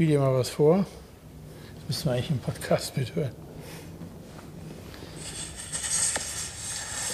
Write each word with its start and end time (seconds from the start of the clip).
Spiele 0.00 0.12
dir 0.12 0.20
mal 0.20 0.32
was 0.32 0.48
vor. 0.48 0.86
Das 1.74 1.84
müssen 1.86 2.04
wir 2.06 2.12
eigentlich 2.12 2.30
im 2.30 2.38
Podcast 2.38 2.96
mithören. 2.96 3.32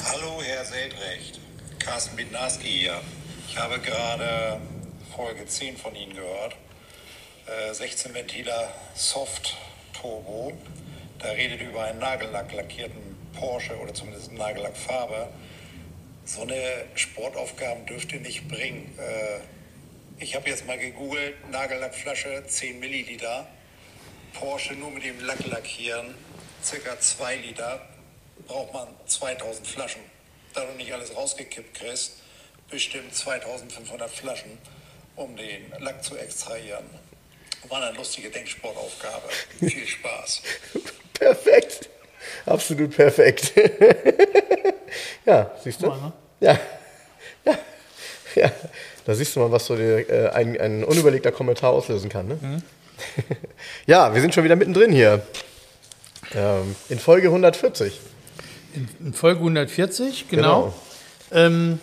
Hallo, 0.04 0.40
Herr 0.40 0.64
Seldrecht. 0.64 1.40
Carsten 1.80 2.14
Bednarski 2.14 2.68
hier. 2.68 3.00
Ich 3.48 3.58
habe 3.58 3.80
gerade 3.80 4.60
Folge 5.16 5.44
10 5.44 5.76
von 5.76 5.96
Ihnen 5.96 6.14
gehört. 6.14 6.54
Äh, 7.46 7.74
16 7.74 8.14
Ventiler 8.14 8.72
Soft 8.94 9.56
Turbo. 9.92 10.52
Da 11.18 11.30
redet 11.30 11.62
über 11.62 11.82
einen 11.82 11.98
Nagellack 11.98 12.52
lackierten 12.52 13.16
Porsche 13.36 13.76
oder 13.80 13.94
zumindest 13.94 14.30
Nagellackfarbe. 14.30 15.26
So 16.24 16.42
eine 16.42 16.84
Sportaufgaben 16.94 17.84
dürft 17.86 18.12
ihr 18.12 18.20
nicht 18.20 18.46
bringen. 18.46 18.96
Äh, 18.96 19.55
ich 20.18 20.34
habe 20.34 20.48
jetzt 20.48 20.66
mal 20.66 20.78
gegoogelt, 20.78 21.34
Nagellackflasche 21.50 22.44
10 22.46 22.80
Milliliter. 22.80 23.46
Porsche 24.32 24.74
nur 24.74 24.90
mit 24.90 25.04
dem 25.04 25.18
Lack 25.24 25.46
lackieren, 25.46 26.14
circa 26.62 26.98
2 26.98 27.36
Liter, 27.36 27.80
braucht 28.46 28.72
man 28.72 28.88
2000 29.06 29.66
Flaschen. 29.66 30.02
Da 30.52 30.64
du 30.64 30.72
nicht 30.72 30.92
alles 30.92 31.16
rausgekippt 31.16 31.74
kriegst, 31.74 32.16
bestimmt 32.70 33.14
2500 33.14 34.10
Flaschen, 34.10 34.58
um 35.16 35.36
den 35.36 35.72
Lack 35.78 36.04
zu 36.04 36.16
extrahieren. 36.16 36.84
War 37.68 37.82
eine 37.82 37.96
lustige 37.96 38.30
Denksportaufgabe. 38.30 39.28
Viel 39.58 39.86
Spaß. 39.86 40.42
Perfekt. 41.14 41.88
Absolut 42.44 42.94
perfekt. 42.94 43.52
ja, 45.26 45.50
siehst 45.62 45.82
du? 45.82 45.86
Mal, 45.86 46.00
ne? 46.00 46.12
Ja. 46.40 46.58
ja. 47.44 47.58
Ja. 48.34 48.52
Da 49.06 49.14
siehst 49.14 49.36
du 49.36 49.40
mal, 49.40 49.52
was 49.52 49.66
so 49.66 49.76
die, 49.76 49.82
äh, 49.82 50.30
ein, 50.30 50.60
ein 50.60 50.84
unüberlegter 50.84 51.30
Kommentar 51.30 51.70
auslösen 51.70 52.10
kann. 52.10 52.26
Ne? 52.26 52.38
Mhm. 52.40 52.62
ja, 53.86 54.12
wir 54.12 54.20
sind 54.20 54.34
schon 54.34 54.42
wieder 54.42 54.56
mittendrin 54.56 54.90
hier. 54.90 55.24
Ähm, 56.34 56.74
in 56.88 56.98
Folge 56.98 57.28
140. 57.28 58.00
In, 58.74 58.88
in 59.00 59.14
Folge 59.14 59.38
140, 59.38 60.28
genau. 60.28 60.74
Ähm, 61.30 61.78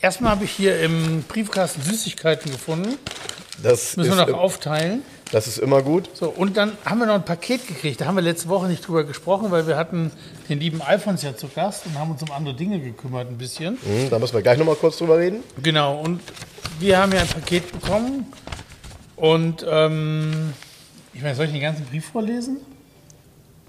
erstmal 0.00 0.30
habe 0.30 0.44
ich 0.44 0.52
hier 0.52 0.78
im 0.80 1.24
Briefkasten 1.24 1.82
Süßigkeiten 1.82 2.52
gefunden. 2.52 2.96
Das 3.60 3.96
Müssen 3.96 4.16
wir 4.16 4.26
noch 4.26 4.38
aufteilen. 4.38 5.02
Das 5.34 5.48
ist 5.48 5.58
immer 5.58 5.82
gut. 5.82 6.08
So, 6.14 6.28
und 6.28 6.56
dann 6.56 6.78
haben 6.84 7.00
wir 7.00 7.06
noch 7.06 7.16
ein 7.16 7.24
Paket 7.24 7.66
gekriegt. 7.66 8.00
Da 8.00 8.04
haben 8.04 8.14
wir 8.14 8.22
letzte 8.22 8.48
Woche 8.48 8.68
nicht 8.68 8.86
drüber 8.86 9.02
gesprochen, 9.02 9.50
weil 9.50 9.66
wir 9.66 9.76
hatten 9.76 10.12
den 10.48 10.60
lieben 10.60 10.80
Alfons 10.80 11.22
ja 11.22 11.36
zu 11.36 11.48
Gast 11.48 11.86
und 11.86 11.98
haben 11.98 12.12
uns 12.12 12.22
um 12.22 12.30
andere 12.30 12.54
Dinge 12.54 12.78
gekümmert 12.78 13.28
ein 13.28 13.36
bisschen. 13.36 13.76
Hm, 13.84 14.10
da 14.10 14.20
müssen 14.20 14.34
wir 14.34 14.42
gleich 14.42 14.58
nochmal 14.58 14.76
kurz 14.76 14.98
drüber 14.98 15.18
reden. 15.18 15.42
Genau, 15.60 15.98
und 15.98 16.20
wir 16.78 16.98
haben 16.98 17.10
ja 17.10 17.22
ein 17.22 17.26
Paket 17.26 17.72
bekommen. 17.72 18.26
Und 19.16 19.66
ähm, 19.68 20.52
ich 21.12 21.22
meine, 21.22 21.34
soll 21.34 21.46
ich 21.46 21.52
den 21.52 21.62
ganzen 21.62 21.84
Brief 21.86 22.06
vorlesen? 22.06 22.58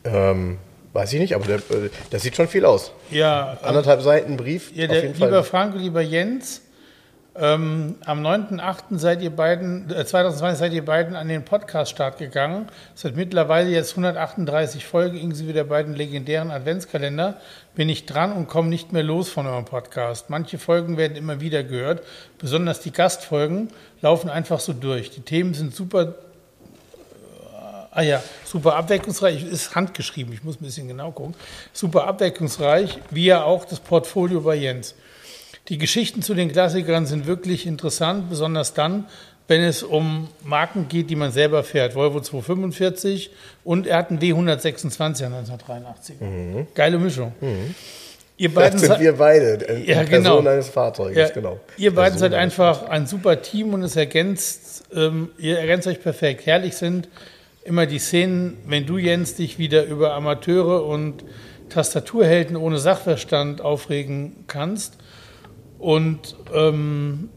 Ähm, 0.03 0.59
weiß 0.93 1.13
ich 1.13 1.19
nicht, 1.19 1.33
aber 1.33 1.47
der, 1.47 1.57
äh, 1.57 1.89
das 2.11 2.21
sieht 2.21 2.35
schon 2.35 2.47
viel 2.47 2.65
aus. 2.65 2.91
Ja, 3.09 3.57
Anderthalb 3.63 4.03
Seiten 4.03 4.37
Brief. 4.37 4.71
Ja, 4.75 4.85
der, 4.85 5.01
lieber 5.13 5.29
Fall. 5.29 5.43
Frank, 5.43 5.75
lieber 5.77 6.01
Jens, 6.01 6.61
ähm, 7.37 7.95
am 8.05 8.25
9.8. 8.25 8.97
seid 8.97 9.21
ihr 9.21 9.29
beiden, 9.29 9.89
äh, 9.91 10.05
2020 10.05 10.57
seid 10.57 10.73
ihr 10.73 10.85
beiden 10.85 11.15
an 11.15 11.27
den 11.27 11.43
Podcast-Start 11.43 12.17
gegangen. 12.17 12.67
Seit 12.93 13.17
mittlerweile 13.17 13.69
jetzt 13.69 13.91
138 13.91 14.85
Folgen, 14.85 15.17
inklusive 15.17 15.51
der 15.51 15.65
beiden 15.65 15.95
legendären 15.95 16.49
Adventskalender, 16.49 17.35
bin 17.75 17.89
ich 17.89 18.05
dran 18.05 18.31
und 18.31 18.47
komme 18.47 18.69
nicht 18.69 18.93
mehr 18.93 19.03
los 19.03 19.27
von 19.27 19.47
eurem 19.47 19.65
Podcast. 19.65 20.29
Manche 20.29 20.57
Folgen 20.57 20.95
werden 20.95 21.17
immer 21.17 21.41
wieder 21.41 21.63
gehört, 21.63 22.03
besonders 22.37 22.79
die 22.79 22.91
Gastfolgen 22.91 23.67
laufen 24.01 24.29
einfach 24.29 24.61
so 24.61 24.71
durch. 24.71 25.11
Die 25.11 25.21
Themen 25.21 25.53
sind 25.53 25.75
super 25.75 26.15
Ah 27.91 28.01
ja, 28.01 28.21
super 28.43 28.75
abwechslungsreich, 28.75 29.45
ist 29.45 29.73
handgeschrieben, 29.73 30.33
ich 30.33 30.43
muss 30.43 30.59
ein 30.59 30.65
bisschen 30.65 30.89
genau 30.89 31.13
gucken. 31.13 31.33
Super 31.71 32.05
abwechslungsreich, 32.07 32.99
wie 33.09 33.27
ja 33.27 33.43
auch 33.43 33.63
das 33.63 33.79
Portfolio 33.79 34.41
bei 34.41 34.55
Jens. 34.55 34.95
Die 35.69 35.77
Geschichten 35.77 36.21
zu 36.21 36.33
den 36.35 36.51
Klassikern 36.51 37.05
sind 37.05 37.25
wirklich 37.25 37.65
interessant, 37.65 38.29
besonders 38.29 38.73
dann, 38.73 39.05
wenn 39.47 39.61
es 39.61 39.83
um 39.83 40.27
Marken 40.43 40.87
geht, 40.87 41.09
die 41.09 41.15
man 41.15 41.31
selber 41.31 41.63
fährt. 41.63 41.95
Volvo 41.95 42.19
245 42.19 43.31
und 43.63 43.87
er 43.87 43.97
hat 43.97 44.09
einen 44.09 44.19
W126 44.19 45.25
1983. 45.25 46.15
Geile 46.73 46.97
Mischung. 46.99 47.33
Ihr 48.37 48.49
Das 48.49 48.55
beiden 48.55 48.79
sind 48.79 48.87
seid- 48.89 48.99
wir 48.99 49.13
beide. 49.13 49.67
äh, 49.69 49.79
Ja, 49.89 50.03
Person 50.03 50.39
genau. 50.39 50.49
eines 50.51 50.69
Fahrzeuges, 50.69 51.17
ja, 51.17 51.29
genau. 51.33 51.59
Ihr 51.77 51.93
beiden 51.95 52.13
Person 52.13 52.19
seid 52.19 52.33
eines 52.33 52.59
einfach 52.59 52.89
ein 52.89 53.07
super 53.07 53.41
Team 53.41 53.73
und 53.73 53.81
es 53.83 53.95
ergänzt, 53.95 54.83
ähm, 54.93 55.29
ihr 55.37 55.57
ergänzt 55.59 55.87
euch 55.87 56.01
perfekt. 56.01 56.45
Herrlich 56.45 56.75
sind 56.75 57.07
immer 57.63 57.85
die 57.85 57.99
Szenen, 57.99 58.57
wenn 58.67 58.85
du, 58.85 58.97
Jens, 58.97 59.35
dich 59.35 59.57
wieder 59.57 59.85
über 59.85 60.13
Amateure 60.15 60.85
und 60.85 61.23
Tastaturhelden 61.69 62.55
ohne 62.57 62.77
Sachverstand 62.77 63.61
aufregen 63.61 64.43
kannst. 64.47 64.97
Und, 65.79 66.35
ähm, 66.53 67.29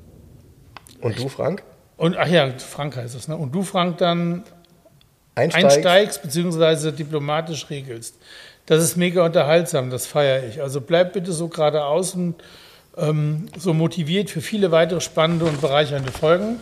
Und 1.01 1.19
du, 1.19 1.29
Frank? 1.29 1.63
und 1.97 2.17
ach 2.17 2.29
ja, 2.29 2.51
Frank 2.59 2.97
heißt 2.97 3.15
es, 3.15 3.29
ne? 3.29 3.37
Und 3.37 3.55
du, 3.55 3.63
Frank, 3.63 3.99
dann 3.99 4.45
Einsteigst? 5.35 5.77
einsteigst 5.77 6.23
beziehungsweise 6.23 6.93
diplomatisch 6.93 7.69
regelst. 7.71 8.17
Das 8.67 8.83
ist 8.83 8.97
mega 8.97 9.25
unterhaltsam, 9.25 9.91
das 9.91 10.07
feiere 10.07 10.47
ich. 10.47 10.61
Also 10.61 10.81
bleib 10.81 11.13
bitte 11.15 11.33
so 11.33 11.49
geradeaus 11.49 12.15
und 12.15 12.35
ähm, 12.97 13.47
so 13.57 13.73
motiviert 13.73 14.31
für 14.31 14.41
viele 14.41 14.71
weitere 14.71 15.01
spannende 15.01 15.47
und 15.47 15.61
bereichernde 15.61 16.13
Folgen. 16.13 16.61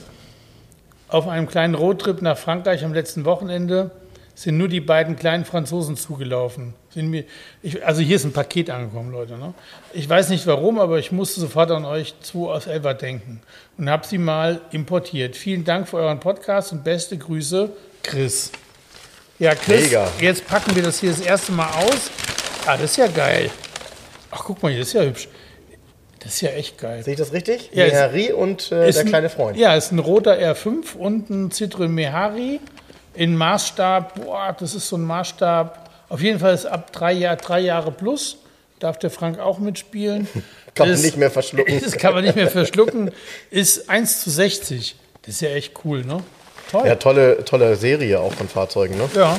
Auf 1.09 1.27
einem 1.29 1.47
kleinen 1.47 1.75
Roadtrip 1.75 2.23
nach 2.23 2.37
Frankreich 2.37 2.85
am 2.85 2.93
letzten 2.93 3.25
Wochenende 3.25 3.91
sind 4.37 4.59
nur 4.59 4.69
die 4.69 4.81
beiden 4.83 5.17
kleinen 5.17 5.45
Franzosen 5.47 5.97
zugelaufen. 5.97 6.75
Mir, 6.95 7.25
ich, 7.63 7.85
also 7.85 8.03
hier 8.03 8.17
ist 8.17 8.25
ein 8.25 8.33
Paket 8.33 8.69
angekommen, 8.71 9.11
Leute. 9.11 9.37
Ne? 9.39 9.55
Ich 9.95 10.07
weiß 10.09 10.29
nicht 10.29 10.47
warum, 10.47 10.79
aber 10.79 10.99
ich 10.99 11.11
musste 11.11 11.41
sofort 11.41 11.71
an 11.71 11.85
euch 11.87 12.15
2 12.21 12.39
aus 12.53 12.67
Elva 12.67 12.93
denken 12.95 13.41
und 13.79 13.89
habe 13.91 14.07
sie 14.07 14.19
mal 14.19 14.61
importiert. 14.73 15.37
Vielen 15.37 15.65
Dank 15.65 15.89
für 15.89 15.97
euren 15.97 16.21
Podcast 16.21 16.71
und 16.73 16.85
beste 16.85 17.17
Grüße, 17.19 17.71
Chris. 18.03 18.53
Ja, 19.39 19.55
Chris, 19.55 19.85
Mega. 19.87 20.07
jetzt 20.21 20.47
packen 20.47 20.77
wir 20.77 20.83
das 20.83 21.01
hier 21.01 21.11
das 21.11 21.21
erste 21.21 21.53
Mal 21.53 21.69
aus. 21.71 22.11
Ah, 22.67 22.77
das 22.77 22.91
ist 22.93 22.97
ja 22.99 23.07
geil. 23.07 23.51
Ach, 24.31 24.43
guck 24.45 24.63
mal, 24.63 24.69
hier, 24.71 24.81
das 24.81 24.89
ist 24.89 24.95
ja 24.95 25.03
hübsch. 25.03 25.29
Das 26.21 26.35
ist 26.35 26.41
ja 26.43 26.51
echt 26.51 26.79
geil. 26.79 27.03
Sehe 27.03 27.15
ich 27.15 27.19
das 27.19 27.33
richtig? 27.33 27.71
Ja, 27.73 27.85
ist- 27.85 27.93
Mehari 27.93 28.33
und 28.33 28.71
äh, 28.73 28.89
Ist 28.89 28.97
der 28.97 29.05
ein- 29.05 29.09
kleine 29.09 29.31
Freund. 29.31 29.57
Ja, 29.57 29.75
ist 29.77 29.93
ein 29.93 29.99
roter 29.99 30.37
R5 30.39 30.95
und 30.97 31.31
ein 31.31 31.51
Citroën 31.51 31.89
Mehari 31.89 32.61
in 33.17 33.37
Maßstab. 33.37 34.15
Boah, 34.25 34.55
das 34.59 34.75
ist 34.75 34.89
so 34.89 34.97
ein 34.97 35.03
Maßstab. 35.05 35.91
Auf 36.09 36.21
jeden 36.21 36.39
Fall 36.39 36.55
ist 36.55 36.67
ab 36.67 36.93
drei, 36.93 37.13
Jahr, 37.13 37.37
drei 37.37 37.61
Jahre 37.61 37.91
plus. 37.93 38.39
Darf 38.79 38.99
der 38.99 39.11
Frank 39.11 39.39
auch 39.39 39.59
mitspielen. 39.59 40.29
Kann 40.75 40.91
man 40.91 41.01
nicht 41.01 41.17
mehr 41.17 41.31
verschlucken. 41.31 41.81
Das 41.83 41.97
kann 41.97 42.13
man 42.13 42.23
nicht 42.25 42.37
mehr 42.37 42.51
verschlucken. 42.51 43.11
Ist 43.51 43.89
1 43.89 44.21
zu 44.23 44.31
60. 44.31 44.95
Das 45.23 45.37
ist 45.37 45.41
ja 45.41 45.49
echt 45.49 45.73
cool, 45.85 46.05
ne? 46.05 46.23
Toll. 46.71 46.87
Ja, 46.87 46.97
tolle, 46.97 47.45
tolle 47.45 47.77
Serie 47.77 48.21
auch 48.21 48.33
von 48.35 48.47
Fahrzeugen, 48.49 48.99
ne? 48.99 49.09
Ja, 49.15 49.39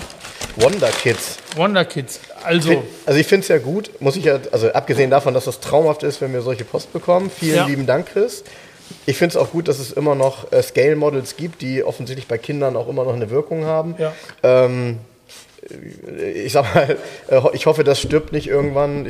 Wonder 0.55 0.87
Kids. 0.89 1.37
Wonder 1.55 1.85
Kids. 1.85 2.19
Also, 2.43 2.83
Also 3.05 3.19
ich 3.19 3.27
finde 3.27 3.43
es 3.43 3.49
ja 3.49 3.59
gut, 3.59 3.91
muss 3.99 4.15
ich 4.15 4.23
ja, 4.25 4.39
also 4.51 4.71
abgesehen 4.71 5.11
davon, 5.11 5.33
dass 5.35 5.45
das 5.45 5.59
traumhaft 5.59 6.01
ist, 6.03 6.19
wenn 6.21 6.33
wir 6.33 6.41
solche 6.41 6.63
Post 6.65 6.91
bekommen. 6.93 7.29
Vielen 7.29 7.55
Ja. 7.57 7.65
lieben 7.67 7.85
Dank, 7.85 8.07
Chris. 8.07 8.43
Ich 9.05 9.17
finde 9.17 9.31
es 9.31 9.37
auch 9.37 9.51
gut, 9.51 9.67
dass 9.67 9.79
es 9.79 9.91
immer 9.91 10.15
noch 10.15 10.51
äh, 10.51 10.61
Scale-Models 10.61 11.35
gibt, 11.37 11.61
die 11.61 11.83
offensichtlich 11.83 12.27
bei 12.27 12.37
Kindern 12.37 12.75
auch 12.75 12.87
immer 12.87 13.03
noch 13.03 13.13
eine 13.13 13.29
Wirkung 13.29 13.65
haben. 13.65 13.95
ja. 13.97 14.13
Ähm, 14.43 14.99
ich 16.33 16.53
sag 16.53 16.73
mal, 16.73 16.97
äh, 17.29 17.41
ich 17.53 17.65
hoffe, 17.65 17.83
das 17.83 17.99
stirbt 17.99 18.31
nicht 18.31 18.47
irgendwann. 18.47 19.07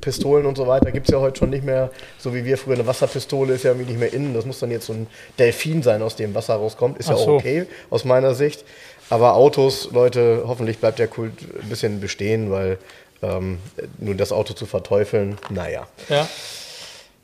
Pistolen 0.00 0.46
und 0.46 0.56
so 0.56 0.66
weiter 0.66 0.90
gibt 0.90 1.08
es 1.08 1.12
ja 1.12 1.20
heute 1.20 1.38
schon 1.38 1.50
nicht 1.50 1.64
mehr. 1.64 1.90
So 2.18 2.34
wie 2.34 2.44
wir 2.44 2.58
früher 2.58 2.74
eine 2.74 2.86
Wasserpistole 2.86 3.54
ist 3.54 3.62
ja 3.62 3.70
irgendwie 3.70 3.92
nicht 3.92 4.00
mehr 4.00 4.12
innen. 4.12 4.34
Das 4.34 4.44
muss 4.44 4.58
dann 4.58 4.70
jetzt 4.70 4.86
so 4.86 4.92
ein 4.92 5.06
Delfin 5.38 5.82
sein, 5.82 6.02
aus 6.02 6.16
dem 6.16 6.34
Wasser 6.34 6.56
rauskommt. 6.56 6.98
Ist 6.98 7.08
ja 7.08 7.14
Ach 7.14 7.20
auch 7.20 7.24
so. 7.24 7.34
okay 7.36 7.66
aus 7.88 8.04
meiner 8.04 8.34
Sicht. 8.34 8.64
Aber 9.10 9.34
Autos, 9.34 9.90
Leute, 9.92 10.42
hoffentlich 10.46 10.78
bleibt 10.78 10.98
der 10.98 11.06
Kult 11.06 11.32
ein 11.62 11.68
bisschen 11.68 12.00
bestehen, 12.00 12.50
weil 12.50 12.78
ähm, 13.22 13.58
nur 13.98 14.14
das 14.14 14.32
Auto 14.32 14.54
zu 14.54 14.66
verteufeln, 14.66 15.38
naja. 15.50 15.86
ja. 16.08 16.28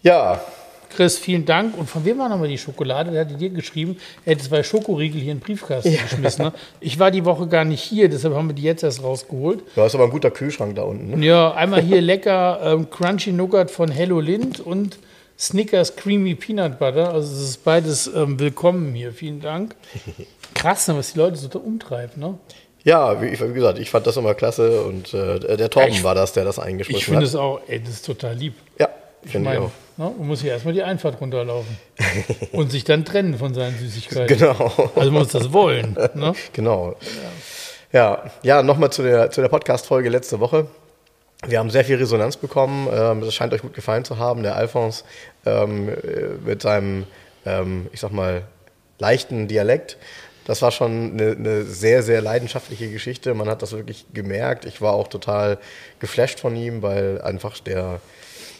Ja, 0.02 0.40
Chris, 0.90 1.18
vielen 1.18 1.44
Dank. 1.44 1.76
Und 1.76 1.88
von 1.88 2.04
wem 2.04 2.18
war 2.18 2.28
nochmal 2.28 2.48
die 2.48 2.58
Schokolade? 2.58 3.10
Der 3.10 3.20
hatte 3.22 3.34
dir 3.34 3.50
geschrieben, 3.50 3.96
er 4.24 4.34
hätte 4.34 4.44
zwei 4.44 4.62
Schokoriegel 4.62 5.20
hier 5.20 5.32
in 5.32 5.38
den 5.38 5.44
Briefkasten 5.44 5.92
geschmissen. 5.92 6.46
Ne? 6.46 6.52
Ich 6.80 6.98
war 6.98 7.10
die 7.10 7.24
Woche 7.24 7.46
gar 7.46 7.64
nicht 7.64 7.82
hier, 7.82 8.08
deshalb 8.08 8.34
haben 8.34 8.48
wir 8.48 8.54
die 8.54 8.62
jetzt 8.62 8.82
erst 8.82 9.02
rausgeholt. 9.02 9.62
Da 9.76 9.86
ist 9.86 9.94
aber 9.94 10.04
ein 10.04 10.10
guter 10.10 10.30
Kühlschrank 10.30 10.74
da 10.76 10.82
unten. 10.82 11.18
Ne? 11.20 11.26
Ja, 11.26 11.52
einmal 11.52 11.80
hier 11.82 12.00
lecker 12.00 12.60
ähm, 12.62 12.90
Crunchy 12.90 13.32
Nougat 13.32 13.70
von 13.70 13.90
Hello 13.90 14.20
Lind 14.20 14.60
und 14.60 14.98
Snickers 15.38 15.94
Creamy 15.94 16.34
Peanut 16.34 16.78
Butter. 16.78 17.12
Also 17.12 17.32
es 17.32 17.42
ist 17.50 17.64
beides 17.64 18.08
ähm, 18.14 18.40
willkommen 18.40 18.94
hier. 18.94 19.12
Vielen 19.12 19.40
Dank. 19.40 19.76
Krass, 20.54 20.88
ne, 20.88 20.96
was 20.96 21.12
die 21.12 21.18
Leute 21.18 21.36
so 21.36 21.46
da 21.48 21.58
umtreibt, 21.60 22.16
ne? 22.16 22.38
Ja, 22.84 23.20
wie, 23.20 23.38
wie 23.38 23.52
gesagt, 23.52 23.78
ich 23.78 23.90
fand 23.90 24.06
das 24.06 24.16
immer 24.16 24.34
klasse 24.34 24.82
und 24.82 25.12
äh, 25.12 25.56
der 25.56 25.68
Torben 25.68 25.90
Ich- 25.92 26.02
war 26.04 26.14
das, 26.14 26.32
der 26.32 26.44
das 26.44 26.58
eingeschmissen 26.58 26.98
Ich 26.98 27.04
finde 27.04 27.18
hat. 27.20 27.26
es 27.26 27.34
auch, 27.36 27.60
ey, 27.68 27.80
das 27.80 27.90
ist 27.94 28.06
total 28.06 28.34
lieb. 28.34 28.54
ja, 28.78 28.88
Ich 29.22 29.34
meine, 29.34 29.60
ne, 29.60 29.70
man 29.96 30.26
muss 30.26 30.42
ja 30.42 30.50
erstmal 30.50 30.74
die 30.74 30.82
Einfahrt 30.82 31.20
runterlaufen 31.20 31.76
und 32.52 32.70
sich 32.70 32.84
dann 32.84 33.04
trennen 33.04 33.36
von 33.36 33.54
seinen 33.54 33.76
Süßigkeiten. 33.78 34.38
Genau. 34.38 34.90
Also 34.94 35.10
man 35.10 35.20
muss 35.20 35.28
das 35.28 35.52
wollen. 35.52 35.96
Ne? 36.14 36.32
Genau. 36.52 36.96
Ja, 37.92 38.30
ja, 38.42 38.62
nochmal 38.62 38.90
zu 38.90 39.02
der, 39.02 39.30
zu 39.30 39.40
der 39.40 39.48
Podcast-Folge 39.48 40.08
letzte 40.10 40.40
Woche. 40.40 40.66
Wir 41.46 41.58
haben 41.58 41.70
sehr 41.70 41.84
viel 41.84 41.96
Resonanz 41.96 42.36
bekommen. 42.36 42.88
Ähm, 42.92 43.20
das 43.20 43.34
scheint 43.34 43.52
euch 43.54 43.62
gut 43.62 43.74
gefallen 43.74 44.04
zu 44.04 44.18
haben. 44.18 44.42
Der 44.42 44.56
Alphonse 44.56 45.04
ähm, 45.46 45.88
äh, 45.88 45.94
mit 46.44 46.62
seinem, 46.62 47.06
ähm, 47.46 47.86
ich 47.92 48.00
sag 48.00 48.12
mal, 48.12 48.42
leichten 48.98 49.48
Dialekt. 49.48 49.96
Das 50.46 50.62
war 50.62 50.70
schon 50.70 51.12
eine, 51.12 51.32
eine 51.32 51.62
sehr, 51.64 52.02
sehr 52.02 52.20
leidenschaftliche 52.22 52.90
Geschichte. 52.90 53.34
Man 53.34 53.48
hat 53.48 53.62
das 53.62 53.72
wirklich 53.72 54.06
gemerkt. 54.12 54.64
Ich 54.64 54.80
war 54.80 54.94
auch 54.94 55.08
total 55.08 55.58
geflasht 56.00 56.40
von 56.40 56.56
ihm, 56.56 56.82
weil 56.82 57.20
einfach 57.22 57.58
der, 57.60 58.00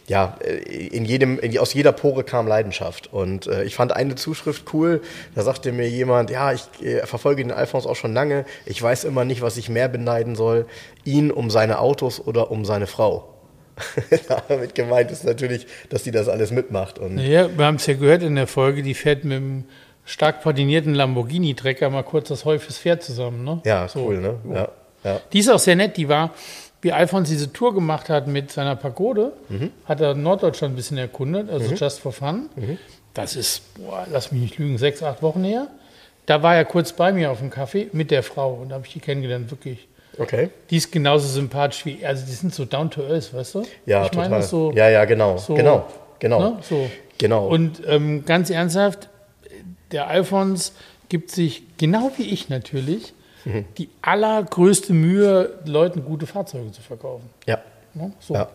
ja, 0.08 0.36
äh, 0.40 0.56
in 0.56 1.04
jedem, 1.04 1.38
in, 1.38 1.56
aus 1.58 1.74
jeder 1.74 1.92
Pore 1.92 2.24
kam 2.24 2.48
Leidenschaft. 2.48 3.12
Und 3.12 3.46
äh, 3.46 3.62
ich 3.64 3.76
fand 3.76 3.92
eine 3.94 4.16
Zuschrift 4.16 4.64
cool. 4.72 5.02
Da 5.34 5.42
sagte 5.42 5.70
mir 5.70 5.88
jemand, 5.88 6.30
ja, 6.30 6.52
ich 6.52 6.62
äh, 6.82 7.06
verfolge 7.06 7.42
den 7.42 7.52
Alphons 7.52 7.86
auch 7.86 7.96
schon 7.96 8.14
lange. 8.14 8.44
Ich 8.66 8.82
weiß 8.82 9.04
immer 9.04 9.24
nicht, 9.24 9.42
was 9.42 9.56
ich 9.56 9.68
mehr 9.68 9.88
beneiden 9.88 10.34
soll. 10.34 10.66
Ihn 11.04 11.30
um 11.30 11.50
seine 11.50 11.78
Autos 11.78 12.20
oder 12.20 12.50
um 12.50 12.64
seine 12.64 12.86
Frau. 12.86 13.34
Damit 14.48 14.74
gemeint 14.74 15.10
ist 15.10 15.24
natürlich, 15.24 15.66
dass 15.88 16.02
die 16.02 16.10
das 16.10 16.28
alles 16.28 16.50
mitmacht. 16.50 16.98
Und 16.98 17.18
Ja, 17.18 17.56
wir 17.56 17.64
haben 17.64 17.76
es 17.76 17.86
ja 17.86 17.94
gehört 17.94 18.22
in 18.22 18.34
der 18.34 18.46
Folge, 18.48 18.82
die 18.82 18.94
fährt 18.94 19.24
mit 19.24 19.36
einem 19.36 19.64
stark 20.04 20.42
patinierten 20.42 20.94
Lamborghini-Trecker 20.94 21.90
mal 21.90 22.02
kurz 22.02 22.28
das 22.28 22.44
Heu 22.44 22.58
fürs 22.58 22.78
Pferd 22.78 23.02
zusammen. 23.02 23.44
Ne? 23.44 23.60
ja, 23.64 23.86
So. 23.86 24.06
cool, 24.06 24.18
ne? 24.20 24.36
Ja, 24.52 24.68
ja. 25.04 25.20
Die 25.32 25.38
ist 25.38 25.50
auch 25.50 25.58
sehr 25.58 25.76
nett, 25.76 25.96
die 25.96 26.08
war, 26.08 26.34
wie 26.82 26.92
Alfons 26.92 27.28
diese 27.28 27.52
Tour 27.52 27.74
gemacht 27.74 28.08
hat 28.08 28.26
mit 28.28 28.52
seiner 28.52 28.76
Pagode, 28.76 29.32
Mhm. 29.48 29.70
hat 29.84 30.00
er 30.00 30.14
Norddeutschland 30.14 30.74
ein 30.74 30.76
bisschen 30.76 30.98
erkundet, 30.98 31.50
also 31.50 31.74
just 31.74 32.00
for 32.00 32.12
fun. 32.12 32.48
Mhm. 32.56 32.78
Das 33.14 33.34
ist, 33.36 33.62
boah, 33.76 34.06
lass 34.10 34.30
mich 34.32 34.40
nicht 34.42 34.58
lügen, 34.58 34.78
sechs, 34.78 35.02
acht 35.02 35.22
Wochen 35.22 35.42
her. 35.44 35.66
Da 36.26 36.42
war 36.42 36.54
er 36.54 36.64
kurz 36.64 36.92
bei 36.92 37.12
mir 37.12 37.30
auf 37.30 37.38
dem 37.38 37.50
Kaffee 37.50 37.88
mit 37.92 38.10
der 38.10 38.22
Frau 38.22 38.52
und 38.54 38.68
da 38.68 38.76
habe 38.76 38.86
ich 38.86 38.92
die 38.92 39.00
kennengelernt, 39.00 39.50
wirklich. 39.50 39.88
Okay. 40.18 40.50
Die 40.70 40.76
ist 40.76 40.92
genauso 40.92 41.26
sympathisch 41.28 41.84
wie, 41.86 42.04
also 42.04 42.24
die 42.26 42.32
sind 42.32 42.54
so 42.54 42.64
down 42.64 42.90
to 42.90 43.02
earth, 43.02 43.32
weißt 43.32 43.54
du? 43.56 43.62
Ja, 43.86 44.04
ich 44.04 44.10
total. 44.10 44.28
meine 44.28 44.42
so. 44.42 44.72
ja, 44.72 44.88
ja, 44.88 45.04
genau. 45.04 45.36
so- 45.38 45.54
genau. 45.54 45.86
Genau. 46.18 46.40
Ne? 46.40 46.58
So. 46.62 46.90
Genau. 47.18 47.46
Und 47.48 47.82
ähm, 47.86 48.24
ganz 48.24 48.50
ernsthaft, 48.50 49.08
der 49.92 50.08
Alfons 50.08 50.72
gibt 51.08 51.30
sich, 51.30 51.62
genau 51.78 52.10
wie 52.16 52.24
ich 52.24 52.48
natürlich, 52.48 53.14
Mhm. 53.48 53.64
die 53.78 53.88
allergrößte 54.02 54.92
Mühe, 54.92 55.58
Leuten 55.64 56.04
gute 56.04 56.26
Fahrzeuge 56.26 56.70
zu 56.72 56.82
verkaufen. 56.82 57.28
ja. 57.46 57.58
Ne? 57.94 58.12
So. 58.20 58.34
Ja. 58.34 58.48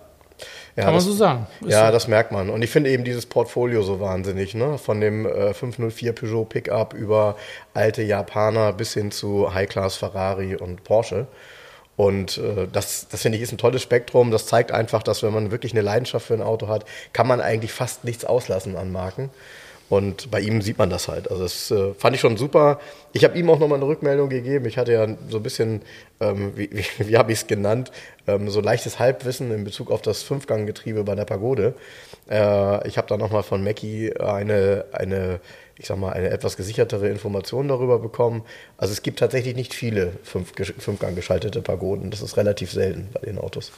Ja, 0.75 0.83
Kann 0.83 0.93
man 0.93 0.95
das- 0.95 1.05
so 1.05 1.13
sagen. 1.13 1.47
Ist 1.61 1.71
Ja, 1.71 1.87
so. 1.87 1.91
das 1.93 2.07
merkt 2.07 2.31
man. 2.31 2.49
Und 2.49 2.61
ich 2.63 2.69
finde 2.69 2.89
eben 2.89 3.03
dieses 3.03 3.25
Portfolio 3.25 3.81
so 3.83 3.99
wahnsinnig, 3.99 4.55
ne? 4.55 4.77
Von 4.77 4.99
dem 5.01 5.25
äh, 5.25 5.53
504 5.53 6.13
Peugeot 6.13 6.45
Pickup 6.45 6.93
über 6.93 7.35
alte 7.73 8.01
Japaner 8.03 8.73
bis 8.73 8.93
hin 8.93 9.11
zu 9.11 9.53
High-Class 9.53 9.95
Ferrari 9.95 10.55
und 10.55 10.83
Porsche. 10.83 11.27
Und 11.95 12.37
äh, 12.39 12.67
das, 12.71 13.07
das 13.09 13.21
finde 13.21 13.37
ich 13.37 13.43
ist 13.43 13.51
ein 13.51 13.57
tolles 13.59 13.81
Spektrum. 13.83 14.31
Das 14.31 14.45
zeigt 14.47 14.71
einfach, 14.71 15.03
dass 15.03 15.21
wenn 15.23 15.33
man 15.33 15.51
wirklich 15.51 15.73
eine 15.73 15.81
Leidenschaft 15.81 16.25
für 16.27 16.33
ein 16.33 16.41
Auto 16.41 16.67
hat, 16.67 16.85
kann 17.13 17.27
man 17.27 17.39
eigentlich 17.39 17.71
fast 17.71 18.03
nichts 18.03 18.25
auslassen 18.25 18.75
an 18.75 18.91
Marken. 18.91 19.29
Und 19.89 20.31
bei 20.31 20.39
ihm 20.39 20.61
sieht 20.61 20.77
man 20.77 20.89
das 20.89 21.07
halt. 21.07 21.29
Also 21.29 21.43
das 21.43 21.69
äh, 21.69 21.93
fand 21.93 22.15
ich 22.15 22.21
schon 22.21 22.37
super. 22.37 22.79
Ich 23.11 23.23
habe 23.23 23.37
ihm 23.37 23.49
auch 23.49 23.59
nochmal 23.59 23.77
eine 23.77 23.87
Rückmeldung 23.87 24.29
gegeben. 24.29 24.65
Ich 24.65 24.77
hatte 24.77 24.93
ja 24.93 25.07
so 25.29 25.37
ein 25.37 25.43
bisschen, 25.43 25.81
ähm, 26.19 26.53
wie, 26.55 26.69
wie, 26.71 26.85
wie 27.07 27.17
habe 27.17 27.31
ich 27.31 27.39
es 27.39 27.47
genannt, 27.47 27.91
ähm, 28.25 28.49
so 28.49 28.61
leichtes 28.61 28.99
Halbwissen 28.99 29.51
in 29.51 29.63
Bezug 29.63 29.91
auf 29.91 30.01
das 30.01 30.23
Fünfganggetriebe 30.23 31.03
bei 31.03 31.15
der 31.15 31.25
Pagode. 31.25 31.75
Äh, 32.29 32.87
ich 32.87 32.97
habe 32.97 33.07
da 33.07 33.17
nochmal 33.17 33.43
von 33.43 33.63
Mackie 33.63 34.15
eine, 34.17 34.85
eine, 34.93 35.39
ich 35.77 35.87
sag 35.87 35.97
mal, 35.97 36.13
eine 36.13 36.29
etwas 36.29 36.57
gesichertere 36.57 37.09
Information 37.09 37.67
darüber 37.67 37.99
bekommen. 37.99 38.43
Also 38.77 38.93
es 38.93 39.01
gibt 39.01 39.19
tatsächlich 39.19 39.55
nicht 39.55 39.73
viele 39.73 40.13
Fünf, 40.23 40.53
Fünfgang 40.79 41.15
geschaltete 41.15 41.61
Pagoden. 41.61 42.09
Das 42.09 42.21
ist 42.21 42.37
relativ 42.37 42.71
selten 42.71 43.09
bei 43.13 43.21
den 43.21 43.37
Autos. 43.37 43.71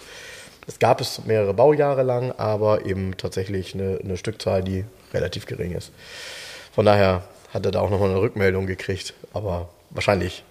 Es 0.67 0.79
gab 0.79 1.01
es 1.01 1.25
mehrere 1.25 1.53
Baujahre 1.53 2.03
lang, 2.03 2.31
aber 2.37 2.85
eben 2.85 3.17
tatsächlich 3.17 3.75
eine, 3.75 3.99
eine 4.03 4.17
Stückzahl, 4.17 4.63
die 4.63 4.85
relativ 5.15 5.45
gering 5.45 5.71
ist. 5.71 5.91
Von 6.73 6.85
daher 6.85 7.23
hat 7.53 7.65
er 7.65 7.71
da 7.71 7.79
auch 7.79 7.89
nochmal 7.89 8.09
eine 8.09 8.21
Rückmeldung 8.21 8.67
gekriegt, 8.67 9.13
aber 9.33 9.69
wahrscheinlich 9.89 10.44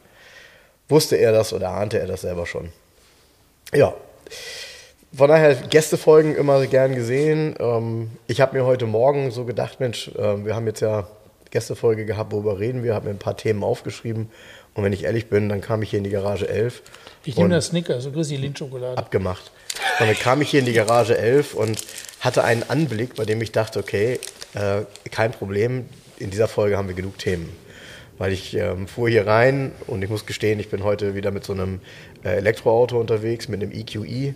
wusste 0.89 1.17
er 1.17 1.33
das 1.33 1.53
oder 1.53 1.71
ahnte 1.71 1.99
er 1.99 2.07
das 2.07 2.23
selber 2.23 2.47
schon. 2.47 2.71
Ja, 3.73 3.95
von 5.17 5.29
daher 5.29 5.55
Gästefolgen 5.55 6.35
immer 6.35 6.67
gern 6.67 6.95
gesehen. 6.95 7.55
Ähm, 7.59 8.11
ich 8.27 8.41
habe 8.41 8.57
mir 8.57 8.65
heute 8.65 8.87
Morgen 8.87 9.31
so 9.31 9.45
gedacht, 9.45 9.81
Mensch, 9.81 10.09
äh, 10.09 10.45
wir 10.45 10.57
haben 10.57 10.67
jetzt 10.67 10.81
ja 10.81 11.07
Gästefolge 11.51 12.05
gehabt, 12.05 12.33
worüber 12.33 12.59
reden 12.59 12.83
wir, 12.83 12.95
habe 12.95 13.07
mir 13.07 13.15
ein 13.15 13.19
paar 13.19 13.37
Themen 13.37 13.63
aufgeschrieben 13.63 14.31
und 14.75 14.85
wenn 14.85 14.93
ich 14.93 15.05
ehrlich 15.05 15.29
bin, 15.29 15.49
dann 15.49 15.61
kam 15.61 15.83
ich 15.83 15.91
hier 15.91 15.99
in 15.99 16.05
die 16.05 16.11
Garage 16.11 16.49
11 16.49 16.83
Ich 17.25 17.37
nehme 17.37 17.47
und- 17.47 17.51
das 17.53 17.67
Snickers, 17.67 18.05
so 18.05 18.11
grüß 18.11 18.29
die 18.29 18.37
Lindschokolade. 18.37 18.99
abgemacht. 18.99 19.51
Und 20.01 20.07
dann 20.09 20.17
kam 20.17 20.43
ich 20.43 20.51
hier 20.51 20.61
in 20.61 20.67
die 20.67 20.73
Garage 20.73 21.17
11 21.17 21.55
und 21.55 21.81
hatte 22.21 22.45
einen 22.45 22.63
Anblick, 22.65 23.15
bei 23.17 23.25
dem 23.25 23.41
ich 23.43 23.53
dachte, 23.53 23.79
okay, 23.79 24.19
äh, 24.55 24.83
kein 25.11 25.33
Problem, 25.33 25.87
in 26.19 26.31
dieser 26.31 26.49
Folge 26.49 26.77
haben 26.77 26.89
wir 26.89 26.95
genug 26.95 27.19
Themen. 27.19 27.51
Weil 28.19 28.33
ich 28.33 28.55
ähm, 28.57 28.87
fuhr 28.87 29.09
hier 29.09 29.27
rein 29.27 29.73
und 29.89 30.03
ich 30.03 30.09
muss 30.11 30.25
gestehen, 30.27 30.61
ich 30.61 30.69
bin 30.71 30.85
heute 30.85 31.15
wieder 31.17 31.33
mit 31.33 31.45
so 31.45 31.53
einem 31.53 31.81
äh, 32.25 32.37
Elektroauto 32.37 32.99
unterwegs, 33.01 33.49
mit 33.49 33.61
einem 33.61 33.73
EQE. 33.73 34.35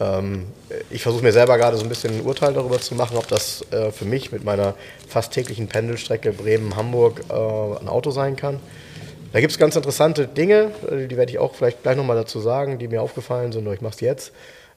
Ähm, 0.00 0.46
ich 0.90 1.02
versuche 1.02 1.22
mir 1.22 1.32
selber 1.32 1.58
gerade 1.58 1.76
so 1.76 1.82
ein 1.82 1.90
bisschen 1.90 2.14
ein 2.18 2.22
Urteil 2.22 2.54
darüber 2.54 2.80
zu 2.80 2.94
machen, 2.94 3.18
ob 3.18 3.28
das 3.28 3.64
äh, 3.70 3.92
für 3.92 4.06
mich 4.06 4.32
mit 4.32 4.44
meiner 4.44 4.74
fast 5.06 5.32
täglichen 5.32 5.68
Pendelstrecke 5.68 6.32
Bremen-Hamburg 6.32 7.24
äh, 7.28 7.32
ein 7.34 7.88
Auto 7.88 8.10
sein 8.10 8.36
kann. 8.36 8.58
Da 9.32 9.40
gibt 9.40 9.52
es 9.52 9.58
ganz 9.58 9.76
interessante 9.76 10.26
Dinge, 10.28 10.72
äh, 10.90 11.06
die 11.06 11.16
werde 11.16 11.32
ich 11.32 11.38
auch 11.38 11.54
vielleicht 11.54 11.82
gleich 11.82 11.96
nochmal 11.96 12.16
dazu 12.16 12.40
sagen, 12.40 12.78
die 12.78 12.88
mir 12.88 13.02
aufgefallen 13.02 13.52
sind, 13.52 13.64
aber 13.64 13.74
ich 13.74 13.80
mache 13.80 13.94
es 13.94 14.00
jetzt. 14.00 14.32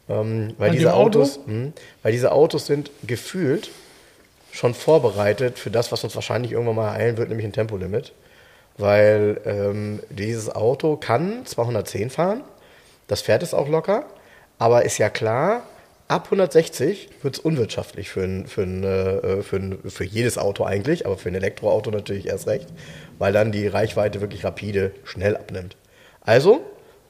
Ähm, 0.08 0.54
weil, 0.58 0.70
An 0.70 0.76
diese 0.76 0.94
Auto? 0.94 1.20
Autos, 1.20 1.40
mh, 1.46 1.72
weil 2.04 2.12
diese 2.12 2.32
Autos 2.32 2.66
sind 2.66 2.92
gefühlt 3.06 3.70
schon 4.52 4.74
vorbereitet 4.74 5.60
für 5.60 5.72
das, 5.72 5.92
was 5.92 6.04
uns 6.04 6.16
wahrscheinlich 6.16 6.54
irgendwann 6.54 6.76
mal 6.76 6.94
ereilen 6.94 7.18
wird, 7.18 7.30
nämlich 7.30 7.46
ein 7.46 7.54
Tempolimit. 7.54 8.14
Weil 8.78 9.42
ähm, 9.46 10.02
dieses 10.10 10.54
Auto 10.54 10.98
kann 10.98 11.46
210 11.46 12.10
fahren, 12.10 12.42
das 13.08 13.22
fährt 13.22 13.44
es 13.44 13.54
auch 13.54 13.70
locker, 13.70 14.06
aber 14.60 14.86
ist 14.86 14.98
ja 14.98 15.10
klar, 15.10 15.64
ab 16.08 16.26
160 16.26 17.10
wird 17.22 17.38
es 17.38 17.40
unwirtschaftlich 17.40 18.10
für, 18.10 18.24
ein, 18.24 18.46
für, 18.48 18.64
ein, 18.64 18.84
äh, 18.84 19.42
für, 19.42 19.58
ein, 19.58 19.80
für 19.88 20.04
jedes 20.04 20.38
Auto 20.38 20.64
eigentlich, 20.64 21.06
aber 21.06 21.18
für 21.18 21.30
ein 21.30 21.36
Elektroauto 21.36 21.92
natürlich 21.92 22.28
erst 22.28 22.48
recht, 22.48 22.68
weil 23.18 23.34
dann 23.34 23.52
die 23.52 23.68
Reichweite 23.68 24.22
wirklich 24.22 24.44
rapide 24.44 24.92
schnell 25.04 25.36
abnimmt. 25.36 25.76
Also, 26.22 26.62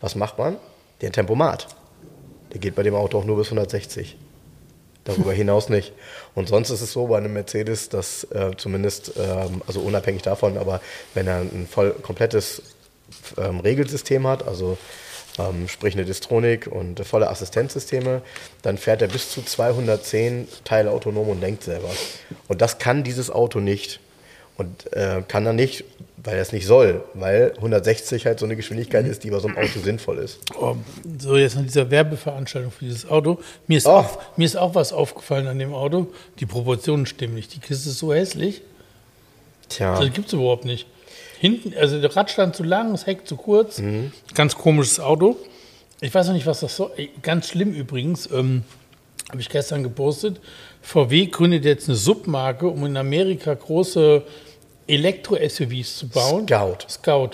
was 0.02 0.16
macht 0.16 0.38
man? 0.38 0.58
Den 1.02 1.12
Tempomat. 1.12 1.68
Der 2.54 2.60
geht 2.60 2.76
bei 2.76 2.84
dem 2.84 2.96
Auto 2.96 3.20
auch 3.20 3.26
nur 3.26 3.38
bis 3.38 3.48
160. 3.48 4.18
Darüber 5.04 5.34
hinaus 5.34 5.70
nicht. 5.70 5.94
Und 6.34 6.48
sonst 6.48 6.70
ist 6.70 6.82
es 6.82 6.94
so 6.94 7.08
bei 7.08 7.18
einem 7.18 7.34
Mercedes, 7.34 7.90
dass 7.90 8.24
äh, 8.32 8.52
zumindest, 8.56 9.14
ähm, 9.18 9.62
also 9.68 9.82
unabhängig 9.82 10.22
davon, 10.22 10.58
aber 10.58 10.80
wenn 11.14 11.28
er 11.28 11.40
ein 11.40 11.68
voll 11.70 11.92
komplettes 11.92 12.62
ähm, 13.38 13.60
Regelsystem 13.60 14.26
hat, 14.26 14.48
also 14.48 14.78
ähm, 15.40 15.68
sprich 15.68 15.94
eine 15.96 16.06
Distronik 16.06 16.68
und 16.68 17.06
volle 17.06 17.30
Assistenzsysteme, 17.30 18.22
dann 18.62 18.78
fährt 18.78 19.02
er 19.02 19.08
bis 19.08 19.30
zu 19.32 19.42
210 19.42 20.48
Teile 20.64 20.92
autonom 20.92 21.30
und 21.30 21.42
lenkt 21.42 21.64
selber. 21.64 21.90
Und 22.48 22.62
das 22.62 22.78
kann 22.78 23.04
dieses 23.04 23.30
Auto 23.30 23.60
nicht. 23.60 24.00
Und 24.58 24.94
äh, 24.94 25.22
kann 25.28 25.46
er 25.46 25.52
nicht, 25.52 25.84
weil 26.16 26.36
er 26.36 26.42
es 26.42 26.54
nicht 26.54 26.66
soll, 26.66 27.04
weil 27.14 27.52
160 27.58 28.26
halt 28.26 28.40
so 28.40 28.46
eine 28.46 28.56
Geschwindigkeit 28.56 29.06
ist, 29.06 29.26
die 29.26 29.30
bei 29.30 29.40
so 29.40 29.50
einem 29.50 29.58
Auto 29.58 29.82
sinnvoll 29.84 30.18
ist. 30.20 30.40
Oh, 30.58 30.78
so, 31.20 31.36
jetzt 31.36 31.58
an 31.58 31.66
dieser 31.66 31.92
Werbeveranstaltung 31.92 32.72
für 32.72 32.86
dieses 32.86 33.06
Auto. 33.10 33.40
Mir 33.68 33.78
ist, 33.80 33.86
Oh. 33.86 33.90
auch, 33.92 34.18
mir 34.38 34.46
ist 34.46 34.56
auch 34.56 34.74
was 34.74 34.94
aufgefallen 34.94 35.48
an 35.48 35.60
dem 35.60 35.74
Auto. 35.74 36.08
Die 36.40 36.46
Proportionen 36.46 37.06
stimmen 37.06 37.36
nicht. 37.36 37.54
Die 37.54 37.60
Kiste 37.60 37.90
ist 37.90 38.00
so 38.00 38.14
hässlich. 38.14 38.62
Tja. 39.68 40.00
Das 40.00 40.14
gibt 40.14 40.28
es 40.28 40.34
überhaupt 40.34 40.64
nicht. 40.64 40.88
Hinten, 41.40 41.74
also 41.78 42.00
der 42.00 42.16
Radstand 42.16 42.56
zu 42.56 42.64
lang, 42.64 42.92
das 42.92 43.06
Heck 43.06 43.28
zu 43.28 43.36
kurz. 43.36 43.80
Mhm. 43.80 44.12
Ganz 44.34 44.56
komisches 44.56 45.00
Auto. 45.00 45.36
Ich 46.02 46.14
weiß 46.14 46.28
noch 46.28 46.34
nicht, 46.34 46.46
was 46.46 46.60
das. 46.60 46.80
Ey, 46.98 47.10
Ganz 47.22 47.50
schlimm 47.50 47.74
übrigens. 47.74 48.30
Ähm, 48.32 48.64
habe 49.30 49.42
ich 49.42 49.50
gestern 49.50 49.84
gepostet. 49.84 50.40
VW 50.82 51.26
gründet 51.28 51.66
jetzt 51.66 51.90
eine 51.90 51.96
Submarke, 51.96 52.68
um 52.68 52.86
in 52.86 52.96
Amerika 52.96 53.54
große 53.54 54.24
Elektro-SUVs 54.88 55.98
zu 55.98 56.08
bauen. 56.10 56.48
Scout. 56.48 56.78
Scout. 56.88 57.30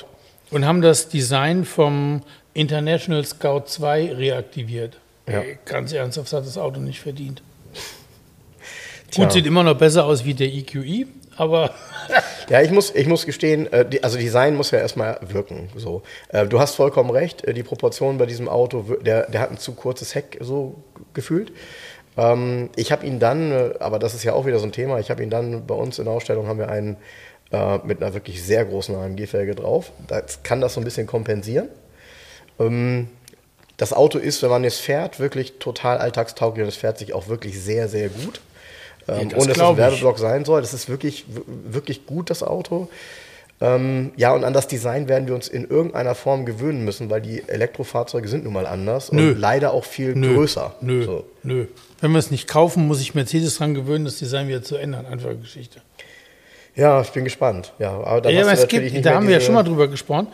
Und 0.51 0.65
haben 0.65 0.81
das 0.81 1.09
Design 1.09 1.65
vom 1.65 2.21
International 2.53 3.23
Scout 3.25 3.63
2 3.65 4.13
reaktiviert. 4.13 4.97
Ja. 5.27 5.43
Ganz 5.65 5.93
ernsthaft 5.93 6.31
hat 6.33 6.45
das 6.45 6.57
Auto 6.57 6.79
nicht 6.79 6.99
verdient. 6.99 7.41
Tja. 9.11 9.23
Gut, 9.23 9.33
sieht 9.33 9.45
immer 9.45 9.63
noch 9.63 9.77
besser 9.77 10.05
aus 10.05 10.25
wie 10.25 10.33
der 10.33 10.47
EQI, 10.47 11.07
aber 11.37 11.73
Ja, 12.49 12.61
ich 12.61 12.71
muss, 12.71 12.93
ich 12.93 13.07
muss 13.07 13.25
gestehen, 13.25 13.71
äh, 13.71 13.85
also 14.01 14.17
Design 14.17 14.55
muss 14.55 14.71
ja 14.71 14.79
erstmal 14.79 15.19
wirken. 15.21 15.69
So. 15.75 16.01
Äh, 16.29 16.47
du 16.47 16.59
hast 16.59 16.75
vollkommen 16.75 17.09
recht, 17.09 17.45
äh, 17.45 17.53
die 17.53 17.63
Proportion 17.63 18.17
bei 18.17 18.25
diesem 18.25 18.49
Auto, 18.49 18.97
der, 19.01 19.29
der 19.29 19.41
hat 19.41 19.51
ein 19.51 19.57
zu 19.57 19.73
kurzes 19.73 20.15
Heck 20.15 20.37
so 20.41 20.75
gefühlt. 21.13 21.51
Ähm, 22.17 22.69
ich 22.75 22.91
habe 22.91 23.05
ihn 23.05 23.19
dann, 23.19 23.73
aber 23.79 23.99
das 23.99 24.13
ist 24.13 24.23
ja 24.23 24.33
auch 24.33 24.45
wieder 24.45 24.59
so 24.59 24.65
ein 24.65 24.71
Thema, 24.71 24.99
ich 24.99 25.09
habe 25.09 25.23
ihn 25.23 25.29
dann 25.29 25.65
bei 25.65 25.75
uns 25.75 25.99
in 25.99 26.05
der 26.05 26.13
Ausstellung 26.13 26.47
haben 26.47 26.59
wir 26.59 26.69
einen 26.69 26.97
mit 27.83 28.01
einer 28.01 28.13
wirklich 28.13 28.41
sehr 28.41 28.63
großen 28.63 28.95
AMG-Felge 28.95 29.55
drauf. 29.55 29.91
Das 30.07 30.41
kann 30.41 30.61
das 30.61 30.73
so 30.73 30.79
ein 30.79 30.85
bisschen 30.85 31.05
kompensieren. 31.05 31.67
Ähm, 32.59 33.09
das 33.75 33.91
Auto 33.91 34.19
ist, 34.19 34.41
wenn 34.41 34.49
man 34.49 34.63
es 34.63 34.79
fährt, 34.79 35.19
wirklich 35.19 35.59
total 35.59 35.97
alltagstauglich 35.97 36.63
und 36.63 36.69
es 36.69 36.77
fährt 36.77 36.97
sich 36.97 37.11
auch 37.13 37.27
wirklich 37.27 37.59
sehr, 37.59 37.89
sehr 37.89 38.07
gut. 38.07 38.39
Ähm, 39.07 39.29
das 39.29 39.39
ohne 39.39 39.47
dass 39.49 39.57
es 39.57 39.63
ein. 39.63 39.77
Werbeblock 39.77 40.19
sein 40.19 40.45
soll. 40.45 40.61
Das 40.61 40.73
ist 40.73 40.89
wirklich, 40.89 41.25
wirklich 41.45 42.05
gut, 42.05 42.29
das 42.29 42.43
Auto. 42.43 42.87
Ähm, 43.61 44.11
ja, 44.15 44.33
und 44.33 44.43
an 44.43 44.53
das 44.53 44.67
Design 44.67 45.07
werden 45.07 45.27
wir 45.27 45.35
uns 45.35 45.47
in 45.47 45.69
irgendeiner 45.69 46.15
Form 46.15 46.45
gewöhnen 46.47 46.83
müssen, 46.83 47.11
weil 47.11 47.21
die 47.21 47.43
Elektrofahrzeuge 47.47 48.27
sind 48.27 48.43
nun 48.43 48.53
mal 48.53 48.65
anders 48.65 49.11
Nö. 49.11 49.31
und 49.31 49.39
leider 49.39 49.71
auch 49.73 49.85
viel 49.85 50.15
nö, 50.15 50.33
größer. 50.33 50.75
Nö, 50.81 51.03
So. 51.03 51.25
nö. 51.43 51.67
Wenn 51.99 52.11
wir 52.11 52.17
es 52.17 52.31
nicht 52.31 52.47
kaufen, 52.47 52.87
muss 52.87 53.01
ich 53.01 53.13
Mercedes 53.13 53.57
dran 53.57 53.75
gewöhnen, 53.75 54.05
das 54.05 54.17
Design 54.17 54.47
wieder 54.47 54.63
zu 54.63 54.77
ändern. 54.77 55.05
Einfache 55.05 55.35
Geschichte. 55.35 55.79
Ja, 56.75 57.01
ich 57.01 57.09
bin 57.09 57.23
gespannt. 57.23 57.73
Ja, 57.77 57.91
aber 57.91 58.21
dann 58.21 58.33
Ja, 58.33 58.41
aber 58.41 58.53
es 58.53 58.67
gibt, 58.67 59.05
da 59.05 59.13
haben 59.13 59.27
wir 59.27 59.35
ja 59.35 59.41
schon 59.41 59.53
mal 59.53 59.63
drüber 59.63 59.87
gesprochen. 59.87 60.27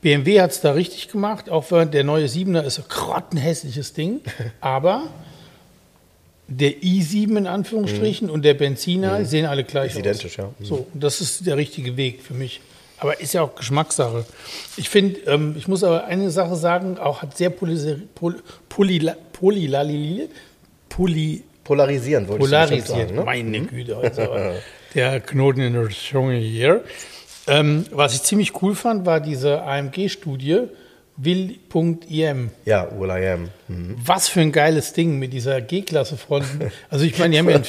BMW 0.00 0.40
hat 0.40 0.52
es 0.52 0.62
da 0.62 0.72
richtig 0.72 1.08
gemacht, 1.08 1.50
auch 1.50 1.70
wenn 1.70 1.90
der 1.90 2.04
neue 2.04 2.24
7er 2.24 2.62
ist 2.62 2.78
ein 2.78 2.84
grottenhässliches 2.88 3.92
Ding. 3.92 4.20
aber 4.62 5.02
der 6.50 6.72
i7 6.82 7.38
in 7.38 7.46
Anführungsstrichen 7.46 8.28
und 8.28 8.44
der 8.44 8.54
Benziner 8.54 9.24
sehen 9.24 9.46
alle 9.46 9.64
gleich 9.64 9.94
Mhm. 9.94 10.00
Ist 10.00 10.06
identisch, 10.06 10.36
ja. 10.38 10.50
Mhm. 10.58 10.64
So, 10.64 10.86
das 10.92 11.20
ist 11.20 11.46
der 11.46 11.56
richtige 11.56 11.96
Weg 11.96 12.22
für 12.22 12.34
mich. 12.34 12.60
Aber 12.98 13.18
ist 13.18 13.32
ja 13.32 13.42
auch 13.42 13.54
Geschmackssache. 13.54 14.26
Ich 14.76 14.90
finde, 14.90 15.20
ähm, 15.26 15.54
ich 15.56 15.68
muss 15.68 15.82
aber 15.84 16.04
eine 16.04 16.30
Sache 16.30 16.56
sagen, 16.56 16.98
auch 16.98 17.22
hat 17.22 17.36
sehr 17.38 17.48
poly, 17.48 17.78
poly, 18.14 19.00
poly, 20.90 21.42
Polarisieren, 21.64 22.26
wollte 22.28 22.44
ich 22.44 22.50
polarisiert. 22.50 22.86
bestimmt 22.88 23.08
sagen. 23.08 23.14
Ne? 23.16 23.24
Meine 23.24 23.60
Güte, 23.60 23.96
heute 23.96 24.06
ist 24.08 24.18
aber 24.18 24.54
der 24.94 25.20
Knoten 25.20 25.60
in 25.60 25.72
der 25.74 25.88
Zunge 25.88 26.36
hier. 26.36 26.82
Ähm, 27.46 27.86
was 27.92 28.14
ich 28.14 28.22
ziemlich 28.22 28.60
cool 28.60 28.74
fand, 28.74 29.06
war 29.06 29.20
diese 29.20 29.62
AMG-Studie 29.62 30.62
will.im. 31.22 32.50
Ja, 32.64 32.88
Will 32.98 33.10
I 33.10 33.28
Am. 33.28 33.48
Hm. 33.68 33.96
Was 34.04 34.28
für 34.28 34.40
ein 34.40 34.52
geiles 34.52 34.92
Ding 34.92 35.18
mit 35.18 35.32
dieser 35.32 35.60
G-Klasse-Front. 35.60 36.44
Also 36.88 37.04
ich 37.04 37.18
meine, 37.18 37.32
die 37.32 37.38
haben 37.38 37.48
ja 37.50 37.56
ein, 37.56 37.64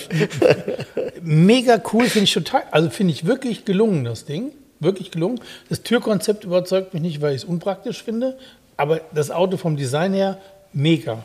mega 1.22 1.82
cool, 1.94 2.06
finde 2.06 2.24
ich 2.26 2.34
total, 2.34 2.64
also 2.72 2.90
finde 2.90 3.14
ich 3.14 3.26
wirklich 3.26 3.66
gelungen, 3.66 4.06
das 4.06 4.26
Ding. 4.26 4.52
Wirklich 4.80 5.12
gelungen. 5.12 5.40
Das 5.70 5.84
Türkonzept 5.84 6.44
überzeugt 6.44 6.94
mich 6.94 7.04
nicht, 7.04 7.22
weil 7.22 7.36
ich 7.36 7.44
es 7.44 7.48
unpraktisch 7.48 8.04
finde, 8.04 8.38
aber 8.78 9.02
das 9.14 9.30
Auto 9.30 9.58
vom 9.58 9.78
Design 9.78 10.14
her 10.14 10.40
mega. 10.74 11.24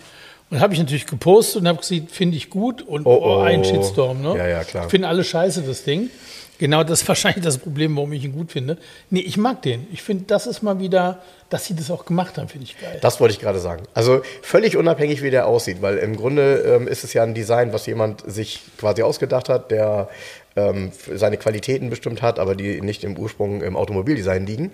Und 0.51 0.61
habe 0.61 0.75
ich 0.75 0.79
natürlich 0.79 1.07
gepostet 1.07 1.63
und 1.63 1.69
habe 1.69 1.79
gesagt, 1.79 2.11
finde 2.11 2.37
ich 2.37 2.51
gut 2.51 2.83
und 2.83 3.07
Oh, 3.07 3.21
oh, 3.23 3.39
ein 3.41 3.61
oh. 3.61 3.65
Shitstorm. 3.65 4.21
Ne? 4.21 4.37
Ja, 4.37 4.47
ja, 4.47 4.65
klar. 4.65 4.89
Finden 4.89 5.07
alle 5.07 5.25
scheiße, 5.25 5.63
das 5.63 5.85
Ding. 5.85 6.11
Genau 6.59 6.85
das 6.85 7.03
ist 7.03 7.09
wahrscheinlich 7.09 7.45
das 7.45 7.59
Problem, 7.59 7.97
warum 7.97 8.13
ich 8.13 8.25
ihn 8.25 8.33
gut 8.33 8.53
finde. 8.53 8.79
Nee, 9.11 9.21
ich 9.21 9.37
mag 9.37 9.63
den. 9.63 9.87
Ich 9.93 10.03
finde, 10.03 10.25
das 10.27 10.47
ist 10.47 10.63
mal 10.63 10.79
wieder, 10.81 11.23
dass 11.51 11.67
sie 11.67 11.75
das 11.75 11.91
auch 11.91 12.05
gemacht 12.05 12.39
haben, 12.39 12.49
finde 12.49 12.65
ich 12.65 12.79
geil. 12.79 12.99
Das 13.01 13.21
wollte 13.21 13.35
ich 13.35 13.41
gerade 13.41 13.59
sagen. 13.59 13.85
Also 13.95 14.23
völlig 14.43 14.77
unabhängig, 14.77 15.23
wie 15.23 15.31
der 15.31 15.47
aussieht, 15.47 15.83
weil 15.83 15.99
im 15.99 16.17
Grunde 16.17 16.57
ähm, 16.67 16.89
ist 16.89 17.05
es 17.05 17.13
ja 17.13 17.23
ein 17.23 17.35
Design, 17.35 17.73
was 17.73 17.87
jemand 17.87 18.23
sich 18.31 18.61
quasi 18.79 19.03
ausgedacht 19.03 19.49
hat, 19.49 19.71
der 19.71 20.09
ähm, 20.57 20.91
seine 21.15 21.37
Qualitäten 21.37 21.91
bestimmt 21.91 22.23
hat, 22.23 22.39
aber 22.39 22.55
die 22.55 22.81
nicht 22.81 23.05
im 23.05 23.19
Ursprung 23.19 23.63
im 23.63 23.77
Automobildesign 23.77 24.47
liegen. 24.47 24.73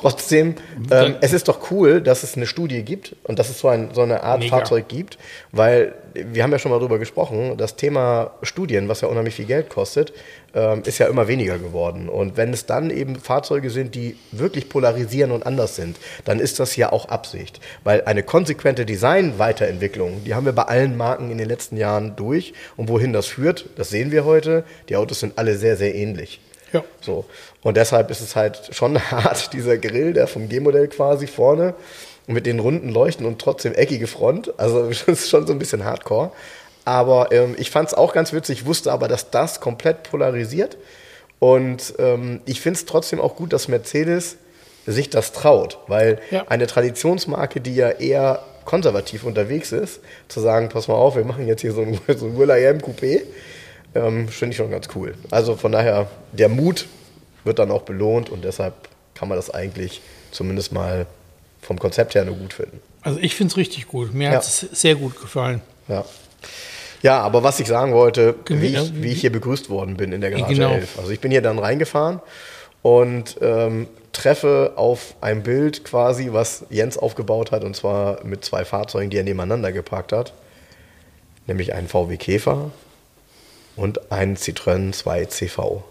Trotzdem, 0.00 0.56
ähm, 0.90 1.16
es 1.20 1.32
ist 1.32 1.48
doch 1.48 1.70
cool, 1.70 2.02
dass 2.02 2.22
es 2.22 2.36
eine 2.36 2.46
Studie 2.46 2.82
gibt 2.82 3.16
und 3.24 3.38
dass 3.38 3.48
es 3.48 3.60
so, 3.60 3.68
ein, 3.68 3.90
so 3.94 4.02
eine 4.02 4.22
Art 4.22 4.40
Mega. 4.40 4.56
Fahrzeug 4.58 4.88
gibt, 4.88 5.16
weil 5.52 5.94
wir 6.14 6.42
haben 6.42 6.52
ja 6.52 6.58
schon 6.58 6.70
mal 6.70 6.78
drüber 6.78 6.98
gesprochen, 6.98 7.56
das 7.56 7.76
Thema 7.76 8.32
Studien, 8.42 8.88
was 8.88 9.00
ja 9.00 9.08
unheimlich 9.08 9.34
viel 9.34 9.46
Geld 9.46 9.70
kostet, 9.70 10.12
ähm, 10.54 10.82
ist 10.84 10.98
ja 10.98 11.06
immer 11.06 11.28
weniger 11.28 11.58
geworden. 11.58 12.08
Und 12.08 12.36
wenn 12.36 12.52
es 12.52 12.66
dann 12.66 12.90
eben 12.90 13.16
Fahrzeuge 13.16 13.70
sind, 13.70 13.94
die 13.94 14.16
wirklich 14.32 14.68
polarisieren 14.68 15.30
und 15.30 15.46
anders 15.46 15.76
sind, 15.76 15.96
dann 16.24 16.40
ist 16.40 16.60
das 16.60 16.76
ja 16.76 16.92
auch 16.92 17.08
Absicht. 17.08 17.60
Weil 17.84 18.02
eine 18.04 18.22
konsequente 18.22 18.86
Design-Weiterentwicklung, 18.86 20.24
die 20.24 20.34
haben 20.34 20.46
wir 20.46 20.52
bei 20.52 20.64
allen 20.64 20.96
Marken 20.96 21.30
in 21.30 21.38
den 21.38 21.48
letzten 21.48 21.76
Jahren 21.76 22.16
durch. 22.16 22.54
Und 22.76 22.88
wohin 22.88 23.12
das 23.12 23.26
führt, 23.26 23.68
das 23.76 23.90
sehen 23.90 24.10
wir 24.10 24.24
heute. 24.24 24.64
Die 24.88 24.96
Autos 24.96 25.20
sind 25.20 25.38
alle 25.38 25.56
sehr, 25.56 25.76
sehr 25.76 25.94
ähnlich. 25.94 26.40
Ja. 26.72 26.84
So. 27.00 27.24
Und 27.66 27.76
deshalb 27.76 28.12
ist 28.12 28.20
es 28.20 28.36
halt 28.36 28.68
schon 28.70 28.96
hart, 29.10 29.52
dieser 29.52 29.76
Grill, 29.76 30.12
der 30.12 30.28
vom 30.28 30.48
G-Modell 30.48 30.86
quasi 30.86 31.26
vorne 31.26 31.74
mit 32.28 32.46
den 32.46 32.60
runden 32.60 32.90
Leuchten 32.90 33.26
und 33.26 33.40
trotzdem 33.40 33.74
eckige 33.74 34.06
Front. 34.06 34.56
Also 34.56 34.86
das 34.88 35.02
ist 35.08 35.28
schon 35.30 35.48
so 35.48 35.52
ein 35.52 35.58
bisschen 35.58 35.84
hardcore. 35.84 36.30
Aber 36.84 37.32
ähm, 37.32 37.56
ich 37.58 37.72
fand 37.72 37.88
es 37.88 37.94
auch 37.94 38.12
ganz 38.12 38.32
witzig, 38.32 38.66
wusste 38.66 38.92
aber, 38.92 39.08
dass 39.08 39.32
das 39.32 39.58
komplett 39.58 40.04
polarisiert. 40.04 40.76
Und 41.40 41.94
ähm, 41.98 42.40
ich 42.46 42.60
finde 42.60 42.78
es 42.78 42.86
trotzdem 42.86 43.20
auch 43.20 43.34
gut, 43.34 43.52
dass 43.52 43.66
Mercedes 43.66 44.36
sich 44.86 45.10
das 45.10 45.32
traut, 45.32 45.78
weil 45.88 46.20
Ja. 46.30 46.44
eine 46.48 46.68
Traditionsmarke, 46.68 47.60
die 47.60 47.74
ja 47.74 47.90
eher 47.90 48.44
konservativ 48.64 49.24
unterwegs 49.24 49.72
ist, 49.72 49.98
zu 50.28 50.38
sagen, 50.38 50.68
pass 50.68 50.86
mal 50.86 50.94
auf, 50.94 51.16
wir 51.16 51.24
machen 51.24 51.48
jetzt 51.48 51.62
hier 51.62 51.72
so 51.72 51.80
ein, 51.82 51.98
so 52.16 52.26
ein 52.26 52.38
Will 52.38 52.48
I 52.50 52.68
Am 52.68 52.78
Coupé, 52.78 53.22
ähm, 53.96 54.28
finde 54.28 54.52
ich 54.52 54.56
schon 54.56 54.70
ganz 54.70 54.86
cool. 54.94 55.14
Also 55.32 55.56
von 55.56 55.72
daher, 55.72 56.06
der 56.30 56.48
Mut 56.48 56.86
wird 57.46 57.58
dann 57.58 57.70
auch 57.70 57.82
belohnt 57.82 58.28
und 58.30 58.44
deshalb 58.44 58.74
kann 59.14 59.28
man 59.28 59.36
das 59.36 59.50
eigentlich 59.50 60.00
zumindest 60.30 60.72
mal 60.72 61.06
vom 61.62 61.78
Konzept 61.78 62.14
her 62.14 62.24
nur 62.24 62.36
gut 62.36 62.52
finden. 62.52 62.80
Also 63.02 63.18
ich 63.20 63.34
finde 63.34 63.52
es 63.52 63.56
richtig 63.56 63.88
gut. 63.88 64.12
Mir 64.12 64.30
Ja. 64.30 64.36
hat 64.36 64.42
es 64.44 64.60
sehr 64.60 64.94
gut 64.96 65.20
gefallen. 65.20 65.62
Ja. 65.88 66.04
Ja, 67.02 67.20
aber 67.20 67.42
was 67.42 67.60
ich 67.60 67.66
sagen 67.68 67.92
wollte, 67.92 68.34
wie 68.48 68.66
ich, 68.74 69.02
wie 69.02 69.12
ich 69.12 69.20
hier 69.20 69.30
begrüßt 69.30 69.70
worden 69.70 69.96
bin 69.96 70.12
in 70.12 70.20
der 70.20 70.30
Garage 70.30 70.54
Genau. 70.54 70.72
11. 70.72 70.98
Also 70.98 71.10
ich 71.12 71.20
bin 71.20 71.30
hier 71.30 71.42
dann 71.42 71.58
reingefahren 71.58 72.20
und 72.82 73.36
ähm, 73.42 73.86
treffe 74.12 74.72
auf 74.76 75.14
ein 75.20 75.42
Bild 75.42 75.84
quasi, 75.84 76.32
was 76.32 76.64
Jens 76.70 76.96
aufgebaut 76.98 77.52
hat, 77.52 77.64
und 77.64 77.76
zwar 77.76 78.24
mit 78.24 78.44
zwei 78.44 78.64
Fahrzeugen, 78.64 79.10
die 79.10 79.18
er 79.18 79.24
nebeneinander 79.24 79.72
geparkt 79.72 80.12
hat. 80.12 80.32
Nämlich 81.46 81.74
einen 81.74 81.86
VW 81.86 82.16
Käfer 82.16 82.70
und 83.76 84.10
einen 84.10 84.36
Citroën 84.36 84.94
2CV. 84.94 85.82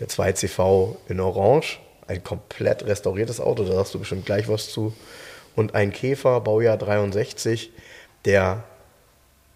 Der 0.00 0.08
2CV 0.08 0.96
in 1.08 1.20
Orange, 1.20 1.78
ein 2.06 2.22
komplett 2.22 2.84
restauriertes 2.84 3.40
Auto, 3.40 3.64
da 3.64 3.74
sagst 3.74 3.94
du 3.94 3.98
bestimmt 3.98 4.26
gleich 4.26 4.48
was 4.48 4.70
zu. 4.70 4.92
Und 5.56 5.74
ein 5.74 5.92
Käfer, 5.92 6.40
Baujahr 6.40 6.76
63, 6.76 7.70
der 8.24 8.64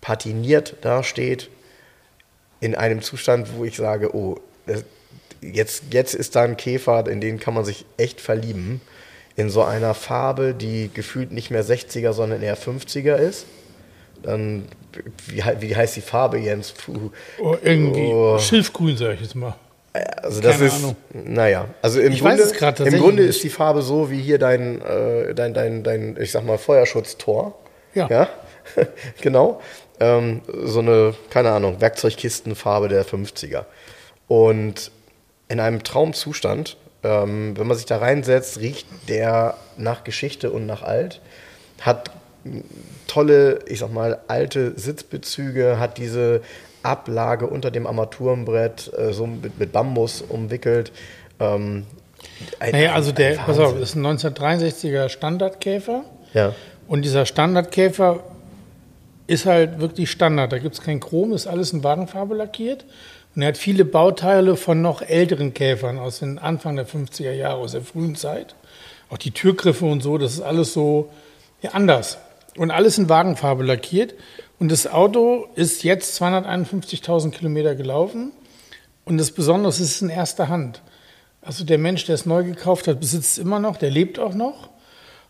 patiniert 0.00 0.76
dasteht, 0.82 1.50
in 2.60 2.74
einem 2.74 3.02
Zustand, 3.02 3.56
wo 3.56 3.64
ich 3.64 3.76
sage, 3.76 4.14
oh, 4.14 4.36
jetzt, 5.40 5.84
jetzt 5.90 6.14
ist 6.14 6.36
da 6.36 6.42
ein 6.42 6.56
Käfer, 6.56 7.08
in 7.08 7.20
den 7.20 7.38
kann 7.38 7.54
man 7.54 7.64
sich 7.64 7.84
echt 7.96 8.20
verlieben. 8.20 8.80
In 9.36 9.50
so 9.50 9.62
einer 9.62 9.94
Farbe, 9.94 10.54
die 10.54 10.90
gefühlt 10.92 11.30
nicht 11.30 11.50
mehr 11.50 11.64
60er, 11.64 12.12
sondern 12.12 12.42
eher 12.42 12.58
50er 12.58 13.14
ist. 13.16 13.46
Dann, 14.22 14.66
wie, 15.28 15.42
wie 15.60 15.76
heißt 15.76 15.94
die 15.94 16.00
Farbe, 16.00 16.38
Jens? 16.38 16.72
Puh. 16.72 17.10
Oh, 17.40 17.56
irgendwie 17.62 18.12
Oh. 18.12 18.38
Schilfgrün, 18.38 18.96
sage 18.96 19.14
ich 19.14 19.20
jetzt 19.20 19.36
mal. 19.36 19.54
Also 19.92 20.40
das 20.40 20.56
Keine 20.56 20.66
ist, 20.66 20.74
Ahnung. 20.76 20.96
naja, 21.12 21.68
also 21.82 22.00
im 22.00 22.12
Ich 22.12 22.20
Grunde, 22.20 22.46
grad 22.52 22.80
im 22.80 22.98
Grunde 22.98 23.24
ist 23.24 23.42
die 23.42 23.48
Farbe 23.48 23.82
so 23.82 24.10
wie 24.10 24.20
hier 24.20 24.38
dein, 24.38 24.80
äh, 24.82 25.34
dein, 25.34 25.54
dein, 25.54 25.82
dein, 25.82 26.16
ich 26.20 26.30
sag 26.30 26.44
mal, 26.44 26.58
Feuerschutztor. 26.58 27.58
Ja. 27.94 28.06
Ja, 28.08 28.28
genau. 29.20 29.60
Ähm, 29.98 30.42
so 30.64 30.80
eine, 30.80 31.14
keine 31.30 31.50
Ahnung, 31.50 31.80
Werkzeugkistenfarbe 31.80 32.88
der 32.88 33.04
50er. 33.04 33.64
Und 34.28 34.92
in 35.48 35.58
einem 35.58 35.82
Traumzustand, 35.82 36.76
ähm, 37.02 37.56
wenn 37.56 37.66
man 37.66 37.76
sich 37.76 37.86
da 37.86 37.96
reinsetzt, 37.98 38.60
riecht 38.60 38.86
der 39.08 39.56
nach 39.76 40.04
Geschichte 40.04 40.50
und 40.50 40.66
nach 40.66 40.82
alt, 40.82 41.20
hat 41.80 42.10
tolle, 43.06 43.60
ich 43.66 43.80
sag 43.80 43.92
mal, 43.92 44.20
alte 44.28 44.78
Sitzbezüge, 44.78 45.78
hat 45.78 45.98
diese 45.98 46.42
Ablage 46.88 47.46
unter 47.46 47.70
dem 47.70 47.86
Armaturenbrett 47.86 48.90
äh, 48.96 49.12
so 49.12 49.26
mit, 49.26 49.58
mit 49.58 49.72
Bambus 49.72 50.22
umwickelt. 50.22 50.90
Ähm, 51.38 51.84
ein- 52.58 52.72
Naja, 52.72 52.94
also 52.94 53.12
der, 53.12 53.34
pass 53.36 53.58
auf, 53.58 53.78
ist 53.78 53.94
ein 53.94 54.04
1963er 54.06 55.08
Standardkäfer. 55.08 56.04
Ja. 56.34 56.54
Und 56.88 57.02
dieser 57.04 57.26
Standardkäfer 57.26 58.20
ist 59.26 59.46
halt 59.46 59.78
wirklich 59.80 60.10
Standard. 60.10 60.52
Da 60.52 60.58
gibt 60.58 60.74
es 60.74 60.80
kein 60.80 61.00
Chrom, 61.00 61.32
ist 61.32 61.46
alles 61.46 61.72
in 61.72 61.84
Wagenfarbe 61.84 62.34
lackiert. 62.34 62.84
Und 63.36 63.42
er 63.42 63.48
hat 63.48 63.58
viele 63.58 63.84
Bauteile 63.84 64.56
von 64.56 64.80
noch 64.82 65.02
älteren 65.02 65.52
Käfern 65.54 65.98
aus 65.98 66.20
den 66.20 66.38
Anfang 66.38 66.76
der 66.76 66.86
50er 66.86 67.32
Jahre, 67.32 67.58
aus 67.58 67.72
der 67.72 67.82
frühen 67.82 68.16
Zeit. 68.16 68.54
Auch 69.10 69.18
die 69.18 69.30
Türgriffe 69.30 69.84
und 69.84 70.02
so, 70.02 70.18
das 70.18 70.32
ist 70.34 70.40
alles 70.40 70.72
so 70.72 71.10
ja, 71.62 71.70
anders. 71.70 72.18
Und 72.56 72.70
alles 72.70 72.98
in 72.98 73.08
Wagenfarbe 73.08 73.62
lackiert. 73.64 74.14
Und 74.58 74.72
das 74.72 74.86
Auto 74.86 75.46
ist 75.54 75.84
jetzt 75.84 76.20
251.000 76.20 77.30
Kilometer 77.30 77.74
gelaufen. 77.74 78.32
Und 79.04 79.18
das 79.18 79.30
Besondere 79.30 79.70
ist, 79.70 79.80
es 79.80 79.92
ist 79.92 80.02
in 80.02 80.10
erster 80.10 80.48
Hand. 80.48 80.82
Also 81.40 81.64
der 81.64 81.78
Mensch, 81.78 82.04
der 82.04 82.14
es 82.14 82.26
neu 82.26 82.44
gekauft 82.44 82.88
hat, 82.88 83.00
besitzt 83.00 83.32
es 83.32 83.38
immer 83.38 83.58
noch, 83.58 83.76
der 83.76 83.90
lebt 83.90 84.18
auch 84.18 84.34
noch. 84.34 84.68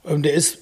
Ähm, 0.06 0.22
der 0.22 0.32
ist 0.32 0.58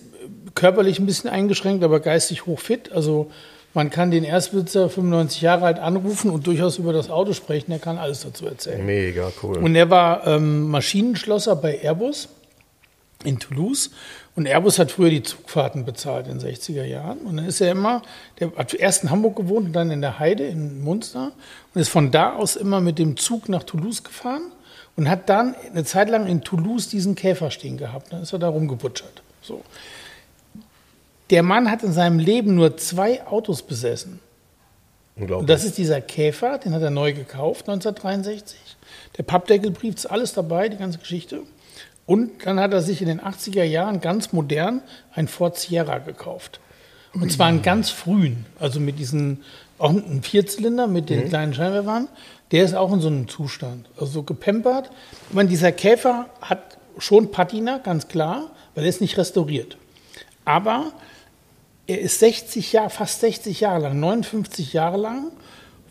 körperlich 0.54 0.98
ein 0.98 1.06
bisschen 1.06 1.30
eingeschränkt, 1.30 1.84
aber 1.84 2.00
geistig 2.00 2.46
hochfit. 2.46 2.92
Also 2.92 3.30
man 3.72 3.90
kann 3.90 4.10
den 4.10 4.24
Erstbesitzer, 4.24 4.90
95 4.90 5.42
Jahre 5.42 5.66
alt, 5.66 5.78
anrufen 5.78 6.30
und 6.30 6.46
durchaus 6.46 6.78
über 6.78 6.92
das 6.92 7.10
Auto 7.10 7.34
sprechen. 7.34 7.70
Er 7.70 7.78
kann 7.78 7.98
alles 7.98 8.22
dazu 8.22 8.46
erzählen. 8.46 8.84
Mega 8.84 9.30
cool. 9.42 9.58
Und 9.58 9.76
er 9.76 9.88
war 9.90 10.26
ähm, 10.26 10.68
Maschinenschlosser 10.70 11.56
bei 11.56 11.78
Airbus 11.82 12.28
in 13.24 13.38
Toulouse. 13.38 13.90
Und 14.34 14.46
Airbus 14.46 14.78
hat 14.78 14.92
früher 14.92 15.10
die 15.10 15.22
Zugfahrten 15.22 15.84
bezahlt 15.84 16.26
in 16.28 16.38
den 16.38 16.48
60er 16.48 16.84
Jahren. 16.84 17.18
Und 17.18 17.38
dann 17.38 17.46
ist 17.46 17.60
er 17.60 17.72
immer, 17.72 18.02
der 18.38 18.52
hat 18.56 18.74
erst 18.74 19.02
in 19.02 19.10
Hamburg 19.10 19.36
gewohnt 19.36 19.66
und 19.66 19.72
dann 19.72 19.90
in 19.90 20.00
der 20.00 20.18
Heide 20.18 20.44
in 20.44 20.82
Munster 20.82 21.32
und 21.74 21.80
ist 21.80 21.88
von 21.88 22.10
da 22.10 22.34
aus 22.34 22.56
immer 22.56 22.80
mit 22.80 22.98
dem 22.98 23.16
Zug 23.16 23.48
nach 23.48 23.62
Toulouse 23.62 24.04
gefahren 24.04 24.52
und 24.96 25.08
hat 25.08 25.28
dann 25.28 25.54
eine 25.70 25.84
Zeit 25.84 26.08
lang 26.08 26.26
in 26.26 26.42
Toulouse 26.42 26.88
diesen 26.88 27.14
Käfer 27.14 27.50
stehen 27.50 27.76
gehabt. 27.76 28.12
Dann 28.12 28.22
ist 28.22 28.32
er 28.32 28.38
da 28.38 28.48
rumgebutschert. 28.48 29.22
So. 29.42 29.62
Der 31.30 31.42
Mann 31.42 31.70
hat 31.70 31.82
in 31.82 31.92
seinem 31.92 32.18
Leben 32.18 32.54
nur 32.54 32.76
zwei 32.76 33.26
Autos 33.26 33.62
besessen. 33.62 34.20
Und 35.16 35.48
das 35.48 35.64
ist 35.64 35.78
dieser 35.78 36.02
Käfer, 36.02 36.58
den 36.58 36.74
hat 36.74 36.82
er 36.82 36.90
neu 36.90 37.14
gekauft 37.14 37.68
1963. 37.68 38.58
Der 39.16 39.22
Pappdeckelbrief 39.22 39.94
ist 39.94 40.06
alles 40.06 40.34
dabei, 40.34 40.68
die 40.68 40.76
ganze 40.76 40.98
Geschichte. 40.98 41.40
Und 42.06 42.46
dann 42.46 42.60
hat 42.60 42.72
er 42.72 42.82
sich 42.82 43.02
in 43.02 43.08
den 43.08 43.20
80er 43.20 43.64
Jahren 43.64 44.00
ganz 44.00 44.32
modern 44.32 44.82
ein 45.12 45.26
Ford 45.28 45.58
Sierra 45.58 45.98
gekauft. 45.98 46.60
Und 47.12 47.32
zwar 47.32 47.46
einen 47.46 47.62
ganz 47.62 47.90
frühen, 47.90 48.44
also 48.60 48.78
mit 48.78 48.98
diesen, 48.98 49.42
auch 49.78 49.90
einen 49.90 50.22
Vierzylinder 50.22 50.86
mit 50.86 51.10
den 51.10 51.24
mhm. 51.24 51.28
kleinen 51.28 51.54
Scheinwerfern. 51.54 52.08
Der 52.52 52.64
ist 52.64 52.74
auch 52.74 52.92
in 52.92 53.00
so 53.00 53.08
einem 53.08 53.26
Zustand, 53.26 53.88
also 53.94 54.06
so 54.06 54.22
gepempert. 54.22 54.90
Ich 55.28 55.34
meine, 55.34 55.48
dieser 55.48 55.72
Käfer 55.72 56.26
hat 56.40 56.78
schon 56.98 57.30
Patina, 57.30 57.78
ganz 57.78 58.08
klar, 58.08 58.50
weil 58.74 58.84
er 58.84 58.90
ist 58.90 59.00
nicht 59.00 59.18
restauriert. 59.18 59.76
Aber 60.44 60.92
er 61.86 62.00
ist 62.00 62.20
60 62.20 62.72
Jahre, 62.72 62.90
fast 62.90 63.20
60 63.20 63.60
Jahre 63.60 63.82
lang, 63.82 63.98
59 63.98 64.72
Jahre 64.72 64.96
lang 64.96 65.32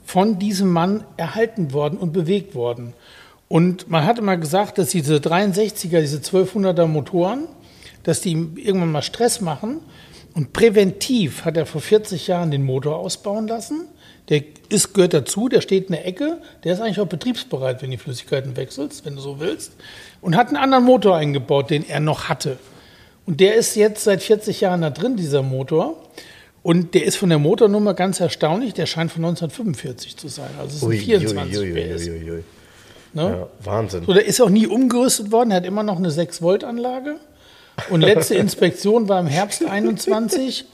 von 0.05 0.39
diesem 0.39 0.72
Mann 0.72 1.03
erhalten 1.17 1.74
worden 1.74 1.98
und 1.98 2.13
bewegt 2.13 2.53
worden. 2.53 2.93
Und 3.47 3.89
man 3.89 4.05
hat 4.05 4.17
immer 4.17 4.37
gesagt, 4.37 4.77
dass 4.77 4.89
diese 4.89 5.17
63er, 5.17 6.01
diese 6.01 6.17
1200er 6.17 6.87
Motoren, 6.87 7.47
dass 8.03 8.21
die 8.21 8.31
ihm 8.31 8.57
irgendwann 8.57 8.91
mal 8.91 9.01
Stress 9.01 9.41
machen. 9.41 9.81
Und 10.33 10.51
präventiv 10.51 11.45
hat 11.45 11.55
er 11.55 11.65
vor 11.65 11.81
40 11.81 12.27
Jahren 12.27 12.51
den 12.51 12.63
Motor 12.63 12.97
ausbauen 12.97 13.47
lassen. 13.47 13.87
Der 14.29 14.43
ist, 14.69 14.93
gehört 14.93 15.13
dazu, 15.13 15.47
der 15.47 15.61
steht 15.61 15.85
in 15.87 15.93
der 15.93 16.05
Ecke. 16.07 16.39
Der 16.63 16.73
ist 16.73 16.81
eigentlich 16.81 16.99
auch 16.99 17.07
betriebsbereit, 17.07 17.81
wenn 17.81 17.91
die 17.91 17.97
Flüssigkeiten 17.97 18.57
wechselst, 18.57 19.05
wenn 19.05 19.15
du 19.15 19.21
so 19.21 19.39
willst. 19.39 19.73
Und 20.21 20.35
hat 20.35 20.47
einen 20.47 20.57
anderen 20.57 20.83
Motor 20.83 21.15
eingebaut, 21.15 21.69
den 21.69 21.87
er 21.87 21.99
noch 21.99 22.27
hatte. 22.27 22.57
Und 23.25 23.39
der 23.39 23.55
ist 23.55 23.75
jetzt 23.75 24.03
seit 24.03 24.23
40 24.23 24.61
Jahren 24.61 24.81
da 24.81 24.89
drin, 24.89 25.15
dieser 25.15 25.43
Motor. 25.43 25.95
Und 26.63 26.95
der 26.95 27.05
ist 27.05 27.15
von 27.15 27.29
der 27.29 27.39
Motornummer 27.39 27.93
ganz 27.93 28.19
erstaunlich. 28.19 28.73
Der 28.73 28.87
scheint 28.87 29.11
von 29.11 29.23
1945 29.23 30.17
zu 30.17 30.27
sein. 30.27 30.49
Also 30.59 30.73
es 30.73 30.79
sind 30.81 31.05
24 31.05 31.57
ui, 31.59 31.71
ui, 31.71 31.95
PS. 31.95 32.07
Ui, 32.07 32.43
ne? 33.15 33.38
ja, 33.39 33.48
Wahnsinn. 33.63 34.05
So, 34.05 34.13
der 34.13 34.25
ist 34.25 34.39
auch 34.41 34.50
nie 34.50 34.67
umgerüstet 34.67 35.31
worden. 35.31 35.51
Er 35.51 35.57
hat 35.57 35.65
immer 35.65 35.84
noch 35.84 35.98
eine 35.98 36.10
6-Volt-Anlage. 36.10 37.15
Und 37.89 38.01
letzte 38.01 38.36
Inspektion 38.36 39.10
war 39.10 39.19
im 39.19 39.28
Herbst 39.28 39.65
21. 39.65 40.65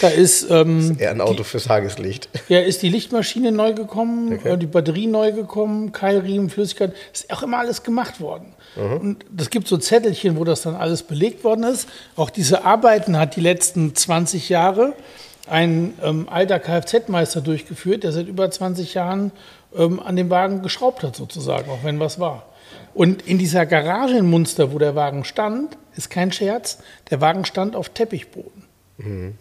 Da 0.00 0.08
ist, 0.08 0.50
ähm, 0.50 0.96
eher 0.98 1.10
ein 1.10 1.20
Auto 1.20 1.34
die, 1.34 1.44
fürs 1.44 1.64
Tageslicht. 1.64 2.28
Ja, 2.48 2.60
ist 2.60 2.82
die 2.82 2.88
Lichtmaschine 2.88 3.52
neu 3.52 3.72
gekommen, 3.72 4.34
okay. 4.34 4.56
Die 4.56 4.66
Batterie 4.66 5.06
neu 5.06 5.32
gekommen, 5.32 5.92
Keilriemen, 5.92 6.50
Flüssigkeit. 6.50 6.92
Ist 7.12 7.32
auch 7.32 7.42
immer 7.42 7.58
alles 7.58 7.82
gemacht 7.82 8.20
worden. 8.20 8.52
Mhm. 8.74 8.96
Und 8.96 9.24
es 9.38 9.50
gibt 9.50 9.68
so 9.68 9.76
Zettelchen, 9.76 10.36
wo 10.36 10.44
das 10.44 10.62
dann 10.62 10.74
alles 10.74 11.02
belegt 11.02 11.44
worden 11.44 11.64
ist. 11.64 11.88
Auch 12.16 12.30
diese 12.30 12.64
Arbeiten 12.64 13.16
hat 13.16 13.36
die 13.36 13.40
letzten 13.40 13.94
20 13.94 14.48
Jahre 14.48 14.94
ein 15.48 15.94
ähm, 16.02 16.28
alter 16.28 16.58
Kfz-Meister 16.58 17.40
durchgeführt, 17.40 18.02
der 18.02 18.12
seit 18.12 18.26
über 18.26 18.50
20 18.50 18.94
Jahren 18.94 19.30
ähm, 19.74 20.00
an 20.00 20.16
dem 20.16 20.30
Wagen 20.30 20.62
geschraubt 20.62 21.02
hat, 21.02 21.16
sozusagen, 21.16 21.70
auch 21.70 21.84
wenn 21.84 22.00
was 22.00 22.18
war. 22.18 22.44
Und 22.94 23.26
in 23.26 23.38
dieser 23.38 23.66
Garage 23.66 24.16
in 24.16 24.28
Munster, 24.28 24.72
wo 24.72 24.78
der 24.78 24.94
Wagen 24.94 25.24
stand, 25.24 25.76
ist 25.96 26.10
kein 26.10 26.32
Scherz, 26.32 26.78
der 27.10 27.20
Wagen 27.20 27.44
stand 27.44 27.76
auf 27.76 27.90
Teppichboden. 27.90 28.64
Mhm. 28.98 29.34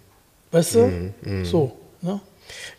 Weißt 0.52 0.76
du? 0.76 1.12
Mhm. 1.22 1.46
So. 1.46 1.78
Ne? 2.02 2.20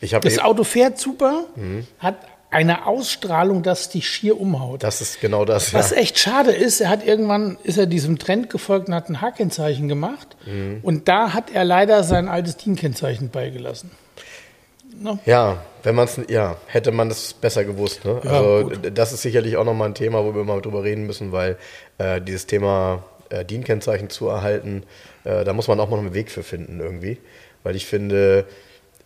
das 0.00 0.38
Auto 0.38 0.64
fährt 0.64 0.98
super, 0.98 1.44
mhm. 1.56 1.86
hat 1.98 2.16
eine 2.50 2.86
Ausstrahlung, 2.86 3.62
dass 3.62 3.88
dich 3.88 4.08
schier 4.08 4.40
umhaut. 4.40 4.82
Das 4.82 5.00
ist 5.00 5.20
genau 5.20 5.44
das. 5.44 5.74
Was 5.74 5.90
ja. 5.90 5.96
echt 5.96 6.18
schade 6.18 6.52
ist, 6.52 6.80
er 6.80 6.88
hat 6.88 7.04
irgendwann 7.04 7.58
ist 7.64 7.76
er 7.76 7.86
diesem 7.86 8.18
Trend 8.18 8.50
gefolgt 8.50 8.88
und 8.88 8.94
hat 8.94 9.08
ein 9.08 9.20
H-Kennzeichen 9.20 9.88
gemacht. 9.88 10.36
Mhm. 10.46 10.78
Und 10.82 11.08
da 11.08 11.34
hat 11.34 11.50
er 11.52 11.64
leider 11.64 12.04
sein 12.04 12.28
altes 12.28 12.56
DIN-Kennzeichen 12.56 13.30
beigelassen. 13.30 13.90
No? 14.98 15.18
Ja, 15.26 15.62
wenn 15.82 15.94
man 15.94 16.06
es, 16.06 16.20
ja, 16.28 16.56
hätte 16.66 16.90
man 16.90 17.08
das 17.08 17.34
besser 17.34 17.64
gewusst. 17.64 18.04
Ne? 18.04 18.20
Ja, 18.24 18.30
also 18.30 18.68
gut. 18.68 18.98
das 18.98 19.12
ist 19.12 19.22
sicherlich 19.22 19.56
auch 19.56 19.64
nochmal 19.64 19.88
ein 19.88 19.94
Thema, 19.94 20.24
wo 20.24 20.34
wir 20.34 20.44
mal 20.44 20.60
drüber 20.60 20.82
reden 20.82 21.06
müssen, 21.06 21.32
weil 21.32 21.56
äh, 21.98 22.20
dieses 22.20 22.46
Thema 22.46 23.04
äh, 23.28 23.44
DIN-Kennzeichen 23.44 24.10
zu 24.10 24.28
erhalten, 24.28 24.84
äh, 25.24 25.44
da 25.44 25.52
muss 25.52 25.68
man 25.68 25.78
auch 25.80 25.90
mal 25.90 25.98
einen 25.98 26.14
Weg 26.14 26.30
für 26.30 26.42
finden 26.42 26.80
irgendwie. 26.80 27.18
Weil 27.62 27.76
ich 27.76 27.86
finde, 27.86 28.46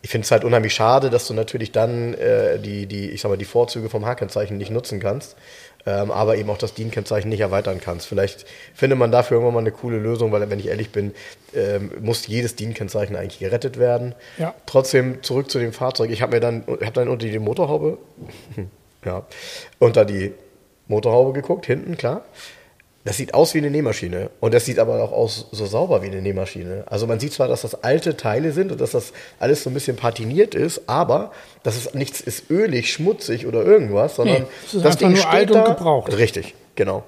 ich 0.03 0.11
finde 0.11 0.25
es 0.25 0.31
halt 0.31 0.45
unheimlich 0.45 0.75
schade, 0.75 1.11
dass 1.11 1.27
du 1.27 1.35
natürlich 1.35 1.73
dann 1.73 2.15
äh, 2.15 2.59
die, 2.59 2.87
die, 2.87 3.11
ich 3.11 3.21
sag 3.21 3.29
mal, 3.29 3.37
die 3.37 3.45
Vorzüge 3.45 3.89
vom 3.89 4.07
H-Kennzeichen 4.07 4.57
nicht 4.57 4.71
nutzen 4.71 5.01
kannst, 5.01 5.37
ähm, 5.87 6.11
aber 6.11 6.37
eben 6.37 6.51
auch 6.51 6.59
das 6.59 6.75
DIN-Kennzeichen 6.75 7.29
nicht 7.29 7.41
erweitern 7.41 7.81
kannst. 7.81 8.07
Vielleicht 8.07 8.47
findet 8.75 8.99
man 8.99 9.11
dafür 9.11 9.37
irgendwann 9.37 9.55
mal 9.55 9.61
eine 9.61 9.73
coole 9.73 9.99
Lösung, 9.99 10.33
weil, 10.33 10.49
wenn 10.51 10.59
ich 10.59 10.69
ehrlich 10.69 10.91
bin, 10.91 11.15
ähm, 11.55 11.91
muss 12.01 12.27
jedes 12.27 12.57
DIN-Kennzeichen 12.57 13.17
eigentlich 13.17 13.39
gerettet 13.39 13.79
werden. 13.79 14.15
Ja. 14.39 14.55
Trotzdem 14.67 15.23
zurück 15.23 15.51
zu 15.51 15.59
dem 15.59 15.73
Fahrzeug. 15.73 16.11
Ich 16.11 16.23
habe 16.23 16.35
mir 16.35 16.41
dann, 16.41 16.65
habe 16.67 16.93
dann 16.93 17.09
unter 17.09 17.27
die 17.27 17.39
Motorhaube, 17.39 17.99
ja, 19.05 19.27
unter 19.79 20.05
die 20.05 20.33
Motorhaube 20.89 21.33
geguckt, 21.33 21.67
hinten, 21.67 21.97
klar. 21.97 22.25
Das 23.05 23.17
sieht 23.17 23.33
aus 23.33 23.55
wie 23.55 23.59
eine 23.59 23.71
Nähmaschine 23.71 24.29
und 24.41 24.53
das 24.53 24.67
sieht 24.67 24.79
aber 24.79 25.03
auch 25.03 25.13
aus 25.13 25.47
so 25.53 25.65
sauber 25.65 26.03
wie 26.03 26.09
eine 26.09 26.21
Nähmaschine. 26.21 26.85
Also 26.87 27.07
man 27.07 27.19
sieht 27.19 27.33
zwar, 27.33 27.49
dass 27.49 27.63
das 27.63 27.83
alte 27.83 28.17
Teile 28.19 28.53
sind 28.53 28.71
und 28.73 28.81
dass 28.81 28.91
das 28.91 29.15
alles 29.39 29.63
so 29.63 29.71
ein 29.71 29.75
bisschen 29.75 29.97
patiniert 29.97 30.55
ist, 30.55 30.83
aber 30.87 31.33
dass 31.63 31.77
es 31.77 31.95
nichts 31.95 32.21
ist 32.21 32.51
ölig, 32.51 32.93
schmutzig 32.93 33.47
oder 33.47 33.65
irgendwas, 33.65 34.17
sondern 34.17 34.43
nee, 34.73 34.81
das 34.83 34.99
Ding 34.99 35.13
nur 35.13 35.31
alt 35.31 35.51
und 35.51 35.65
gebraucht. 35.65 36.15
Richtig, 36.15 36.55
genau. 36.75 37.05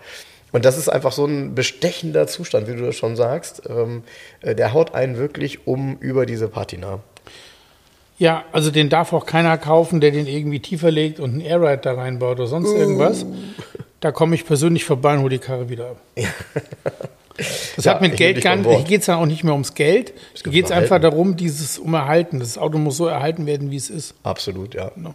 Und 0.50 0.64
das 0.64 0.78
ist 0.78 0.88
einfach 0.88 1.12
so 1.12 1.26
ein 1.26 1.55
bestechender 1.55 2.26
Zustand, 2.26 2.68
wie 2.68 2.76
du 2.76 2.85
das 2.85 2.96
schon 2.96 3.16
sagst. 3.16 3.62
Ähm, 3.68 4.02
äh, 4.40 4.55
der 4.55 4.72
haut 4.72 4.94
einen 4.94 5.16
wirklich 5.18 5.66
um 5.66 5.98
über 5.98 6.24
diese 6.26 6.48
Patina. 6.48 7.00
Ja, 8.22 8.44
also 8.52 8.70
den 8.70 8.88
darf 8.88 9.12
auch 9.12 9.26
keiner 9.26 9.58
kaufen, 9.58 10.00
der 10.00 10.12
den 10.12 10.28
irgendwie 10.28 10.61
tiefer 10.61 10.92
legt 10.92 11.18
und 11.18 11.32
einen 11.32 11.40
Airride 11.40 11.78
da 11.78 11.94
reinbaut 11.94 12.38
oder 12.38 12.46
sonst 12.46 12.68
uh. 12.68 12.76
irgendwas. 12.76 13.26
Da 13.98 14.12
komme 14.12 14.37
ich 14.37 14.46
persönlich 14.46 14.85
vorbei 14.85 15.14
und 15.14 15.22
hole 15.22 15.30
die 15.30 15.38
Karre 15.40 15.68
wieder 15.68 15.90
ab. 15.90 15.96
Das 17.74 17.87
ja, 17.87 17.94
hat 17.94 18.02
mit 18.02 18.16
Geld 18.16 18.40
gar 18.42 18.54
nicht, 18.54 18.68
hier 18.68 18.85
geht 18.85 19.00
es 19.00 19.06
dann 19.06 19.18
auch 19.18 19.26
nicht 19.26 19.42
mehr 19.42 19.54
ums 19.54 19.74
Geld. 19.74 20.12
Hier 20.44 20.52
geht 20.52 20.66
es 20.66 20.70
einfach 20.70 21.00
darum, 21.00 21.35
dieses 21.35 21.78
um 21.78 21.94
Erhalten. 21.94 22.38
Das 22.38 22.58
Auto 22.58 22.78
muss 22.78 22.98
so 22.98 23.06
erhalten 23.06 23.46
werden, 23.46 23.72
wie 23.72 23.76
es 23.76 23.90
ist. 23.90 24.14
Absolut, 24.22 24.74
ja. 24.74 24.92
No. 24.94 25.14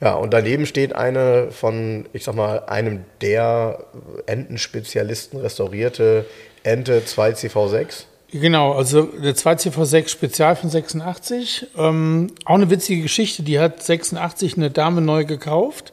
Ja, 0.00 0.14
und 0.14 0.32
daneben 0.32 0.66
steht 0.66 0.94
eine 0.94 1.48
von, 1.50 2.06
ich 2.12 2.22
sag 2.24 2.36
mal, 2.36 2.60
einem 2.66 3.06
der 3.22 3.86
Entenspezialisten 4.26 5.40
restaurierte 5.40 6.26
Ente 6.62 7.00
2CV6. 7.00 8.04
Genau, 8.40 8.72
also 8.72 9.02
der 9.02 9.34
2CV6 9.34 10.08
Spezial 10.08 10.56
von 10.56 10.70
86. 10.70 11.66
Ähm, 11.76 12.28
auch 12.44 12.54
eine 12.54 12.70
witzige 12.70 13.02
Geschichte. 13.02 13.42
Die 13.42 13.58
hat 13.58 13.82
86 13.82 14.56
eine 14.56 14.70
Dame 14.70 15.00
neu 15.00 15.24
gekauft 15.24 15.92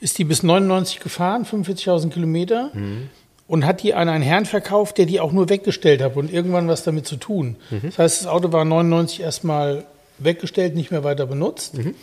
ist 0.00 0.18
die 0.18 0.24
bis 0.24 0.42
99 0.42 1.00
gefahren, 1.00 1.44
45.000 1.44 2.10
Kilometer. 2.10 2.70
Mhm. 2.72 3.10
Und 3.46 3.66
hat 3.66 3.82
die 3.82 3.94
an 3.94 4.08
einen 4.08 4.22
Herrn 4.22 4.46
verkauft, 4.46 4.96
der 4.98 5.06
die 5.06 5.18
auch 5.18 5.32
nur 5.32 5.48
weggestellt 5.48 6.00
hat 6.02 6.14
und 6.16 6.32
irgendwann 6.32 6.68
was 6.68 6.84
damit 6.84 7.06
zu 7.06 7.16
tun. 7.16 7.56
Mhm. 7.70 7.80
Das 7.82 7.98
heißt, 7.98 8.20
das 8.20 8.26
Auto 8.28 8.52
war 8.52 8.64
99 8.64 9.20
erstmal 9.20 9.84
weggestellt, 10.18 10.76
nicht 10.76 10.92
mehr 10.92 11.02
weiter 11.02 11.26
benutzt. 11.26 11.76
Mhm. 11.76 11.96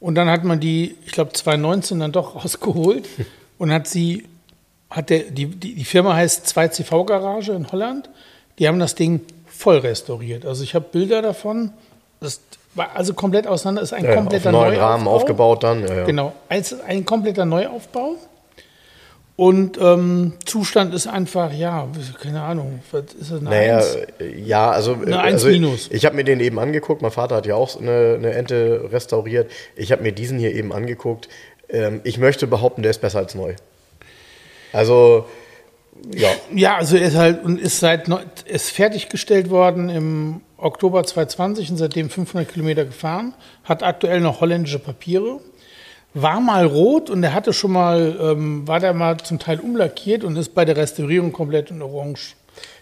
Und 0.00 0.14
dann 0.14 0.30
hat 0.30 0.42
man 0.42 0.58
die, 0.58 0.96
ich 1.04 1.12
glaube, 1.12 1.34
2019 1.34 2.00
dann 2.00 2.12
doch 2.12 2.34
rausgeholt 2.44 3.06
und 3.58 3.70
hat 3.70 3.88
sie, 3.88 4.24
hat 4.88 5.10
der, 5.10 5.24
die, 5.24 5.46
die, 5.46 5.74
die 5.74 5.84
Firma 5.84 6.14
heißt 6.14 6.46
2CV 6.46 7.04
Garage 7.04 7.52
in 7.52 7.70
Holland. 7.70 8.08
Die 8.60 8.68
haben 8.68 8.78
das 8.78 8.94
Ding 8.94 9.22
voll 9.46 9.78
restauriert. 9.78 10.46
Also 10.46 10.62
ich 10.62 10.74
habe 10.76 10.84
Bilder 10.92 11.22
davon. 11.22 11.72
Das 12.20 12.40
War 12.74 12.94
also 12.94 13.14
komplett 13.14 13.46
auseinander, 13.48 13.82
ist 13.82 13.92
ein 13.92 14.04
Ja, 14.04 14.14
kompletter 14.14 14.50
auf 14.50 14.52
neuen 14.52 14.74
Neuaufbau. 14.74 14.86
Rahmen 14.86 15.08
aufgebaut 15.08 15.62
dann. 15.64 15.80
Ja, 15.88 15.94
ja. 15.96 16.04
Genau, 16.04 16.32
ist 16.50 16.80
ein 16.86 17.04
kompletter 17.04 17.44
Neuaufbau. 17.46 18.16
Und 19.36 19.78
ähm, 19.80 20.34
Zustand 20.44 20.92
ist 20.92 21.06
einfach, 21.06 21.50
ja, 21.50 21.88
keine 22.22 22.42
Ahnung, 22.42 22.80
was 22.92 23.04
ist 23.18 23.30
das? 23.30 23.40
Eine 23.40 23.48
Naja, 23.48 23.78
Eins? 23.78 23.96
ja, 24.36 24.70
also, 24.70 24.92
Eine 24.92 25.18
also 25.18 25.48
minus. 25.48 25.88
ich 25.90 26.04
habe 26.04 26.14
mir 26.14 26.24
den 26.24 26.40
eben 26.40 26.58
angeguckt. 26.58 27.00
Mein 27.00 27.10
Vater 27.10 27.36
hat 27.36 27.46
ja 27.46 27.54
auch 27.54 27.80
eine, 27.80 28.16
eine 28.18 28.32
Ente 28.34 28.88
restauriert. 28.92 29.50
Ich 29.76 29.92
habe 29.92 30.02
mir 30.02 30.12
diesen 30.12 30.38
hier 30.38 30.54
eben 30.54 30.74
angeguckt. 30.74 31.30
Ähm, 31.70 32.02
ich 32.04 32.18
möchte 32.18 32.46
behaupten, 32.46 32.82
der 32.82 32.90
ist 32.90 33.00
besser 33.00 33.20
als 33.20 33.34
neu. 33.34 33.54
Also, 34.74 35.24
ja. 36.14 36.28
Ja, 36.54 36.76
also 36.76 36.96
er 36.96 37.08
ist 37.08 37.16
halt 37.16 37.44
und 37.44 37.60
ist 37.60 37.80
seit 37.80 38.08
ist 38.46 38.70
fertiggestellt 38.70 39.50
worden 39.50 39.88
im 39.88 40.40
Oktober 40.56 41.04
2020 41.04 41.70
und 41.70 41.76
seitdem 41.78 42.10
500 42.10 42.50
Kilometer 42.52 42.84
gefahren. 42.84 43.34
Hat 43.64 43.82
aktuell 43.82 44.20
noch 44.20 44.40
holländische 44.40 44.78
Papiere. 44.78 45.40
War 46.12 46.40
mal 46.40 46.66
rot 46.66 47.08
und 47.08 47.22
er 47.22 47.32
hatte 47.34 47.52
schon 47.52 47.70
mal, 47.72 48.16
ähm, 48.20 48.66
war 48.66 48.80
der 48.80 48.92
mal 48.94 49.16
zum 49.18 49.38
Teil 49.38 49.60
umlackiert 49.60 50.24
und 50.24 50.36
ist 50.36 50.54
bei 50.54 50.64
der 50.64 50.76
Restaurierung 50.76 51.30
komplett 51.32 51.70
in 51.70 51.80
Orange. 51.82 52.34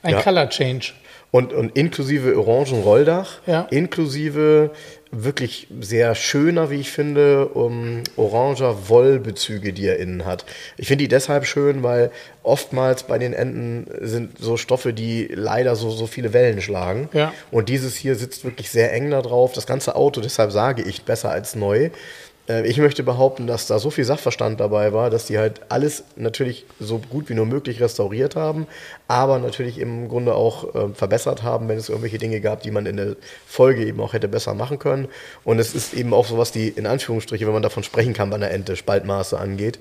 Ein 0.02 0.14
Ja. 0.14 0.22
Color 0.22 0.48
Change. 0.48 0.92
Und, 1.31 1.52
und 1.52 1.76
inklusive 1.76 2.38
orangen 2.38 2.83
Rolldach, 2.83 3.40
Ja. 3.46 3.66
inklusive 3.70 4.70
wirklich 5.11 5.68
sehr 5.81 6.14
schöner, 6.14 6.71
wie 6.71 6.81
ich 6.81 6.90
finde, 6.90 7.49
um, 7.49 8.03
oranger 8.16 8.88
Wollbezüge, 8.88 9.73
die 9.73 9.87
er 9.87 9.99
innen 9.99 10.25
hat. 10.25 10.44
Ich 10.77 10.88
finde 10.88 11.05
die 11.05 11.09
deshalb 11.09 11.47
schön, 11.47 11.83
weil 11.83 12.11
oftmals 12.42 13.05
bei 13.05 13.18
den 13.18 13.33
Enten 13.33 13.87
sind 14.01 14.38
so 14.38 14.57
Stoffe, 14.57 14.92
die 14.92 15.29
leider 15.33 15.77
so, 15.77 15.90
so 15.90 16.07
viele 16.07 16.33
Wellen 16.33 16.61
schlagen. 16.61 17.09
Ja. 17.12 17.33
Und 17.51 17.68
dieses 17.68 17.97
hier 17.97 18.14
sitzt 18.14 18.44
wirklich 18.44 18.71
sehr 18.71 18.92
eng 18.92 19.11
da 19.11 19.23
drauf. 19.23 19.53
Das 19.53 19.66
ganze 19.66 19.97
Auto, 19.97 20.21
deshalb 20.21 20.53
sage 20.53 20.83
ich, 20.83 21.03
besser 21.05 21.31
als 21.31 21.55
neu. 21.55 21.90
Äh, 22.48 22.66
Ich 22.66 22.78
möchte 22.78 23.02
behaupten, 23.02 23.46
dass 23.46 23.66
da 23.66 23.78
so 23.78 23.90
viel 23.90 24.04
Sachverstand 24.04 24.61
dabei 24.61 24.92
war, 24.92 25.11
dass 25.11 25.26
die 25.26 25.38
halt 25.38 25.61
alles 25.68 26.04
natürlich 26.16 26.66
so 26.80 26.98
gut 26.98 27.28
wie 27.28 27.34
nur 27.34 27.46
möglich 27.46 27.80
restauriert 27.80 28.37
haben, 28.37 28.66
aber 29.06 29.38
natürlich 29.38 29.78
im 29.78 30.08
Grunde 30.08 30.34
auch 30.34 30.74
äh, 30.74 30.88
verbessert 30.94 31.42
haben, 31.42 31.68
wenn 31.68 31.78
es 31.78 31.88
irgendwelche 31.88 32.18
Dinge 32.18 32.40
gab, 32.40 32.62
die 32.62 32.70
man 32.70 32.87
in 32.87 32.96
der 32.96 33.16
Folge 33.46 33.84
eben 33.84 34.00
auch 34.00 34.12
hätte 34.12 34.28
besser 34.28 34.54
machen 34.54 34.78
können. 34.78 35.08
Und 35.44 35.58
es 35.58 35.74
ist 35.74 35.94
eben 35.94 36.12
auch 36.14 36.26
sowas, 36.26 36.52
die 36.52 36.68
in 36.68 36.87
Anführungsstriche, 36.87 37.46
wenn 37.46 37.52
man 37.52 37.62
davon 37.62 37.82
sprechen 37.82 38.14
kann, 38.14 38.30
bei 38.30 38.37
einer 38.37 38.50
Ente 38.50 38.76
Spaltmaße 38.76 39.38
angeht. 39.38 39.78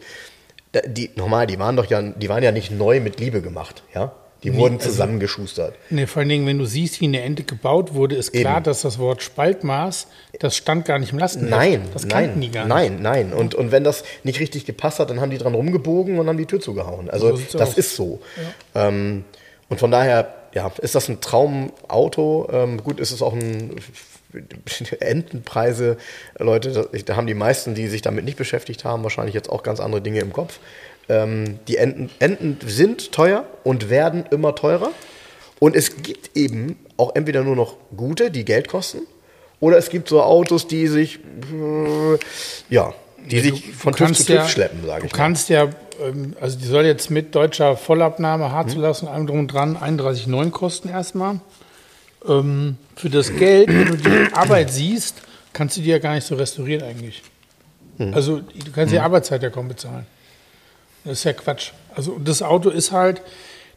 Die, 0.86 1.10
normal, 1.15 1.47
die 1.47 1.60
waren 1.60 1.75
doch 1.75 1.86
ja, 1.86 2.01
die 2.01 2.30
waren 2.30 2.43
ja 2.43 2.51
nicht 2.51 2.71
neu 2.71 2.99
mit 2.99 3.19
Liebe 3.19 3.41
gemacht, 3.41 3.84
ja? 3.95 4.12
Die 4.43 4.56
wurden 4.56 4.76
also- 4.78 4.89
zusammengeschustert. 4.89 5.76
Nee, 5.89 6.06
vor 6.06 6.19
allen 6.19 6.30
Dingen, 6.30 6.45
wenn 6.45 6.60
du 6.60 6.65
siehst, 6.65 7.02
wie 7.02 7.06
eine 7.06 7.21
Ente 7.21 7.43
gebaut 7.43 7.93
wurde, 7.95 8.15
ist 8.15 8.34
klar, 8.34 8.58
Eben. 8.58 8.63
dass 8.65 8.82
das 8.84 9.00
Wort 9.00 9.23
Spaltmaß, 9.23 10.08
das 10.39 10.56
stand 10.56 10.86
gar 10.86 11.00
nicht 11.00 11.12
im 11.12 11.17
Lastenheft. 11.17 11.50
Nein, 11.52 11.82
das 11.93 12.08
kannten 12.08 12.32
nein, 12.34 12.41
die 12.41 12.52
gar 12.52 12.65
nicht. 12.65 12.69
nein, 12.73 13.00
nein. 13.02 13.34
Und, 13.34 13.56
und 13.56 13.71
wenn 13.71 13.84
das 13.84 14.04
nicht 14.23 14.39
richtig 14.39 14.65
gepasst 14.65 15.00
hat, 15.00 15.10
dann 15.10 15.19
haben 15.21 15.32
die 15.32 15.38
dran 15.39 15.56
rumgebogen 15.56 16.19
und 16.19 16.28
haben 16.28 16.38
die 16.38 16.45
Tür 16.45 16.60
zugehauen. 16.60 17.10
Also 17.10 17.36
So 17.36 17.58
das 17.58 17.69
aus. 17.71 17.78
ist 17.78 17.95
so. 17.95 18.19
Ähm, 18.76 19.23
und 19.69 19.80
von 19.80 19.89
daher, 19.91 20.34
ja, 20.54 20.71
ist 20.82 20.95
das 20.95 21.10
ein 21.10 21.19
Traumauto. 21.19 22.47
Ähm, 22.52 22.84
gut, 22.84 23.00
ist 23.00 23.12
es 23.12 23.21
auch 23.21 23.34
ein 23.34 23.76
Entenpreise, 25.00 25.98
Leute, 26.38 26.88
da, 27.06 27.16
haben 27.16 27.28
die 27.28 27.34
meisten, 27.34 27.76
die 27.76 27.88
sich 27.88 28.02
damit 28.02 28.26
nicht 28.26 28.38
beschäftigt 28.38 28.84
haben, 28.86 29.04
wahrscheinlich 29.04 29.36
jetzt 29.36 29.50
auch 29.50 29.63
ganz 29.63 29.80
andere 29.80 30.02
Dinge 30.02 30.20
im 30.20 30.34
Kopf. 30.34 30.60
Ähm, 31.10 31.60
die 31.68 31.78
Enten, 31.78 32.10
Enten 32.20 32.58
sind 32.68 33.12
teuer 33.12 33.46
und 33.63 33.90
werden 33.90 34.26
immer 34.32 34.56
teurer. 34.56 34.92
Und 35.60 35.76
es 35.76 36.04
gibt 36.04 36.36
eben 36.36 36.78
auch 36.98 37.16
entweder 37.16 37.44
nur 37.44 37.56
noch 37.56 37.76
gute, 37.96 38.30
die 38.32 38.46
Geld 38.46 38.68
kosten, 38.68 39.00
oder 39.60 39.78
es 39.78 39.90
gibt 39.90 40.08
so 40.08 40.22
Autos, 40.22 40.68
die 40.68 40.88
sich, 40.88 41.16
äh, 41.18 42.18
ja, 42.70 42.94
die 43.26 43.40
sich 43.40 43.74
von 43.74 43.96
TÜV 43.96 44.13
zu 44.13 44.26
TÜV 44.26 44.48
schleppen, 44.50 44.86
sage 44.86 45.02
Du 45.02 45.08
ich 45.08 45.13
mal. 45.13 45.18
kannst 45.18 45.50
ja, 45.50 45.63
ähm, 46.00 46.36
also 46.40 46.60
die 46.60 46.66
soll 46.66 46.86
jetzt 46.86 47.10
mit 47.10 47.34
deutscher 47.34 47.76
Vollabnahme, 47.76 48.46
Hm. 48.46 48.52
Haarzulassung, 48.52 49.10
allem 49.10 49.26
drum 49.26 49.40
und 49.40 49.48
dran 49.48 49.76
31,9 49.76 50.52
kosten 50.52 50.90
erstmal. 50.90 51.40
Ähm, 52.27 52.77
für 52.95 53.10
das 53.10 53.36
Geld, 53.36 53.67
wenn 53.69 53.88
du 53.88 53.97
die 53.97 54.34
Arbeit 54.34 54.71
siehst, 54.71 55.21
kannst 55.53 55.77
du 55.77 55.82
die 55.82 55.89
ja 55.89 55.99
gar 55.99 56.15
nicht 56.15 56.25
so 56.25 56.36
restaurieren 56.36 56.84
eigentlich. 56.84 57.21
Hm. 57.97 58.13
Also 58.13 58.39
du 58.39 58.71
kannst 58.73 58.93
die 58.93 58.99
Arbeitszeit 58.99 59.43
ja 59.43 59.49
kaum 59.49 59.67
bezahlen. 59.67 60.06
Das 61.03 61.19
ist 61.19 61.23
ja 61.23 61.34
Quatsch. 61.34 61.71
Also 61.95 62.19
das 62.19 62.41
Auto 62.41 62.69
ist 62.69 62.91
halt, 62.91 63.21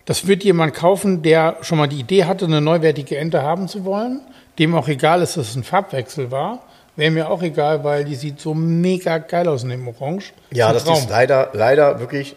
das 0.04 0.26
wird 0.26 0.44
jemand 0.44 0.74
kaufen, 0.74 1.22
der 1.22 1.58
schon 1.62 1.78
mal 1.78 1.86
die 1.86 2.00
Idee 2.00 2.24
hatte, 2.24 2.44
eine 2.44 2.60
neuwertige 2.60 3.16
Ente 3.16 3.42
haben 3.42 3.68
zu 3.68 3.84
wollen, 3.84 4.20
dem 4.58 4.74
auch 4.74 4.88
egal 4.88 5.22
ist, 5.22 5.36
dass 5.36 5.50
es 5.50 5.56
ein 5.56 5.64
Farbwechsel 5.64 6.30
war. 6.30 6.62
Wäre 6.96 7.12
mir 7.12 7.30
auch 7.30 7.42
egal, 7.42 7.84
weil 7.84 8.04
die 8.04 8.16
sieht 8.16 8.40
so 8.40 8.52
mega 8.52 9.18
geil 9.18 9.48
aus 9.48 9.62
in 9.62 9.70
dem 9.70 9.86
Orange. 9.86 10.32
Ja, 10.52 10.72
das 10.72 10.84
Traum. 10.84 10.98
ist 10.98 11.08
leider, 11.08 11.50
leider 11.52 12.00
wirklich, 12.00 12.34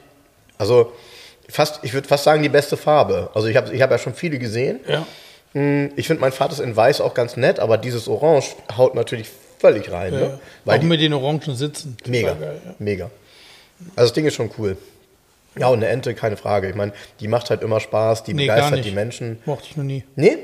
also 0.57 0.93
fast, 1.49 1.79
ich 1.83 1.93
würde 1.93 2.07
fast 2.07 2.23
sagen, 2.23 2.43
die 2.43 2.49
beste 2.49 2.77
Farbe. 2.77 3.29
Also 3.33 3.47
ich 3.47 3.57
habe 3.57 3.73
ich 3.73 3.81
hab 3.81 3.91
ja 3.91 3.97
schon 3.97 4.13
viele 4.13 4.37
gesehen. 4.37 4.79
Ja. 4.87 5.05
Hm, 5.53 5.91
Ich 5.95 6.07
finde 6.07 6.21
mein 6.21 6.31
Vater 6.31 6.53
ist 6.53 6.59
in 6.59 6.75
Weiß 6.75 7.01
auch 7.01 7.13
ganz 7.13 7.37
nett, 7.37 7.59
aber 7.59 7.77
dieses 7.77 8.07
Orange 8.07 8.55
haut 8.77 8.95
natürlich 8.95 9.29
völlig 9.59 9.91
rein. 9.91 10.13
Ja. 10.13 10.19
Ne? 10.19 10.39
Weil 10.65 10.77
auch 10.77 10.81
die, 10.81 10.87
mit 10.87 11.01
den 11.01 11.13
orangen 11.13 11.55
Sitzen. 11.55 11.97
Mega, 12.05 12.33
Geil, 12.33 12.61
ja. 12.65 12.75
mega. 12.79 13.11
Also 13.95 14.09
das 14.09 14.13
Ding 14.13 14.25
ist 14.25 14.35
schon 14.35 14.49
cool. 14.57 14.77
Ja, 15.57 15.67
und 15.67 15.77
eine 15.77 15.87
Ente, 15.87 16.15
keine 16.15 16.35
Frage. 16.35 16.67
Ich 16.69 16.75
meine, 16.75 16.93
die 17.19 17.27
macht 17.27 17.51
halt 17.51 17.61
immer 17.61 17.79
Spaß, 17.79 18.23
die 18.23 18.33
Nee, 18.33 18.47
begeistert 18.47 18.83
die 18.85 18.91
Menschen. 18.91 19.37
Mochte 19.45 19.67
ich 19.69 19.77
noch 19.77 19.83
nie. 19.83 20.03
Nee, 20.15 20.37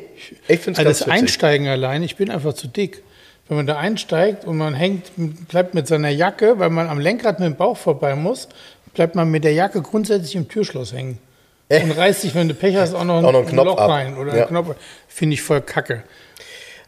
ich 0.48 0.60
finde 0.60 0.74
es 0.74 0.78
Also 0.80 0.84
ganz 0.84 1.00
das 1.00 1.08
witzig. 1.08 1.14
Einsteigen 1.22 1.68
allein, 1.68 2.04
ich 2.04 2.16
bin 2.16 2.30
einfach 2.30 2.54
zu 2.54 2.68
dick. 2.68 3.02
Wenn 3.48 3.58
man 3.58 3.66
da 3.66 3.78
einsteigt 3.78 4.46
und 4.46 4.58
man 4.58 4.76
hängt, 4.76 5.10
bleibt 5.48 5.74
mit 5.74 5.88
seiner 5.88 6.10
Jacke, 6.10 6.60
weil 6.60 6.70
man 6.70 6.88
am 6.88 7.00
Lenkrad 7.00 7.40
mit 7.40 7.48
dem 7.48 7.56
Bauch 7.56 7.78
vorbei 7.78 8.14
muss, 8.14 8.48
bleibt 8.94 9.16
man 9.16 9.32
mit 9.32 9.44
der 9.44 9.54
Jacke 9.54 9.82
grundsätzlich 9.82 10.36
im 10.36 10.48
Türschloss 10.48 10.94
hängen. 10.94 11.18
Und 11.72 11.92
reißt 11.92 12.22
sich, 12.22 12.34
wenn 12.34 12.48
du 12.48 12.56
Pech 12.56 12.76
hast, 12.78 12.96
auch 12.96 13.04
noch, 13.04 13.18
Auch 13.18 13.22
noch 13.22 13.40
einen 13.40 13.48
ein 13.48 13.54
Knopf 13.54 13.66
Loch 13.68 13.78
ab. 13.78 13.90
rein 13.90 14.18
oder 14.18 14.36
Ja. 14.36 14.48
einen 14.48 14.64
Knopf. 14.64 14.76
Finde 15.08 15.36
ich 15.36 15.42
voll 15.44 15.62
kacke. 15.62 16.04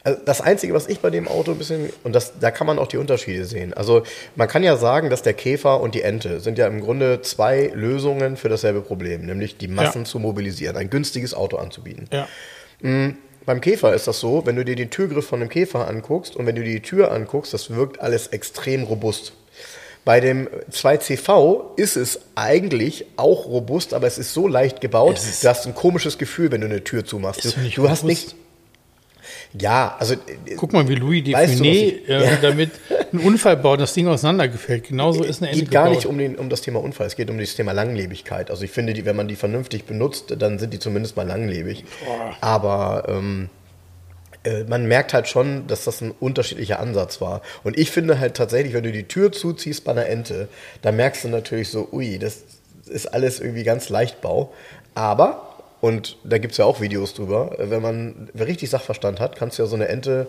Also 0.04 0.20
das 0.26 0.42
Einzige, 0.42 0.74
was 0.74 0.88
ich 0.88 1.00
bei 1.02 1.12
dem 1.12 1.28
Auto 1.28 1.52
ein 1.52 1.60
bisschen, 1.60 1.92
und 2.04 2.14
das, 2.16 2.40
da 2.40 2.50
kann 2.50 2.66
man 2.66 2.80
auch 2.80 2.88
die 2.88 2.98
Unterschiede 2.98 3.46
sehen. 3.46 3.72
Also 3.76 4.02
man 4.36 4.48
kann 4.48 4.64
ja 4.64 4.76
sagen, 4.78 5.12
dass 5.12 5.22
der 5.22 5.34
Käfer 5.34 5.80
und 5.80 5.94
die 5.94 6.02
Ente 6.02 6.40
sind 6.40 6.58
ja 6.58 6.66
im 6.66 6.82
Grunde 6.82 7.22
zwei 7.22 7.70
Lösungen 7.76 8.36
für 8.38 8.50
dasselbe 8.50 8.82
Problem, 8.82 9.28
nämlich 9.28 9.58
die 9.58 9.68
Massen 9.68 10.00
Ja. 10.02 10.06
zu 10.06 10.18
mobilisieren, 10.18 10.76
ein 10.78 10.90
günstiges 10.90 11.36
Auto 11.36 11.58
anzubieten. 11.58 12.08
Ja. 12.12 12.28
Beim 13.46 13.62
Käfer 13.62 13.94
ist 13.94 14.08
das 14.08 14.20
so, 14.20 14.44
wenn 14.48 14.56
du 14.56 14.66
dir 14.66 14.76
den 14.76 14.90
Türgriff 14.90 15.28
von 15.28 15.40
dem 15.40 15.50
Käfer 15.50 15.88
anguckst 15.88 16.36
und 16.36 16.48
wenn 16.48 16.56
du 16.56 16.64
dir 16.64 16.74
die 16.74 16.82
Tür 16.82 17.12
anguckst, 17.12 17.54
das 17.54 17.70
wirkt 17.70 18.00
alles 18.02 18.28
extrem 18.28 18.84
robust. 18.84 19.34
Bei 20.04 20.20
dem 20.20 20.48
2CV 20.72 21.78
ist 21.78 21.96
es 21.96 22.22
eigentlich 22.36 23.06
auch 23.18 23.46
robust, 23.46 23.94
aber 23.94 24.08
es 24.08 24.18
ist 24.18 24.34
so 24.34 24.48
leicht 24.48 24.82
gebaut, 24.82 25.18
Es 25.18 25.42
du 25.42 25.48
hast 25.50 25.68
ein 25.68 25.76
komisches 25.76 26.18
Gefühl, 26.18 26.52
wenn 26.52 26.62
du 26.62 26.68
eine 26.68 26.84
Tür 26.84 27.06
zumachst. 27.06 27.46
Du, 27.46 27.52
du 27.76 27.90
hast 27.90 28.04
nicht. 28.04 28.36
Ja, 29.60 29.96
also. 30.00 30.16
Guck 30.58 30.74
mal, 30.74 30.88
wie 30.88 30.96
Louis 30.96 31.24
Weißt 31.26 31.36
was 31.54 31.62
Define 31.62 31.70
ich- 31.86 32.10
äh, 32.10 32.38
damit 32.42 32.72
einen 33.12 33.22
Unfall 33.22 33.58
baut 33.58 33.74
und 33.74 33.82
das 33.82 33.94
Ding 33.94 34.08
auseinandergefällt. 34.08 34.88
Genauso 34.88 35.24
ist 35.24 35.42
eine 35.42 35.52
Es 35.52 35.58
Ente 35.58 35.66
geht 35.66 35.72
gar 35.74 35.84
gebaut. 35.84 35.98
nicht 35.98 36.06
um, 36.08 36.18
den, 36.18 36.36
um 36.38 36.50
das 36.50 36.62
Thema 36.62 36.80
Unfall, 36.82 37.08
es 37.08 37.16
geht 37.16 37.30
um 37.30 37.38
das 37.38 37.54
Thema 37.56 37.72
Langlebigkeit. 37.74 38.50
Also 38.50 38.64
ich 38.64 38.72
finde, 38.72 38.94
die, 38.94 39.06
wenn 39.06 39.16
man 39.16 39.28
die 39.28 39.36
vernünftig 39.36 39.84
benutzt, 39.84 40.34
dann 40.40 40.58
sind 40.58 40.74
die 40.74 40.80
zumindest 40.80 41.16
mal 41.18 41.28
langlebig. 41.28 41.84
Aber 42.40 43.04
ähm, 43.10 43.50
äh, 44.44 44.64
man 44.64 44.86
merkt 44.88 45.14
halt 45.14 45.28
schon, 45.28 45.68
dass 45.68 45.84
das 45.86 46.02
ein 46.02 46.12
unterschiedlicher 46.20 46.80
Ansatz 46.80 47.22
war. 47.22 47.42
Und 47.64 47.78
ich 47.78 47.92
finde 47.92 48.20
halt 48.20 48.36
tatsächlich, 48.36 48.74
wenn 48.74 48.84
du 48.84 48.92
die 48.92 49.08
Tür 49.08 49.32
zuziehst 49.32 49.84
bei 49.84 49.92
einer 49.92 50.06
Ente, 50.08 50.48
dann 50.82 50.96
merkst 50.96 51.24
du 51.24 51.30
natürlich 51.30 51.70
so, 51.70 51.88
ui, 51.92 52.18
das 52.20 52.40
ist 52.88 53.14
alles 53.14 53.40
irgendwie 53.40 53.64
ganz 53.64 53.90
Leichtbau. 53.90 54.52
Aber, 54.96 55.56
und 55.80 56.18
da 56.24 56.38
gibt 56.38 56.52
es 56.54 56.58
ja 56.58 56.66
auch 56.66 56.82
Videos 56.82 57.14
drüber, 57.14 57.58
äh, 57.60 57.70
wenn 57.70 57.82
man 57.82 58.30
richtig 58.40 58.70
Sachverstand 58.70 59.20
hat, 59.20 59.36
kannst 59.36 59.58
du 59.60 59.64
ja 59.64 59.68
so 59.68 59.76
eine 59.76 59.88
Ente, 59.88 60.28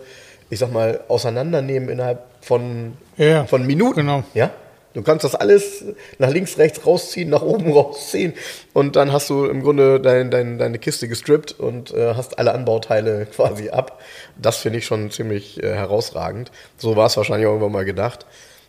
ich 0.49 0.59
sag 0.59 0.71
mal, 0.71 1.01
auseinandernehmen 1.07 1.89
innerhalb 1.89 2.23
von, 2.41 2.93
Ja, 3.17 3.45
von 3.45 3.65
Minuten. 3.65 4.01
genau. 4.01 4.23
Ja? 4.33 4.51
Du 4.93 5.01
kannst 5.01 5.23
das 5.23 5.35
alles 5.35 5.83
nach 6.19 6.29
links, 6.29 6.57
rechts 6.57 6.85
rausziehen, 6.85 7.29
nach 7.29 7.41
oben 7.41 7.71
rausziehen 7.73 8.33
und 8.73 8.95
dann 8.95 9.11
hast 9.11 9.29
du 9.29 9.45
im 9.45 9.63
Grunde 9.63 9.99
dein, 9.99 10.29
dein, 10.29 10.57
deine 10.57 10.79
Kiste 10.79 11.07
gestrippt 11.07 11.53
und 11.59 11.91
äh, 11.93 12.13
hast 12.15 12.37
alle 12.39 12.53
Anbauteile 12.53 13.25
quasi 13.35 13.69
ab. 13.69 13.99
Das 14.37 14.57
finde 14.57 14.79
ich 14.79 14.85
schon 14.85 15.11
ziemlich 15.11 15.61
äh, 15.61 15.73
herausragend. 15.73 16.51
So 16.77 16.95
war 16.95 17.07
es 17.07 17.17
wahrscheinlich 17.17 17.47
auch 17.47 17.51
irgendwann 17.51 17.71
mal 17.71 17.85
gedacht. 17.85 18.25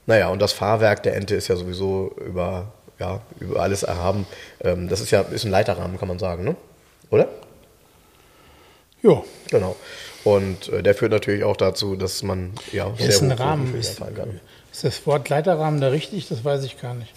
Naja, 0.06 0.28
und 0.28 0.40
das 0.40 0.52
Fahrwerk 0.52 1.02
der 1.02 1.16
Ente 1.16 1.34
ist 1.34 1.48
ja 1.48 1.56
sowieso 1.56 2.14
über, 2.26 2.72
ja, 2.98 3.20
über 3.40 3.60
alles 3.60 3.82
erhaben. 3.82 4.26
Ähm, 4.62 4.88
das 4.88 5.00
ist 5.00 5.10
ja 5.10 5.22
ist 5.22 5.44
ein 5.44 5.50
Leiterrahmen, 5.50 5.98
kann 5.98 6.08
man 6.08 6.18
sagen, 6.18 6.44
ne? 6.44 6.56
Oder? 7.10 7.28
Ja, 9.02 9.22
Genau. 9.50 9.76
Und 10.24 10.70
äh, 10.70 10.82
der 10.82 10.94
führt 10.94 11.12
natürlich 11.12 11.44
auch 11.44 11.56
dazu, 11.56 11.96
dass 11.96 12.22
man 12.22 12.52
ja 12.72 12.92
ist 12.98 13.22
ein 13.22 13.30
Rahmen. 13.30 13.78
Ist, 13.78 13.98
kann. 13.98 14.40
Ist 14.74 14.84
das 14.84 15.06
Wort 15.06 15.28
Leiterrahmen 15.28 15.80
da 15.80 15.88
richtig? 15.88 16.28
Das 16.28 16.44
weiß 16.44 16.64
ich 16.64 16.80
gar 16.80 16.94
nicht. 16.94 17.12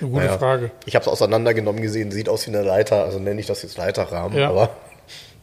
Eine 0.00 0.10
gute 0.10 0.24
Naja, 0.24 0.38
Frage. 0.38 0.70
Ich 0.86 0.94
habe 0.94 1.02
es 1.04 1.08
auseinandergenommen 1.08 1.80
gesehen, 1.82 2.10
sieht 2.12 2.28
aus 2.28 2.46
wie 2.46 2.50
eine 2.54 2.62
Leiter, 2.62 3.04
also 3.04 3.18
nenne 3.18 3.40
ich 3.40 3.46
das 3.46 3.62
jetzt 3.62 3.76
Leiterrahmen, 3.78 4.38
Ja. 4.38 4.48
aber 4.50 4.70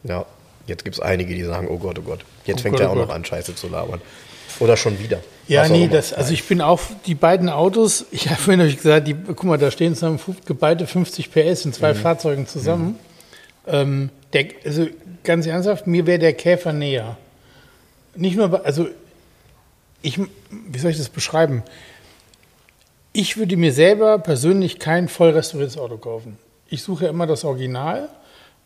ja, 0.04 0.24
Jetzt 0.66 0.84
gibt 0.84 0.94
es 0.96 1.02
einige, 1.02 1.34
die 1.34 1.42
sagen, 1.42 1.66
oh 1.68 1.78
Gott, 1.78 1.98
oh 1.98 2.02
Gott, 2.02 2.20
jetzt 2.44 2.60
Oh 2.60 2.62
fängt 2.62 2.74
Gott, 2.76 2.82
er 2.82 2.88
oh 2.90 2.92
auch 2.92 2.96
noch 2.96 3.06
Gott. 3.08 3.16
an, 3.16 3.24
Scheiße 3.24 3.56
zu 3.56 3.68
labern. 3.68 4.00
Oder 4.60 4.76
schon 4.76 5.00
wieder. 5.00 5.18
Ja, 5.48 5.66
nee, 5.68 5.88
das, 5.88 6.12
also 6.12 6.32
ich 6.32 6.44
bin 6.46 6.60
auch, 6.60 6.80
die 7.06 7.14
beiden 7.16 7.48
Autos, 7.48 8.04
ich 8.12 8.28
habe 8.28 8.40
vorhin 8.40 8.64
ich 8.64 8.76
gesagt, 8.76 9.08
die, 9.08 9.14
guck 9.14 9.42
mal, 9.44 9.58
da 9.58 9.70
stehen 9.72 9.94
zusammen 9.94 10.20
geballte 10.46 10.86
50 10.86 11.32
PS 11.32 11.64
in 11.64 11.70
Mhm. 11.70 11.74
zwei 11.74 11.94
Fahrzeugen 11.94 12.46
zusammen. 12.46 12.98
Ähm, 13.66 14.10
der, 14.32 14.46
also 14.64 14.86
ganz 15.24 15.46
ernsthaft, 15.46 15.86
mir 15.88 16.06
wäre 16.06 16.18
der 16.20 16.34
Käfer 16.34 16.72
näher. 16.72 17.16
Nicht 18.14 18.36
nur, 18.36 18.48
bei- 18.48 18.60
also 18.60 18.86
ich, 20.02 20.18
wie 20.50 20.78
soll 20.78 20.90
ich 20.90 20.98
das 20.98 21.08
beschreiben? 21.08 21.62
Ich 23.12 23.36
würde 23.36 23.56
mir 23.56 23.72
selber 23.72 24.18
persönlich 24.18 24.78
kein 24.78 25.08
voll 25.08 25.30
restauriertes 25.30 25.78
Auto 25.78 25.96
kaufen. 25.96 26.38
Ich 26.68 26.82
suche 26.82 27.06
immer 27.06 27.26
das 27.26 27.44
Original 27.44 28.08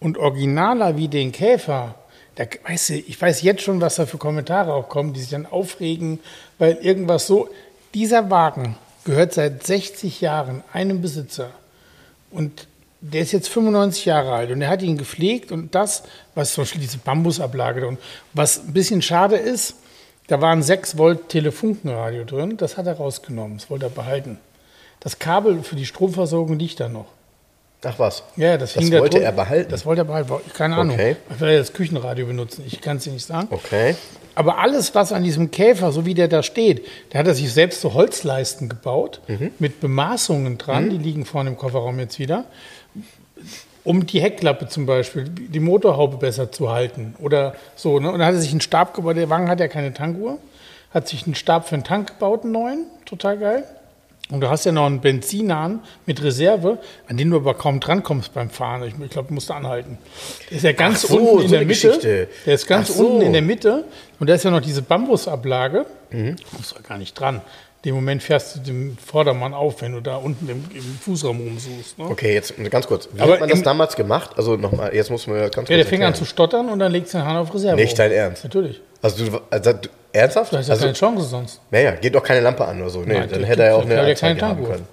und 0.01 0.18
originaler 0.18 0.97
wie 0.97 1.09
den 1.09 1.33
Käfer. 1.33 1.94
Da, 2.35 2.44
weißt 2.66 2.90
du, 2.90 2.94
ich 2.94 3.20
weiß 3.20 3.42
jetzt 3.42 3.62
schon, 3.62 3.81
was 3.81 3.97
da 3.97 4.07
für 4.07 4.18
Kommentare 4.18 4.75
auch 4.75 4.88
kommen, 4.88 5.12
die 5.12 5.20
sich 5.20 5.31
dann 5.31 5.47
aufregen, 5.47 6.20
weil 6.59 6.75
irgendwas 6.75 7.27
so. 7.27 7.49
Dieser 7.94 8.29
Wagen 8.29 8.77
gehört 9.05 9.33
seit 9.33 9.64
60 9.64 10.20
Jahren 10.20 10.62
einem 10.73 11.01
Besitzer 11.01 11.51
und 12.31 12.66
der 13.01 13.20
ist 13.20 13.33
jetzt 13.33 13.49
95 13.49 14.07
Jahre 14.07 14.33
alt 14.33 14.51
und 14.51 14.62
er 14.62 14.68
hat 14.68 14.83
ihn 14.83 14.97
gepflegt 14.97 15.53
und 15.53 15.75
das, 15.75 16.03
was 16.35 16.55
zum 16.55 16.62
Beispiel 16.62 16.81
diese 16.81 16.99
Bambusablage 16.99 17.87
und 17.87 17.99
was 18.33 18.59
ein 18.59 18.73
bisschen 18.73 19.03
schade 19.03 19.37
ist, 19.37 19.75
da 20.27 20.41
waren 20.41 20.63
6 20.63 20.97
Volt 20.99 21.29
Telefunkenradio 21.29 22.25
drin, 22.25 22.57
das 22.57 22.77
hat 22.77 22.87
er 22.87 22.95
rausgenommen, 22.95 23.59
das 23.59 23.69
wollte 23.71 23.87
er 23.87 23.91
behalten. 23.91 24.39
Das 25.01 25.19
Kabel 25.19 25.63
für 25.63 25.77
die 25.77 25.85
Stromversorgung 25.87 26.59
liegt 26.59 26.81
da 26.81 26.89
noch. 26.89 27.07
Ach 27.87 27.99
was. 27.99 28.23
Ja, 28.37 28.57
das, 28.57 28.73
Das 28.73 28.89
da 28.89 29.01
wollte 29.01 29.19
drun- 29.19 29.27
er 29.27 29.33
behalten? 29.33 29.71
Das 29.71 29.85
wollte 29.85 30.01
er 30.01 30.05
behalten. 30.07 30.33
Keine 30.55 30.77
Ahnung. 30.77 30.95
Okay. 30.95 31.17
Ich 31.35 31.41
ja 31.41 31.59
das 31.59 31.73
Küchenradio 31.75 32.25
benutzen. 32.27 32.65
Ich 32.67 32.81
kann 32.81 32.97
es 32.97 33.05
dir 33.05 33.13
nicht 33.13 33.27
sagen. 33.27 33.49
Okay. 33.51 33.95
Aber 34.35 34.59
alles, 34.59 34.95
was 34.95 35.13
an 35.13 35.23
diesem 35.23 35.51
Käfer, 35.51 35.93
so 35.93 36.07
wie 36.07 36.15
der 36.15 36.27
da 36.29 36.43
steht, 36.43 36.87
der 37.13 37.21
hat 37.21 37.27
er 37.27 37.35
sich 37.35 37.53
selbst 37.53 37.83
so 37.83 37.93
Holzleisten 37.93 38.71
gebaut, 38.71 39.21
Mhm. 39.29 39.51
mit 39.59 39.81
Bemaßungen 39.81 40.57
dran, 40.57 40.89
die 40.89 40.97
liegen 40.97 41.27
vorne 41.27 41.51
im 41.51 41.59
Kofferraum 41.59 41.99
jetzt 42.01 42.19
wieder, 42.19 42.47
um 43.85 44.07
die 44.07 44.20
Heckklappe 44.20 44.66
zum 44.68 44.87
Beispiel, 44.87 45.25
die 45.29 45.61
Motorhaube 45.61 46.16
besser 46.16 46.51
zu 46.51 46.70
halten 46.70 47.14
oder 47.20 47.55
so. 47.77 48.01
Ne? 48.01 48.11
Und 48.11 48.18
dann 48.18 48.27
hat 48.27 48.35
er 48.35 48.40
sich 48.40 48.51
einen 48.51 48.62
Stab 48.62 48.94
gebaut, 48.94 49.16
der 49.16 49.31
Wagen 49.31 49.49
hat 49.49 49.61
ja 49.61 49.68
keine 49.68 49.92
Tankuhr, 49.92 50.38
hat 50.90 51.07
sich 51.07 51.27
einen 51.27 51.35
Stab 51.35 51.68
für 51.68 51.75
einen 51.75 51.85
Tank 51.85 52.09
gebaut, 52.09 52.42
einen 52.42 52.53
neuen, 52.53 52.87
total 53.05 53.38
geil. 53.38 53.64
Und 54.31 54.40
du 54.40 54.49
hast 54.49 54.64
ja 54.64 54.73
noch 54.73 54.87
einen 54.87 55.01
Benzinhahn 55.01 55.81
mit 56.07 56.23
Reserve, 56.23 56.79
an 57.09 57.18
den 57.18 57.31
du 57.31 57.37
aber 57.37 57.53
kaum 57.53 57.79
drankommst 57.79 58.33
beim 58.33 58.49
Fahren. 58.49 58.83
Ich, 58.85 58.94
ich 58.99 59.11
glaube, 59.11 59.29
du 59.29 59.35
musst 59.35 59.51
anhalten. 59.51 59.99
Der 60.49 60.57
ist 60.57 60.62
ja 60.62 60.73
ganz 60.73 61.03
so, 61.03 61.18
unten 61.18 61.42
in 61.42 61.49
so 61.49 61.55
der 61.57 61.66
Mitte. 61.66 61.88
Geschichte. 61.88 62.29
Der 62.47 62.55
ist 62.55 62.66
ganz 62.66 62.97
so. 62.97 63.07
unten 63.07 63.20
in 63.20 63.33
der 63.35 63.42
Mitte. 63.42 63.85
Und 64.18 64.31
da 64.31 64.35
ist 64.35 64.44
ja 64.44 64.51
noch 64.51 64.62
diese 64.62 64.81
Bambusablage. 64.81 65.85
Mhm. 66.11 66.37
Da 66.37 66.57
musst 66.57 66.77
du 66.77 66.83
gar 66.83 66.97
nicht 66.97 67.12
dran. 67.20 67.42
Dem 67.85 67.94
Moment 67.94 68.23
fährst 68.23 68.57
du 68.57 68.61
dem 68.61 68.97
Vordermann 68.97 69.53
auf, 69.53 69.83
wenn 69.83 69.92
du 69.92 70.01
da 70.01 70.16
unten 70.16 70.49
im, 70.49 70.64
im 70.75 70.99
Fußraum 71.03 71.38
rumsuchst. 71.38 71.99
Ne? 71.99 72.07
Okay, 72.07 72.33
jetzt 72.33 72.55
ganz 72.70 72.87
kurz. 72.87 73.09
Wie 73.12 73.20
Aber 73.20 73.35
hat 73.35 73.40
man 73.40 73.51
das 73.51 73.62
damals 73.62 73.94
gemacht? 73.94 74.31
Also 74.37 74.57
nochmal, 74.57 74.94
jetzt 74.94 75.11
muss 75.11 75.27
man 75.27 75.38
ganz 75.38 75.55
kurz 75.55 75.68
Ja, 75.68 75.77
der 75.77 75.85
fing 75.85 76.03
an 76.03 76.14
zu 76.14 76.25
stottern 76.25 76.70
und 76.70 76.79
dann 76.79 76.92
legst 76.92 77.12
du 77.12 77.18
den 77.18 77.27
Hahn 77.27 77.37
auf 77.37 77.53
Reserve. 77.53 77.77
Nicht 77.77 77.99
dein 77.99 78.11
Ernst? 78.11 78.44
Natürlich. 78.44 78.81
Also, 79.03 79.27
du, 79.27 79.40
also 79.51 79.73
du, 79.75 79.88
ernsthaft? 80.12 80.53
Da 80.55 80.61
ist 80.61 80.68
ja 80.68 80.73
also, 80.73 80.85
keine 80.85 80.94
Chance 80.94 81.27
sonst. 81.27 81.61
naja, 81.70 81.90
geht 81.92 82.14
doch 82.14 82.23
keine 82.23 82.40
Lampe 82.40 82.64
an 82.64 82.81
oder 82.81 82.90
so. 82.90 83.01
Nee, 83.01 83.18
Nein, 83.18 83.29
dann 83.31 83.44
hätte 83.44 83.62
er 83.62 83.68
ja 83.68 83.75
auch 83.75 83.83
eine 83.83 83.94
ja 83.97 84.14
keine 84.14 84.33
Anzeige 84.33 84.47
haben 84.47 84.64
können. 84.64 84.88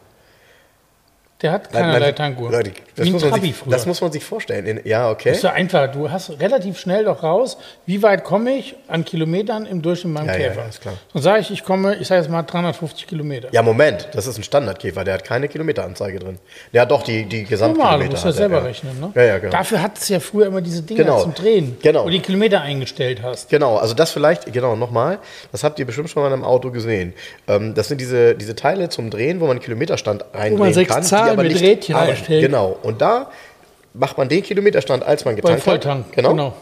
Der 1.42 1.52
hat 1.54 1.74
Nein, 1.74 1.82
keinerlei 1.84 2.06
nein, 2.08 2.16
Tankuhr. 2.16 2.52
Leute, 2.52 2.72
das, 2.96 3.10
muss 3.10 3.26
man 3.28 3.42
sich, 3.42 3.56
früher. 3.56 3.72
das 3.72 3.86
muss 3.88 4.00
man 4.02 4.12
sich 4.12 4.24
vorstellen. 4.24 4.66
In, 4.68 4.82
ja, 4.84 5.10
okay. 5.10 5.30
Das 5.30 5.38
ist 5.38 5.44
ja 5.44 5.54
einfach, 5.54 5.92
du 5.92 6.12
hast 6.12 6.40
relativ 6.40 6.80
schnell 6.80 7.06
doch 7.06 7.24
raus, 7.24 7.58
wie 7.88 8.04
weit 8.04 8.24
komme 8.24 8.52
ich 8.52 8.76
an 8.88 9.06
Kilometern 9.06 9.66
im 9.66 9.82
Durchschnitt 9.82 10.14
meinem 10.14 10.28
Ja, 10.28 10.34
Käfer. 10.36 10.62
ja, 10.62 10.68
ist 10.68 10.82
klar. 10.82 10.94
Dann 11.14 11.22
sage 11.24 11.40
ich, 11.42 11.50
ich 11.52 11.64
komme, 11.64 11.96
ich 11.96 12.08
sage 12.08 12.22
jetzt 12.22 12.30
mal 12.30 12.44
350 12.44 13.08
Kilometer. 13.08 13.48
Ja, 13.52 13.64
Moment, 13.64 14.08
das 14.14 14.28
ist 14.28 14.38
ein 14.38 14.44
Standardkäfer, 14.44 15.04
der 15.04 15.16
hat 15.16 15.24
keine 15.24 15.48
Kilometeranzeige 15.48 16.20
drin. 16.20 16.38
Der 16.74 16.82
hat 16.84 16.92
doch 16.92 17.02
die, 17.02 17.26
die 17.26 17.46
Gesamtkilometer. 17.46 17.92
Normal, 17.92 18.06
du 18.08 18.12
musst 18.12 18.24
ja 18.24 18.30
er, 18.30 18.34
selber 18.34 18.58
ja. 18.58 18.64
rechnen. 18.64 19.00
Ne? 19.00 19.12
Ja, 19.16 19.24
ja, 19.24 19.38
genau. 19.40 19.52
Dafür 19.52 19.82
hat 19.82 19.98
es 19.98 20.10
ja 20.10 20.20
früher 20.20 20.46
immer 20.46 20.62
diese 20.62 20.84
Dinger 20.84 21.04
Genau. 21.04 21.22
zum 21.24 21.34
Drehen, 21.34 21.78
Genau. 21.82 22.02
wo 22.02 22.06
du 22.06 22.12
die 22.12 22.20
Kilometer 22.20 22.62
eingestellt 22.62 23.22
hast. 23.24 23.50
Genau, 23.50 23.78
also 23.78 23.96
das 23.96 24.12
vielleicht, 24.12 24.52
genau, 24.54 24.76
nochmal, 24.76 25.18
das 25.52 25.64
habt 25.64 25.80
ihr 25.80 25.86
bestimmt 25.86 26.10
schon 26.12 26.22
mal 26.22 26.28
in 26.28 26.34
einem 26.34 26.44
Auto 26.44 26.70
gesehen. 26.70 27.14
Ähm, 27.48 27.74
das 27.74 27.88
sind 27.88 28.00
diese, 28.00 28.36
diese 28.36 28.56
Teile 28.56 28.90
zum 28.90 29.10
Drehen, 29.10 29.40
wo 29.40 29.46
man 29.46 29.52
einen 29.58 29.60
Kilometerstand 29.62 30.24
reindrehen 30.34 30.74
sechs 30.74 30.94
kann. 30.94 31.02
die 31.02 31.31
Zahlen 31.32 31.40
aber 31.40 31.44
mit 31.44 31.54
nicht 31.54 31.64
Rädchen 31.64 31.96
arbeiten. 31.96 32.12
einstellt. 32.12 32.42
Genau, 32.46 32.78
und 32.84 33.02
da 33.02 33.30
macht 33.94 34.18
man 34.18 34.30
den 34.30 34.42
Kilometerstand, 34.44 35.04
als 35.04 35.26
man 35.26 35.36
getankt 35.36 35.64
Volltank. 35.64 36.06
hat. 36.08 36.14
Genau, 36.14 36.54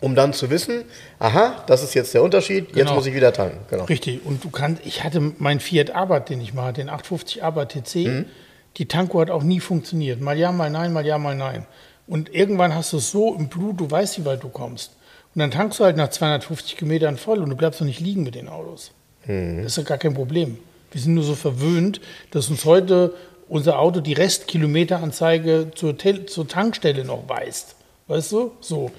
Um 0.00 0.14
dann 0.14 0.32
zu 0.34 0.50
wissen, 0.50 0.84
aha, 1.18 1.64
das 1.66 1.82
ist 1.82 1.94
jetzt 1.94 2.12
der 2.14 2.22
Unterschied, 2.22 2.66
jetzt 2.68 2.74
Genau. 2.74 2.94
muss 2.94 3.06
ich 3.06 3.14
wieder 3.14 3.32
tanken. 3.32 3.58
Genau. 3.70 3.84
Richtig. 3.84 4.20
Und 4.24 4.44
du 4.44 4.50
kannst, 4.50 4.84
ich 4.84 5.02
hatte 5.02 5.20
meinen 5.38 5.60
Fiat 5.60 5.90
Abarth, 5.92 6.28
den 6.28 6.40
ich 6.40 6.52
mal 6.52 6.66
hatte, 6.66 6.82
den 6.82 6.90
850 6.90 7.42
Abarth 7.42 7.70
TC. 7.70 7.94
Mhm. 8.06 8.24
Die 8.76 8.86
Tankuhr 8.86 9.22
hat 9.22 9.30
auch 9.30 9.42
nie 9.42 9.60
funktioniert. 9.60 10.20
Mal 10.20 10.36
ja, 10.38 10.52
mal 10.52 10.68
nein, 10.70 10.92
mal 10.92 11.06
ja, 11.06 11.16
mal 11.16 11.34
nein. 11.34 11.64
Und 12.06 12.34
irgendwann 12.34 12.74
hast 12.74 12.92
du 12.92 12.98
es 12.98 13.10
so 13.10 13.34
im 13.34 13.48
Blut, 13.48 13.80
du 13.80 13.90
weißt, 13.90 14.18
wie 14.20 14.24
weit 14.26 14.42
du 14.42 14.48
kommst. 14.48 14.92
Und 15.34 15.38
dann 15.40 15.50
tankst 15.50 15.80
du 15.80 15.84
halt 15.84 15.96
nach 15.96 16.10
250 16.10 16.76
Kilometern 16.76 17.16
voll 17.16 17.38
und 17.40 17.48
du 17.50 17.56
bleibst 17.56 17.80
doch 17.80 17.86
nicht 17.86 18.00
liegen 18.00 18.24
mit 18.24 18.34
den 18.34 18.48
Autos. 18.48 18.90
Mhm. 19.26 19.62
Das 19.62 19.72
ist 19.72 19.76
ja 19.78 19.82
gar 19.84 19.98
kein 19.98 20.12
Problem. 20.14 20.58
Wir 20.92 21.00
sind 21.00 21.14
nur 21.14 21.24
so 21.24 21.34
verwöhnt, 21.34 22.00
dass 22.30 22.50
uns 22.50 22.64
heute 22.66 23.14
unser 23.54 23.78
Auto 23.78 24.00
die 24.00 24.14
Restkilometeranzeige 24.14 25.70
zur, 25.76 25.94
zur 26.26 26.48
Tankstelle 26.48 27.04
noch 27.04 27.28
weist. 27.28 27.76
Weißt 28.08 28.32
du? 28.32 28.50
So. 28.60 28.90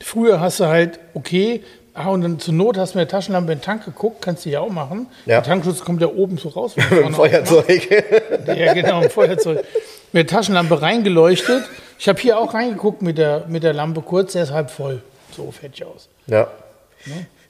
Früher 0.00 0.38
hast 0.38 0.60
du 0.60 0.66
halt, 0.66 1.00
okay, 1.14 1.64
ah, 1.94 2.10
und 2.10 2.20
dann 2.22 2.38
zur 2.38 2.54
Not 2.54 2.78
hast 2.78 2.94
du 2.94 2.98
mit 2.98 3.10
der 3.10 3.18
Taschenlampe 3.18 3.50
in 3.50 3.58
den 3.58 3.64
Tank 3.64 3.84
geguckt, 3.84 4.22
kannst 4.22 4.46
du 4.46 4.50
ja 4.50 4.60
auch 4.60 4.70
machen. 4.70 5.08
Ja. 5.26 5.40
Der 5.40 5.42
Tankschutz 5.42 5.80
kommt 5.80 6.00
ja 6.00 6.06
oben 6.06 6.38
so 6.38 6.50
raus. 6.50 6.76
Mit 6.90 6.90
dem 6.92 7.12
Feuerzeug. 7.12 7.88
Ja, 8.56 8.72
genau, 8.72 9.00
ein 9.00 9.10
Feuerzeug. 9.10 9.64
Mit 10.12 10.30
der 10.30 10.36
Taschenlampe 10.36 10.80
reingeleuchtet. 10.80 11.64
Ich 11.98 12.08
habe 12.08 12.20
hier 12.20 12.38
auch 12.38 12.54
reingeguckt 12.54 13.02
mit 13.02 13.18
der, 13.18 13.46
mit 13.48 13.64
der 13.64 13.72
Lampe 13.72 14.00
kurz, 14.00 14.34
der 14.34 14.44
ist 14.44 14.52
halb 14.52 14.70
voll. 14.70 15.02
So 15.36 15.50
fertig 15.50 15.84
aus. 15.84 16.08
Ja. 16.28 16.48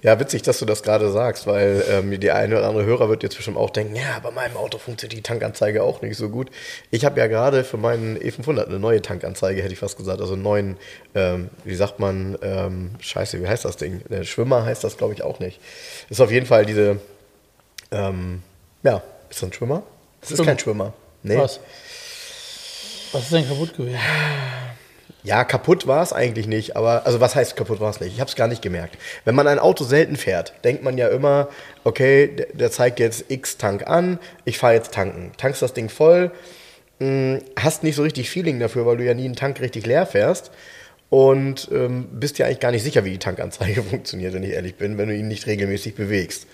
Ja, 0.05 0.21
witzig, 0.21 0.43
dass 0.43 0.59
du 0.59 0.67
das 0.67 0.83
gerade 0.83 1.11
sagst, 1.11 1.47
weil 1.47 1.83
ähm, 1.89 2.21
die 2.21 2.31
eine 2.31 2.59
oder 2.59 2.69
andere 2.69 2.85
Hörer 2.85 3.09
wird 3.09 3.23
jetzt 3.23 3.37
bestimmt 3.37 3.57
auch 3.57 3.71
denken, 3.71 3.97
ja, 3.97 4.19
bei 4.23 4.31
meinem 4.31 4.59
Auto 4.59 4.77
funktioniert 4.77 5.17
die 5.17 5.23
Tankanzeige 5.23 5.83
auch 5.83 6.03
nicht 6.03 6.19
so 6.19 6.29
gut. 6.29 6.51
Ich 6.91 7.07
habe 7.07 7.19
ja 7.19 7.27
gerade 7.27 7.65
für 7.65 7.79
meinen 7.79 8.19
E500 8.19 8.67
eine 8.67 8.79
neue 8.79 9.01
Tankanzeige, 9.01 9.63
hätte 9.63 9.73
ich 9.73 9.79
fast 9.79 9.97
gesagt, 9.97 10.21
also 10.21 10.35
einen 10.35 10.43
neuen, 10.43 10.77
ähm, 11.15 11.49
wie 11.65 11.75
sagt 11.75 12.01
man, 12.01 12.37
ähm, 12.43 12.91
scheiße, 12.99 13.41
wie 13.41 13.49
heißt 13.49 13.65
das 13.65 13.79
Ding? 13.79 14.03
Der 14.11 14.25
Schwimmer 14.25 14.67
heißt 14.67 14.85
das, 14.85 14.99
glaube 14.99 15.15
ich, 15.15 15.23
auch 15.23 15.39
nicht. 15.39 15.59
Ist 16.11 16.21
auf 16.21 16.31
jeden 16.31 16.45
Fall 16.45 16.67
diese, 16.67 17.01
ähm, 17.91 18.43
ja, 18.83 19.03
ist 19.31 19.41
das 19.41 19.49
ein 19.49 19.53
Schwimmer? 19.55 19.85
Es 20.21 20.33
ist 20.33 20.45
kein 20.45 20.59
Schwimmer. 20.59 20.93
Nee. 21.23 21.39
Was? 21.39 21.61
Was 23.13 23.23
ist 23.23 23.33
denn 23.33 23.49
kaputt 23.49 23.75
gewesen? 23.75 23.99
Ja, 25.25 25.43
kaputt 25.45 25.87
war 25.87 26.03
es 26.03 26.13
eigentlich 26.13 26.47
nicht, 26.47 26.77
aber 26.77 27.07
also 27.07 27.19
was 27.19 27.35
heißt 27.35 27.57
kaputt 27.57 27.81
war 27.81 27.89
es 27.89 27.99
nicht? 27.99 28.13
Ich 28.13 28.21
habe 28.21 28.29
es 28.29 28.37
gar 28.37 28.47
nicht 28.47 28.61
gemerkt. 28.61 28.99
Wenn 29.25 29.35
man 29.35 29.47
ein 29.47 29.59
Auto 29.59 29.83
selten 29.83 30.17
fährt, 30.17 30.53
denkt 30.65 30.83
man 30.83 30.99
ja 30.99 31.09
immer, 31.09 31.49
okay, 31.83 32.47
der, 32.53 32.71
zeigt 32.71 33.01
jetzt 33.01 33.31
X 33.31 33.57
Tank 33.57 33.87
an, 33.87 34.19
ich 34.45 34.59
fahre 34.59 34.75
jetzt 34.75 34.93
tanken. 34.93 35.33
Tankst 35.39 35.63
das 35.63 35.73
Ding 35.73 35.89
voll, 35.89 36.31
mh, 36.99 37.39
hast 37.59 37.85
nicht 37.85 37.97
so 37.97 38.03
richtig 38.03 38.29
Feeling 38.29 38.61
dafür, 38.61 38.85
weil 38.85 38.99
du 38.99 39.05
ja 39.05 39.15
nie 39.15 39.25
einen 39.25 39.35
Tank 39.35 39.63
richtig 39.63 39.87
leer 39.87 40.05
fährst 40.05 40.51
und 41.09 41.71
ähm, 41.73 42.07
bist 42.13 42.37
ja 42.37 42.45
eigentlich 42.45 42.61
gar 42.61 42.71
nicht 42.73 42.83
sicher, 42.83 43.07
wie 43.07 43.13
die 43.13 43.19
Tankanzeige 43.19 43.83
funktioniert, 43.91 44.35
wenn 44.35 44.43
ich 44.43 44.51
ehrlich 44.51 44.75
bin, 44.75 44.99
wenn 44.99 45.09
du 45.09 45.17
ihn 45.17 45.29
nicht 45.29 45.47
regelmäßig 45.47 45.95
bewegst. 45.95 46.47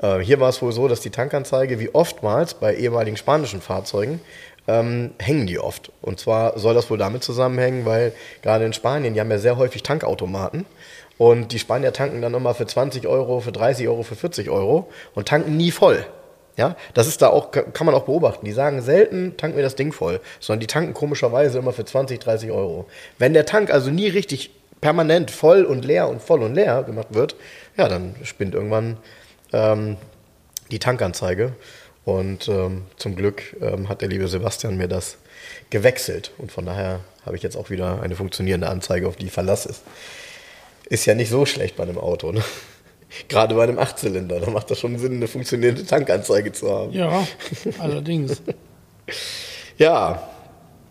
Äh, 0.00 0.18
hier 0.18 0.40
war 0.40 0.48
es 0.48 0.62
wohl 0.62 0.72
so, 0.72 0.88
dass 0.88 1.00
die 1.00 1.10
Tankanzeige, 1.10 1.80
wie 1.80 1.94
oftmals 1.94 2.54
bei 2.54 2.74
ehemaligen 2.74 3.16
spanischen 3.16 3.60
Fahrzeugen, 3.60 4.20
ähm, 4.66 5.12
hängen 5.18 5.46
die 5.46 5.58
oft. 5.58 5.90
Und 6.02 6.20
zwar 6.20 6.58
soll 6.58 6.74
das 6.74 6.90
wohl 6.90 6.98
damit 6.98 7.24
zusammenhängen, 7.24 7.86
weil 7.86 8.12
gerade 8.42 8.64
in 8.64 8.72
Spanien, 8.72 9.14
die 9.14 9.20
haben 9.20 9.30
ja 9.30 9.38
sehr 9.38 9.56
häufig 9.56 9.82
Tankautomaten. 9.82 10.66
Und 11.16 11.52
die 11.52 11.58
Spanier 11.58 11.92
tanken 11.92 12.22
dann 12.22 12.34
immer 12.34 12.54
für 12.54 12.66
20 12.66 13.08
Euro, 13.08 13.40
für 13.40 13.50
30 13.50 13.88
Euro, 13.88 14.04
für 14.04 14.14
40 14.14 14.50
Euro 14.50 14.88
und 15.14 15.26
tanken 15.26 15.56
nie 15.56 15.72
voll. 15.72 16.06
Ja, 16.56 16.76
das 16.94 17.06
ist 17.06 17.22
da 17.22 17.28
auch, 17.28 17.52
kann 17.52 17.86
man 17.86 17.94
auch 17.94 18.04
beobachten. 18.04 18.44
Die 18.44 18.52
sagen 18.52 18.82
selten, 18.82 19.36
tank 19.36 19.54
mir 19.54 19.62
das 19.62 19.76
Ding 19.76 19.92
voll, 19.92 20.20
sondern 20.40 20.60
die 20.60 20.66
tanken 20.66 20.92
komischerweise 20.92 21.58
immer 21.58 21.72
für 21.72 21.84
20, 21.84 22.18
30 22.18 22.50
Euro. 22.50 22.86
Wenn 23.16 23.32
der 23.32 23.46
Tank 23.46 23.70
also 23.70 23.90
nie 23.90 24.08
richtig 24.08 24.50
permanent 24.80 25.30
voll 25.30 25.64
und 25.64 25.84
leer 25.84 26.08
und 26.08 26.20
voll 26.20 26.42
und 26.42 26.54
leer 26.54 26.82
gemacht 26.82 27.08
wird, 27.10 27.36
ja, 27.76 27.88
dann 27.88 28.16
spinnt 28.24 28.54
irgendwann 28.54 28.96
ähm, 29.52 29.96
die 30.70 30.78
Tankanzeige. 30.78 31.52
Und 32.04 32.48
ähm, 32.48 32.84
zum 32.96 33.16
Glück 33.16 33.56
ähm, 33.60 33.88
hat 33.88 34.00
der 34.00 34.08
liebe 34.08 34.28
Sebastian 34.28 34.76
mir 34.76 34.88
das 34.88 35.18
gewechselt. 35.70 36.32
Und 36.38 36.50
von 36.50 36.64
daher 36.64 37.00
habe 37.26 37.36
ich 37.36 37.42
jetzt 37.42 37.56
auch 37.56 37.68
wieder 37.68 38.00
eine 38.00 38.16
funktionierende 38.16 38.68
Anzeige, 38.68 39.06
auf 39.08 39.16
die 39.16 39.28
Verlass 39.28 39.66
ist. 39.66 39.82
Ist 40.88 41.04
ja 41.04 41.14
nicht 41.14 41.28
so 41.28 41.44
schlecht 41.44 41.76
bei 41.76 41.82
einem 41.82 41.98
Auto. 41.98 42.32
Ne? 42.32 42.42
Gerade 43.28 43.54
bei 43.54 43.64
einem 43.64 43.78
Achtzylinder, 43.78 44.40
da 44.40 44.50
macht 44.50 44.70
das 44.70 44.78
schon 44.78 44.98
Sinn, 44.98 45.16
eine 45.16 45.28
funktionierende 45.28 45.84
Tankanzeige 45.84 46.52
zu 46.52 46.70
haben. 46.70 46.92
Ja, 46.92 47.26
allerdings. 47.78 48.42
Ja, 49.78 50.28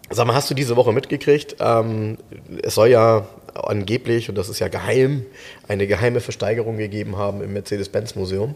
Sag 0.10 0.26
mal, 0.26 0.36
hast 0.36 0.50
du 0.50 0.54
diese 0.54 0.78
Woche 0.78 0.93
mitgekriegt? 0.93 1.58
Ähm, 1.60 2.17
es 2.63 2.76
soll 2.76 2.89
ja 2.89 3.28
angeblich, 3.63 4.30
und 4.30 4.36
das 4.36 4.50
ist 4.50 4.60
ja 4.60 4.67
geheim, 4.67 5.26
eine 5.67 5.88
geheime 5.88 6.20
Versteigerung 6.20 6.78
gegeben 6.78 7.17
haben 7.17 7.41
im 7.41 7.54
Mercedes-Benz-Museum. 7.54 8.56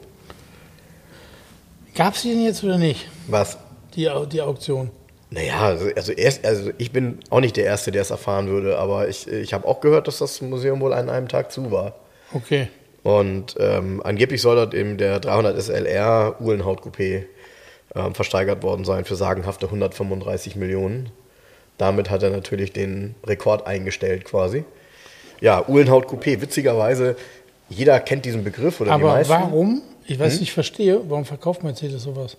Gab 1.95 2.15
es 2.15 2.21
die 2.21 2.29
denn 2.29 2.43
jetzt 2.43 2.63
oder 2.63 2.77
nicht, 2.77 3.07
Was? 3.27 3.57
die, 3.95 4.09
die 4.31 4.41
Auktion? 4.41 4.91
Naja, 5.29 5.61
also, 5.61 5.89
also, 5.95 6.11
erst, 6.11 6.45
also 6.45 6.71
ich 6.77 6.91
bin 6.91 7.19
auch 7.29 7.39
nicht 7.39 7.55
der 7.55 7.63
Erste, 7.63 7.91
der 7.91 8.01
es 8.01 8.11
erfahren 8.11 8.47
würde, 8.47 8.77
aber 8.77 9.07
ich, 9.07 9.27
ich 9.27 9.53
habe 9.53 9.67
auch 9.67 9.79
gehört, 9.79 10.07
dass 10.07 10.17
das 10.17 10.41
Museum 10.41 10.81
wohl 10.81 10.93
an 10.93 11.09
einem 11.09 11.29
Tag 11.29 11.51
zu 11.51 11.71
war. 11.71 11.95
Okay. 12.33 12.67
Und 13.03 13.55
ähm, 13.59 14.01
angeblich 14.03 14.41
soll 14.41 14.57
dort 14.57 14.73
eben 14.73 14.97
der 14.97 15.19
300 15.19 15.61
SLR 15.61 16.35
Uhlenhaut-Coupé 16.39 17.23
ähm, 17.95 18.13
versteigert 18.13 18.61
worden 18.61 18.85
sein 18.85 19.05
für 19.05 19.15
sagenhafte 19.15 19.67
135 19.67 20.55
Millionen. 20.55 21.09
Damit 21.77 22.09
hat 22.09 22.23
er 22.23 22.29
natürlich 22.29 22.73
den 22.73 23.15
Rekord 23.25 23.65
eingestellt 23.65 24.25
quasi. 24.25 24.65
Ja, 25.41 25.67
Uhlenhaut-Coupé, 25.67 26.39
witzigerweise, 26.39 27.15
jeder 27.69 27.99
kennt 27.99 28.25
diesen 28.25 28.43
Begriff 28.43 28.79
oder 28.79 28.91
die 28.91 28.93
Aber 28.93 29.13
meisten. 29.13 29.33
warum, 29.33 29.81
ich 30.05 30.19
weiß 30.19 30.33
nicht, 30.33 30.43
ich 30.43 30.53
verstehe, 30.53 31.01
warum 31.09 31.25
verkauft 31.25 31.63
Mercedes 31.63 32.03
sowas? 32.03 32.37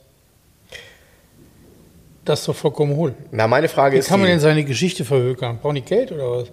Das 2.24 2.40
ist 2.40 2.48
doch 2.48 2.54
vollkommen 2.54 2.94
hohl. 2.96 3.14
Na, 3.32 3.48
meine 3.48 3.68
Frage 3.68 3.96
Wie 3.96 3.98
ist 3.98 4.08
kann 4.08 4.20
man 4.20 4.26
die, 4.28 4.32
denn 4.34 4.40
seine 4.40 4.64
Geschichte 4.64 5.04
verhökern? 5.04 5.58
Brauchen 5.60 5.74
die 5.74 5.82
Geld 5.82 6.12
oder 6.12 6.30
was? 6.30 6.48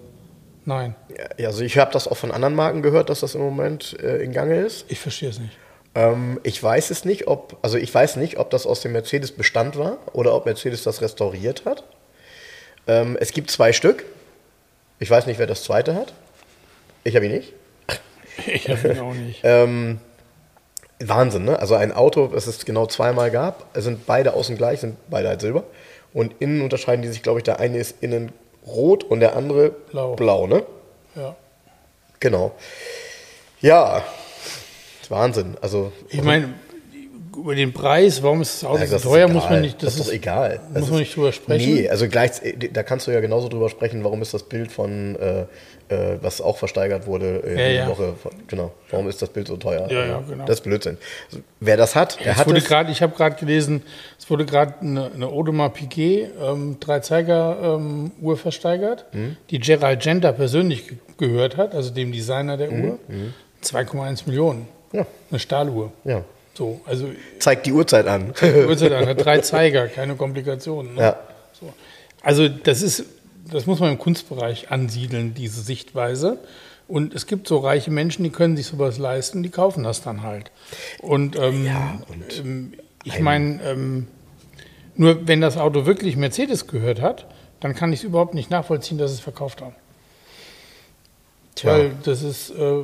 Nein, 0.64 0.94
Ja, 1.38 1.46
also 1.46 1.62
ich 1.62 1.78
habe 1.78 1.92
das 1.92 2.06
auch 2.06 2.16
von 2.16 2.30
anderen 2.32 2.54
Marken 2.54 2.82
gehört, 2.82 3.08
dass 3.08 3.20
das 3.20 3.34
im 3.34 3.40
Moment 3.40 3.96
äh, 4.02 4.22
in 4.22 4.32
Gange 4.32 4.56
ist. 4.60 4.84
ich 4.88 4.98
verstehe 4.98 5.28
es 5.30 5.38
nicht. 5.38 5.52
Ähm, 5.94 6.38
ich 6.42 6.62
weiß 6.62 6.90
es 6.90 7.04
nicht, 7.04 7.28
ob, 7.28 7.56
also 7.62 7.78
ich 7.78 7.92
weiß 7.92 8.16
nicht, 8.16 8.38
ob 8.38 8.50
das 8.50 8.66
aus 8.66 8.80
dem 8.80 8.92
Mercedes-Bestand 8.92 9.78
war 9.78 9.98
oder 10.12 10.34
ob 10.34 10.46
Mercedes 10.46 10.82
das 10.82 11.00
restauriert 11.00 11.64
hat. 11.64 11.84
Ähm, 12.86 13.16
es 13.20 13.32
gibt 13.32 13.50
zwei 13.50 13.72
Stück. 13.72 14.04
Ich 14.98 15.10
weiß 15.10 15.26
nicht, 15.26 15.38
wer 15.38 15.46
das 15.46 15.64
zweite 15.64 15.94
hat. 15.94 16.12
Ich 17.04 17.16
habe 17.16 17.26
ihn 17.26 17.32
nicht. 17.32 17.52
Ich 18.46 18.68
habe 18.68 18.88
ihn 18.88 18.98
auch 19.00 19.14
nicht. 19.14 19.40
Ähm, 19.44 19.98
Wahnsinn, 21.02 21.44
ne? 21.44 21.58
Also 21.58 21.74
ein 21.76 21.92
Auto, 21.92 22.26
das 22.26 22.46
es 22.46 22.64
genau 22.66 22.86
zweimal 22.86 23.30
gab, 23.30 23.66
sind 23.74 24.04
beide 24.06 24.34
außen 24.34 24.56
gleich, 24.56 24.80
sind 24.80 24.96
beide 25.08 25.28
halt 25.28 25.40
Silber. 25.40 25.64
Und 26.12 26.34
innen 26.40 26.60
unterscheiden 26.60 27.02
die 27.02 27.08
sich, 27.08 27.22
glaube 27.22 27.38
ich, 27.38 27.44
der 27.44 27.58
eine 27.58 27.78
ist 27.78 28.02
innen 28.02 28.32
rot 28.66 29.04
und 29.04 29.20
der 29.20 29.34
andere 29.36 29.70
Blau. 29.70 30.14
blau 30.14 30.46
ne? 30.46 30.62
Ja. 31.14 31.36
Genau. 32.18 32.52
Ja, 33.60 34.04
Wahnsinn. 35.08 35.56
Also 35.60 35.92
Ich 36.08 36.22
meine, 36.22 36.54
über 37.36 37.54
den 37.54 37.72
Preis, 37.72 38.22
warum 38.22 38.42
ist 38.42 38.62
das 38.62 38.68
Auto 38.68 38.80
Ja, 38.80 38.86
so 38.86 38.92
das 38.94 39.02
teuer, 39.02 39.28
muss 39.28 39.44
man 39.48 39.60
nicht. 39.60 39.82
Das, 39.82 39.96
ist 39.96 40.08
doch 40.08 40.12
egal. 40.12 40.60
Das 40.72 40.80
muss 40.82 40.90
man 40.90 41.00
ist- 41.00 41.06
nicht 41.06 41.16
drüber 41.16 41.32
sprechen. 41.32 41.74
Nee, 41.74 41.88
also 41.88 42.08
gleich, 42.08 42.32
da 42.72 42.82
kannst 42.82 43.06
du 43.06 43.10
ja 43.12 43.20
genauso 43.20 43.48
drüber 43.48 43.68
sprechen, 43.68 44.02
warum 44.04 44.20
ist 44.22 44.34
das 44.34 44.42
Bild 44.42 44.72
von, 44.72 45.16
äh, 45.16 45.40
äh, 45.94 46.18
was 46.20 46.40
auch 46.40 46.56
versteigert 46.58 47.06
wurde 47.06 47.42
äh, 47.46 47.50
Ja, 47.50 47.68
die 47.68 47.74
ja. 47.76 47.88
Woche, 47.88 48.14
von, 48.20 48.32
genau, 48.46 48.72
warum 48.90 49.08
ist 49.08 49.20
das 49.22 49.28
Bild 49.30 49.48
so 49.48 49.56
teuer? 49.56 49.88
Ja, 49.90 50.04
ja, 50.06 50.22
genau. 50.28 50.44
Das 50.44 50.56
ist 50.58 50.64
Blödsinn. 50.64 50.98
Also, 51.30 51.42
wer 51.60 51.76
das 51.76 51.94
hat, 51.96 52.18
der 52.24 52.32
Es 52.32 52.38
hat 52.38 52.46
wurde 52.48 52.58
es. 52.58 52.64
grad, 52.64 52.90
ich 52.90 53.00
habe 53.02 53.14
gerade 53.16 53.36
gelesen, 53.36 53.82
es 54.18 54.28
wurde 54.30 54.44
gerade 54.46 54.74
eine, 54.80 55.10
eine 55.12 55.26
Audemars 55.26 55.72
Piguet 55.72 56.30
ähm, 56.42 56.76
Dreizeiger-Uhr 56.80 58.36
versteigert, 58.36 59.06
Mhm. 59.12 59.36
die 59.50 59.58
Gerald 59.60 60.02
Genter 60.02 60.32
persönlich 60.32 60.88
ge 60.88 60.96
gehört 61.18 61.58
hat, 61.58 61.74
also 61.74 61.90
dem 61.90 62.12
Designer 62.12 62.56
der 62.56 62.72
Uhr. 62.72 62.98
2,1 63.62 64.22
Millionen. 64.26 64.66
Mhm. 64.92 64.98
Ja. 64.98 65.06
Eine 65.30 65.38
Stahluhr. 65.38 65.92
Ja. 66.04 66.24
So, 66.54 66.80
also 66.84 67.08
Zeigt 67.38 67.66
die 67.66 67.72
Uhrzeit 67.72 68.06
an. 68.06 68.34
Uhrzeit 68.68 68.92
an, 68.92 69.06
hat 69.06 69.24
drei 69.24 69.38
Zeiger, 69.40 69.88
keine 69.88 70.16
Komplikationen. 70.16 70.94
Ne? 70.94 71.00
ja. 71.00 71.18
So. 71.58 71.72
Also 72.22 72.48
das 72.48 72.82
ist, 72.82 73.04
das 73.50 73.66
muss 73.66 73.80
man 73.80 73.92
im 73.92 73.98
Kunstbereich 73.98 74.70
ansiedeln, 74.70 75.34
diese 75.34 75.60
Sichtweise. 75.62 76.38
Und 76.88 77.14
es 77.14 77.26
gibt 77.26 77.46
so 77.46 77.58
reiche 77.58 77.90
Menschen, 77.90 78.24
die 78.24 78.30
können 78.30 78.56
sich 78.56 78.66
sowas 78.66 78.98
leisten, 78.98 79.42
die 79.42 79.48
kaufen 79.48 79.84
das 79.84 80.02
dann 80.02 80.22
halt. 80.22 80.50
Und, 81.00 81.36
ähm, 81.36 81.70
und 82.08 82.38
ähm, 82.40 82.72
ich 83.04 83.20
meine, 83.20 83.62
ähm, 83.62 84.08
nur 84.96 85.28
wenn 85.28 85.40
das 85.40 85.56
Auto 85.56 85.86
wirklich 85.86 86.16
Mercedes 86.16 86.66
gehört 86.66 87.00
hat, 87.00 87.26
dann 87.60 87.74
kann 87.74 87.92
ich 87.92 88.00
es 88.00 88.04
überhaupt 88.04 88.34
nicht 88.34 88.50
nachvollziehen, 88.50 88.98
dass 88.98 89.12
sie 89.12 89.18
es 89.18 89.20
verkauft 89.20 89.62
haben. 89.62 89.76
Tja. 91.54 91.72
Weil 91.72 91.92
das 92.02 92.22
ist 92.22 92.50
äh, 92.50 92.82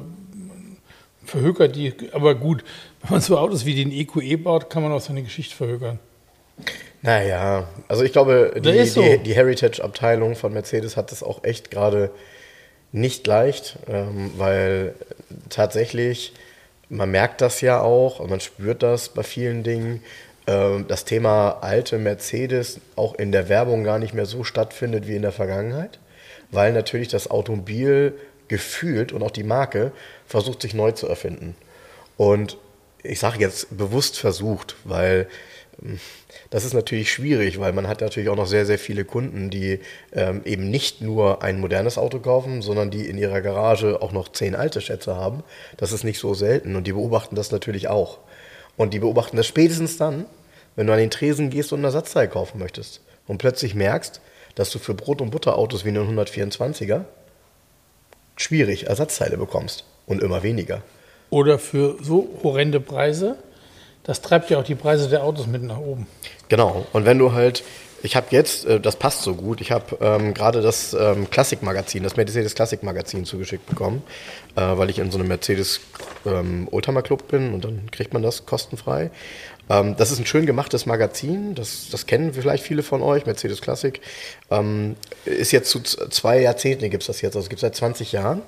verhökert 1.24 1.76
die, 1.76 1.92
aber 2.12 2.34
gut, 2.34 2.64
wenn 3.06 3.14
man 3.14 3.20
so 3.20 3.38
Autos 3.38 3.64
wie 3.64 3.74
den 3.74 3.92
EQE 3.92 4.36
baut, 4.36 4.68
kann 4.68 4.82
man 4.82 4.90
auch 4.90 5.00
seine 5.00 5.22
Geschichte 5.22 5.54
verhökern. 5.54 6.00
Naja, 7.02 7.68
also 7.86 8.02
ich 8.02 8.12
glaube, 8.12 8.54
die, 8.56 8.76
Das 8.76 8.94
so. 8.94 9.02
die, 9.02 9.18
die 9.18 9.34
Heritage-Abteilung 9.34 10.34
von 10.34 10.52
Mercedes 10.52 10.96
hat 10.96 11.12
es 11.12 11.22
auch 11.22 11.44
echt 11.44 11.70
gerade 11.70 12.10
nicht 12.90 13.26
leicht, 13.26 13.78
ähm, 13.88 14.32
weil 14.36 14.94
tatsächlich, 15.50 16.32
man 16.88 17.10
merkt 17.10 17.40
das 17.42 17.60
ja 17.60 17.80
auch 17.80 18.18
und 18.18 18.30
man 18.30 18.40
spürt 18.40 18.82
das 18.82 19.10
bei 19.10 19.22
vielen 19.22 19.62
Dingen, 19.62 20.02
ähm, 20.48 20.86
das 20.88 21.04
Thema 21.04 21.58
alte 21.60 21.98
Mercedes 21.98 22.80
auch 22.96 23.14
in 23.14 23.30
der 23.30 23.48
Werbung 23.48 23.84
gar 23.84 24.00
nicht 24.00 24.14
mehr 24.14 24.26
so 24.26 24.42
stattfindet 24.42 25.06
wie 25.06 25.14
in 25.14 25.22
der 25.22 25.32
Vergangenheit, 25.32 26.00
weil 26.50 26.72
natürlich 26.72 27.08
das 27.08 27.30
Automobil 27.30 28.14
gefühlt 28.48 29.12
und 29.12 29.22
auch 29.22 29.30
die 29.30 29.44
Marke 29.44 29.92
versucht 30.26 30.62
sich 30.62 30.74
neu 30.74 30.90
zu 30.90 31.06
erfinden. 31.06 31.54
Und 32.16 32.56
ich 33.08 33.18
sage 33.18 33.38
jetzt 33.40 33.76
bewusst 33.76 34.18
versucht, 34.18 34.76
weil 34.84 35.28
ähm, 35.82 36.00
das 36.50 36.64
ist 36.64 36.74
natürlich 36.74 37.10
schwierig, 37.12 37.58
weil 37.58 37.72
man 37.72 37.88
hat 37.88 38.00
natürlich 38.00 38.28
auch 38.28 38.36
noch 38.36 38.46
sehr, 38.46 38.66
sehr 38.66 38.78
viele 38.78 39.04
Kunden, 39.04 39.50
die 39.50 39.80
ähm, 40.12 40.42
eben 40.44 40.70
nicht 40.70 41.00
nur 41.00 41.42
ein 41.42 41.60
modernes 41.60 41.98
Auto 41.98 42.20
kaufen, 42.20 42.62
sondern 42.62 42.90
die 42.90 43.08
in 43.08 43.18
ihrer 43.18 43.40
Garage 43.40 44.00
auch 44.00 44.12
noch 44.12 44.30
zehn 44.30 44.54
alte 44.54 44.80
Schätze 44.80 45.16
haben. 45.16 45.42
Das 45.76 45.92
ist 45.92 46.04
nicht 46.04 46.18
so 46.18 46.34
selten 46.34 46.76
und 46.76 46.86
die 46.86 46.92
beobachten 46.92 47.34
das 47.34 47.50
natürlich 47.50 47.88
auch. 47.88 48.18
Und 48.76 48.94
die 48.94 48.98
beobachten 48.98 49.36
das 49.36 49.46
spätestens 49.46 49.96
dann, 49.96 50.26
wenn 50.76 50.86
du 50.86 50.92
an 50.92 50.98
den 50.98 51.10
Tresen 51.10 51.50
gehst 51.50 51.72
und 51.72 51.80
ein 51.80 51.84
Ersatzteil 51.84 52.28
kaufen 52.28 52.58
möchtest 52.58 53.00
und 53.26 53.38
plötzlich 53.38 53.74
merkst, 53.74 54.20
dass 54.54 54.70
du 54.70 54.78
für 54.78 54.94
Brot- 54.94 55.20
und 55.20 55.30
Butterautos 55.30 55.84
wie 55.84 55.88
einen 55.88 56.18
124er 56.18 57.04
schwierig 58.36 58.86
Ersatzteile 58.86 59.36
bekommst 59.36 59.84
und 60.06 60.22
immer 60.22 60.42
weniger. 60.42 60.82
Oder 61.30 61.58
für 61.58 61.96
so 62.02 62.28
horrende 62.42 62.80
Preise, 62.80 63.36
das 64.04 64.22
treibt 64.22 64.50
ja 64.50 64.58
auch 64.58 64.64
die 64.64 64.76
Preise 64.76 65.08
der 65.08 65.24
Autos 65.24 65.46
mit 65.46 65.62
nach 65.62 65.78
oben. 65.78 66.06
Genau. 66.48 66.86
Und 66.92 67.04
wenn 67.04 67.18
du 67.18 67.32
halt, 67.32 67.64
ich 68.02 68.14
habe 68.14 68.26
jetzt, 68.30 68.64
äh, 68.64 68.78
das 68.78 68.96
passt 68.96 69.22
so 69.22 69.34
gut, 69.34 69.60
ich 69.60 69.72
habe 69.72 69.98
ähm, 70.00 70.32
gerade 70.32 70.62
das 70.62 70.94
ähm, 70.94 71.28
Klassikmagazin, 71.28 72.04
das 72.04 72.16
Mercedes 72.16 72.54
Klassikmagazin 72.54 73.24
zugeschickt 73.24 73.66
bekommen, 73.66 74.04
äh, 74.54 74.60
weil 74.60 74.90
ich 74.90 75.00
in 75.00 75.10
so 75.10 75.18
einem 75.18 75.26
Mercedes 75.26 75.80
ähm, 76.24 76.68
Oldtimer 76.70 77.02
Club 77.02 77.26
bin 77.26 77.52
und 77.52 77.64
dann 77.64 77.90
kriegt 77.90 78.12
man 78.12 78.22
das 78.22 78.46
kostenfrei. 78.46 79.10
Ähm, 79.68 79.96
das 79.96 80.12
ist 80.12 80.20
ein 80.20 80.26
schön 80.26 80.46
gemachtes 80.46 80.86
Magazin, 80.86 81.56
das, 81.56 81.88
das 81.90 82.06
kennen 82.06 82.32
vielleicht 82.32 82.62
viele 82.62 82.84
von 82.84 83.02
euch, 83.02 83.26
Mercedes 83.26 83.60
Klassik. 83.60 84.00
Ähm, 84.52 84.94
ist 85.24 85.50
jetzt 85.50 85.70
zu 85.70 85.80
zwei 85.80 86.40
Jahrzehnten 86.40 86.88
gibt 86.90 87.02
es 87.02 87.08
das 87.08 87.20
jetzt, 87.22 87.34
also 87.34 87.44
es 87.44 87.48
gibt 87.48 87.60
seit 87.60 87.74
20 87.74 88.12
Jahren. 88.12 88.42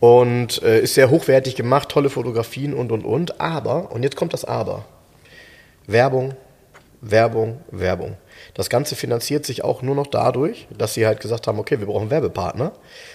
Und 0.00 0.62
äh, 0.62 0.80
ist 0.80 0.94
sehr 0.94 1.10
hochwertig 1.10 1.54
gemacht, 1.56 1.88
tolle 1.88 2.10
Fotografien 2.10 2.74
und 2.74 2.92
und 2.92 3.04
und. 3.04 3.40
Aber, 3.40 3.92
und 3.92 4.02
jetzt 4.02 4.16
kommt 4.16 4.32
das 4.34 4.44
Aber. 4.44 4.84
Werbung, 5.86 6.34
Werbung, 7.00 7.60
Werbung. 7.70 8.16
Das 8.54 8.68
Ganze 8.68 8.96
finanziert 8.96 9.46
sich 9.46 9.64
auch 9.64 9.82
nur 9.82 9.94
noch 9.94 10.06
dadurch, 10.06 10.66
dass 10.76 10.94
sie 10.94 11.06
halt 11.06 11.20
gesagt 11.20 11.46
haben, 11.46 11.58
okay, 11.58 11.78
wir 11.78 11.86
brauchen 11.86 12.10
Werbepartner. 12.10 12.72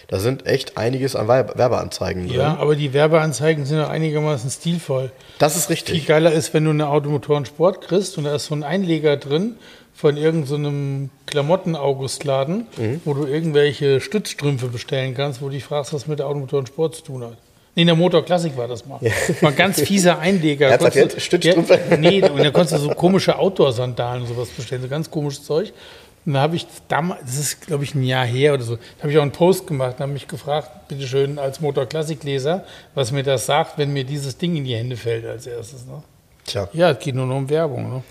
Da 0.07 0.19
sind 0.19 0.45
echt 0.47 0.77
einiges 0.77 1.15
an 1.15 1.27
Werbe- 1.27 1.57
Werbeanzeigen 1.57 2.27
drin. 2.27 2.37
Ja, 2.39 2.57
aber 2.57 2.75
die 2.75 2.93
Werbeanzeigen 2.93 3.65
sind 3.65 3.79
auch 3.79 3.89
einigermaßen 3.89 4.49
stilvoll. 4.49 5.11
Das 5.39 5.55
ist 5.55 5.65
Viel 5.67 5.73
richtig. 5.73 6.07
geiler 6.07 6.31
ist, 6.31 6.53
wenn 6.53 6.63
du 6.65 6.71
eine 6.71 6.87
Automotoren-Sport 6.87 7.81
kriegst 7.81 8.17
und 8.17 8.23
da 8.23 8.35
ist 8.35 8.45
so 8.45 8.55
ein 8.55 8.63
Einleger 8.63 9.17
drin 9.17 9.57
von 10.01 10.17
irgendeinem 10.17 11.11
Klamotten-Augustladen, 11.27 12.65
Mhm. 12.77 13.01
wo 13.05 13.13
du 13.13 13.25
irgendwelche 13.25 14.01
Stützstrümpfe 14.01 14.67
bestellen 14.67 15.13
kannst, 15.13 15.41
wo 15.41 15.45
du 15.45 15.51
dich 15.53 15.63
fragst, 15.63 15.93
was 15.93 16.07
mit 16.07 16.19
der 16.19 16.27
Automotoren-Sport 16.27 16.95
zu 16.95 17.03
tun 17.03 17.23
hat. 17.23 17.37
Nee, 17.75 17.83
in 17.83 17.87
der 17.87 17.95
Motor 17.95 18.25
Classic 18.25 18.55
war 18.57 18.67
das 18.67 18.85
mal. 18.85 18.99
War 19.41 19.51
ein 19.51 19.55
ganz 19.55 19.79
fieser 19.79 20.17
Einleger. 20.19 20.77
Du- 20.77 20.85
jetzt? 20.87 21.21
Stützstrümpfe? 21.21 21.79
Ja, 21.89 21.97
nee, 21.97 22.21
und 22.21 22.39
da 22.43 22.49
konntest 22.51 22.73
du 22.73 22.77
so 22.79 22.89
komische 22.89 23.37
Outdoor-Sandalen 23.37 24.23
und 24.23 24.27
sowas 24.27 24.49
bestellen, 24.49 24.81
so 24.81 24.87
ganz 24.89 25.09
komisches 25.09 25.43
Zeug. 25.45 25.71
Und 26.25 26.33
da 26.33 26.41
habe 26.41 26.55
ich 26.55 26.65
damals, 26.87 27.21
das 27.21 27.37
ist 27.37 27.67
glaube 27.67 27.83
ich 27.83 27.95
ein 27.95 28.03
Jahr 28.03 28.25
her 28.25 28.53
oder 28.55 28.63
so, 28.63 28.75
da 28.75 28.81
habe 29.03 29.11
ich 29.11 29.17
auch 29.17 29.21
einen 29.23 29.31
Post 29.31 29.67
gemacht 29.67 29.95
und 29.95 29.99
habe 30.01 30.11
mich 30.11 30.27
gefragt, 30.27 30.87
bitteschön 30.87 31.39
als 31.39 31.61
Motor 31.61 31.85
Classic 31.85 32.21
Leser, 32.23 32.65
was 32.95 33.11
mir 33.11 33.23
das 33.23 33.45
sagt, 33.45 33.77
wenn 33.77 33.93
mir 33.93 34.03
dieses 34.03 34.37
Ding 34.37 34.55
in 34.55 34.65
die 34.65 34.75
Hände 34.75 34.97
fällt 34.97 35.25
als 35.25 35.47
erstes. 35.47 35.85
Ne? 35.85 36.03
Tja. 36.45 36.67
Ja, 36.73 36.91
es 36.91 36.99
geht 36.99 37.15
nur 37.15 37.25
noch 37.27 37.37
um 37.37 37.49
Werbung. 37.49 37.89
Ne? 37.89 38.03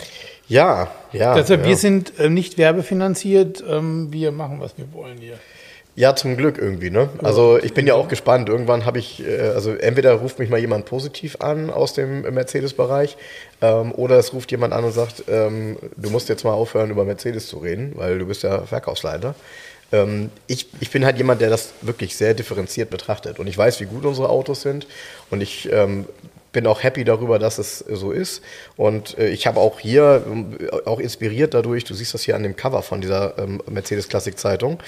Ja, 0.51 0.91
ja. 1.13 1.35
Deshalb, 1.35 1.63
ja. 1.63 1.69
wir 1.69 1.77
sind 1.77 2.19
äh, 2.19 2.29
nicht 2.29 2.59
werbefinanziert, 2.59 3.63
ähm, 3.69 4.09
wir 4.13 4.33
machen, 4.33 4.61
was 4.61 4.77
wir 4.77 4.93
wollen 4.93 5.19
hier. 5.19 5.39
Ja, 5.95 6.17
zum 6.17 6.37
Glück 6.37 6.59
irgendwie, 6.59 6.91
ne? 6.91 7.09
Also 7.23 7.59
ich 7.59 7.73
bin 7.73 7.87
ja 7.87 7.95
auch 7.95 8.09
gespannt. 8.09 8.49
Irgendwann 8.49 8.85
habe 8.85 8.99
ich, 8.99 9.25
äh, 9.25 9.41
also 9.55 9.73
entweder 9.73 10.15
ruft 10.15 10.39
mich 10.41 10.51
mal 10.51 10.59
jemand 10.59 10.87
positiv 10.87 11.37
an 11.41 11.71
aus 11.71 11.95
dem 11.95 12.23
Mercedes-Bereich 12.23 13.17
ähm, 13.61 13.93
oder 13.93 14.17
es 14.17 14.33
ruft 14.33 14.51
jemand 14.51 14.73
an 14.73 14.85
und 14.85 14.93
sagt, 14.93 15.25
ähm, 15.29 15.77
du 15.97 16.11
musst 16.11 16.29
jetzt 16.29 16.45
mal 16.45 16.53
aufhören, 16.53 16.91
über 16.91 17.05
Mercedes 17.05 17.47
zu 17.47 17.59
reden, 17.59 17.93
weil 17.95 18.19
du 18.19 18.27
bist 18.27 18.43
ja 18.43 18.63
Verkaufsleiter. 18.63 19.37
Ähm, 19.93 20.31
ich, 20.49 20.67
ich 20.81 20.91
bin 20.91 21.05
halt 21.05 21.17
jemand, 21.17 21.41
der 21.41 21.51
das 21.51 21.75
wirklich 21.83 22.17
sehr 22.17 22.35
differenziert 22.35 22.91
betrachtet 22.91 23.39
und 23.39 23.47
ich 23.47 23.57
weiß, 23.57 23.81
wie 23.81 23.87
gut 23.87 24.05
unsere 24.05 24.31
Autos 24.31 24.63
sind 24.63 24.87
und 25.31 25.43
ich 25.43 25.71
ähm, 25.73 26.07
bin 26.53 26.67
auch 26.67 26.83
happy 26.83 27.05
darüber, 27.05 27.39
dass 27.39 27.59
es 27.59 27.79
so 27.79 28.11
ist. 28.11 28.43
Und 28.77 29.17
äh, 29.19 29.29
ich 29.29 29.47
habe 29.47 29.61
auch 29.61 29.79
hier, 29.79 30.25
äh, 30.59 30.89
auch 30.89 30.99
inspiriert 30.99 31.55
dadurch, 31.55 31.85
du 31.85 31.95
siehst 31.95 32.15
das 32.15 32.23
hier 32.23 32.37
an 32.37 32.43
dem 32.43 32.57
Cover 32.57 32.83
von 32.83 33.01
dieser 33.01 33.39
ähm, 33.39 33.63
Mercedes 33.69 34.09
Klassik 34.09 34.39
Zeitung, 34.39 34.79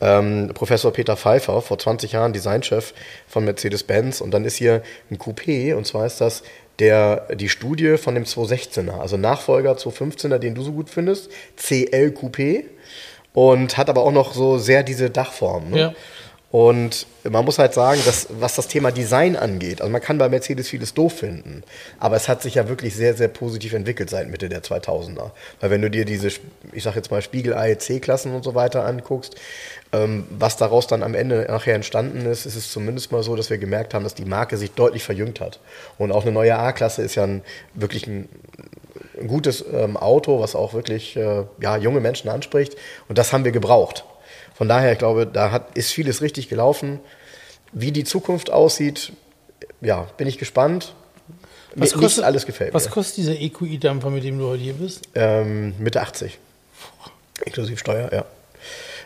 ähm, 0.00 0.50
Professor 0.54 0.92
Peter 0.92 1.16
Pfeiffer, 1.16 1.60
vor 1.60 1.78
20 1.78 2.12
Jahren 2.12 2.32
Designchef 2.32 2.94
von 3.26 3.44
Mercedes-Benz. 3.44 4.20
Und 4.20 4.32
dann 4.32 4.44
ist 4.44 4.56
hier 4.56 4.82
ein 5.10 5.18
Coupé, 5.18 5.74
und 5.74 5.86
zwar 5.86 6.06
ist 6.06 6.20
das 6.20 6.42
der, 6.78 7.28
die 7.34 7.50
Studie 7.50 7.98
von 7.98 8.14
dem 8.14 8.24
216er, 8.24 8.98
also 8.98 9.18
Nachfolger 9.18 9.72
215er, 9.72 10.38
den 10.38 10.54
du 10.54 10.62
so 10.62 10.72
gut 10.72 10.88
findest, 10.88 11.30
CL 11.56 12.14
Coupé. 12.18 12.64
Und 13.32 13.78
hat 13.78 13.88
aber 13.88 14.02
auch 14.02 14.10
noch 14.10 14.34
so 14.34 14.58
sehr 14.58 14.82
diese 14.82 15.08
Dachform. 15.08 15.70
Ne? 15.70 15.78
Ja. 15.78 15.94
Und 16.50 17.06
man 17.22 17.44
muss 17.44 17.60
halt 17.60 17.74
sagen, 17.74 18.00
dass, 18.04 18.26
was 18.30 18.56
das 18.56 18.66
Thema 18.66 18.90
Design 18.90 19.36
angeht, 19.36 19.80
also 19.80 19.92
man 19.92 20.00
kann 20.00 20.18
bei 20.18 20.28
Mercedes 20.28 20.68
vieles 20.68 20.94
doof 20.94 21.12
finden, 21.12 21.62
aber 22.00 22.16
es 22.16 22.28
hat 22.28 22.42
sich 22.42 22.56
ja 22.56 22.68
wirklich 22.68 22.96
sehr, 22.96 23.14
sehr 23.14 23.28
positiv 23.28 23.72
entwickelt 23.72 24.10
seit 24.10 24.28
Mitte 24.28 24.48
der 24.48 24.62
2000er. 24.62 25.30
Weil 25.60 25.70
wenn 25.70 25.80
du 25.80 25.90
dir 25.90 26.04
diese, 26.04 26.28
ich 26.72 26.82
sag 26.82 26.96
jetzt 26.96 27.12
mal 27.12 27.22
Spiegelei 27.22 27.76
C-Klassen 27.76 28.34
und 28.34 28.42
so 28.42 28.56
weiter 28.56 28.84
anguckst, 28.84 29.36
ähm, 29.92 30.26
was 30.30 30.56
daraus 30.56 30.88
dann 30.88 31.04
am 31.04 31.14
Ende 31.14 31.46
nachher 31.48 31.76
entstanden 31.76 32.26
ist, 32.26 32.46
ist 32.46 32.56
es 32.56 32.72
zumindest 32.72 33.12
mal 33.12 33.22
so, 33.22 33.36
dass 33.36 33.48
wir 33.48 33.58
gemerkt 33.58 33.94
haben, 33.94 34.02
dass 34.02 34.14
die 34.14 34.24
Marke 34.24 34.56
sich 34.56 34.72
deutlich 34.72 35.04
verjüngt 35.04 35.40
hat. 35.40 35.60
Und 35.98 36.10
auch 36.10 36.22
eine 36.22 36.32
neue 36.32 36.58
A-Klasse 36.58 37.02
ist 37.02 37.14
ja 37.14 37.24
ein, 37.24 37.42
wirklich 37.74 38.08
ein, 38.08 38.28
ein 39.20 39.28
gutes 39.28 39.64
ähm, 39.72 39.96
Auto, 39.96 40.40
was 40.40 40.56
auch 40.56 40.74
wirklich 40.74 41.16
äh, 41.16 41.44
ja, 41.60 41.76
junge 41.76 42.00
Menschen 42.00 42.28
anspricht. 42.28 42.74
Und 43.08 43.18
das 43.18 43.32
haben 43.32 43.44
wir 43.44 43.52
gebraucht. 43.52 44.04
Von 44.60 44.68
daher, 44.68 44.92
ich 44.92 44.98
glaube, 44.98 45.26
da 45.26 45.52
hat, 45.52 45.74
ist 45.74 45.90
vieles 45.90 46.20
richtig 46.20 46.50
gelaufen. 46.50 47.00
Wie 47.72 47.92
die 47.92 48.04
Zukunft 48.04 48.52
aussieht, 48.52 49.10
ja, 49.80 50.06
bin 50.18 50.28
ich 50.28 50.36
gespannt. 50.36 50.94
Was 51.74 51.92
Nicht 51.92 52.02
kostet, 52.02 52.24
alles 52.24 52.44
gefällt 52.44 52.74
was 52.74 52.84
mir. 52.84 52.90
kostet 52.90 53.16
dieser 53.16 53.40
EQI-Dampfer, 53.40 54.10
mit 54.10 54.22
dem 54.22 54.38
du 54.38 54.48
heute 54.48 54.62
hier 54.62 54.74
bist? 54.74 55.08
Ähm, 55.14 55.72
Mitte 55.78 56.02
80. 56.02 56.38
Inklusive 57.46 57.78
Steuer, 57.78 58.12
ja. 58.12 58.26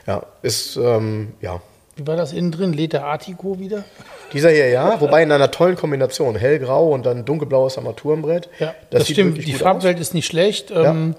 Ja, 0.08 0.26
ist, 0.42 0.74
ähm, 0.74 1.34
ja. 1.40 1.62
Wie 1.94 2.04
war 2.04 2.16
das 2.16 2.32
innen 2.32 2.50
drin? 2.50 2.72
Lädt 2.72 2.92
der 2.92 3.04
Artico 3.04 3.60
wieder? 3.60 3.84
Dieser 4.32 4.50
hier, 4.50 4.70
ja, 4.70 5.00
wobei 5.00 5.22
in 5.22 5.30
einer 5.30 5.52
tollen 5.52 5.76
Kombination. 5.76 6.34
Hellgrau 6.34 6.90
und 6.90 7.06
dann 7.06 7.24
dunkelblaues 7.24 7.78
Armaturenbrett. 7.78 8.48
Ja, 8.58 8.74
das, 8.90 9.06
sieht 9.06 9.14
stimmt. 9.18 9.46
Die 9.46 9.52
Farbwelt 9.52 10.00
ist 10.00 10.14
nicht 10.14 10.26
schlecht. 10.26 10.72
Ähm, 10.72 11.14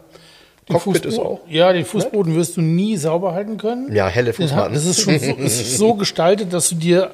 den 0.70 0.78
Cockpit 0.78 1.06
ist 1.06 1.18
Fußbo- 1.20 1.22
auch 1.24 1.40
Ja, 1.48 1.72
den 1.74 1.86
Fußboden 1.86 2.36
wirst 2.36 2.58
du 2.58 2.62
nie 2.62 2.98
sauber 2.98 3.34
halten 3.34 3.58
können. 3.58 3.94
Ja, 3.96 4.08
helle 4.08 4.34
Fußmatten. 4.34 4.74
Das 4.74 4.86
ist 4.86 5.02
schon 5.02 5.20
so, 5.20 5.34
ist 5.36 5.78
so 5.78 5.94
gestaltet, 5.94 6.52
dass 6.54 6.70
du 6.70 6.76
dir 6.76 7.12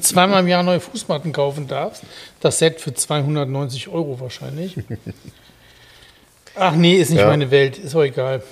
zweimal 0.00 0.40
im 0.42 0.48
Jahr 0.48 0.62
neue 0.64 0.80
Fußmatten 0.80 1.32
kaufen 1.32 1.68
darfst. 1.68 2.02
Das 2.40 2.58
Set 2.58 2.80
für 2.80 2.92
290 2.92 3.88
Euro 3.88 4.18
wahrscheinlich. 4.20 4.74
Ach 6.56 6.74
nee, 6.74 6.96
ist 6.96 7.10
nicht 7.10 7.20
Ja. 7.20 7.28
meine 7.28 7.50
Welt, 7.50 7.78
ist 7.78 7.94
auch 7.94 8.02
egal. 8.02 8.42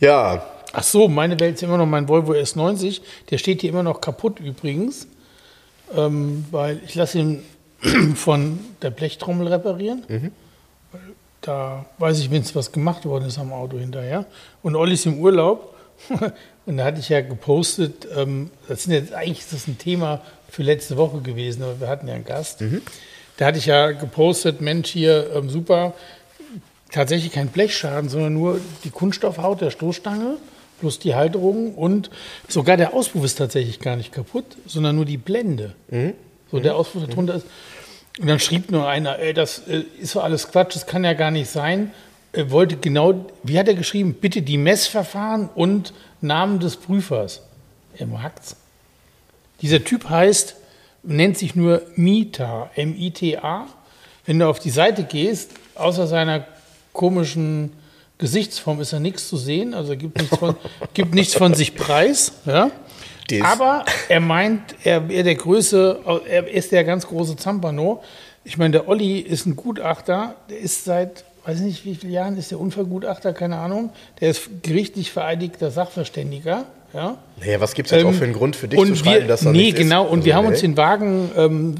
Ja, 0.00 0.46
Ach 0.76 0.82
so, 0.82 1.06
meine 1.06 1.38
Welt 1.38 1.54
ist 1.54 1.62
immer 1.62 1.78
noch 1.78 1.86
mein 1.86 2.08
Volvo 2.08 2.32
S90. 2.32 3.00
Der 3.30 3.38
steht 3.38 3.60
hier 3.60 3.70
immer 3.70 3.84
noch 3.84 4.00
kaputt 4.00 4.40
übrigens, 4.40 5.06
ähm, 5.96 6.46
weil 6.50 6.80
ich 6.84 6.96
lasse 6.96 7.18
ihn 7.20 7.42
von 8.16 8.58
der 8.82 8.90
Blechtrommel 8.90 9.46
reparieren. 9.46 10.02
Weil 10.08 10.32
Da 11.44 11.84
weiß 11.98 12.20
ich, 12.20 12.30
wenn 12.30 12.40
es 12.40 12.54
was 12.54 12.72
gemacht 12.72 13.04
worden 13.04 13.26
ist 13.26 13.38
am 13.38 13.52
Auto 13.52 13.78
hinterher. 13.78 14.24
Und 14.62 14.76
Olli 14.76 14.94
ist 14.94 15.04
im 15.04 15.18
Urlaub. 15.18 15.74
Und 16.66 16.78
da 16.78 16.84
hatte 16.84 17.00
ich 17.00 17.10
ja 17.10 17.20
gepostet, 17.20 18.08
ähm, 18.16 18.50
das 18.66 18.84
sind 18.84 18.94
jetzt, 18.94 19.12
eigentlich 19.12 19.40
ist 19.40 19.52
das 19.52 19.68
ein 19.68 19.76
Thema 19.76 20.22
für 20.48 20.62
letzte 20.62 20.96
Woche 20.96 21.20
gewesen, 21.20 21.62
aber 21.62 21.80
wir 21.80 21.88
hatten 21.88 22.08
ja 22.08 22.14
einen 22.14 22.24
Gast. 22.24 22.62
Da 23.36 23.46
hatte 23.46 23.58
ich 23.58 23.66
ja 23.66 23.92
gepostet, 23.92 24.62
Mensch, 24.62 24.90
hier 24.90 25.30
ähm, 25.34 25.50
super, 25.50 25.92
tatsächlich 26.90 27.32
kein 27.32 27.48
Blechschaden, 27.48 28.08
sondern 28.08 28.32
nur 28.32 28.60
die 28.84 28.90
Kunststoffhaut 28.90 29.60
der 29.60 29.70
Stoßstange 29.70 30.38
plus 30.80 30.98
die 30.98 31.14
Halterung 31.14 31.74
und 31.74 32.10
sogar 32.48 32.76
der 32.76 32.94
Auspuff 32.94 33.24
ist 33.24 33.36
tatsächlich 33.36 33.80
gar 33.80 33.96
nicht 33.96 34.12
kaputt, 34.12 34.44
sondern 34.66 34.96
nur 34.96 35.04
die 35.04 35.18
Blende. 35.18 35.74
So 36.50 36.60
der 36.60 36.76
Auspuff 36.76 37.06
darunter 37.06 37.34
ist. 37.34 37.46
Und 38.20 38.28
dann 38.28 38.38
schrieb 38.38 38.70
nur 38.70 38.88
einer, 38.88 39.18
ey, 39.18 39.34
das 39.34 39.66
äh, 39.66 39.84
ist 39.98 40.14
doch 40.14 40.22
alles 40.22 40.50
Quatsch, 40.50 40.76
das 40.76 40.86
kann 40.86 41.04
ja 41.04 41.14
gar 41.14 41.30
nicht 41.30 41.50
sein. 41.50 41.92
Er 42.32 42.50
wollte 42.50 42.76
genau, 42.76 43.26
wie 43.42 43.58
hat 43.58 43.68
er 43.68 43.74
geschrieben, 43.74 44.14
bitte 44.14 44.42
die 44.42 44.58
Messverfahren 44.58 45.48
und 45.54 45.92
Namen 46.20 46.60
des 46.60 46.76
Prüfers. 46.76 47.42
Er 47.96 48.06
magt's. 48.06 48.56
Dieser 49.60 49.82
Typ 49.84 50.08
heißt, 50.08 50.56
nennt 51.02 51.38
sich 51.38 51.54
nur 51.54 51.82
Mita, 51.96 52.70
M-I-T-A. 52.74 53.66
Wenn 54.26 54.38
du 54.38 54.48
auf 54.48 54.58
die 54.58 54.70
Seite 54.70 55.04
gehst, 55.04 55.50
außer 55.74 56.06
seiner 56.06 56.46
komischen 56.92 57.72
Gesichtsform 58.18 58.80
ist 58.80 58.92
da 58.92 59.00
nichts 59.00 59.28
zu 59.28 59.36
sehen, 59.36 59.74
also 59.74 59.96
gibt 59.96 60.18
nichts 60.18 60.36
von, 60.36 60.56
gibt 60.94 61.14
nichts 61.14 61.34
von 61.34 61.54
sich 61.54 61.74
preis. 61.74 62.32
Ja? 62.46 62.70
Dies. 63.30 63.42
Aber 63.42 63.84
er 64.08 64.20
meint, 64.20 64.60
er 64.84 65.08
wäre 65.08 65.24
der 65.24 65.34
Größe, 65.34 66.00
er 66.28 66.48
ist 66.48 66.72
der 66.72 66.84
ganz 66.84 67.06
große 67.06 67.36
Zampano. 67.36 68.02
Ich 68.44 68.58
meine, 68.58 68.72
der 68.72 68.88
Olli 68.88 69.18
ist 69.20 69.46
ein 69.46 69.56
Gutachter, 69.56 70.34
der 70.50 70.58
ist 70.58 70.84
seit, 70.84 71.24
weiß 71.46 71.60
nicht 71.60 71.84
wie 71.86 71.94
viele 71.94 72.12
Jahren, 72.12 72.36
ist 72.36 72.50
der 72.50 72.60
Unfallgutachter, 72.60 73.32
keine 73.32 73.56
Ahnung. 73.56 73.90
Der 74.20 74.30
ist 74.30 74.50
gerichtlich 74.62 75.10
vereidigter 75.10 75.70
Sachverständiger. 75.70 76.66
Ja? 76.92 77.16
naja, 77.40 77.60
was 77.60 77.74
gibt 77.74 77.86
es 77.86 77.92
jetzt 77.92 78.04
auch 78.04 78.10
Ähm, 78.10 78.14
für 78.14 78.24
einen 78.24 78.34
Grund 78.34 78.54
für 78.56 78.68
dich 78.68 78.78
zu 78.78 78.94
schreiben, 78.94 79.22
wir, 79.22 79.28
dass 79.28 79.40
da 79.40 79.50
Nee, 79.50 79.72
genau. 79.72 80.04
ist? 80.04 80.10
Und 80.10 80.18
Also, 80.18 80.26
wir 80.26 80.34
haben 80.36 80.44
nee. 80.44 80.50
uns 80.50 80.60
den 80.60 80.76
Wagen, 80.76 81.30
ähm, 81.36 81.74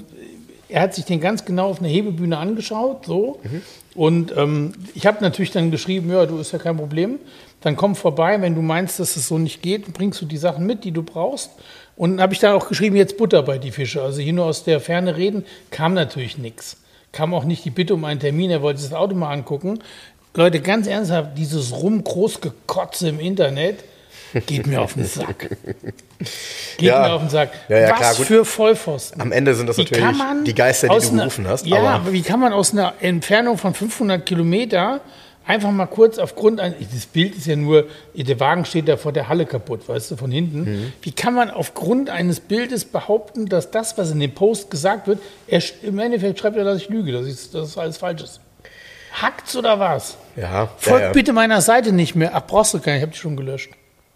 er 0.69 0.81
hat 0.81 0.95
sich 0.95 1.05
den 1.05 1.21
ganz 1.21 1.45
genau 1.45 1.69
auf 1.69 1.79
einer 1.79 1.89
Hebebühne 1.89 2.37
angeschaut, 2.39 3.05
so. 3.07 3.39
Mhm. 3.45 3.63
Und 3.95 4.37
ähm, 4.37 4.73
ich 4.95 5.07
habe 5.07 5.19
natürlich 5.23 5.53
dann 5.53 5.71
geschrieben, 5.71 6.11
ja, 6.11 6.27
du 6.27 6.39
ist 6.39 6.51
ja 6.53 6.59
kein 6.59 6.77
Problem. 6.77 7.21
Dann 7.65 7.77
komm 7.77 7.97
vorbei, 7.97 8.41
wenn 8.43 8.55
du 8.55 8.61
meinst, 8.63 9.01
dass 9.01 9.17
es 9.17 9.27
so 9.27 9.39
nicht 9.39 9.63
geht, 9.63 9.93
bringst 9.95 10.21
du 10.21 10.27
die 10.27 10.37
Sachen 10.37 10.67
mit, 10.67 10.85
die 10.85 10.93
du 10.93 11.03
brauchst. 11.03 11.51
Und 11.97 12.21
habe 12.21 12.35
ich 12.35 12.39
dann 12.41 12.53
auch 12.55 12.69
geschrieben, 12.69 12.95
jetzt 12.95 13.17
Butter 13.17 13.43
bei 13.43 13.57
die 13.59 13.71
Fische. 13.71 14.03
Also 14.03 14.21
hier 14.21 14.33
nur 14.35 14.45
aus 14.45 14.65
der 14.65 14.81
Ferne 14.81 15.17
reden, 15.17 15.45
kam 15.71 15.95
natürlich 15.95 16.37
nichts. 16.39 16.77
Kam 17.13 17.33
auch 17.33 17.45
nicht 17.45 17.65
die 17.65 17.71
Bitte 17.71 17.95
um 17.95 18.05
einen 18.05 18.21
Termin, 18.21 18.51
er 18.51 18.61
wollte 18.63 18.81
sich 18.81 18.91
das 18.91 18.99
Auto 18.99 19.15
mal 19.15 19.33
angucken. 19.33 19.79
Leute, 20.35 20.61
ganz 20.61 20.87
ernsthaft, 20.87 21.39
dieses 21.39 21.73
Rumgroßgekotze 21.73 23.09
im 23.09 23.21
Internet 23.21 23.79
geht 24.47 24.67
mir 24.67 24.83
auf 24.83 24.95
den 24.95 25.07
Sack. 25.07 25.49
Geht 26.77 26.89
Ja. 26.89 27.01
mir 27.07 27.13
auf 27.15 27.23
den 27.23 27.31
Sack. 27.31 27.51
Ja, 27.69 27.79
ja, 27.79 27.91
Was 27.91 27.99
klar, 27.99 28.15
für 28.15 28.45
Vollpfosten. 28.45 29.21
Am 29.21 29.31
Ende 29.33 29.55
sind 29.55 29.69
das 29.69 29.79
Wie 29.79 29.83
natürlich 29.83 30.17
die 30.45 30.55
Geister, 30.55 30.89
die 30.89 31.07
du 31.07 31.17
gerufen 31.17 31.47
hast. 31.47 31.67
Ja, 31.67 31.79
aber 31.79 31.91
aber 31.91 32.13
wie 32.13 32.23
kann 32.23 32.41
man 32.41 32.53
aus 32.53 32.73
einer 32.73 32.95
Entfernung 33.01 33.59
von 33.59 33.75
500 33.75 34.27
Kilometer 34.27 35.01
einfach 35.47 35.71
mal 35.71 35.87
kurz 35.87 36.19
aufgrund 36.19 36.61
eines, 36.61 36.79
das 36.93 37.07
Bild 37.07 37.37
ist 37.37 37.47
ja 37.47 37.57
nur, 37.57 37.87
der 38.15 38.41
Wagen 38.41 38.65
steht 38.65 38.89
da 38.89 38.97
vor 38.97 39.13
der 39.13 39.29
Halle 39.29 39.47
kaputt, 39.47 39.89
weißt 39.89 40.13
du, 40.13 40.17
von 40.17 40.31
hinten. 40.31 40.61
Mhm. 40.61 40.93
Wie 41.03 41.13
kann 41.13 41.35
man 41.35 41.51
aufgrund 41.51 42.11
eines 42.11 42.41
Bildes 42.41 42.85
behaupten, 42.85 43.47
dass 43.47 43.71
das, 43.71 43.97
was 43.99 44.11
in 44.11 44.21
dem 44.21 44.35
Post 44.35 44.71
gesagt 44.71 45.07
wird, 45.07 45.21
er, 45.47 45.63
im 45.83 45.99
Endeffekt 45.99 46.39
schreibt 46.39 46.57
er, 46.57 46.65
dass 46.65 46.79
ich 46.79 46.89
lüge, 46.89 47.13
dass, 47.13 47.27
ich, 47.27 47.51
dass 47.51 47.69
es 47.69 47.79
alles 47.79 47.99
falsch 47.99 48.23
ist. 48.23 48.41
Hackt's 49.13 49.55
oder 49.55 49.79
was? 49.79 50.17
ja, 50.37 50.69
Folgt 50.79 51.01
ja, 51.01 51.07
ja. 51.07 51.13
bitte 51.13 51.33
meiner 51.33 51.61
Seite 51.61 51.93
nicht 51.93 52.17
mehr. 52.17 52.33
Ach, 52.35 52.43
brauchst 52.47 52.75
du 52.75 52.79
nicht, 52.79 52.89
ich 52.89 53.03
hab 53.03 53.13
die 53.13 53.19
schon 53.19 53.37
gelöscht. 53.37 53.71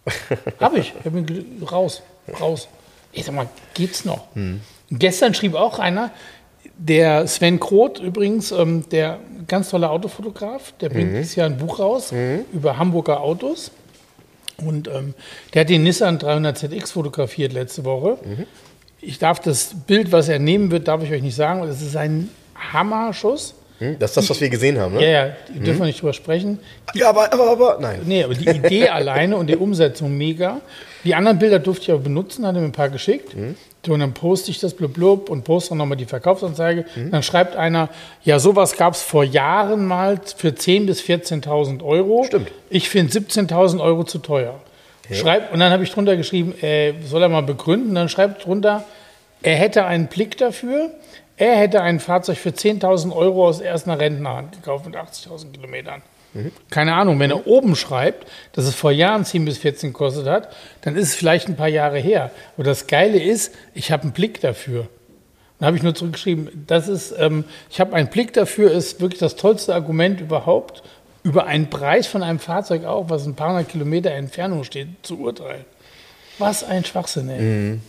hab 0.61 0.77
ich. 0.77 0.93
Ich 0.99 1.05
hab 1.05 1.15
ihn 1.15 1.63
raus. 1.71 2.03
Raus. 2.41 2.69
Ich 3.13 3.25
sag 3.25 3.35
mal, 3.35 3.49
geht's 3.75 4.05
noch? 4.05 4.27
Hm. 4.35 4.61
Gestern 4.91 5.35
schrieb 5.35 5.55
auch 5.55 5.79
einer, 5.79 6.11
der 6.77 7.27
Sven 7.27 7.59
Kroth 7.61 7.99
übrigens, 8.01 8.53
ähm, 8.53 8.85
der 8.91 9.19
ganz 9.47 9.71
tolle 9.71 9.89
Autofotograf, 9.91 10.73
der 10.81 10.91
Mhm. 10.91 10.95
bringt 10.95 11.13
dieses 11.17 11.35
Jahr 11.37 11.47
ein 11.47 11.57
Buch 11.57 11.79
raus 11.79 12.13
über 12.53 12.77
Hamburger 12.79 13.21
Autos. 13.21 13.71
Und 14.65 14.89
ähm, 14.89 15.15
der 15.55 15.61
hat 15.61 15.71
den 15.71 15.85
Nissan 15.85 16.19
300 16.19 16.59
ZX 16.59 16.91
fotografiert 16.93 17.53
letzte 17.53 17.85
Woche. 17.85 18.19
Mhm. 18.25 18.45
Ich 19.01 19.19
darf 19.21 19.39
das 19.39 19.73
Bild, 19.87 20.11
was 20.11 20.29
er 20.29 20.41
nehmen 20.41 20.71
wird, 20.73 20.89
darf 20.89 21.03
ich 21.05 21.13
euch 21.13 21.23
nicht 21.23 21.37
sagen. 21.37 21.63
Das 21.67 21.81
ist 21.81 21.97
ein 21.97 22.29
Hammerschuss. 22.73 23.55
Hm, 23.79 23.97
Das 24.01 24.11
ist 24.11 24.17
das, 24.17 24.31
was 24.31 24.41
wir 24.41 24.49
gesehen 24.49 24.77
haben, 24.81 24.95
ne? 24.95 25.05
Ja, 25.05 25.27
ja, 25.29 25.33
die 25.55 25.61
dürfen 25.61 25.79
wir 25.79 25.87
nicht 25.87 26.01
drüber 26.03 26.13
sprechen. 26.13 26.59
Ja, 26.95 27.11
aber, 27.11 27.33
aber, 27.33 27.49
aber, 27.53 27.79
nein. 27.81 28.01
Nee, 28.05 28.25
aber 28.25 28.35
die 28.35 28.49
Idee 28.49 28.89
alleine 28.89 29.37
und 29.37 29.47
die 29.47 29.55
Umsetzung 29.57 30.19
mega. 30.19 30.61
Die 31.05 31.15
anderen 31.15 31.39
Bilder 31.39 31.61
durfte 31.61 31.85
ich 31.85 31.91
aber 31.93 32.01
benutzen, 32.01 32.45
hat 32.45 32.57
er 32.57 32.61
mir 32.61 32.67
ein 32.67 32.73
paar 32.73 32.89
geschickt. 32.89 33.37
Mhm. 33.37 33.55
So, 33.89 33.95
und 33.95 34.01
dann 34.01 34.13
poste 34.13 34.51
ich 34.51 34.61
das 34.61 34.75
blub, 34.75 34.93
blub 34.93 35.31
und 35.31 35.45
poste 35.45 35.71
dann 35.71 35.79
nochmal 35.79 35.97
die 35.97 36.05
Verkaufsanzeige. 36.05 36.85
Mhm. 36.95 37.11
Dann 37.11 37.23
schreibt 37.23 37.57
einer, 37.57 37.89
ja, 38.23 38.39
sowas 38.39 38.77
gab 38.77 38.93
es 38.93 39.01
vor 39.01 39.25
Jahren 39.25 39.87
mal 39.87 40.21
für 40.37 40.49
10.000 40.49 40.85
bis 40.85 41.01
14.000 41.01 41.83
Euro. 41.83 42.25
Stimmt. 42.25 42.53
Ich 42.69 42.91
finde 42.91 43.11
17.000 43.11 43.81
Euro 43.81 44.05
zu 44.05 44.19
teuer. 44.19 44.61
Schreibt, 45.11 45.55
und 45.55 45.61
dann 45.61 45.73
habe 45.73 45.85
ich 45.85 45.91
drunter 45.91 46.19
geschrieben, 46.19 46.53
äh, 46.61 46.93
soll 47.03 47.23
er 47.23 47.31
mal 47.31 47.43
begründen. 47.43 47.95
Dann 47.95 48.11
schreibt 48.11 48.45
drunter, 48.45 48.85
er 49.41 49.57
hätte 49.57 49.87
einen 49.87 50.09
Blick 50.09 50.37
dafür. 50.37 50.91
Er 51.39 51.57
hätte 51.57 51.81
ein 51.81 51.99
Fahrzeug 51.99 52.37
für 52.37 52.51
10.000 52.51 53.17
Euro 53.17 53.49
aus 53.49 53.63
erster 53.63 53.99
Rentnerhand 53.99 54.53
gekauft 54.53 54.85
mit 54.85 54.97
80.000 54.97 55.53
Kilometern. 55.53 56.03
Keine 56.71 56.95
Ahnung, 56.95 57.19
wenn 57.19 57.31
er 57.31 57.47
oben 57.47 57.75
schreibt, 57.75 58.29
dass 58.53 58.67
es 58.67 58.75
vor 58.75 58.93
Jahren 58.93 59.25
10 59.25 59.45
bis 59.45 59.59
14 59.59 59.93
gekostet 59.93 60.27
hat, 60.27 60.55
dann 60.83 60.95
ist 60.97 61.09
es 61.09 61.15
vielleicht 61.15 61.49
ein 61.49 61.57
paar 61.57 61.69
Jahre 61.69 61.99
her. 61.99 62.31
Aber 62.57 62.65
das 62.65 62.87
Geile 62.87 63.19
ist, 63.23 63.55
ich 63.75 63.91
habe 63.91 64.05
einen 64.05 64.13
Blick 64.13 64.41
dafür. 64.41 64.89
Dann 65.59 65.69
habe 65.69 65.77
ich 65.77 65.83
nur 65.83 65.95
zurückgeschrieben, 65.95 66.65
das 66.69 66.87
ist, 66.87 67.15
ähm, 67.19 67.45
ich 67.71 67.81
habe 67.81 67.95
einen 67.95 68.09
Blick 68.09 68.33
dafür, 68.33 68.71
ist 68.71 69.01
wirklich 69.01 69.19
das 69.19 69.35
tollste 69.35 69.75
Argument 69.75 70.21
überhaupt, 70.21 70.83
über 71.25 71.47
einen 71.47 71.69
Preis 71.69 72.07
von 72.07 72.23
einem 72.23 72.39
Fahrzeug 72.39 72.85
auch, 72.85 73.11
was 73.11 73.27
ein 73.27 73.35
paar 73.35 73.51
hundert 73.51 73.69
Kilometer 73.69 74.13
Entfernung 74.13 74.63
steht, 74.63 74.89
zu 75.03 75.19
urteilen. 75.19 75.65
Was 76.39 76.63
ein 76.63 76.85
Schwachsinn, 76.85 77.29
ey. 77.29 77.81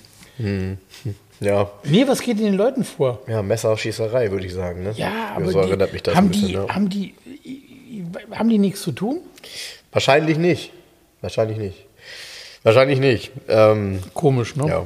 Ja, 1.41 1.71
Nee, 1.83 2.05
was 2.07 2.21
geht 2.21 2.39
den 2.39 2.55
Leuten 2.55 2.83
vor? 2.83 3.19
ja 3.27 3.41
Messerschießerei, 3.41 4.31
würde 4.31 4.45
ich 4.45 4.53
sagen. 4.53 4.83
Ne? 4.83 4.93
Ja, 4.97 5.33
aber 5.35 5.51
so 5.51 5.61
die, 5.61 5.69
erinnert 5.69 5.93
mich 5.93 6.03
das 6.03 6.15
haben, 6.15 6.27
ein 6.27 6.31
bisschen. 6.31 6.47
die, 6.47 6.53
ja. 6.53 6.67
haben, 6.67 6.89
die, 6.89 7.13
haben 8.32 8.49
die 8.49 8.57
nichts 8.57 8.82
zu 8.82 8.91
tun? 8.91 9.22
Wahrscheinlich 9.91 10.38
nicht. 10.38 10.72
Wahrscheinlich 11.22 11.57
nicht. 11.57 11.86
Wahrscheinlich 12.64 12.99
nicht. 12.99 13.32
Ähm, 13.47 13.99
Komisch, 14.14 14.55
ne? 14.55 14.68
ja. 14.68 14.86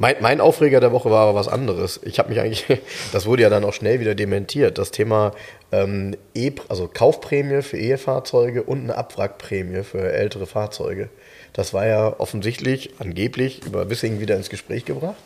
Mein, 0.00 0.16
mein 0.20 0.40
Aufreger 0.40 0.80
der 0.80 0.92
Woche 0.92 1.10
war 1.10 1.22
aber 1.22 1.34
was 1.34 1.48
anderes. 1.48 2.00
Ich 2.04 2.18
habe 2.18 2.28
mich 2.28 2.40
eigentlich, 2.40 2.64
das 3.12 3.26
wurde 3.26 3.42
ja 3.42 3.50
dann 3.50 3.64
auch 3.64 3.72
schnell 3.72 4.00
wieder 4.00 4.14
dementiert, 4.14 4.78
das 4.78 4.90
Thema 4.90 5.32
ähm, 5.72 6.16
e 6.34 6.52
also 6.68 6.88
Kaufprämie 6.92 7.62
für 7.62 7.78
Ehefahrzeuge 7.78 8.62
und 8.62 8.84
eine 8.84 8.96
Abwrackprämie 8.96 9.82
für 9.82 10.12
ältere 10.12 10.46
Fahrzeuge. 10.46 11.08
Das 11.52 11.74
war 11.74 11.86
ja 11.86 12.14
offensichtlich, 12.20 12.90
angeblich, 12.98 13.64
über 13.66 13.90
Wissing 13.90 14.20
wieder 14.20 14.36
ins 14.36 14.50
Gespräch 14.50 14.84
gebracht. 14.84 15.16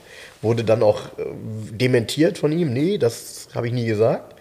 Wurde 0.40 0.64
dann 0.64 0.82
auch 0.82 1.06
äh, 1.18 1.24
dementiert 1.70 2.38
von 2.38 2.52
ihm. 2.52 2.72
Nee, 2.72 2.98
das 2.98 3.48
habe 3.54 3.66
ich 3.66 3.72
nie 3.72 3.86
gesagt. 3.86 4.31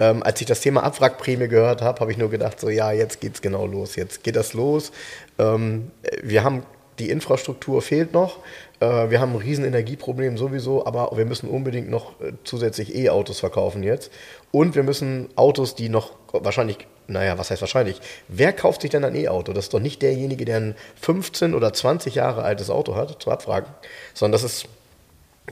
Ähm, 0.00 0.22
als 0.22 0.40
ich 0.40 0.46
das 0.46 0.60
Thema 0.60 0.82
Abwrackprämie 0.84 1.48
gehört 1.48 1.82
habe, 1.82 2.00
habe 2.00 2.12
ich 2.12 2.18
nur 2.18 2.30
gedacht, 2.30 2.60
so 2.60 2.68
ja, 2.68 2.92
jetzt 2.92 3.20
geht's 3.20 3.42
genau 3.42 3.66
los. 3.66 3.96
Jetzt 3.96 4.22
geht 4.22 4.36
das 4.36 4.54
los. 4.54 4.92
Ähm, 5.38 5.90
wir 6.22 6.44
haben 6.44 6.62
die 6.98 7.10
Infrastruktur 7.10 7.82
fehlt 7.82 8.12
noch. 8.12 8.38
Äh, 8.80 9.10
wir 9.10 9.20
haben 9.20 9.32
ein 9.32 9.38
riesen 9.38 9.64
Energieproblem 9.64 10.36
sowieso, 10.36 10.84
aber 10.86 11.10
wir 11.16 11.24
müssen 11.24 11.48
unbedingt 11.48 11.88
noch 11.88 12.20
äh, 12.20 12.32
zusätzlich 12.44 12.94
E-Autos 12.94 13.40
verkaufen 13.40 13.82
jetzt. 13.82 14.10
Und 14.50 14.74
wir 14.74 14.82
müssen 14.82 15.28
Autos, 15.36 15.74
die 15.74 15.88
noch 15.88 16.12
wahrscheinlich, 16.32 16.86
naja, 17.06 17.38
was 17.38 17.50
heißt 17.50 17.60
wahrscheinlich? 17.60 18.00
Wer 18.28 18.52
kauft 18.52 18.82
sich 18.82 18.90
denn 18.90 19.04
ein 19.04 19.14
E-Auto? 19.14 19.52
Das 19.52 19.66
ist 19.66 19.74
doch 19.74 19.80
nicht 19.80 20.02
derjenige, 20.02 20.44
der 20.44 20.56
ein 20.56 20.74
15 21.00 21.54
oder 21.54 21.72
20 21.72 22.14
Jahre 22.14 22.42
altes 22.42 22.70
Auto 22.70 22.96
hat, 22.96 23.22
zu 23.22 23.30
abfragen, 23.30 23.68
sondern 24.14 24.40
das 24.40 24.44
ist 24.44 24.68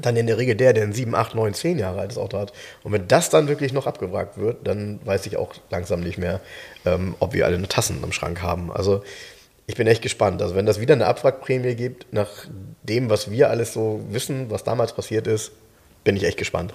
dann 0.01 0.16
in 0.16 0.26
der 0.26 0.38
Regel 0.38 0.55
der, 0.55 0.72
der 0.72 0.84
ein 0.84 0.92
7, 0.92 1.14
8, 1.14 1.34
9, 1.34 1.55
10 1.55 1.78
Jahre 1.78 2.01
altes 2.01 2.18
Auto 2.18 2.38
hat. 2.38 2.53
Und 2.82 2.92
wenn 2.92 3.09
das 3.09 3.30
dann 3.30 3.49
wirklich 3.49 3.72
noch 3.72 3.86
abgewrackt 3.86 4.38
wird, 4.38 4.66
dann 4.66 5.01
weiß 5.05 5.26
ich 5.26 5.36
auch 5.36 5.55
langsam 5.70 6.01
nicht 6.01 6.18
mehr, 6.18 6.40
ähm, 6.84 7.14
ob 7.20 7.32
wir 7.32 7.47
alle 7.47 7.57
eine 7.57 7.68
Tassen 7.68 7.99
am 8.03 8.12
Schrank 8.12 8.42
haben. 8.42 8.70
Also 8.72 9.03
ich 9.66 9.74
bin 9.74 9.86
echt 9.86 10.03
gespannt. 10.03 10.42
Also 10.42 10.55
wenn 10.55 10.66
das 10.66 10.80
wieder 10.80 10.94
eine 10.94 11.07
Abwrackprämie 11.07 11.74
gibt, 11.74 12.12
nach 12.12 12.28
dem, 12.82 13.11
was 13.11 13.30
wir 13.30 13.51
alles 13.51 13.72
so 13.72 14.01
wissen, 14.11 14.51
was 14.51 14.64
damals 14.64 14.92
passiert 14.92 15.26
ist, 15.26 15.53
bin 16.05 16.16
ich 16.16 16.24
echt 16.24 16.38
gespannt. 16.38 16.74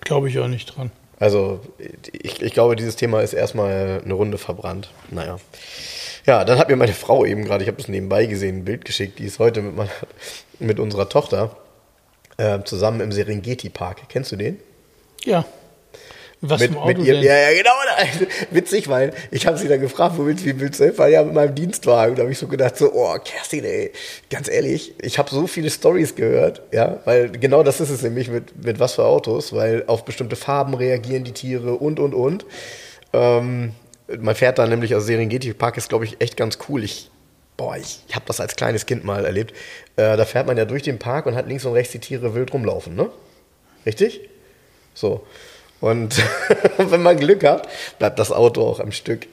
Glaube 0.00 0.28
ich 0.28 0.38
auch 0.38 0.48
nicht 0.48 0.66
dran. 0.76 0.90
Also 1.18 1.60
ich, 2.12 2.40
ich 2.40 2.52
glaube, 2.52 2.76
dieses 2.76 2.96
Thema 2.96 3.20
ist 3.20 3.34
erstmal 3.34 4.00
eine 4.02 4.14
Runde 4.14 4.38
verbrannt. 4.38 4.90
Naja. 5.10 5.38
Ja, 6.26 6.44
dann 6.44 6.58
hat 6.58 6.68
mir 6.68 6.76
meine 6.76 6.92
Frau 6.92 7.24
eben 7.24 7.44
gerade, 7.44 7.62
ich 7.62 7.68
habe 7.68 7.78
das 7.78 7.88
nebenbei 7.88 8.26
gesehen, 8.26 8.58
ein 8.58 8.64
Bild 8.64 8.84
geschickt, 8.84 9.18
die 9.18 9.24
ist 9.24 9.38
heute 9.38 9.62
mit, 9.62 9.76
meiner, 9.76 9.90
mit 10.58 10.80
unserer 10.80 11.08
Tochter 11.08 11.56
äh, 12.40 12.64
zusammen 12.64 13.00
im 13.00 13.12
Serengeti-Park. 13.12 14.08
Kennst 14.08 14.32
du 14.32 14.36
den? 14.36 14.58
Ja. 15.24 15.44
Was 16.42 16.62
mit, 16.62 16.72
mit 16.86 16.98
ihr, 17.00 17.14
denn? 17.14 17.22
ja, 17.22 17.36
ja, 17.36 17.50
genau. 17.50 17.70
Witzig, 18.50 18.88
weil 18.88 19.12
ich 19.30 19.46
habe 19.46 19.58
sie 19.58 19.68
dann 19.68 19.80
gefragt, 19.80 20.14
wo 20.16 20.24
willst 20.24 20.42
du, 20.42 20.48
wie 20.48 20.58
willst 20.58 20.80
du 20.80 20.84
hinfahren? 20.84 21.12
Ja, 21.12 21.22
mit 21.22 21.34
meinem 21.34 21.54
Dienstwagen. 21.54 22.16
Da 22.16 22.22
habe 22.22 22.32
ich 22.32 22.38
so 22.38 22.48
gedacht, 22.48 22.78
so, 22.78 22.90
oh, 22.94 23.14
Kerstin, 23.22 23.64
ey, 23.64 23.92
ganz 24.30 24.48
ehrlich, 24.48 24.94
ich 25.02 25.18
habe 25.18 25.28
so 25.28 25.46
viele 25.46 25.68
Stories 25.68 26.14
gehört, 26.14 26.62
ja, 26.72 27.00
weil 27.04 27.28
genau 27.28 27.62
das 27.62 27.82
ist 27.82 27.90
es 27.90 28.00
nämlich 28.00 28.30
mit, 28.30 28.64
mit 28.64 28.80
was 28.80 28.94
für 28.94 29.04
Autos, 29.04 29.52
weil 29.52 29.84
auf 29.86 30.06
bestimmte 30.06 30.34
Farben 30.34 30.72
reagieren 30.72 31.24
die 31.24 31.32
Tiere 31.32 31.74
und, 31.74 32.00
und, 32.00 32.14
und. 32.14 32.46
Ähm, 33.12 33.72
man 34.18 34.34
fährt 34.34 34.58
da 34.58 34.66
nämlich, 34.66 34.94
also 34.94 35.06
Serengeti 35.06 35.52
Park 35.52 35.76
ist, 35.76 35.90
glaube 35.90 36.06
ich, 36.06 36.22
echt 36.22 36.38
ganz 36.38 36.56
cool. 36.70 36.82
Ich, 36.82 37.10
boah, 37.60 37.76
ich 37.76 38.00
habe 38.14 38.24
das 38.26 38.40
als 38.40 38.56
kleines 38.56 38.86
Kind 38.86 39.04
mal 39.04 39.26
erlebt. 39.26 39.54
Äh, 39.96 40.16
da 40.16 40.24
fährt 40.24 40.46
man 40.46 40.56
ja 40.56 40.64
durch 40.64 40.82
den 40.82 40.98
Park 40.98 41.26
und 41.26 41.34
hat 41.34 41.46
links 41.46 41.66
und 41.66 41.74
rechts 41.74 41.92
die 41.92 41.98
Tiere 41.98 42.34
wild 42.34 42.54
rumlaufen, 42.54 42.94
ne? 42.94 43.10
Richtig? 43.84 44.22
So. 44.94 45.26
Und 45.78 46.16
wenn 46.78 47.02
man 47.02 47.18
Glück 47.18 47.44
hat, 47.44 47.68
bleibt 47.98 48.18
das 48.18 48.32
Auto 48.32 48.62
auch 48.62 48.80
am 48.80 48.92
Stück. 48.92 49.26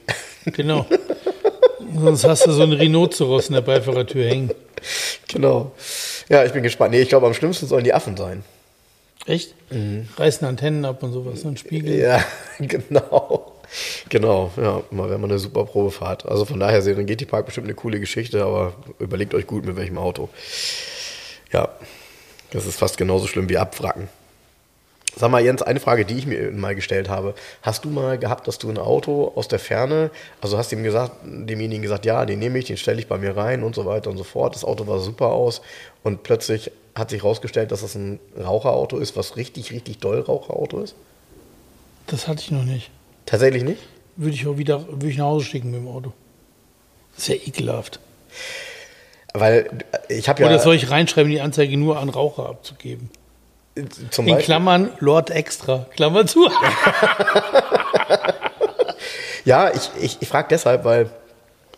Genau. 0.44 0.84
Sonst 1.96 2.24
hast 2.24 2.46
du 2.46 2.52
so 2.52 2.64
einen 2.64 2.74
Rhinoceros 2.74 3.48
in 3.48 3.54
der 3.54 3.62
Beifahrertür 3.62 4.26
hängen. 4.26 4.50
Genau. 5.26 5.72
Ja, 6.28 6.44
ich 6.44 6.52
bin 6.52 6.62
gespannt. 6.62 6.90
Nee, 6.90 7.00
ich 7.00 7.08
glaube, 7.08 7.26
am 7.26 7.32
schlimmsten 7.32 7.66
sollen 7.66 7.84
die 7.84 7.94
Affen 7.94 8.18
sein. 8.18 8.44
Echt? 9.24 9.54
Reißen 10.18 10.46
Antennen 10.46 10.84
ab 10.84 11.02
und 11.02 11.12
sowas, 11.12 11.40
so 11.40 11.48
ein 11.48 11.56
Spiegel. 11.56 11.94
Mhm. 11.94 12.00
Ja, 12.02 12.24
genau. 12.58 13.57
Genau, 14.08 14.50
ja, 14.56 14.82
mal 14.90 15.08
wäre 15.08 15.18
mal 15.18 15.28
eine 15.28 15.38
super 15.38 15.64
Probefahrt. 15.64 16.26
Also 16.26 16.44
von 16.44 16.60
daher 16.60 16.82
Serengeti 16.82 17.26
Park 17.26 17.46
bestimmt 17.46 17.66
eine 17.66 17.74
coole 17.74 18.00
Geschichte, 18.00 18.44
aber 18.44 18.72
überlegt 18.98 19.34
euch 19.34 19.46
gut, 19.46 19.66
mit 19.66 19.76
welchem 19.76 19.98
Auto. 19.98 20.28
Ja, 21.52 21.68
das 22.50 22.66
ist 22.66 22.78
fast 22.78 22.96
genauso 22.96 23.26
schlimm 23.26 23.48
wie 23.48 23.58
Abwracken. 23.58 24.08
Sag 25.16 25.30
mal, 25.30 25.42
Jens, 25.42 25.62
eine 25.62 25.80
Frage, 25.80 26.04
die 26.04 26.16
ich 26.16 26.26
mir 26.26 26.52
mal 26.52 26.76
gestellt 26.76 27.08
habe. 27.08 27.34
Hast 27.62 27.84
du 27.84 27.90
mal 27.90 28.18
gehabt, 28.18 28.46
dass 28.46 28.58
du 28.58 28.70
ein 28.70 28.78
Auto 28.78 29.32
aus 29.34 29.48
der 29.48 29.58
Ferne, 29.58 30.10
also 30.40 30.56
hast 30.58 30.70
dem 30.70 30.84
gesagt, 30.84 31.12
demjenigen 31.24 31.82
gesagt, 31.82 32.06
ja, 32.06 32.24
den 32.24 32.38
nehme 32.38 32.58
ich, 32.58 32.66
den 32.66 32.76
stelle 32.76 33.00
ich 33.00 33.08
bei 33.08 33.18
mir 33.18 33.36
rein 33.36 33.64
und 33.64 33.74
so 33.74 33.84
weiter 33.84 34.10
und 34.10 34.16
so 34.16 34.24
fort. 34.24 34.54
Das 34.54 34.64
Auto 34.64 34.86
war 34.86 35.00
super 35.00 35.26
aus 35.26 35.60
und 36.04 36.22
plötzlich 36.22 36.70
hat 36.94 37.10
sich 37.10 37.22
herausgestellt, 37.22 37.72
dass 37.72 37.80
das 37.80 37.94
ein 37.96 38.20
Raucherauto 38.38 38.98
ist, 38.98 39.16
was 39.16 39.36
richtig, 39.36 39.72
richtig 39.72 39.98
doll 39.98 40.20
Raucherauto 40.20 40.80
ist? 40.80 40.94
Das 42.06 42.28
hatte 42.28 42.42
ich 42.42 42.50
noch 42.50 42.64
nicht. 42.64 42.90
Tatsächlich 43.28 43.62
nicht? 43.62 43.82
Würde 44.16 44.34
ich 44.34 44.46
auch 44.46 44.56
wieder 44.56 44.86
würde 44.88 45.08
ich 45.08 45.18
nach 45.18 45.26
Hause 45.26 45.44
schicken 45.44 45.70
mit 45.70 45.80
dem 45.80 45.88
Auto. 45.88 46.14
Das 47.14 47.24
ist 47.24 47.28
ja 47.28 47.34
ekelhaft. 47.34 48.00
Weil 49.34 49.68
ich 50.08 50.30
habe 50.30 50.40
ja 50.40 50.48
Oder 50.48 50.58
soll 50.58 50.74
ich 50.76 50.90
reinschreiben, 50.90 51.30
die 51.30 51.42
Anzeige 51.42 51.76
nur 51.76 51.98
an 51.98 52.08
Raucher 52.08 52.48
abzugeben? 52.48 53.10
zum 54.10 54.26
In 54.26 54.34
Beispiel, 54.34 54.46
Klammern 54.46 54.90
Lord 55.00 55.28
Extra. 55.30 55.86
Klammer 55.94 56.26
zu. 56.26 56.48
ja, 59.44 59.72
ich, 59.74 59.90
ich, 60.00 60.16
ich 60.20 60.28
frage 60.28 60.48
deshalb, 60.50 60.84
weil 60.84 61.10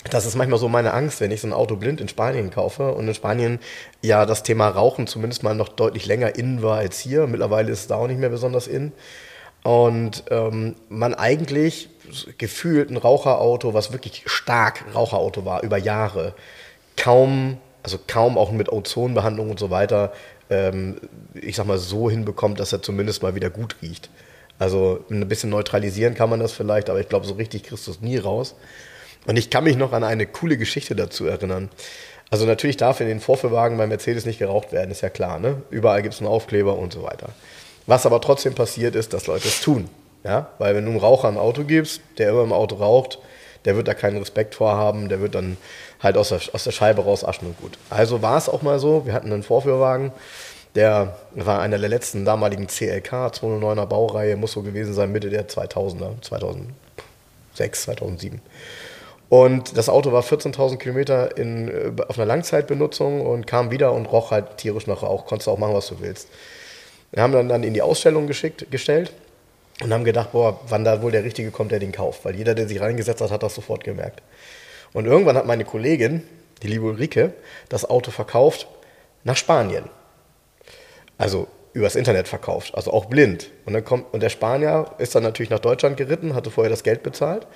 das 0.09 0.26
ist 0.26 0.36
manchmal 0.36 0.61
so 0.61 0.68
meine 0.68 0.94
Angst, 0.94 1.20
wenn 1.20 1.32
ich 1.32 1.40
so 1.40 1.48
ein 1.48 1.53
Auto 1.53 1.74
blind 1.74 2.01
in 2.01 2.09
Spanien 2.09 2.51
kaufe 2.51 2.92
und 2.92 3.09
in 3.09 3.14
Spanien 3.14 3.59
ja 4.03 4.24
das 4.24 4.44
Thema 4.44 4.68
Rauchen 4.68 5.09
zumindest 5.09 5.42
mal 5.42 5.55
noch 5.55 5.68
deutlich 5.68 6.07
länger 6.07 6.36
in 6.36 6.62
war 6.62 6.78
als 6.78 7.01
hier. 7.01 7.26
Mittlerweile 7.26 7.72
ist 7.72 7.80
es 7.80 7.86
da 7.88 7.96
auch 7.96 8.07
nicht 8.07 8.20
mehr 8.20 8.30
besonders 8.30 8.68
in. 8.68 8.92
Und 9.62 10.24
ähm, 10.30 10.76
man 10.88 11.14
eigentlich 11.14 11.88
gefühlt 12.38 12.90
ein 12.90 12.96
Raucherauto, 12.96 13.74
was 13.74 13.92
wirklich 13.92 14.22
stark 14.26 14.84
Raucherauto 14.94 15.44
war, 15.44 15.62
über 15.62 15.76
Jahre, 15.76 16.34
kaum, 16.96 17.58
also 17.82 17.98
kaum 18.06 18.38
auch 18.38 18.52
mit 18.52 18.70
Ozonbehandlung 18.70 19.50
und 19.50 19.58
so 19.58 19.70
weiter, 19.70 20.12
ähm, 20.48 20.96
ich 21.34 21.56
sag 21.56 21.66
mal 21.66 21.78
so 21.78 22.11
hinbekommt, 22.11 22.58
dass 22.58 22.72
er 22.72 22.82
zumindest 22.82 23.22
mal 23.22 23.34
wieder 23.34 23.50
gut 23.50 23.76
riecht. 23.82 24.11
Also 24.58 25.04
ein 25.11 25.26
bisschen 25.28 25.50
neutralisieren 25.50 26.14
kann 26.14 26.28
man 26.28 26.40
das 26.40 26.52
vielleicht, 26.52 26.90
aber 26.90 27.00
ich 27.00 27.08
glaube, 27.08 27.26
so 27.26 27.34
richtig 27.34 27.62
kriegst 27.62 27.86
du 27.86 27.92
es 27.92 28.00
nie 28.00 28.18
raus. 28.18 28.54
Und 29.26 29.38
ich 29.38 29.50
kann 29.50 29.64
mich 29.64 29.76
noch 29.76 29.92
an 29.92 30.04
eine 30.04 30.26
coole 30.26 30.56
Geschichte 30.56 30.94
dazu 30.94 31.26
erinnern. 31.26 31.70
Also 32.30 32.46
natürlich 32.46 32.76
darf 32.76 33.00
in 33.00 33.08
den 33.08 33.20
Vorführwagen 33.20 33.76
bei 33.76 33.86
Mercedes 33.86 34.24
nicht 34.24 34.38
geraucht 34.38 34.72
werden, 34.72 34.90
ist 34.90 35.00
ja 35.00 35.11
klar. 35.11 35.38
Ne? 35.38 35.62
Überall 35.70 36.02
gibt 36.02 36.14
es 36.14 36.20
einen 36.20 36.28
Aufkleber 36.28 36.78
und 36.78 36.92
so 36.92 37.02
weiter. 37.02 37.30
Was 37.87 38.07
aber 38.07 38.20
trotzdem 38.20 38.55
passiert 38.55 38.95
ist, 38.95 39.12
dass 39.12 39.26
Leute 39.26 39.49
es 39.49 39.61
tun. 39.61 39.89
Ja? 40.24 40.49
Weil 40.59 40.74
wenn 40.74 40.85
du 40.85 40.91
einem 40.91 41.01
Raucher 41.01 41.28
ein 41.28 41.39
Auto 41.39 41.64
gibst, 41.64 42.01
der 42.18 42.31
immer 42.31 42.43
im 42.43 42.53
Auto 42.53 42.76
raucht, 42.76 43.18
der 43.64 43.76
wird 43.76 43.89
da 43.89 43.95
keinen 43.95 44.18
Respekt 44.18 44.55
vorhaben, 44.55 45.09
der 45.09 45.20
wird 45.20 45.35
dann 45.35 45.57
halt 46.03 46.16
aus 46.16 46.31
der, 46.31 46.41
aus 46.53 46.64
der 46.64 46.70
Scheibe 46.70 47.03
raus 47.03 47.24
aschen 47.24 47.49
und 47.49 47.61
gut. 47.61 47.78
Also 47.91 48.22
war 48.22 48.39
es 48.39 48.49
auch 48.49 48.62
mal 48.62 48.78
so, 48.78 49.07
wir 49.07 49.12
hatten 49.12 49.33
einen 49.33 49.43
Vorführwagen, 49.43 50.12
der 50.74 51.16
war 51.33 51.61
einer 51.61 51.78
der 51.78 51.89
letzten 51.89 52.24
damaligen 52.24 52.68
CLK 52.68 53.12
209er 53.12 53.87
Baureihe, 53.87 54.37
muss 54.37 54.53
so 54.53 54.62
gewesen 54.62 54.95
sein, 54.95 55.12
Mitte 55.12 55.28
der 55.28 55.49
2000er, 55.49 56.22
2006, 56.22 57.83
2007. 57.83 58.41
Und 59.28 59.76
das 59.76 59.89
Auto 59.89 60.11
war 60.12 60.22
14.000 60.22 60.76
Kilometer 60.78 61.39
äh, 61.39 61.93
auf 62.09 62.18
einer 62.18 62.26
Langzeitbenutzung 62.26 63.24
und 63.24 63.47
kam 63.47 63.70
wieder 63.70 63.93
und 63.93 64.07
roch 64.07 64.33
halt 64.33 64.57
tierisch 64.57 64.89
nach 64.89 65.03
Rauch. 65.03 65.24
Konntest 65.24 65.49
auch 65.49 65.59
machen, 65.59 65.74
was 65.74 65.87
du 65.87 66.01
willst. 66.01 66.28
Wir 67.12 67.22
haben 67.22 67.32
dann, 67.32 67.48
dann 67.48 67.62
in 67.62 67.74
die 67.74 67.82
Ausstellung 67.82 68.26
geschickt, 68.26 68.70
gestellt 68.70 69.12
und 69.82 69.92
haben 69.92 70.04
gedacht, 70.04 70.32
boah, 70.32 70.61
wann 70.68 70.84
da 70.84 71.02
wohl 71.02 71.11
der 71.11 71.24
Richtige 71.24 71.50
kommt, 71.50 71.72
der 71.72 71.78
den 71.78 71.92
kauft. 71.92 72.24
Weil 72.24 72.36
jeder, 72.36 72.54
der 72.54 72.68
sich 72.68 72.80
reingesetzt 72.80 73.20
hat, 73.20 73.30
hat 73.30 73.42
das 73.42 73.54
sofort 73.54 73.84
gemerkt. 73.84 74.22
Und 74.92 75.06
irgendwann 75.06 75.36
hat 75.36 75.46
meine 75.46 75.64
Kollegin, 75.64 76.22
die 76.62 76.68
liebe 76.68 76.84
Ulrike, 76.84 77.32
das 77.68 77.88
Auto 77.88 78.11
verkauft 78.11 78.66
nach 79.24 79.36
Spanien. 79.36 79.84
Also 81.18 81.48
übers 81.72 81.94
Internet 81.94 82.28
verkauft, 82.28 82.74
also 82.74 82.92
auch 82.92 83.06
blind. 83.06 83.50
Und 83.64 83.74
dann 83.74 83.84
kommt, 83.84 84.12
und 84.12 84.22
der 84.22 84.30
Spanier 84.30 84.92
ist 84.98 85.14
dann 85.14 85.22
natürlich 85.22 85.50
nach 85.50 85.61
Deutschland 85.61 85.96
geritten, 85.96 86.34
hatte 86.34 86.50
vorher 86.50 86.70
das 86.70 86.82
Geld 86.82 87.02
bezahlt. 87.02 87.46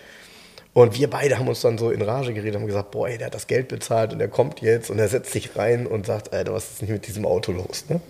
Und 0.73 0.99
wir 0.99 1.09
beide 1.09 1.39
haben 1.39 1.49
uns 1.49 1.61
dann 1.61 1.79
so 1.79 1.91
in 1.91 2.03
Rage 2.03 2.35
geredet, 2.35 2.57
haben 2.57 2.67
gesagt, 2.67 2.91
boah, 2.91 3.09
ey, 3.09 3.17
der 3.17 3.29
hat 3.29 3.35
das 3.35 3.47
Geld 3.47 3.69
bezahlt 3.69 4.13
und 4.13 4.19
der 4.19 4.29
kommt 4.29 4.61
jetzt 4.61 4.91
und 4.91 4.99
er 4.99 5.09
setzt 5.09 5.33
sich 5.33 5.57
rein 5.57 5.87
und 5.87 6.05
sagt, 6.05 6.33
Alter, 6.33 6.53
was 6.53 6.73
ist 6.73 6.83
denn 6.83 6.91
mit 6.91 7.07
diesem 7.07 7.27
Auto 7.27 7.53
los? 7.53 7.85
Ne? 7.89 8.01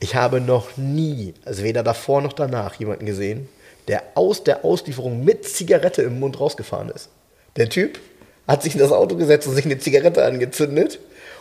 Ich 0.00 0.14
habe 0.14 0.40
noch 0.40 0.76
nie, 0.76 1.34
also 1.44 1.62
weder 1.62 1.82
davor 1.82 2.20
noch 2.20 2.32
danach, 2.32 2.74
jemanden 2.74 3.06
gesehen, 3.06 3.48
der 3.88 4.02
aus 4.14 4.44
der 4.44 4.64
Auslieferung 4.64 5.24
mit 5.24 5.48
Zigarette 5.48 6.02
im 6.02 6.20
Mund 6.20 6.40
rausgefahren 6.40 6.90
ist. 6.90 7.08
Der 7.56 7.68
Typ 7.68 7.98
hat 8.46 8.62
sich 8.62 8.74
in 8.74 8.80
das 8.80 8.92
Auto 8.92 9.16
gesetzt 9.16 9.48
und 9.48 9.54
sich 9.54 9.64
eine 9.64 9.78
Zigarette 9.78 10.24
angezündet 10.24 10.98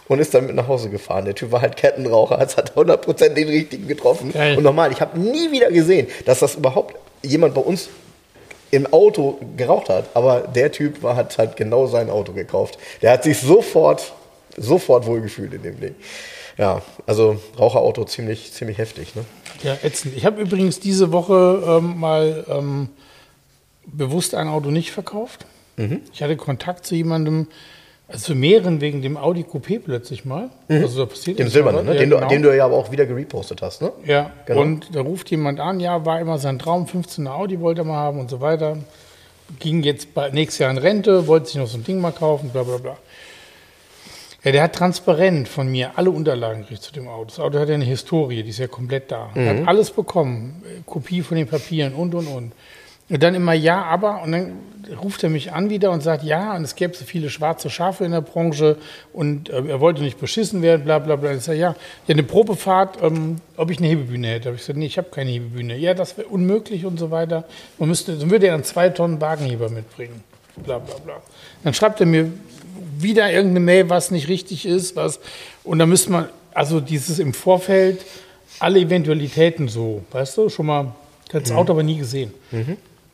und 0.08 0.20
ist 0.20 0.34
dann 0.34 0.45
mit 0.45 0.56
nach 0.56 0.68
Hause 0.68 0.89
gefahren. 0.89 1.26
Der 1.26 1.36
Typ 1.36 1.51
war 1.51 1.62
halt 1.62 1.76
Kettenraucher, 1.76 2.39
es 2.41 2.58
hat 2.58 2.76
100% 2.76 3.30
den 3.30 3.47
richtigen 3.47 3.88
getroffen. 3.88 4.32
Geil. 4.32 4.58
Und 4.58 4.64
nochmal, 4.64 4.91
ich 4.91 5.01
habe 5.01 5.20
nie 5.20 5.51
wieder 5.51 5.72
gesehen, 5.72 6.08
dass 6.26 6.39
das 6.39 6.56
überhaupt 6.56 6.95
jemand 7.24 7.53
bei 7.53 7.62
uns 7.62 7.89
im 8.72 8.91
Auto 8.91 9.39
geraucht 9.58 9.89
hat. 9.89 10.10
Aber 10.14 10.41
der 10.41 10.72
Typ 10.72 11.01
war, 11.03 11.16
hat 11.16 11.38
halt 11.38 11.56
genau 11.56 11.88
sein 11.88 12.10
Auto 12.10 12.34
gekauft. 12.34 12.78
Der 13.01 13.12
hat 13.12 13.24
sich 13.24 13.39
sofort, 13.39 14.14
sofort 14.58 15.06
wohlgefühlt 15.06 15.53
in 15.53 15.64
dem 15.64 15.80
Ding. 15.80 15.95
Ja, 16.58 16.82
also 17.06 17.38
Raucherauto 17.60 18.06
ziemlich, 18.06 18.53
ziemlich 18.53 18.78
heftig. 18.78 19.16
Ne? 19.16 19.26
Ja, 19.64 19.76
ätzend. 19.84 20.16
Ich 20.16 20.26
habe 20.26 20.41
übrigens 20.41 20.80
diese 20.80 21.12
Woche 21.12 21.64
ähm, 21.68 21.99
mal 21.99 22.45
ähm, 22.49 22.89
bewusst 23.86 24.36
ein 24.36 24.47
Auto 24.47 24.70
nicht 24.72 24.91
verkauft. 24.91 25.45
Mhm. 25.78 26.01
Ich 26.14 26.24
hatte 26.24 26.38
Kontakt 26.38 26.86
zu 26.86 26.95
jemandem, 26.95 27.47
also 28.08 28.28
zu 28.28 28.36
mehreren 28.36 28.80
wegen 28.82 29.01
dem 29.01 29.18
Audi 29.18 29.41
Coupé 29.43 29.80
plötzlich 29.80 30.24
mal. 30.26 30.49
Also 30.70 30.99
da 30.99 31.06
passiert 31.08 31.38
Mhm. 31.39 31.43
Dem 31.43 31.49
Silbernen, 31.49 31.86
ne? 31.86 31.91
den, 31.95 32.01
Ja, 32.03 32.06
du, 32.10 32.16
genau. 32.18 32.28
den 32.30 32.41
du 32.43 32.56
ja 32.56 32.66
aber 32.66 32.76
auch 32.78 32.91
wieder 32.91 33.06
gerepostet 33.06 33.62
hast. 33.62 33.82
Ne? 33.82 33.91
Ja, 34.06 34.32
Genau. 34.45 34.62
und 34.62 34.95
da 34.95 35.01
ruft 35.01 35.30
jemand 35.32 35.60
an, 35.60 35.80
ja, 35.80 36.06
war 36.06 36.20
immer 36.22 36.38
sein 36.38 36.58
Traum, 36.60 36.86
15er 36.86 37.32
Audi 37.32 37.60
wollte 37.60 37.82
er 37.82 37.86
mal 37.86 37.97
haben 37.97 38.20
und 38.20 38.30
so 38.30 38.39
weiter. 38.41 38.78
Ging 39.60 39.84
jetzt 39.84 40.14
bald 40.14 40.34
nächstes 40.34 40.60
Jahr 40.60 40.72
in 40.72 40.78
Rente, 40.78 41.28
wollte 41.28 41.47
sich 41.47 41.56
noch 41.58 41.68
so 41.68 41.78
ein 41.78 41.84
Ding 41.84 41.99
mal 41.99 42.12
kaufen, 42.12 42.49
bla 42.49 42.64
bla 42.64 42.78
bla. 42.78 42.97
Ja, 44.46 44.52
der 44.52 44.62
hat 44.62 44.76
transparent 44.76 45.48
von 45.48 45.68
mir 45.68 45.93
alle 45.96 46.12
Unterlagen 46.12 46.62
gekriegt 46.62 46.84
zu 46.84 46.93
dem 46.93 47.08
Auto. 47.08 47.26
Das 47.26 47.39
Auto 47.39 47.58
hat 47.58 47.68
ja 47.68 47.74
eine 47.74 47.84
Historie, 47.84 48.43
die 48.43 48.52
ist 48.52 48.60
ja 48.60 48.68
komplett 48.68 49.12
da. 49.12 49.32
Er 49.34 49.50
hat 49.50 49.68
alles 49.68 49.89
bekommen, 49.89 50.62
äh, 50.64 50.82
Kopie 50.86 51.24
von 51.24 51.36
den 51.36 51.48
Papieren 51.48 51.96
und 51.96 52.14
und 52.14 52.28
und. 52.28 52.52
Und 53.10 53.24
dann 53.24 53.34
immer 53.34 53.54
ja, 53.54 53.84
aber 53.84 54.22
und 54.22 54.32
dann 54.34 54.54
ruft 55.02 55.24
er 55.24 55.32
mich 55.32 55.52
an 55.52 55.72
wieder 55.72 55.89
und 55.89 56.02
sagt 56.02 56.24
ja 56.24 56.56
und 56.56 56.64
es 56.64 56.76
gäbe 56.76 56.96
so 56.96 57.06
viele 57.06 57.32
schwarze 57.32 57.72
Schafe 57.72 58.06
in 58.06 58.12
der 58.12 58.22
Branche 58.22 58.78
und 59.14 59.50
äh, 59.50 59.64
er 59.68 59.80
wollte 59.80 60.04
nicht 60.04 60.20
beschissen 60.20 60.62
werden, 60.62 60.86
bla 60.86 61.00
bla 61.00 61.16
bla. 61.16 61.34
Ich 61.34 61.41
sage 61.41 61.58
ja, 61.58 61.76
ja 62.08 62.14
eine 62.14 62.22
Probefahrt, 62.22 63.02
ähm, 63.02 63.38
ob 63.58 63.72
ich 63.72 63.80
eine 63.80 63.88
Hebebühne 63.88 64.28
hätte. 64.28 64.50
Habe 64.50 64.58
ich 64.58 64.62
gesagt, 64.62 64.78
nee, 64.78 64.86
ich 64.86 65.00
habe 65.00 65.10
keine 65.10 65.32
Hebebühne. 65.32 65.76
Ja, 65.76 65.96
das 65.96 66.20
wäre 66.20 66.28
unmöglich 66.28 66.86
und 66.86 67.00
so 67.00 67.10
weiter. 67.10 67.46
Man 67.80 67.89
müsste, 67.89 68.16
dann 68.16 68.30
würde 68.30 68.46
er 68.46 68.54
einen 68.54 68.64
zwei 68.64 68.89
Tonnen 68.89 69.20
Wagenheber 69.20 69.70
mitbringen, 69.70 70.24
bla 70.58 70.78
bla 70.78 70.98
bla. 71.04 71.16
Dann 71.64 71.74
schreibt 71.74 72.00
er 72.00 72.06
mir 72.06 72.32
wieder 72.97 73.32
irgendeine 73.32 73.59
Mail, 73.61 73.89
was 73.89 74.11
nicht 74.11 74.28
richtig 74.28 74.65
ist, 74.65 74.95
was 74.95 75.19
und 75.63 75.80
da 75.80 75.86
müsste 75.86 76.11
man 76.11 76.30
also 76.53 76.80
dieses 76.80 77.19
im 77.19 77.34
Vorfeld 77.34 78.05
alle 78.59 78.80
Eventualitäten 78.80 79.67
so, 79.67 80.03
weißt 80.11 80.38
du, 80.38 80.49
schon 80.49 80.65
mal 80.65 80.95
das 81.32 81.51
Auto 81.51 81.73
aber 81.73 81.84
nie 81.84 81.97
gesehen. 81.97 82.34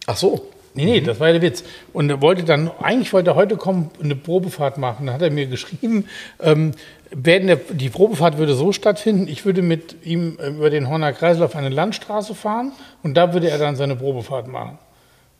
Ach 0.06 0.18
so. 0.18 0.48
Nee, 0.74 0.86
nee, 0.86 1.02
das 1.02 1.20
war 1.20 1.28
ja 1.28 1.34
der 1.34 1.42
Witz. 1.42 1.64
Und 1.92 2.10
er 2.10 2.22
wollte 2.22 2.44
dann, 2.44 2.72
eigentlich 2.82 3.12
wollte 3.12 3.32
er 3.32 3.36
heute 3.36 3.58
kommen, 3.58 3.92
eine 4.02 4.16
Probefahrt 4.16 4.78
machen. 4.78 5.08
Dann 5.08 5.16
hat 5.16 5.22
er 5.22 5.30
mir 5.30 5.48
geschrieben, 5.48 6.06
ähm, 6.40 6.72
werden 7.10 7.48
der, 7.48 7.58
die 7.58 7.90
Probefahrt 7.90 8.38
würde 8.38 8.54
so 8.54 8.72
stattfinden, 8.72 9.28
ich 9.28 9.46
würde 9.46 9.62
mit 9.62 9.98
ihm 10.06 10.38
äh, 10.40 10.48
über 10.48 10.70
den 10.70 10.88
Horner 10.88 11.12
Kreisel 11.12 11.44
auf 11.44 11.58
eine 11.58 11.68
Landstraße 11.68 12.36
fahren 12.36 12.72
und 13.04 13.16
da 13.16 13.34
würde 13.34 13.50
er 13.50 13.58
dann 13.58 13.76
seine 13.76 13.98
Probefahrt 13.98 14.48
machen. 14.48 14.80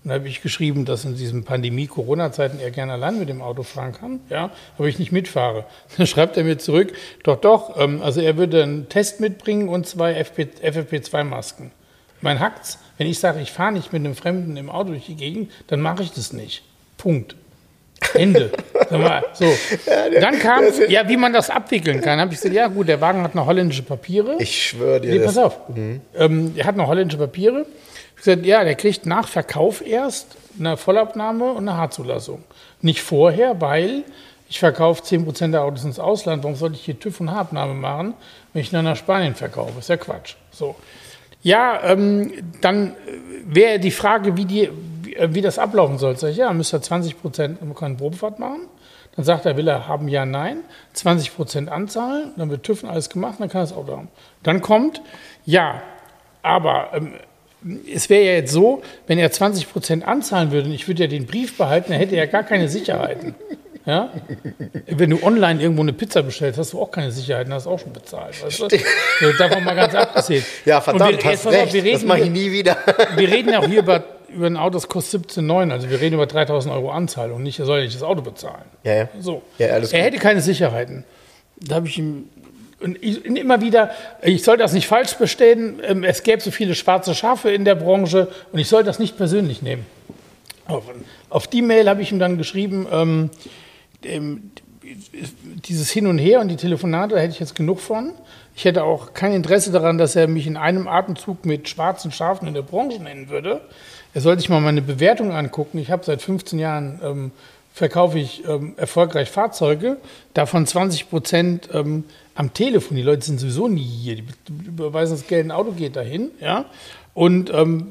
Dann 0.04 0.14
habe 0.14 0.28
ich 0.28 0.42
geschrieben, 0.42 0.86
dass 0.86 1.06
in 1.06 1.16
diesen 1.16 1.44
Pandemie-Corona-Zeiten 1.44 2.60
er 2.60 2.72
gerne 2.72 2.94
allein 2.94 3.20
mit 3.20 3.30
dem 3.30 3.42
Auto 3.42 3.62
fahren 3.62 3.94
kann, 3.94 4.20
ja, 4.32 4.50
aber 4.78 4.88
ich 4.88 4.98
nicht 4.98 5.12
mitfahre. 5.12 5.66
Dann 5.98 6.08
schreibt 6.08 6.38
er 6.38 6.44
mir 6.44 6.58
zurück, 6.58 6.94
doch, 7.24 7.40
doch, 7.40 7.80
ähm, 7.80 8.02
also 8.02 8.20
er 8.20 8.36
würde 8.38 8.64
einen 8.64 8.90
Test 8.90 9.20
mitbringen 9.20 9.70
und 9.70 9.86
zwei 9.86 10.14
FP, 10.16 10.48
FFP2-Masken. 10.64 11.72
Mein 12.22 12.40
Hackt's, 12.40 12.80
wenn 12.98 13.06
ich 13.08 13.20
sage, 13.20 13.42
ich 13.42 13.52
fahre 13.52 13.72
nicht 13.74 13.94
mit 13.94 14.04
einem 14.04 14.16
Fremden 14.16 14.58
im 14.58 14.70
Auto 14.72 14.90
durch 14.90 15.06
die 15.06 15.16
Gegend, 15.16 15.52
dann 15.68 15.82
mache 15.82 16.02
ich 16.04 16.12
das 16.12 16.34
nicht. 16.34 16.64
Punkt. 16.98 17.36
Ende. 18.16 18.52
So. 19.34 19.46
Dann 20.20 20.38
kam, 20.40 20.66
ja, 20.90 21.08
wie 21.08 21.16
man 21.16 21.32
das 21.32 21.50
abwickeln 21.50 22.02
kann, 22.02 22.20
habe 22.20 22.34
ich 22.34 22.40
gesagt, 22.42 22.54
ja 22.54 22.68
gut, 22.68 22.90
der 22.90 23.00
Wagen 23.00 23.22
hat 23.24 23.36
noch 23.36 23.46
holländische 23.46 23.84
Papiere. 23.84 24.36
Ich 24.40 24.68
schwöre 24.70 25.00
dir. 25.00 25.12
Nee, 25.12 25.20
das- 25.20 25.28
pass 25.36 25.38
auf. 25.38 25.58
Ähm, 26.16 26.52
er 26.58 26.66
hat 26.66 26.76
noch 26.76 26.88
holländische 26.88 27.18
Papiere. 27.20 27.66
Gesagt, 28.24 28.46
ja, 28.46 28.64
der 28.64 28.76
kriegt 28.76 29.06
nach 29.06 29.28
Verkauf 29.28 29.86
erst 29.86 30.38
eine 30.60 30.78
Vollabnahme 30.78 31.52
und 31.52 31.68
eine 31.68 31.78
Haarzulassung. 31.78 32.44
Nicht 32.82 33.02
vorher, 33.02 33.60
weil 33.62 34.04
ich 34.48 34.60
verkaufe 34.60 35.02
10% 35.02 35.52
der 35.52 35.64
Autos 35.64 35.86
ins 35.86 35.98
Ausland. 35.98 36.44
Warum 36.44 36.56
sollte 36.56 36.76
ich 36.76 36.84
hier 36.84 37.00
TÜV 37.00 37.22
und 37.22 37.32
Haarabnahme 37.32 37.74
machen, 37.74 38.14
wenn 38.54 38.62
ich 38.62 38.70
dann 38.70 38.86
nach 38.86 38.96
Spanien 38.96 39.34
verkaufe? 39.34 39.80
Ist 39.80 39.90
ja 39.90 39.98
Quatsch. 39.98 40.36
So. 40.52 40.76
Ja, 41.42 41.82
ähm, 41.84 42.32
dann 42.62 42.96
wäre 43.46 43.80
die 43.80 43.92
Frage, 43.92 44.38
wie, 44.38 44.46
die, 44.46 44.70
wie, 45.02 45.16
äh, 45.16 45.34
wie 45.34 45.42
das 45.42 45.58
ablaufen 45.58 45.98
soll. 45.98 46.16
Sag 46.18 46.32
ich, 46.32 46.38
ja, 46.38 46.54
müsste 46.54 46.78
er 46.78 46.82
20 46.82 47.20
Prozent 47.20 47.60
eine 47.62 47.96
Probefahrt 47.96 48.38
machen. 48.38 48.68
Dann 49.16 49.26
sagt 49.26 49.46
er, 49.46 49.58
will 49.58 49.68
er 49.68 49.88
haben, 49.88 50.08
ja, 50.08 50.26
nein. 50.26 50.60
20 50.94 51.36
Prozent 51.36 51.70
anzahlen, 51.70 52.32
dann 52.38 52.50
wird 52.50 52.64
TÜV 52.64 52.84
und 52.84 52.90
alles 52.90 53.10
gemacht, 53.10 53.36
dann 53.40 53.50
kann 53.50 53.62
er 53.62 53.66
das 53.66 53.74
Auto 53.74 53.98
haben. 53.98 54.10
Dann 54.44 54.62
kommt, 54.62 55.02
ja, 55.46 55.82
aber 56.44 56.90
ähm, 56.94 57.14
es 57.94 58.10
wäre 58.10 58.24
ja 58.26 58.32
jetzt 58.34 58.52
so, 58.52 58.82
wenn 59.08 59.20
er 59.20 59.32
20 59.32 59.72
Prozent 59.72 60.08
anzahlen 60.08 60.52
würde 60.52 60.68
und 60.68 60.74
ich 60.74 60.88
würde 60.88 61.04
ja 61.04 61.08
den 61.08 61.26
Brief 61.26 61.58
behalten, 61.58 61.92
dann 61.92 62.00
hätte 62.00 62.16
er 62.16 62.28
gar 62.28 62.44
keine 62.44 62.68
Sicherheiten. 62.68 63.36
Ja? 63.86 64.12
Wenn 64.88 65.10
du 65.10 65.24
online 65.24 65.62
irgendwo 65.62 65.82
eine 65.82 65.94
Pizza 65.94 66.22
bestellst, 66.22 66.60
hast 66.60 66.74
du 66.74 66.82
auch 66.82 66.92
keine 66.92 67.12
Sicherheiten, 67.12 67.54
hast 67.54 67.68
auch 67.68 67.80
schon 67.80 67.94
bezahlt. 67.94 68.44
Weißt 68.44 68.60
du? 68.60 68.68
Davon 69.38 69.64
mal 69.64 69.76
ganz 69.76 69.96
abgesehen. 69.96 70.46
Ja, 70.66 70.78
Und 70.78 70.84
verdammt, 70.84 71.24
wir, 71.24 71.32
hast 71.32 71.44
pass 71.44 71.54
auf, 71.54 71.62
recht. 71.62 71.74
wir 71.74 71.82
das 71.82 72.02
reden, 72.02 72.08
mache 72.08 72.22
ich 72.22 72.30
nie 72.30 72.52
wieder. 72.52 72.78
wir 73.16 73.28
reden 73.28 73.56
auch 73.56 73.66
hier 73.66 73.80
über, 73.80 74.04
über 74.30 74.48
ein 74.48 74.58
Auto, 74.58 74.76
das 74.76 74.88
kostet 74.88 75.32
17,9. 75.32 75.72
Also 75.72 75.90
wir 75.90 76.00
reden 76.00 76.16
über 76.16 76.28
3000 76.28 76.74
Euro 76.74 76.92
Anzahlung. 76.92 77.42
Nicht, 77.42 77.60
er 77.60 77.66
soll 77.66 77.80
ja 77.80 77.86
nicht 77.86 77.96
das 77.96 78.04
Auto 78.04 78.22
bezahlen. 78.22 78.66
Ja, 78.84 78.94
ja. 78.94 79.10
So. 79.20 79.42
Ja, 79.58 79.68
er 79.68 79.82
gut. 79.82 79.94
hätte 79.94 80.18
keine 80.18 80.42
Sicherheiten. 80.42 81.04
Da 81.58 81.76
habe 81.76 81.88
ich 81.88 81.98
ihm 81.98 82.30
und 82.82 83.02
ich, 83.02 83.26
immer 83.26 83.62
wieder, 83.62 83.92
ich 84.22 84.44
soll 84.44 84.58
das 84.58 84.74
nicht 84.74 84.88
falsch 84.88 85.16
bestehen, 85.16 85.80
ähm, 85.84 86.04
es 86.04 86.24
gäbe 86.24 86.42
so 86.42 86.52
viele 86.52 86.76
schwarze 86.76 87.16
Schafe 87.16 87.52
in 87.52 87.66
der 87.66 87.76
Branche 87.76 88.28
und 88.52 88.60
ich 88.60 88.68
soll 88.68 88.84
das 88.84 89.00
nicht 89.00 89.18
persönlich 89.18 89.62
nehmen. 89.62 89.86
Auf, 90.66 90.86
auf 91.30 91.48
die 91.48 91.62
Mail 91.62 91.90
habe 91.90 92.02
ich 92.02 92.12
ihm 92.12 92.20
dann 92.20 92.38
geschrieben, 92.38 92.88
ähm, 92.92 93.30
ähm, 94.04 94.52
dieses 95.66 95.90
Hin 95.92 96.08
und 96.08 96.18
Her 96.18 96.42
und 96.42 96.50
die 96.50 96.56
Telefonate, 96.56 97.16
da 97.16 97.22
hätte 97.22 97.34
ich 97.34 97.40
jetzt 97.40 97.56
genug 97.56 97.80
von. 97.80 98.14
Ich 98.56 98.66
hätte 98.66 98.84
auch 98.84 99.14
kein 99.14 99.34
Interesse 99.34 99.72
daran, 99.72 99.98
dass 99.98 100.16
er 100.16 100.28
mich 100.28 100.48
in 100.48 100.58
einem 100.58 100.88
Atemzug 100.88 101.46
mit 101.46 101.70
schwarzen 101.70 102.12
Schafen 102.12 102.48
in 102.48 102.54
der 102.54 102.62
Branche 102.62 103.02
nennen 103.02 103.30
würde. 103.30 103.62
Er 104.14 104.22
sollte 104.22 104.42
sich 104.42 104.50
mal 104.50 104.60
meine 104.60 104.82
Bewertung 104.82 105.32
angucken. 105.32 105.78
Ich 105.78 105.90
habe 105.90 106.04
seit 106.04 106.22
15 106.22 106.60
Jahren 106.60 107.00
ähm, 107.04 107.32
verkaufe 107.74 108.20
ich 108.20 108.44
ähm, 108.48 108.74
erfolgreich 108.78 109.30
Fahrzeuge, 109.30 109.98
davon 110.34 110.68
20 110.68 111.10
Prozent 111.10 111.70
ähm, 111.74 112.04
am 112.36 112.54
Telefon. 112.54 112.98
Die 112.98 113.04
Leute 113.04 113.26
sind 113.26 113.40
sowieso 113.40 113.68
nie 113.68 113.84
hier. 113.84 114.16
Die 114.16 114.24
überweisen 114.68 115.16
das 115.18 115.28
Geld, 115.28 115.46
ein 115.46 115.52
Auto 115.52 115.72
geht 115.72 115.96
dahin. 115.96 116.32
Ja? 116.40 116.66
Und 117.14 117.52
ähm, 117.54 117.90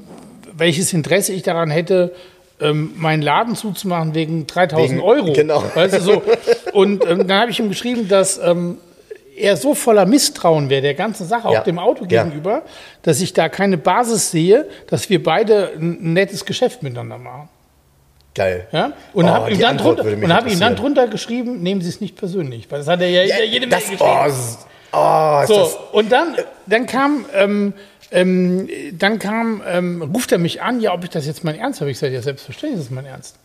welches 0.56 0.92
Interesse 0.92 1.32
ich 1.32 1.42
daran 1.42 1.70
hätte, 1.70 2.14
ähm, 2.60 2.92
meinen 2.96 3.22
Laden 3.22 3.54
zuzumachen 3.56 4.14
wegen 4.14 4.46
3000 4.46 4.90
Wegen- 4.90 5.00
Euro. 5.00 5.32
genau. 5.32 5.62
Weißt 5.74 5.94
du, 5.96 6.00
so. 6.00 6.22
Und 6.72 7.04
ähm, 7.08 7.26
dann 7.26 7.40
habe 7.42 7.50
ich 7.50 7.58
ihm 7.58 7.68
geschrieben, 7.68 8.08
dass 8.08 8.38
ähm, 8.38 8.78
er 9.36 9.56
so 9.56 9.74
voller 9.74 10.04
Misstrauen 10.04 10.68
wäre, 10.68 10.82
der 10.82 10.94
ganzen 10.94 11.26
Sache, 11.26 11.48
auch 11.48 11.54
Ja. 11.54 11.62
dem 11.62 11.78
Auto 11.78 12.04
Ja. 12.08 12.24
gegenüber, 12.24 12.62
dass 13.02 13.20
ich 13.22 13.32
da 13.32 13.48
keine 13.48 13.78
Basis 13.78 14.30
sehe, 14.30 14.66
dass 14.88 15.08
wir 15.08 15.22
beide 15.22 15.72
ein 15.78 16.12
nettes 16.12 16.44
Geschäft 16.44 16.82
miteinander 16.82 17.16
machen. 17.16 17.48
Geil. 18.34 18.66
Ja? 18.72 18.92
Und 19.12 19.24
Oh, 19.24 19.28
habe 19.28 19.50
ihm, 19.50 19.58
dann 19.58 19.76
drunter- 19.76 20.04
und 20.04 20.32
hab 20.32 20.46
ihm 20.48 20.60
dann 20.60 20.76
drunter 20.76 21.08
geschrieben, 21.08 21.62
nehmen 21.62 21.80
Sie 21.80 21.88
es 21.88 22.00
nicht 22.00 22.16
persönlich. 22.16 22.70
Weil 22.70 22.78
das 22.78 22.88
hat 22.88 23.00
er 23.00 23.08
ja, 23.10 23.22
ja 23.24 23.44
jede 23.44 23.66
Mail 23.66 23.78
das, 23.78 23.90
geschrieben. 23.90 24.02
oh, 24.92 24.96
oh, 24.96 25.40
ist 25.42 25.48
So, 25.48 25.54
das, 25.56 25.78
und 25.92 26.12
dann, 26.12 26.36
dann 26.66 26.86
kam, 26.86 27.24
ähm, 27.34 27.72
ähm, 28.12 28.68
dann 28.92 29.18
kam, 29.18 29.62
ähm, 29.66 30.02
ruft 30.14 30.30
er 30.32 30.38
mich 30.38 30.62
an, 30.62 30.80
ja, 30.80 30.92
ob 30.94 31.02
ich 31.04 31.10
das 31.10 31.26
jetzt 31.26 31.42
mein 31.44 31.56
Ernst 31.58 31.80
habe. 31.80 31.90
Ich 31.90 31.98
sage, 31.98 32.14
ja, 32.14 32.22
selbstverständlich 32.22 32.80
ist 32.80 32.86
es 32.86 32.90
mein 32.92 33.06
Ernst. 33.06 33.36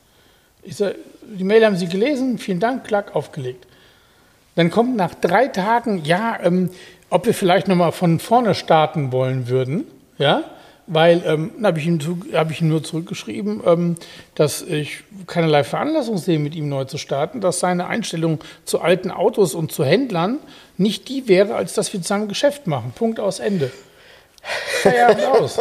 Ich 0.61 0.75
sage, 0.75 0.95
die 1.23 1.43
Mail 1.43 1.65
haben 1.65 1.75
Sie 1.77 1.87
gelesen, 1.87 2.37
vielen 2.37 2.59
Dank, 2.59 2.83
klack, 2.85 3.15
aufgelegt. 3.15 3.65
Dann 4.55 4.69
kommt 4.71 4.95
nach 4.95 5.13
drei 5.15 5.47
Tagen, 5.47 6.03
ja, 6.05 6.37
ähm, 6.41 6.69
ob 7.09 7.25
wir 7.25 7.33
vielleicht 7.33 7.67
nochmal 7.67 7.91
von 7.91 8.19
vorne 8.19 8.55
starten 8.55 9.11
wollen 9.11 9.47
würden, 9.47 9.85
ja, 10.17 10.43
weil, 10.87 11.23
ähm, 11.25 11.51
habe 11.63 11.79
ich, 11.79 11.87
ihm 11.87 11.99
zu- 11.99 12.19
hab 12.33 12.51
ich 12.51 12.61
ihm 12.61 12.69
nur 12.69 12.83
zurückgeschrieben, 12.83 13.61
ähm, 13.65 13.95
dass 14.35 14.61
ich 14.61 15.03
keinerlei 15.27 15.63
Veranlassung 15.63 16.17
sehe, 16.17 16.37
mit 16.39 16.53
ihm 16.55 16.69
neu 16.69 16.85
zu 16.85 16.97
starten, 16.97 17.41
dass 17.41 17.59
seine 17.59 17.87
Einstellung 17.87 18.39
zu 18.65 18.81
alten 18.81 19.09
Autos 19.11 19.55
und 19.55 19.71
zu 19.71 19.83
Händlern 19.83 20.37
nicht 20.77 21.09
die 21.09 21.27
wäre, 21.27 21.55
als 21.55 21.73
dass 21.73 21.91
wir 21.93 22.01
zusammen 22.01 22.27
Geschäft 22.27 22.67
machen. 22.67 22.91
Punkt 22.95 23.19
aus 23.19 23.39
Ende. 23.39 23.71
Feierabend 24.83 25.25
aus. 25.25 25.55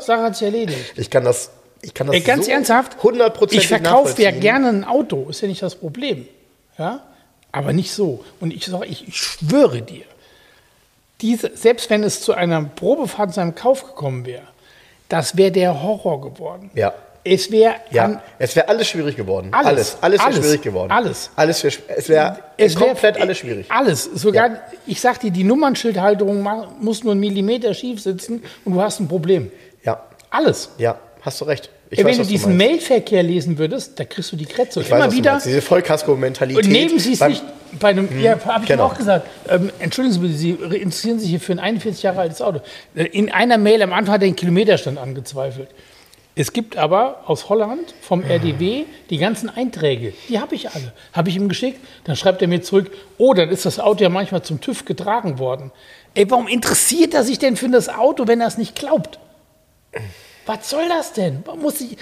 Sache 0.00 0.22
hat 0.22 0.36
sich 0.36 0.46
erledigt. 0.46 0.94
Ich 0.96 1.10
kann 1.10 1.24
das, 1.24 1.50
ich 1.82 1.94
kann 1.94 2.08
das 2.08 2.16
Ey, 2.16 2.22
ganz 2.22 2.46
so 2.46 2.50
ernsthaft, 2.52 2.96
100% 3.00 3.52
ich 3.52 3.68
verkaufe 3.68 4.20
ja 4.20 4.32
gerne 4.32 4.68
ein 4.68 4.84
Auto, 4.84 5.28
ist 5.28 5.40
ja 5.42 5.48
nicht 5.48 5.62
das 5.62 5.76
Problem. 5.76 6.26
Ja? 6.76 7.04
Aber 7.52 7.72
nicht 7.72 7.92
so. 7.92 8.24
Und 8.40 8.52
ich 8.52 8.66
sage, 8.66 8.86
ich, 8.86 9.06
ich 9.06 9.16
schwöre 9.16 9.82
dir, 9.82 10.04
diese, 11.20 11.56
selbst 11.56 11.88
wenn 11.88 12.02
es 12.02 12.20
zu 12.20 12.34
einer 12.34 12.62
Probefahrt 12.64 13.32
zu 13.32 13.40
einem 13.40 13.54
Kauf 13.54 13.84
gekommen 13.86 14.26
wäre, 14.26 14.42
das 15.08 15.36
wäre 15.36 15.50
der 15.52 15.82
Horror 15.82 16.20
geworden. 16.20 16.70
Ja. 16.74 16.92
Es 17.28 17.50
wäre 17.50 17.74
Ja, 17.90 18.22
es 18.38 18.54
wäre 18.54 18.68
alles 18.68 18.86
schwierig 18.88 19.16
geworden. 19.16 19.48
Alles. 19.50 19.96
Alles, 20.00 20.20
alles, 20.20 20.36
wäre 20.36 20.42
schwierig 20.44 20.62
geworden. 20.62 20.92
Alles. 20.92 21.30
Alles 21.34 21.64
wär, 21.64 21.72
es 21.96 22.08
wäre 22.08 22.38
es 22.56 22.78
wär- 22.78 22.86
komplett 22.86 23.20
alles 23.20 23.38
schwierig. 23.38 23.66
Alles. 23.68 24.04
Sogar, 24.14 24.50
ich 24.86 25.00
sag 25.00 25.18
dir, 25.20 25.32
die 25.32 25.42
Nummernschildhalterung 25.42 26.46
muss 26.80 27.02
nur 27.02 27.12
einen 27.12 27.20
Millimeter 27.20 27.74
schief 27.74 28.00
sitzen 28.00 28.44
und 28.64 28.74
du 28.74 28.80
hast 28.80 29.00
ein 29.00 29.08
Problem. 29.08 29.50
Ja, 29.84 30.00
Alles. 30.30 30.70
ja, 30.78 30.96
hast 31.20 31.40
du 31.40 31.46
recht. 31.46 31.68
Ich 31.90 31.98
Ey, 31.98 32.04
weiß, 32.04 32.16
wenn 32.18 32.22
du 32.24 32.28
diesen 32.30 32.56
meinst. 32.56 32.70
Mailverkehr 32.88 33.22
lesen 33.24 33.58
würdest, 33.58 33.98
da 33.98 34.04
kriegst 34.04 34.30
du 34.32 34.36
die 34.36 34.46
Kretze. 34.46 34.80
Ich 34.80 34.88
Immer 34.90 35.00
weiß, 35.00 35.10
du 35.10 35.16
wieder. 35.16 35.40
Diese 35.44 35.62
Vollkasko-Mentalität. 35.62 36.64
Und 36.64 36.70
nehmen 36.70 36.98
Sie 36.98 37.12
es 37.12 37.20
nicht 37.20 37.42
bei 37.78 37.88
einem, 37.88 38.20
ja, 38.20 38.38
habe 38.44 38.64
ich 38.64 38.68
genau. 38.68 38.86
auch 38.86 38.96
gesagt, 38.96 39.26
ähm, 39.48 39.70
entschuldigen 39.78 40.14
Sie 40.14 40.20
bitte, 40.20 40.34
Sie 40.34 40.78
interessieren 40.78 41.18
sich 41.18 41.30
hier 41.30 41.40
für 41.40 41.52
ein 41.52 41.58
41 41.58 42.02
Jahre 42.02 42.20
altes 42.20 42.42
Auto. 42.42 42.60
Äh, 42.94 43.04
In 43.04 43.30
einer 43.30 43.58
Mail 43.58 43.82
am 43.82 43.92
Anfang 43.92 44.14
hat 44.14 44.22
er 44.22 44.28
den 44.28 44.36
Kilometerstand 44.36 44.98
angezweifelt. 44.98 45.68
Es 46.38 46.52
gibt 46.52 46.76
aber 46.76 47.22
aus 47.26 47.48
Holland 47.48 47.94
vom 48.02 48.22
RDW 48.22 48.84
die 49.08 49.16
ganzen 49.16 49.48
Einträge. 49.48 50.12
Die 50.28 50.38
habe 50.38 50.54
ich 50.54 50.68
alle. 50.70 50.92
Habe 51.14 51.30
ich 51.30 51.36
ihm 51.36 51.48
geschickt. 51.48 51.80
Dann 52.04 52.14
schreibt 52.14 52.42
er 52.42 52.48
mir 52.48 52.60
zurück, 52.60 52.90
oh, 53.16 53.32
dann 53.32 53.48
ist 53.48 53.64
das 53.64 53.80
Auto 53.80 54.02
ja 54.02 54.10
manchmal 54.10 54.42
zum 54.42 54.60
TÜV 54.60 54.84
getragen 54.84 55.38
worden. 55.38 55.72
Ey, 56.12 56.30
warum 56.30 56.46
interessiert 56.46 57.14
er 57.14 57.24
sich 57.24 57.38
denn 57.38 57.56
für 57.56 57.70
das 57.70 57.88
Auto, 57.88 58.28
wenn 58.28 58.42
er 58.42 58.48
es 58.48 58.58
nicht 58.58 58.74
glaubt? 58.74 59.18
Was 60.44 60.68
soll 60.68 60.86
das 60.88 61.14
denn? 61.14 61.42
Warum 61.46 61.62
muss 61.62 61.80
ich 61.80 61.96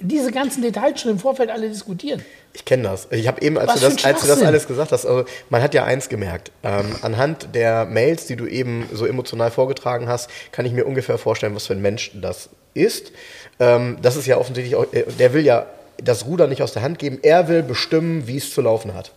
diese 0.00 0.32
ganzen 0.32 0.62
Details 0.62 1.00
schon 1.00 1.12
im 1.12 1.18
Vorfeld 1.18 1.50
alle 1.50 1.68
diskutieren? 1.68 2.24
Ich 2.52 2.64
kenne 2.64 2.84
das. 2.84 3.08
Ich 3.10 3.28
habe 3.28 3.40
eben, 3.42 3.58
als 3.58 3.74
du, 3.74 3.80
das, 3.80 4.04
als 4.04 4.22
du 4.22 4.26
das 4.26 4.42
alles 4.42 4.66
gesagt 4.66 4.92
hast, 4.92 5.06
also 5.06 5.24
man 5.50 5.62
hat 5.62 5.74
ja 5.74 5.84
eins 5.84 6.08
gemerkt. 6.08 6.50
Ähm, 6.62 6.96
anhand 7.02 7.54
der 7.54 7.84
Mails, 7.84 8.26
die 8.26 8.36
du 8.36 8.46
eben 8.46 8.88
so 8.92 9.06
emotional 9.06 9.50
vorgetragen 9.50 10.08
hast, 10.08 10.30
kann 10.52 10.66
ich 10.66 10.72
mir 10.72 10.86
ungefähr 10.86 11.18
vorstellen, 11.18 11.54
was 11.54 11.66
für 11.66 11.74
ein 11.74 11.82
Mensch 11.82 12.10
das 12.14 12.50
ist. 12.74 13.12
Ähm, 13.58 13.98
das 14.02 14.16
ist 14.16 14.26
ja 14.26 14.36
offensichtlich, 14.36 14.74
auch, 14.74 14.92
äh, 14.92 15.04
der 15.18 15.32
will 15.32 15.44
ja 15.44 15.66
das 16.02 16.26
Ruder 16.26 16.46
nicht 16.46 16.62
aus 16.62 16.72
der 16.72 16.82
Hand 16.82 16.98
geben. 16.98 17.18
Er 17.22 17.48
will 17.48 17.62
bestimmen, 17.62 18.26
wie 18.26 18.38
es 18.38 18.52
zu 18.52 18.62
laufen 18.62 18.94
hat. 18.94 19.12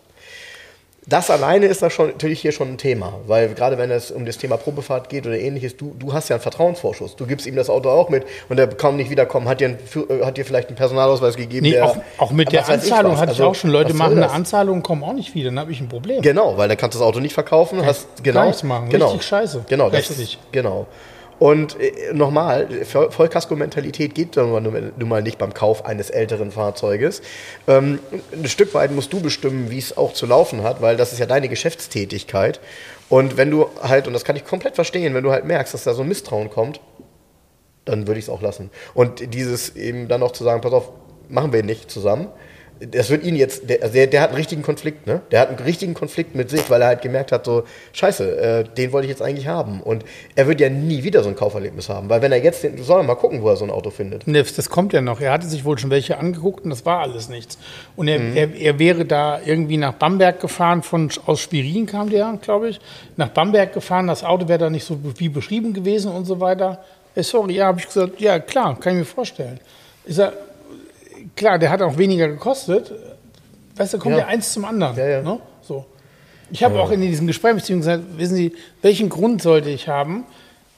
Das 1.06 1.28
alleine 1.30 1.66
ist 1.66 1.82
da 1.82 1.90
schon, 1.90 2.08
natürlich 2.08 2.40
hier 2.40 2.52
schon 2.52 2.68
ein 2.68 2.78
Thema, 2.78 3.12
weil 3.26 3.52
gerade 3.54 3.76
wenn 3.76 3.90
es 3.90 4.10
um 4.10 4.24
das 4.24 4.38
Thema 4.38 4.56
Probefahrt 4.56 5.10
geht 5.10 5.26
oder 5.26 5.38
ähnliches, 5.38 5.76
du, 5.76 5.94
du 5.98 6.14
hast 6.14 6.30
ja 6.30 6.36
einen 6.36 6.42
Vertrauensvorschuss. 6.42 7.14
Du 7.16 7.26
gibst 7.26 7.46
ihm 7.46 7.56
das 7.56 7.68
Auto 7.68 7.90
auch 7.90 8.08
mit 8.08 8.24
und 8.48 8.58
er 8.58 8.66
kann 8.68 8.96
nicht 8.96 9.10
wiederkommen, 9.10 9.46
hat 9.46 9.60
dir, 9.60 9.76
Führ- 9.86 10.08
äh, 10.10 10.24
hat 10.24 10.38
dir 10.38 10.46
vielleicht 10.46 10.68
einen 10.68 10.76
Personalausweis 10.76 11.36
gegeben. 11.36 11.66
Nee, 11.66 11.72
der, 11.72 11.84
auch, 11.84 11.96
auch 12.16 12.30
mit 12.30 12.52
der 12.52 12.62
ich 12.62 12.68
Anzahlung 12.68 13.12
hatte 13.18 13.32
ich 13.32 13.38
Also, 13.38 13.46
auch 13.48 13.54
schon. 13.54 13.68
Leute 13.70 13.92
machen 13.92 14.12
eine 14.12 14.22
das? 14.22 14.32
Anzahlung, 14.32 14.82
kommen 14.82 15.04
auch 15.04 15.12
nicht 15.12 15.34
wieder. 15.34 15.50
Dann 15.50 15.58
habe 15.58 15.72
ich 15.72 15.80
ein 15.80 15.88
Problem. 15.90 16.22
Genau, 16.22 16.56
weil 16.56 16.68
dann 16.68 16.78
kannst 16.78 16.94
du 16.94 17.00
das 17.00 17.06
Auto 17.06 17.20
nicht 17.20 17.34
verkaufen. 17.34 17.84
Hast, 17.84 18.06
genau, 18.22 18.50
machen. 18.62 18.88
Genau, 18.88 19.08
Richtig 19.10 19.26
scheiße. 19.28 19.64
Genau, 19.68 19.90
das 19.90 20.08
Rechtlich. 20.08 20.34
ist, 20.34 20.52
genau. 20.52 20.86
Und 21.38 21.80
äh, 21.80 22.12
nochmal, 22.12 22.68
Voll- 22.84 23.10
Vollkasko-Mentalität 23.10 24.14
geht 24.14 24.36
nun 24.36 25.08
mal 25.08 25.22
nicht 25.22 25.38
beim 25.38 25.52
Kauf 25.52 25.84
eines 25.84 26.10
älteren 26.10 26.50
Fahrzeuges. 26.50 27.22
Ähm, 27.66 27.98
ein 28.32 28.48
Stück 28.48 28.72
weit 28.74 28.92
musst 28.92 29.12
du 29.12 29.20
bestimmen, 29.20 29.70
wie 29.70 29.78
es 29.78 29.96
auch 29.96 30.12
zu 30.12 30.26
laufen 30.26 30.62
hat, 30.62 30.80
weil 30.80 30.96
das 30.96 31.12
ist 31.12 31.18
ja 31.18 31.26
deine 31.26 31.48
Geschäftstätigkeit. 31.48 32.60
Und 33.08 33.36
wenn 33.36 33.50
du 33.50 33.66
halt, 33.82 34.06
und 34.06 34.12
das 34.12 34.24
kann 34.24 34.36
ich 34.36 34.44
komplett 34.44 34.74
verstehen, 34.76 35.14
wenn 35.14 35.24
du 35.24 35.32
halt 35.32 35.44
merkst, 35.44 35.74
dass 35.74 35.84
da 35.84 35.94
so 35.94 36.02
ein 36.02 36.08
Misstrauen 36.08 36.50
kommt, 36.50 36.80
dann 37.84 38.06
würde 38.06 38.18
ich 38.18 38.26
es 38.26 38.30
auch 38.30 38.40
lassen. 38.40 38.70
Und 38.94 39.34
dieses 39.34 39.76
eben 39.76 40.08
dann 40.08 40.22
auch 40.22 40.32
zu 40.32 40.44
sagen, 40.44 40.60
pass 40.60 40.72
auf, 40.72 40.90
machen 41.28 41.52
wir 41.52 41.62
nicht 41.62 41.90
zusammen. 41.90 42.28
Das 42.80 43.08
wird 43.08 43.22
ihn 43.24 43.36
jetzt, 43.36 43.70
der, 43.70 43.82
also 43.82 43.94
der, 43.94 44.08
der 44.08 44.20
hat 44.20 44.30
einen 44.30 44.36
richtigen 44.36 44.62
Konflikt, 44.62 45.06
ne? 45.06 45.20
Der 45.30 45.40
hat 45.40 45.48
einen 45.48 45.58
richtigen 45.60 45.94
Konflikt 45.94 46.34
mit 46.34 46.50
sich, 46.50 46.68
weil 46.68 46.82
er 46.82 46.88
halt 46.88 47.02
gemerkt 47.02 47.30
hat, 47.32 47.44
so, 47.46 47.62
scheiße, 47.92 48.36
äh, 48.36 48.64
den 48.64 48.92
wollte 48.92 49.06
ich 49.06 49.10
jetzt 49.10 49.22
eigentlich 49.22 49.46
haben. 49.46 49.80
Und 49.80 50.04
er 50.34 50.48
wird 50.48 50.60
ja 50.60 50.68
nie 50.68 51.04
wieder 51.04 51.22
so 51.22 51.28
ein 51.28 51.36
Kauferlebnis 51.36 51.88
haben, 51.88 52.08
weil 52.10 52.20
wenn 52.20 52.32
er 52.32 52.42
jetzt, 52.42 52.64
den, 52.64 52.76
soll 52.82 53.00
er 53.00 53.04
mal 53.04 53.14
gucken, 53.14 53.42
wo 53.42 53.48
er 53.48 53.56
so 53.56 53.64
ein 53.64 53.70
Auto 53.70 53.90
findet. 53.90 54.26
Ne, 54.26 54.42
Das 54.42 54.68
kommt 54.68 54.92
ja 54.92 55.00
noch. 55.00 55.20
Er 55.20 55.30
hatte 55.32 55.46
sich 55.46 55.64
wohl 55.64 55.78
schon 55.78 55.90
welche 55.90 56.18
angeguckt 56.18 56.64
und 56.64 56.70
das 56.70 56.84
war 56.84 57.00
alles 57.00 57.28
nichts. 57.28 57.58
Und 57.96 58.08
er, 58.08 58.18
Mhm. 58.18 58.36
er, 58.36 58.54
er 58.54 58.78
wäre 58.78 59.04
da 59.04 59.40
irgendwie 59.44 59.76
nach 59.76 59.94
Bamberg 59.94 60.40
gefahren, 60.40 60.82
von, 60.82 61.10
aus 61.26 61.40
Schwerin 61.42 61.86
kam 61.86 62.10
der, 62.10 62.36
glaube 62.42 62.68
ich, 62.70 62.80
nach 63.16 63.28
Bamberg 63.28 63.72
gefahren. 63.72 64.08
Das 64.08 64.24
Auto 64.24 64.48
wäre 64.48 64.58
da 64.58 64.68
nicht 64.70 64.84
so 64.84 64.98
wie 65.16 65.28
beschrieben 65.28 65.72
gewesen 65.74 66.10
und 66.12 66.24
so 66.24 66.40
weiter. 66.40 66.82
Sorry, 67.16 67.54
ja, 67.54 67.66
habe 67.66 67.78
ich 67.78 67.86
gesagt, 67.86 68.20
ja 68.20 68.40
klar, 68.40 68.78
kann 68.80 68.94
ich 68.94 68.98
mir 68.98 69.04
vorstellen. 69.04 69.60
Ich 70.04 70.16
sag, 70.16 70.32
klar, 71.36 71.58
der 71.58 71.70
hat 71.70 71.82
auch 71.82 71.98
weniger 71.98 72.28
gekostet. 72.28 72.92
Weißt 73.76 73.94
du, 73.94 73.98
kommt 73.98 74.14
Ja. 74.14 74.20
ja, 74.22 74.26
eins 74.26 74.52
zum 74.52 74.64
anderen. 74.64 74.96
Ja, 74.96 75.06
ja. 75.06 75.22
Ne? 75.22 75.40
So. 75.62 75.84
Ich 76.50 76.62
habe 76.62 76.80
auch 76.80 76.90
in 76.90 77.00
diesem 77.00 77.26
Gespräch 77.26 77.64
gesagt, 77.66 78.04
wissen 78.16 78.36
Sie, 78.36 78.52
welchen 78.82 79.08
Grund 79.08 79.42
sollte 79.42 79.70
ich 79.70 79.88
haben, 79.88 80.24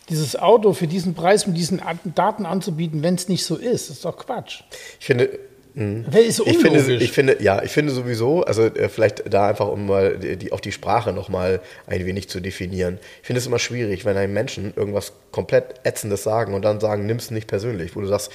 dieses 0.09 0.37
Auto 0.37 0.73
für 0.73 0.87
diesen 0.87 1.15
Preis 1.15 1.47
mit 1.47 1.57
diesen 1.57 1.83
At- 1.83 1.99
Daten 2.05 2.47
anzubieten, 2.47 3.03
wenn 3.03 3.17
es 3.17 3.29
nicht 3.29 3.45
so 3.45 3.57
ist? 3.57 3.91
Das 3.91 3.97
ist 3.97 4.05
doch 4.05 4.17
Quatsch. 4.17 4.63
Ich 5.01 5.07
finde, 5.07 5.39
Das 5.79 6.23
ist 6.23 6.37
so 6.37 6.47
ich 6.47 6.57
finde, 6.57 6.95
ich 6.95 7.13
finde, 7.13 7.37
ja, 7.41 7.63
ich 7.63 7.71
finde 7.71 7.93
sowieso, 7.93 8.43
also 8.45 8.63
äh, 8.65 8.89
vielleicht 8.89 9.25
da 9.33 9.49
einfach, 9.51 9.69
um 9.69 9.87
mal 9.87 10.17
die, 10.17 10.37
die, 10.39 10.51
auch 10.53 10.61
die 10.61 10.73
Sprache 10.73 11.13
nochmal 11.13 11.61
ein 11.87 12.07
wenig 12.07 12.31
zu 12.31 12.41
definieren. 12.41 12.99
Ich 13.21 13.27
finde 13.27 13.41
es 13.41 13.47
immer 13.47 13.59
schwierig, 13.59 14.07
wenn 14.07 14.17
einem 14.17 14.33
Menschen 14.33 14.73
irgendwas 14.75 15.13
komplett 15.33 15.75
Ätzendes 15.85 16.23
sagen 16.23 16.55
und 16.55 16.65
dann 16.65 16.81
sagen, 16.81 17.05
nimm 17.05 17.19
es 17.19 17.31
nicht 17.31 17.47
persönlich, 17.47 17.95
wo 17.95 18.01
du 18.01 18.07
sagst, 18.07 18.33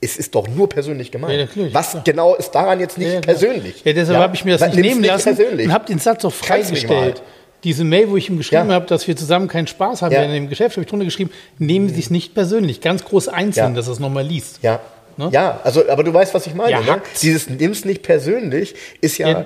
es 0.00 0.16
ist 0.16 0.34
doch 0.34 0.48
nur 0.48 0.70
persönlich 0.70 1.10
gemeint. 1.10 1.50
Ja, 1.54 1.66
Was 1.74 1.90
klar. 1.90 2.02
genau 2.02 2.34
ist 2.34 2.50
daran 2.52 2.80
jetzt 2.80 2.96
nicht 2.96 3.08
Ja, 3.08 3.14
ja, 3.14 3.20
persönlich? 3.20 3.82
Ja, 3.84 3.92
deshalb 3.92 4.18
habe 4.18 4.34
ich 4.34 4.46
mir 4.46 4.56
das 4.56 4.74
nicht 4.74 4.80
nehmen 4.82 5.04
lassen 5.04 5.36
persönlich. 5.36 5.66
und 5.66 5.74
habe 5.74 5.84
den 5.84 5.98
Satz 5.98 6.24
auch 6.24 6.32
freigestellt. 6.32 7.20
Diese 7.62 7.84
Mail, 7.84 8.08
wo 8.08 8.16
ich 8.16 8.30
ihm 8.30 8.38
geschrieben 8.38 8.68
Ja. 8.70 8.76
habe, 8.76 8.86
dass 8.86 9.06
wir 9.06 9.14
zusammen 9.16 9.48
keinen 9.48 9.66
Spaß 9.66 10.00
haben 10.00 10.12
Ja. 10.12 10.22
in 10.22 10.32
dem 10.32 10.48
Geschäft, 10.48 10.76
habe 10.76 10.84
ich 10.84 10.88
drunter 10.88 11.04
geschrieben, 11.04 11.30
nehmen 11.58 11.90
Sie 11.90 12.00
es 12.00 12.08
nicht 12.08 12.32
persönlich. 12.32 12.80
Ganz 12.80 13.04
groß 13.04 13.28
einzeln, 13.28 13.72
Ja. 13.72 13.76
dass 13.76 13.86
er 13.86 13.92
es 13.92 13.98
nochmal 13.98 14.24
liest. 14.26 14.60
Ja. 14.62 14.80
Ne? 15.20 15.28
Ja, 15.32 15.60
also, 15.64 15.88
aber 15.88 16.02
du 16.02 16.12
weißt, 16.14 16.32
was 16.34 16.46
ich 16.46 16.54
meine. 16.54 16.72
Ja, 16.72 16.80
ne? 16.80 17.02
Dieses 17.20 17.48
nimm's 17.48 17.84
nicht 17.84 18.02
persönlich 18.02 18.74
ist 19.00 19.18
ja. 19.18 19.28
Ja, 19.28 19.44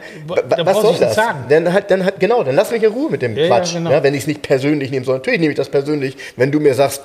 was 0.65 0.81
soll 0.81 0.95
das? 0.99 1.15
sagen. 1.15 1.47
Dann 1.49 1.73
halt, 1.73 1.91
dann 1.91 2.05
halt, 2.05 2.21
genau, 2.21 2.43
dann 2.45 2.55
lass 2.55 2.71
mich 2.71 2.83
in 2.83 2.93
Ruhe 2.93 3.11
mit 3.11 3.23
dem 3.23 3.37
Ja, 3.37 3.49
Quatsch. 3.49 3.75
genau. 3.75 3.91
ne? 3.91 4.03
Wenn 4.03 4.15
ich 4.15 4.21
es 4.23 4.27
nicht 4.27 4.43
persönlich 4.43 4.91
nehmen 4.91 5.05
soll. 5.05 5.17
Natürlich 5.17 5.41
nehme 5.41 5.53
ich 5.53 5.57
das 5.57 5.69
persönlich, 5.69 6.17
wenn 6.37 6.53
du 6.53 6.61
mir 6.61 6.75
sagst, 6.75 7.03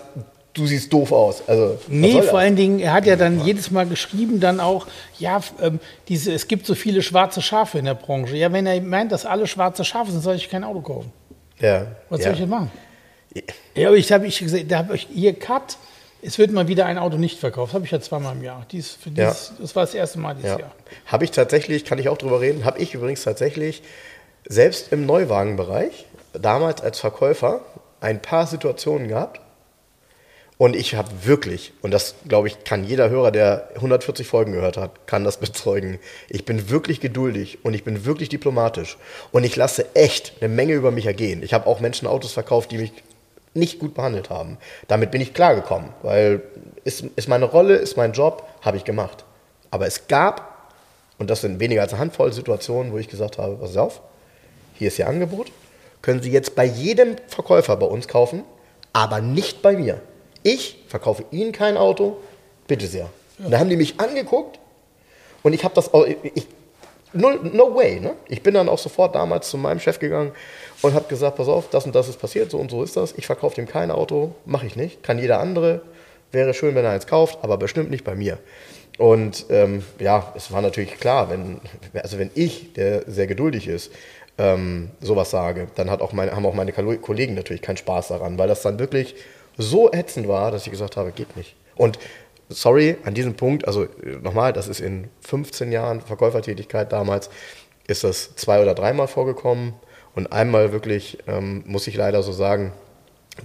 du 0.53 0.65
siehst 0.67 0.91
doof 0.93 1.11
aus. 1.11 1.43
Also, 1.47 1.80
Nee, 1.88 2.22
vor 2.22 2.39
allen 2.39 2.55
Dingen, 2.55 2.80
er 2.80 2.93
hat 2.93 3.05
ja 3.05 3.15
dann 3.15 3.43
jedes 3.45 3.72
Mal 3.72 3.86
geschrieben, 3.86 4.39
dann 4.39 4.59
auch, 4.59 4.88
ja, 5.17 5.39
ähm, 5.61 5.80
diese, 6.07 6.32
es 6.34 6.47
gibt 6.47 6.65
so 6.65 6.76
viele 6.76 7.01
schwarze 7.01 7.41
Schafe 7.41 7.80
in 7.80 7.86
der 7.86 7.95
Branche. 7.95 8.36
Ja, 8.36 8.51
wenn 8.51 8.65
er 8.65 8.80
meint, 8.82 9.11
dass 9.11 9.26
alle 9.26 9.47
schwarze 9.47 9.84
Schafe 9.84 10.11
sind, 10.11 10.22
soll 10.22 10.36
ich 10.36 10.49
kein 10.49 10.63
Auto 10.63 10.82
kaufen. 10.82 11.11
Ja. 11.59 11.88
Was 12.09 12.24
soll 12.24 12.34
ich 12.34 12.39
denn 12.39 12.49
machen? 12.49 12.72
Ja, 13.76 13.88
aber 13.89 13.97
ich 13.97 14.11
habe 14.11 14.26
ich 14.26 14.39
gesagt, 14.39 14.65
da 14.70 14.80
habe 14.80 14.95
ich 14.95 15.07
hier 15.13 15.34
Cut. 15.34 15.78
Es 16.22 16.38
wird 16.38 16.51
mal 16.51 16.67
wieder 16.67 16.86
ein 16.86 16.97
Auto 16.97 17.17
nicht 17.17 17.39
verkauft. 17.39 17.70
Das 17.70 17.76
habe 17.76 17.86
ich 17.86 17.91
ja 17.91 18.01
zweimal 18.01 18.36
im 18.36 18.43
Jahr. 18.43 18.65
Dies, 18.72 18.91
für 19.01 19.09
Ja. 19.09 19.36
Das 19.59 19.76
war 19.76 19.84
das 19.84 19.93
erste 19.93 20.20
Mal 20.20 20.36
dieses 20.36 20.51
Ja. 20.51 20.59
Jahr. 20.59 20.72
Habe 21.05 21.24
ich 21.24 21.32
tatsächlich, 21.32 21.86
kann 21.86 21.97
ich 21.97 22.09
auch 22.09 22.17
drüber 22.17 22.41
reden, 22.41 22.65
habe 22.65 22.80
ich 22.80 22.93
übrigens 22.93 23.24
tatsächlich 23.24 23.84
selbst 24.47 24.91
im 24.91 25.05
Neuwagenbereich, 25.05 26.05
damals 26.34 26.82
als 26.82 26.99
Verkäufer, 26.99 27.61
ein 28.01 28.22
paar 28.22 28.47
Situationen 28.47 29.07
gehabt. 29.07 29.41
Und 30.57 30.76
ich 30.76 30.95
habe 30.95 31.09
wirklich, 31.24 31.72
und 31.82 31.91
das 31.91 32.15
glaube 32.28 32.49
ich, 32.49 32.65
kann 32.65 32.84
jeder 32.84 33.09
Hörer, 33.09 33.32
der 33.32 33.70
140 33.76 34.28
Folgen 34.28 34.51
gehört 34.51 34.76
hat, 34.76 35.07
kann 35.07 35.24
das 35.24 35.38
bezeugen. 35.39 35.99
Ich 36.28 36.43
bin 36.43 36.70
wirklich 36.70 36.99
geduldig 36.99 37.59
und 37.63 37.74
ich 37.74 37.86
bin 37.86 38.03
wirklich 38.03 38.28
diplomatisch. 38.28 38.97
Und 39.32 39.45
ich 39.45 39.55
lasse 39.55 39.95
echt 39.95 40.34
eine 40.41 40.53
Menge 40.53 40.74
über 40.74 40.91
mich 40.91 41.05
ergehen. 41.05 41.43
Ich 41.43 41.53
habe 41.53 41.65
auch 41.65 41.80
Menschen 41.80 42.07
Autos 42.09 42.34
verkauft, 42.34 42.72
die 42.72 42.78
mich 42.78 42.91
nicht 43.54 43.80
gut 43.80 43.93
behandelt 43.93 44.30
haben. 44.30 44.58
Damit 44.88 45.12
bin 45.12 45.22
ich 45.22 45.34
klargekommen, 45.34 45.89
weil 46.04 46.41
ist, 46.84 47.04
ist 47.16 47.28
meine 47.28 47.45
Rolle, 47.45 47.76
ist 47.76 47.97
mein 47.97 48.14
Job, 48.14 48.47
habe 48.62 48.78
ich 48.78 48.84
gemacht. 48.84 49.26
Aber 49.72 49.88
es 49.88 50.08
gab, 50.08 50.72
und 51.18 51.30
das 51.30 51.41
sind 51.41 51.60
weniger 51.60 51.82
als 51.82 51.93
eine 51.93 52.02
Handvoll 52.02 52.32
Situationen, 52.34 52.91
wo 52.91 52.97
ich 52.97 53.08
gesagt 53.08 53.38
habe, 53.38 53.56
pass 53.56 53.78
auf, 53.78 54.02
hier 54.76 54.88
ist 54.88 55.00
Ihr 55.00 55.08
Angebot, 55.08 55.52
können 56.02 56.22
Sie 56.22 56.32
jetzt 56.32 56.56
bei 56.56 56.66
jedem 56.66 57.16
Verkäufer 57.28 57.76
bei 57.76 57.86
uns 57.86 58.08
kaufen, 58.08 58.43
aber 58.93 59.22
nicht 59.22 59.62
bei 59.62 59.74
mir. 59.74 60.02
Ich 60.43 60.84
verkaufe 60.88 61.26
Ihnen 61.32 61.52
kein 61.52 61.78
Auto, 61.78 62.18
bitte 62.68 62.88
sehr. 62.88 63.10
Und 63.39 63.52
da 63.52 63.60
haben 63.60 63.70
die 63.70 63.78
mich 63.78 64.00
angeguckt 64.00 64.60
und 65.43 65.54
ich 65.54 65.64
habe 65.64 65.76
das 65.76 65.89
ich, 66.34 66.47
no, 67.14 67.32
no 67.41 67.76
way, 67.76 67.99
ne? 67.99 68.14
Ich 68.28 68.43
bin 68.43 68.53
dann 68.53 68.70
auch 68.70 68.78
sofort 68.78 69.16
damals 69.16 69.49
zu 69.49 69.57
meinem 69.57 69.80
Chef 69.80 69.99
gegangen 69.99 70.32
und 70.82 70.93
habe 70.93 71.07
gesagt, 71.07 71.38
pass 71.38 71.47
auf, 71.47 71.70
das 71.70 71.86
und 71.86 71.95
das 71.95 72.07
ist 72.07 72.20
passiert, 72.20 72.51
so 72.51 72.57
und 72.57 72.72
so 72.72 72.84
ist 72.84 72.97
das. 72.97 73.14
Ich 73.18 73.26
verkaufe 73.26 73.55
dem 73.55 73.68
kein 73.68 73.91
Auto, 73.91 74.36
mache 74.45 74.66
ich 74.66 74.76
nicht, 74.76 75.03
kann 75.03 75.20
jeder 75.20 75.39
andere. 75.39 75.82
wäre 76.32 76.53
schön, 76.53 76.76
wenn 76.76 76.86
er 76.86 76.91
eins 76.91 77.07
kauft, 77.07 77.39
aber 77.41 77.57
bestimmt 77.57 77.89
nicht 77.89 78.03
bei 78.03 78.16
mir. 78.16 78.38
Und 78.99 79.45
ähm, 79.49 79.84
ja, 79.97 80.34
es 80.36 80.51
war 80.51 80.62
natürlich 80.62 80.99
klar, 80.99 81.30
wenn, 81.30 81.62
also 81.93 82.20
wenn 82.20 82.32
ich, 82.36 82.74
der 82.74 83.03
sehr 83.10 83.28
geduldig 83.28 83.68
ist, 83.68 83.91
ähm, 84.38 84.89
sowas 85.01 85.30
sage, 85.30 85.68
dann 85.76 85.89
hat 85.89 86.01
auch 86.01 86.14
meine, 86.14 86.36
haben 86.36 86.45
auch 86.45 86.53
meine 86.53 86.72
Kollegen 86.72 87.34
natürlich 87.34 87.62
keinen 87.62 87.78
Spaß 87.78 88.10
daran, 88.10 88.38
weil 88.38 88.47
das 88.47 88.62
dann 88.62 88.78
wirklich 88.78 89.16
so 89.57 89.91
ätzend 89.91 90.28
war, 90.28 90.51
dass 90.51 90.66
ich 90.66 90.72
gesagt 90.72 90.97
habe, 90.97 91.12
geht 91.12 91.36
nicht. 91.36 91.55
Und 91.76 91.97
sorry, 92.50 92.97
an 93.04 93.14
diesem 93.14 93.36
Punkt, 93.36 93.68
also 93.68 93.88
nochmal, 94.22 94.54
das 94.54 94.68
ist 94.68 94.82
in 94.82 95.10
15 95.22 95.72
Jahren 95.72 96.02
Verkäufertätigkeit 96.02 96.91
damals, 96.91 97.30
ist 97.88 98.04
das 98.04 98.36
zwei 98.36 98.62
oder 98.62 98.76
dreimal 98.76 99.08
vorgekommen. 99.08 99.74
Und 100.16 100.34
einmal 100.34 100.72
wirklich, 100.72 101.20
ähm, 101.28 101.64
muss 101.66 101.88
ich 101.88 101.95
leider 101.95 102.24
so 102.24 102.32
sagen, 102.32 102.74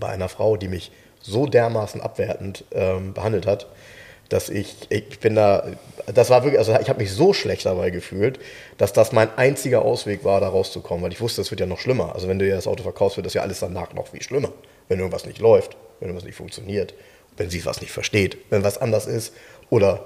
bei 0.00 0.08
einer 0.08 0.28
Frau, 0.28 0.56
die 0.56 0.68
mich 0.68 0.90
so 1.20 1.46
dermaßen 1.46 2.00
abwertend 2.00 2.64
ähm, 2.72 3.12
behandelt 3.12 3.46
hat, 3.46 3.66
dass 4.28 4.48
ich, 4.48 4.74
ich 4.88 5.20
bin 5.20 5.34
da, 5.34 5.66
das 6.12 6.30
war 6.30 6.42
wirklich, 6.42 6.58
also 6.58 6.74
ich 6.80 6.88
habe 6.88 7.00
mich 7.00 7.12
so 7.12 7.32
schlecht 7.32 7.66
dabei 7.66 7.90
gefühlt, 7.90 8.40
dass 8.78 8.92
das 8.92 9.12
mein 9.12 9.28
einziger 9.36 9.82
Ausweg 9.82 10.24
war, 10.24 10.40
da 10.40 10.48
rauszukommen, 10.48 11.04
weil 11.04 11.12
ich 11.12 11.20
wusste, 11.20 11.42
es 11.42 11.50
wird 11.50 11.60
ja 11.60 11.66
noch 11.66 11.78
schlimmer. 11.78 12.14
Also 12.14 12.28
wenn 12.28 12.38
du 12.38 12.46
dir 12.46 12.54
das 12.54 12.66
Auto 12.66 12.82
verkaufst, 12.82 13.16
wird 13.16 13.26
das 13.26 13.34
ja 13.34 13.42
alles 13.42 13.60
danach 13.60 13.92
noch 13.92 14.08
viel 14.08 14.22
schlimmer, 14.22 14.52
wenn 14.88 14.98
irgendwas 14.98 15.26
nicht 15.26 15.38
läuft, 15.38 15.76
wenn 16.00 16.08
irgendwas 16.08 16.26
nicht 16.26 16.36
funktioniert, 16.36 16.94
wenn 17.36 17.50
sie 17.50 17.64
was 17.64 17.80
nicht 17.80 17.92
versteht, 17.92 18.38
wenn 18.50 18.64
was 18.64 18.78
anders 18.78 19.06
ist 19.06 19.32
oder 19.70 20.04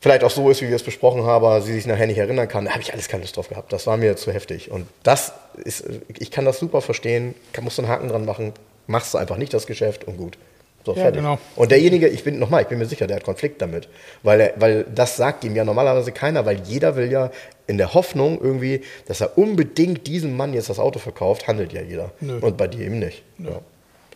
vielleicht 0.00 0.24
auch 0.24 0.30
so 0.30 0.50
ist, 0.50 0.62
wie 0.62 0.68
wir 0.68 0.76
es 0.76 0.82
besprochen 0.82 1.24
haben, 1.24 1.44
aber 1.44 1.62
sie 1.62 1.72
sich 1.72 1.86
nachher 1.86 2.06
nicht 2.06 2.18
erinnern 2.18 2.48
kann, 2.48 2.66
da 2.66 2.72
habe 2.72 2.82
ich 2.82 2.92
alles 2.92 3.08
keine 3.08 3.22
Lust 3.22 3.36
drauf 3.36 3.48
gehabt. 3.48 3.72
Das 3.72 3.86
war 3.86 3.96
mir 3.96 4.16
zu 4.16 4.32
heftig. 4.32 4.70
Und 4.70 4.86
das 5.02 5.32
ist, 5.64 5.84
ich 6.18 6.30
kann 6.30 6.44
das 6.44 6.58
super 6.58 6.80
verstehen, 6.80 7.34
kann, 7.52 7.64
musst 7.64 7.78
du 7.78 7.82
einen 7.82 7.90
Haken 7.90 8.08
dran 8.08 8.24
machen, 8.24 8.52
machst 8.86 9.14
du 9.14 9.18
einfach 9.18 9.36
nicht 9.36 9.52
das 9.52 9.66
Geschäft 9.66 10.04
und 10.04 10.16
gut. 10.16 10.38
So, 10.84 10.92
ja, 10.94 11.02
fertig. 11.02 11.20
Genau. 11.20 11.38
Und 11.56 11.72
derjenige, 11.72 12.06
ich 12.06 12.22
bin 12.22 12.38
nochmal, 12.38 12.62
ich 12.62 12.68
bin 12.68 12.78
mir 12.78 12.86
sicher, 12.86 13.08
der 13.08 13.16
hat 13.16 13.24
Konflikt 13.24 13.60
damit. 13.60 13.88
Weil, 14.22 14.40
er, 14.40 14.52
weil 14.56 14.84
das 14.84 15.16
sagt 15.16 15.42
ihm 15.42 15.56
ja 15.56 15.64
normalerweise 15.64 16.12
keiner, 16.12 16.46
weil 16.46 16.60
jeder 16.62 16.94
will 16.94 17.10
ja 17.10 17.32
in 17.66 17.76
der 17.76 17.92
Hoffnung 17.92 18.40
irgendwie, 18.40 18.82
dass 19.06 19.20
er 19.20 19.36
unbedingt 19.36 20.06
diesem 20.06 20.36
Mann 20.36 20.54
jetzt 20.54 20.70
das 20.70 20.78
Auto 20.78 21.00
verkauft, 21.00 21.48
handelt 21.48 21.72
ja 21.72 21.82
jeder. 21.82 22.12
Nö. 22.20 22.38
Und 22.38 22.56
bei 22.56 22.68
dir 22.68 22.86
eben 22.86 23.00
nicht. 23.00 23.24
Ja. 23.38 23.60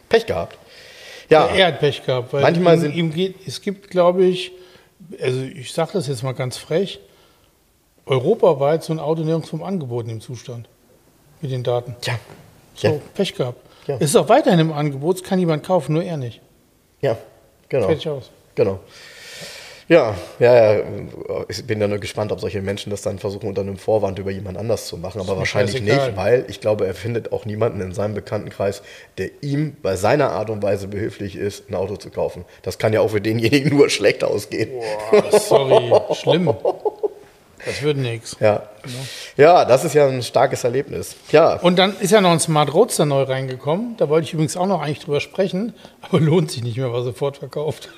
Pech 0.09 0.27
gehabt. 0.27 0.57
Ja, 1.31 1.47
er 1.47 1.69
hat 1.69 1.81
Pech 1.81 2.05
gehabt, 2.05 2.33
weil 2.33 2.43
manchmal 2.43 2.75
ihm, 2.75 2.81
sind 2.81 2.95
ihm 2.95 3.13
geht, 3.13 3.37
es 3.47 3.61
gibt, 3.61 3.89
glaube 3.89 4.25
ich, 4.25 4.53
also 5.23 5.43
ich 5.43 5.73
sage 5.73 5.93
das 5.95 6.09
jetzt 6.09 6.23
mal 6.23 6.33
ganz 6.33 6.57
frech, 6.57 7.01
europaweit 8.07 8.83
so 8.83 8.93
ein 8.93 8.99
Auto 8.99 9.23
nirgendwo 9.23 9.57
im 9.57 9.63
Angebot 9.63 10.09
im 10.09 10.21
Zustand 10.21 10.69
mit 11.41 11.53
den 11.53 11.63
Daten. 11.63 11.95
Tja. 12.01 12.19
So, 12.75 12.89
ja. 12.89 12.95
Pech 13.15 13.35
gehabt. 13.35 13.61
Ja. 13.87 13.97
Es 13.97 14.11
ist 14.11 14.17
auch 14.17 14.29
weiterhin 14.29 14.59
im 14.59 14.73
Angebot, 14.73 15.17
es 15.17 15.23
kann 15.23 15.39
jemand 15.39 15.65
kaufen, 15.65 15.95
nur 15.95 16.03
er 16.03 16.17
nicht. 16.17 16.41
Ja, 17.01 17.17
genau. 17.69 17.87
Fertig 17.87 18.09
aus. 18.09 18.31
Genau. 18.55 18.81
Ja, 19.91 20.15
ja, 20.39 20.75
ja, 20.75 20.85
ich 21.49 21.67
bin 21.67 21.81
ja 21.81 21.89
nur 21.89 21.99
gespannt, 21.99 22.31
ob 22.31 22.39
solche 22.39 22.63
Menschen 22.63 22.91
das 22.91 23.03
dann 23.03 23.19
versuchen, 23.19 23.49
unter 23.49 23.63
einem 23.63 23.77
Vorwand 23.77 24.21
über 24.21 24.31
jemand 24.31 24.57
anders 24.57 24.87
zu 24.87 24.97
machen. 24.97 25.21
Aber 25.21 25.37
wahrscheinlich 25.37 25.83
nicht, 25.83 26.17
weil 26.17 26.45
ich 26.47 26.61
glaube, 26.61 26.87
er 26.87 26.95
findet 26.95 27.33
auch 27.33 27.45
niemanden 27.45 27.81
in 27.81 27.93
seinem 27.93 28.15
Bekanntenkreis, 28.15 28.83
der 29.19 29.31
ihm 29.41 29.77
bei 29.83 29.97
seiner 29.97 30.31
Art 30.31 30.49
und 30.49 30.63
Weise 30.63 30.87
behilflich 30.87 31.35
ist, 31.35 31.69
ein 31.69 31.75
Auto 31.75 31.97
zu 31.97 32.11
kaufen. 32.11 32.45
Das 32.63 32.79
kann 32.79 32.93
ja 32.93 33.01
auch 33.01 33.11
für 33.11 33.21
denjenigen 33.21 33.77
nur 33.77 33.91
schlecht 33.91 34.23
ausgehen. 34.23 34.71
Boah, 35.11 35.41
sorry, 35.41 36.15
schlimm. 36.15 36.55
Das 37.67 37.83
wird 37.83 37.97
nichts. 37.97 38.37
Ja. 38.39 38.63
ja, 39.37 39.65
das 39.65 39.85
ist 39.85 39.95
ja 39.95 40.07
ein 40.07 40.23
starkes 40.23 40.63
Erlebnis. 40.63 41.17
Ja. 41.33 41.57
Und 41.57 41.81
dann 41.81 41.97
ist 41.99 42.13
ja 42.13 42.21
noch 42.21 42.31
ein 42.31 42.39
Smart 42.39 42.73
Roadster 42.73 43.07
neu 43.07 43.25
reingekommen. 43.25 43.97
Da 43.97 44.09
wollte 44.09 44.27
ich 44.27 44.35
übrigens 44.35 44.57
auch 44.57 44.67
noch 44.67 44.81
eigentlich 44.81 45.01
drüber 45.01 45.21
sprechen, 45.21 45.75
aber 46.01 46.21
lohnt 46.21 46.53
sich 46.53 46.63
nicht 46.63 46.77
mehr, 46.77 46.93
war 46.93 47.03
sofort 47.03 47.39
verkauft. 47.39 47.89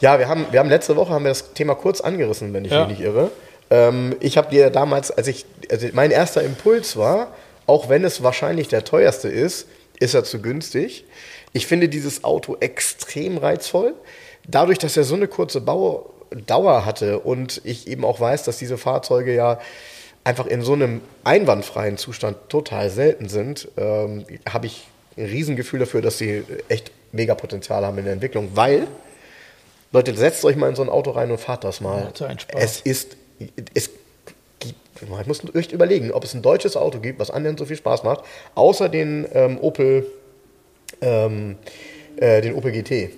Ja, 0.00 0.18
wir 0.18 0.28
haben, 0.28 0.46
wir 0.50 0.60
haben 0.60 0.68
letzte 0.68 0.96
Woche 0.96 1.12
haben 1.12 1.24
wir 1.24 1.30
das 1.30 1.52
Thema 1.54 1.74
kurz 1.74 2.00
angerissen, 2.00 2.52
wenn 2.52 2.64
ich 2.64 2.72
ja. 2.72 2.86
mich 2.86 2.98
nicht 2.98 3.06
irre. 3.06 3.30
Ähm, 3.70 4.16
ich 4.20 4.36
habe 4.36 4.50
dir 4.50 4.70
damals, 4.70 5.10
als 5.10 5.26
ich, 5.28 5.46
also 5.70 5.86
mein 5.92 6.10
erster 6.10 6.42
Impuls 6.42 6.96
war, 6.96 7.34
auch 7.66 7.88
wenn 7.88 8.04
es 8.04 8.22
wahrscheinlich 8.22 8.68
der 8.68 8.84
teuerste 8.84 9.28
ist, 9.28 9.66
ist 9.98 10.14
er 10.14 10.24
zu 10.24 10.42
günstig. 10.42 11.04
Ich 11.52 11.66
finde 11.66 11.88
dieses 11.88 12.24
Auto 12.24 12.56
extrem 12.60 13.38
reizvoll. 13.38 13.94
Dadurch, 14.46 14.78
dass 14.78 14.96
er 14.96 15.04
so 15.04 15.14
eine 15.14 15.28
kurze 15.28 15.60
Baudauer 15.60 16.84
hatte 16.84 17.20
und 17.20 17.62
ich 17.64 17.86
eben 17.86 18.04
auch 18.04 18.20
weiß, 18.20 18.42
dass 18.44 18.58
diese 18.58 18.76
Fahrzeuge 18.76 19.34
ja 19.34 19.58
einfach 20.24 20.46
in 20.46 20.62
so 20.62 20.72
einem 20.72 21.00
einwandfreien 21.22 21.96
Zustand 21.96 22.36
total 22.48 22.90
selten 22.90 23.28
sind, 23.28 23.68
ähm, 23.76 24.24
habe 24.48 24.66
ich 24.66 24.86
ein 25.16 25.26
Riesengefühl 25.26 25.80
dafür, 25.80 26.02
dass 26.02 26.18
sie 26.18 26.42
echt 26.68 26.90
mega 27.12 27.34
Potenzial 27.34 27.84
haben 27.84 27.98
in 27.98 28.04
der 28.04 28.14
Entwicklung, 28.14 28.50
weil 28.54 28.88
Leute, 29.94 30.12
setzt 30.16 30.44
euch 30.44 30.56
mal 30.56 30.68
in 30.68 30.74
so 30.74 30.82
ein 30.82 30.88
Auto 30.88 31.12
rein 31.12 31.30
und 31.30 31.38
fahrt 31.38 31.62
das 31.62 31.80
mal. 31.80 32.12
Ja, 32.18 32.28
es 32.52 32.80
ist, 32.80 33.16
es 33.74 33.90
gibt, 34.58 34.76
ich 35.00 35.26
muss 35.26 35.40
echt 35.54 35.70
überlegen, 35.70 36.10
ob 36.10 36.24
es 36.24 36.34
ein 36.34 36.42
deutsches 36.42 36.76
Auto 36.76 36.98
gibt, 36.98 37.20
was 37.20 37.30
anderen 37.30 37.56
so 37.56 37.64
viel 37.64 37.76
Spaß 37.76 38.02
macht, 38.02 38.24
außer 38.56 38.88
den 38.88 39.24
ähm, 39.32 39.56
Opel, 39.60 40.04
ähm, 41.00 41.58
äh, 42.16 42.42
den 42.42 42.54
Opel 42.54 42.72
GT. 42.72 43.10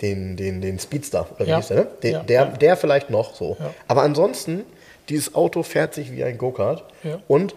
Den, 0.00 0.36
den, 0.36 0.60
den 0.60 0.78
Speedster, 0.78 1.26
oder 1.34 1.46
wie 1.46 1.50
ja. 1.50 1.56
hieß 1.56 1.66
der, 1.66 1.76
ne? 1.76 1.86
Den, 2.04 2.12
ja. 2.12 2.22
der, 2.22 2.46
der 2.46 2.76
vielleicht 2.76 3.10
noch 3.10 3.34
so. 3.34 3.56
Ja. 3.58 3.74
Aber 3.88 4.02
ansonsten, 4.02 4.64
dieses 5.08 5.34
Auto 5.34 5.64
fährt 5.64 5.94
sich 5.94 6.12
wie 6.12 6.22
ein 6.22 6.38
Go-Kart 6.38 6.84
und 7.26 7.56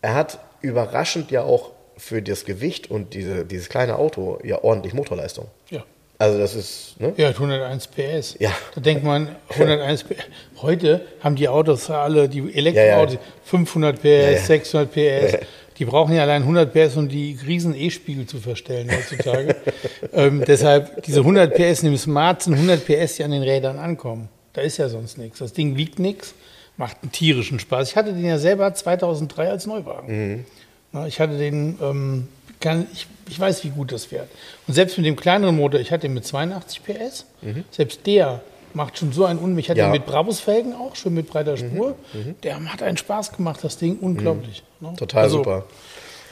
er 0.00 0.14
hat 0.14 0.38
überraschend 0.62 1.30
ja 1.30 1.42
auch 1.42 1.72
für 1.98 2.22
das 2.22 2.46
Gewicht 2.46 2.90
und 2.90 3.12
diese, 3.12 3.44
dieses 3.44 3.68
kleine 3.68 3.98
Auto 3.98 4.38
ja 4.42 4.64
ordentlich 4.64 4.94
Motorleistung. 4.94 5.48
Ja. 5.68 5.84
Also 6.18 6.38
das 6.38 6.54
ist, 6.54 7.00
ne? 7.00 7.12
Ja, 7.16 7.28
101 7.28 7.88
PS. 7.88 8.36
Ja. 8.38 8.52
Da 8.74 8.80
denkt 8.80 9.04
man, 9.04 9.34
101 9.50 10.04
PS. 10.04 10.14
Heute 10.62 11.04
haben 11.20 11.34
die 11.34 11.48
Autos 11.48 11.90
alle, 11.90 12.28
die 12.28 12.54
Elektroautos, 12.54 13.14
ja, 13.14 13.20
ja. 13.20 13.42
500 13.44 14.00
PS, 14.00 14.46
600 14.46 14.92
PS. 14.92 15.38
Die 15.78 15.84
brauchen 15.84 16.14
ja 16.14 16.22
allein 16.22 16.42
100 16.42 16.72
PS, 16.72 16.96
um 16.96 17.08
die 17.08 17.36
riesen 17.44 17.74
E-Spiegel 17.74 18.26
zu 18.26 18.38
verstellen 18.38 18.88
heutzutage. 18.90 19.56
ähm, 20.12 20.44
deshalb 20.46 21.02
diese 21.02 21.20
100 21.20 21.52
PS 21.52 21.80
dem 21.80 21.96
Smart 21.96 22.42
sind 22.42 22.54
100 22.54 22.84
PS, 22.86 23.16
die 23.16 23.24
an 23.24 23.32
den 23.32 23.42
Rädern 23.42 23.80
ankommen. 23.80 24.28
Da 24.52 24.62
ist 24.62 24.76
ja 24.76 24.88
sonst 24.88 25.18
nichts. 25.18 25.40
Das 25.40 25.52
Ding 25.52 25.76
wiegt 25.76 25.98
nichts, 25.98 26.34
macht 26.76 26.98
einen 27.02 27.10
tierischen 27.10 27.58
Spaß. 27.58 27.88
Ich 27.88 27.96
hatte 27.96 28.12
den 28.12 28.24
ja 28.24 28.38
selber 28.38 28.72
2003 28.72 29.50
als 29.50 29.66
Neuwagen. 29.66 30.44
Mhm. 30.92 31.06
Ich 31.08 31.18
hatte 31.18 31.36
den 31.36 31.76
ähm, 31.82 32.28
kann, 32.64 32.86
ich, 32.92 33.06
ich 33.28 33.38
weiß, 33.38 33.62
wie 33.64 33.68
gut 33.68 33.92
das 33.92 34.06
fährt. 34.06 34.28
Und 34.66 34.74
selbst 34.74 34.96
mit 34.96 35.06
dem 35.06 35.16
kleineren 35.16 35.54
Motor, 35.54 35.78
ich 35.80 35.92
hatte 35.92 36.08
den 36.08 36.14
mit 36.14 36.24
82 36.24 36.82
PS, 36.82 37.26
mhm. 37.42 37.64
selbst 37.70 38.06
der 38.06 38.40
macht 38.72 38.98
schon 38.98 39.12
so 39.12 39.26
einen 39.26 39.38
Unmut. 39.38 39.60
Ich 39.60 39.70
hatte 39.70 39.80
ja. 39.80 39.86
den 39.86 39.92
mit 39.92 40.06
Brabus-Felgen 40.06 40.74
auch, 40.74 40.96
schon 40.96 41.14
mit 41.14 41.28
breiter 41.28 41.52
mhm. 41.52 41.58
Spur. 41.58 41.94
Mhm. 42.12 42.34
Der 42.42 42.72
hat 42.72 42.82
einen 42.82 42.96
Spaß 42.96 43.32
gemacht, 43.32 43.60
das 43.62 43.76
Ding, 43.76 43.98
unglaublich. 44.00 44.62
Mhm. 44.80 44.88
Ne? 44.88 44.96
Total 44.96 45.24
also, 45.24 45.38
super. 45.38 45.66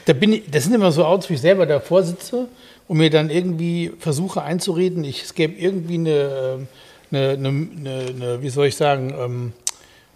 Da 0.05 0.13
bin 0.13 0.33
ich, 0.33 0.43
das 0.49 0.63
sind 0.65 0.73
immer 0.73 0.91
so 0.91 1.05
Autos, 1.05 1.29
wie 1.29 1.35
ich 1.35 1.41
selber 1.41 1.65
davor 1.65 2.03
sitze 2.03 2.47
und 2.87 2.97
mir 2.97 3.09
dann 3.09 3.29
irgendwie 3.29 3.93
versuche 3.99 4.41
einzureden, 4.41 5.03
ich, 5.05 5.23
es 5.23 5.35
gäbe 5.35 5.53
irgendwie 5.53 5.95
eine, 5.95 6.67
eine, 7.11 7.29
eine, 7.29 7.47
eine, 7.47 8.41
wie 8.41 8.49
soll 8.49 8.67
ich 8.67 8.75
sagen, 8.75 9.13
ähm, 9.17 9.53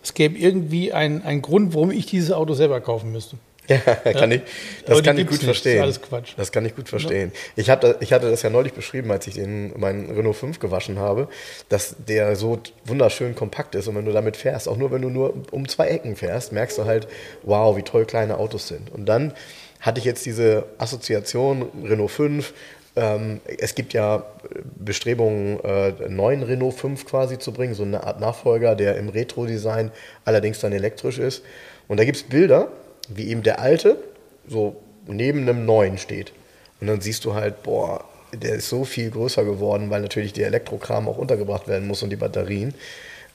es 0.03 0.13
gäbe 0.13 0.37
irgendwie 0.37 0.91
einen 0.91 1.41
Grund, 1.41 1.73
warum 1.73 1.91
ich 1.91 2.07
dieses 2.07 2.31
Auto 2.31 2.53
selber 2.53 2.81
kaufen 2.81 3.11
müsste. 3.13 3.37
Ja, 4.05 4.13
kann 4.13 4.31
ich, 4.31 4.41
das 4.85 5.03
kann 5.03 5.17
ich 5.17 5.27
gut 5.27 5.43
verstehen. 5.43 5.79
Das 5.79 5.89
ist 5.89 5.97
alles 5.97 6.01
Quatsch. 6.01 6.33
Das 6.37 6.51
kann 6.51 6.65
ich 6.65 6.75
gut 6.75 6.87
verstehen. 6.87 7.31
Ich 7.55 7.69
hatte, 7.69 7.97
ich 7.99 8.13
hatte 8.13 8.29
das 8.29 8.41
ja 8.41 8.49
neulich 8.49 8.73
beschrieben, 8.73 9.11
als 9.11 9.27
ich 9.27 9.33
den, 9.33 9.77
meinen 9.77 10.09
Renault 10.09 10.37
5 10.37 10.59
gewaschen 10.59 10.99
habe, 10.99 11.27
dass 11.67 11.95
der 12.07 12.35
so 12.35 12.59
wunderschön 12.85 13.35
kompakt 13.35 13.75
ist 13.75 13.87
und 13.87 13.95
wenn 13.95 14.05
du 14.05 14.13
damit 14.13 14.37
fährst, 14.37 14.69
auch 14.69 14.77
nur 14.77 14.91
wenn 14.91 15.01
du 15.01 15.09
nur 15.09 15.33
um 15.51 15.67
zwei 15.67 15.87
Ecken 15.87 16.15
fährst, 16.15 16.53
merkst 16.53 16.77
du 16.77 16.85
halt, 16.85 17.07
wow, 17.43 17.75
wie 17.75 17.83
toll 17.83 18.05
kleine 18.05 18.37
Autos 18.37 18.69
sind. 18.69 18.89
Und 18.91 19.05
dann 19.05 19.33
hatte 19.81 19.99
ich 19.99 20.05
jetzt 20.05 20.25
diese 20.25 20.65
Assoziation 20.77 21.67
Renault 21.83 22.11
5, 22.11 22.53
ähm, 22.95 23.41
es 23.59 23.75
gibt 23.75 23.93
ja 23.93 24.25
Bestrebungen, 24.75 25.59
äh, 25.63 25.93
einen 26.03 26.15
neuen 26.15 26.41
Renault 26.41 26.73
5 26.73 27.05
quasi 27.05 27.37
zu 27.37 27.51
bringen, 27.51 27.75
so 27.75 27.83
eine 27.83 28.03
Art 28.03 28.19
Nachfolger, 28.19 28.75
der 28.75 28.97
im 28.97 29.09
Retro-Design 29.09 29.91
allerdings 30.25 30.59
dann 30.59 30.73
elektrisch 30.73 31.19
ist. 31.19 31.43
Und 31.87 31.99
da 31.99 32.05
gibt 32.05 32.17
es 32.17 32.23
Bilder, 32.23 32.69
wie 33.09 33.29
eben 33.29 33.43
der 33.43 33.59
alte 33.59 33.97
so 34.47 34.77
neben 35.07 35.41
einem 35.41 35.65
neuen 35.65 35.97
steht. 35.97 36.33
Und 36.79 36.87
dann 36.87 37.01
siehst 37.01 37.25
du 37.25 37.33
halt, 37.33 37.63
boah, 37.63 38.05
der 38.33 38.55
ist 38.55 38.69
so 38.69 38.83
viel 38.83 39.09
größer 39.09 39.43
geworden, 39.43 39.89
weil 39.89 40.01
natürlich 40.01 40.33
der 40.33 40.47
Elektrokram 40.47 41.07
auch 41.07 41.17
untergebracht 41.17 41.67
werden 41.67 41.87
muss 41.87 42.03
und 42.03 42.09
die 42.09 42.17
Batterien, 42.17 42.73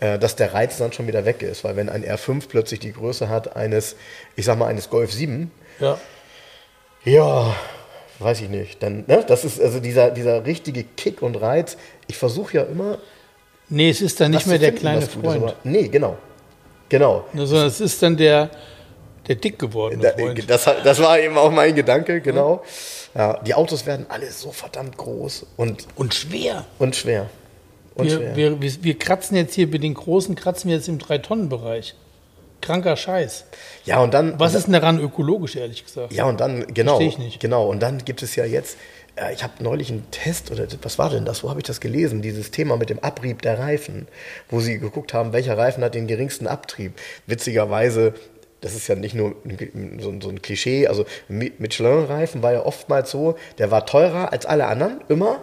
äh, 0.01 0.19
dass 0.19 0.37
der 0.37 0.55
Reiz 0.55 0.79
dann 0.79 0.93
schon 0.93 1.07
wieder 1.07 1.25
weg 1.25 1.43
ist. 1.43 1.65
Weil 1.65 1.77
wenn 1.77 1.89
ein 1.89 2.05
R5 2.05 2.45
plötzlich 2.49 2.81
die 2.81 2.93
Größe 2.93 3.29
hat 3.29 3.57
eines, 3.57 3.97
ich 4.37 4.45
sag 4.45 4.59
mal, 4.59 4.67
eines 4.67 4.91
Golf 4.91 5.13
7, 5.13 5.51
ja, 5.81 5.99
ja 7.05 7.57
weiß 8.19 8.41
ich 8.43 8.49
nicht. 8.49 8.83
Dann, 8.83 9.05
ne? 9.07 9.25
Das 9.27 9.45
ist 9.45 9.61
also 9.61 9.81
dieser, 9.81 10.11
dieser 10.11 10.47
richtige 10.47 10.85
Kick 10.85 11.23
und 11.23 11.37
Reiz. 11.37 11.77
Ich 12.07 12.17
versuche 12.17 12.59
ja 12.59 12.63
immer. 12.65 12.99
Nee, 13.69 13.91
es 13.91 14.01
ist 14.01 14.21
dann 14.21 14.31
nicht 14.31 14.47
mehr 14.47 14.59
der 14.59 14.73
kleine 14.73 15.03
Freund. 15.03 15.43
Aber, 15.43 15.55
nee, 15.65 15.89
genau. 15.89 16.19
Genau. 16.89 17.25
Sondern 17.35 17.69
es 17.69 17.81
ist 17.81 18.03
dann 18.03 18.17
der, 18.17 18.51
Der 19.29 19.37
dick 19.37 19.59
geworden 19.59 20.03
Freund. 20.03 20.51
Das, 20.51 20.69
das 20.85 21.01
war 21.01 21.19
eben 21.19 21.39
auch 21.39 21.51
mein 21.51 21.75
Gedanke, 21.75 22.21
genau. 22.21 22.63
Ja, 23.15 23.39
die 23.43 23.55
Autos 23.55 23.87
werden 23.87 24.07
alle 24.09 24.31
so 24.31 24.53
verdammt 24.53 24.97
groß 24.97 25.47
und, 25.57 25.87
Und 25.97 26.15
schwer. 26.15 26.65
und 26.79 26.97
schwer. 26.97 27.29
Und 27.95 28.07
Wir, 28.07 28.17
schwer. 28.17 28.37
wir, 28.37 28.63
wir, 28.63 28.85
wir 28.85 28.99
kratzen 28.99 29.37
jetzt 29.37 29.55
hier 29.55 29.71
bei 29.71 29.79
den 29.79 29.95
Großen, 29.95 30.35
kratzen 30.35 30.71
wir 30.71 30.77
jetzt 30.77 30.89
im 30.89 30.99
3-Tonnen-Bereich. 30.99 31.95
Kranker 32.63 32.97
Scheiß. 32.97 33.45
ja, 33.85 34.01
und 34.01 34.15
dann. 34.15 34.39
Was 34.39 34.55
ist 34.55 34.67
denn 34.67 34.73
daran 34.73 35.01
ökologisch, 35.01 35.57
ehrlich 35.57 35.85
gesagt? 35.85 36.13
Ja, 36.13 36.25
und 36.27 36.41
dann, 36.41 36.67
genau. 36.73 36.97
Versteh 36.97 37.09
ich 37.09 37.19
nicht. 37.19 37.41
Genau, 37.41 37.67
und 37.69 37.81
dann 37.81 37.99
gibt 38.05 38.23
es 38.23 38.37
ja 38.37 38.45
jetzt, 38.45 38.79
äh, 39.17 39.35
ich 39.35 39.43
habe 39.43 39.63
neulich 39.63 39.91
einen 39.91 40.07
Test, 40.13 40.51
oder 40.53 40.67
was 40.81 40.97
war 40.99 41.11
denn 41.11 41.25
das? 41.25 41.43
Wo 41.43 41.51
habe 41.51 41.59
ich 41.59 41.67
das 41.67 41.81
gelesen? 41.81 42.23
Dieses 42.23 42.53
Thema 42.53 42.77
mit 42.77 42.89
dem 42.89 43.01
Abrieb 43.01 43.43
der 43.43 43.59
Reifen, 43.59 44.07
wo 44.49 44.61
sie 44.61 44.79
geguckt 44.79 45.13
haben, 45.13 45.33
welcher 45.33 45.59
Reifen 45.59 45.83
hat 45.83 45.95
den 45.97 46.07
geringsten 46.07 46.47
Abtrieb. 46.47 46.95
Witzigerweise, 47.27 48.15
das 48.63 48.75
ist 48.75 48.89
ja 48.89 48.95
nicht 48.95 49.15
nur 49.15 49.35
so, 49.99 50.09
ein- 50.31 50.41
Klischee, 50.41 50.87
also 50.87 51.05
Mi- 51.29 51.53
Michelin-Reifen 51.59 52.43
war 52.43 52.53
ja 52.53 52.65
oftmals 52.65 53.11
so, 53.11 53.37
der 53.59 53.71
war 53.71 53.85
teurer 53.85 54.33
als 54.33 54.47
alle 54.47 54.67
anderen, 54.67 55.03
immer, 55.09 55.43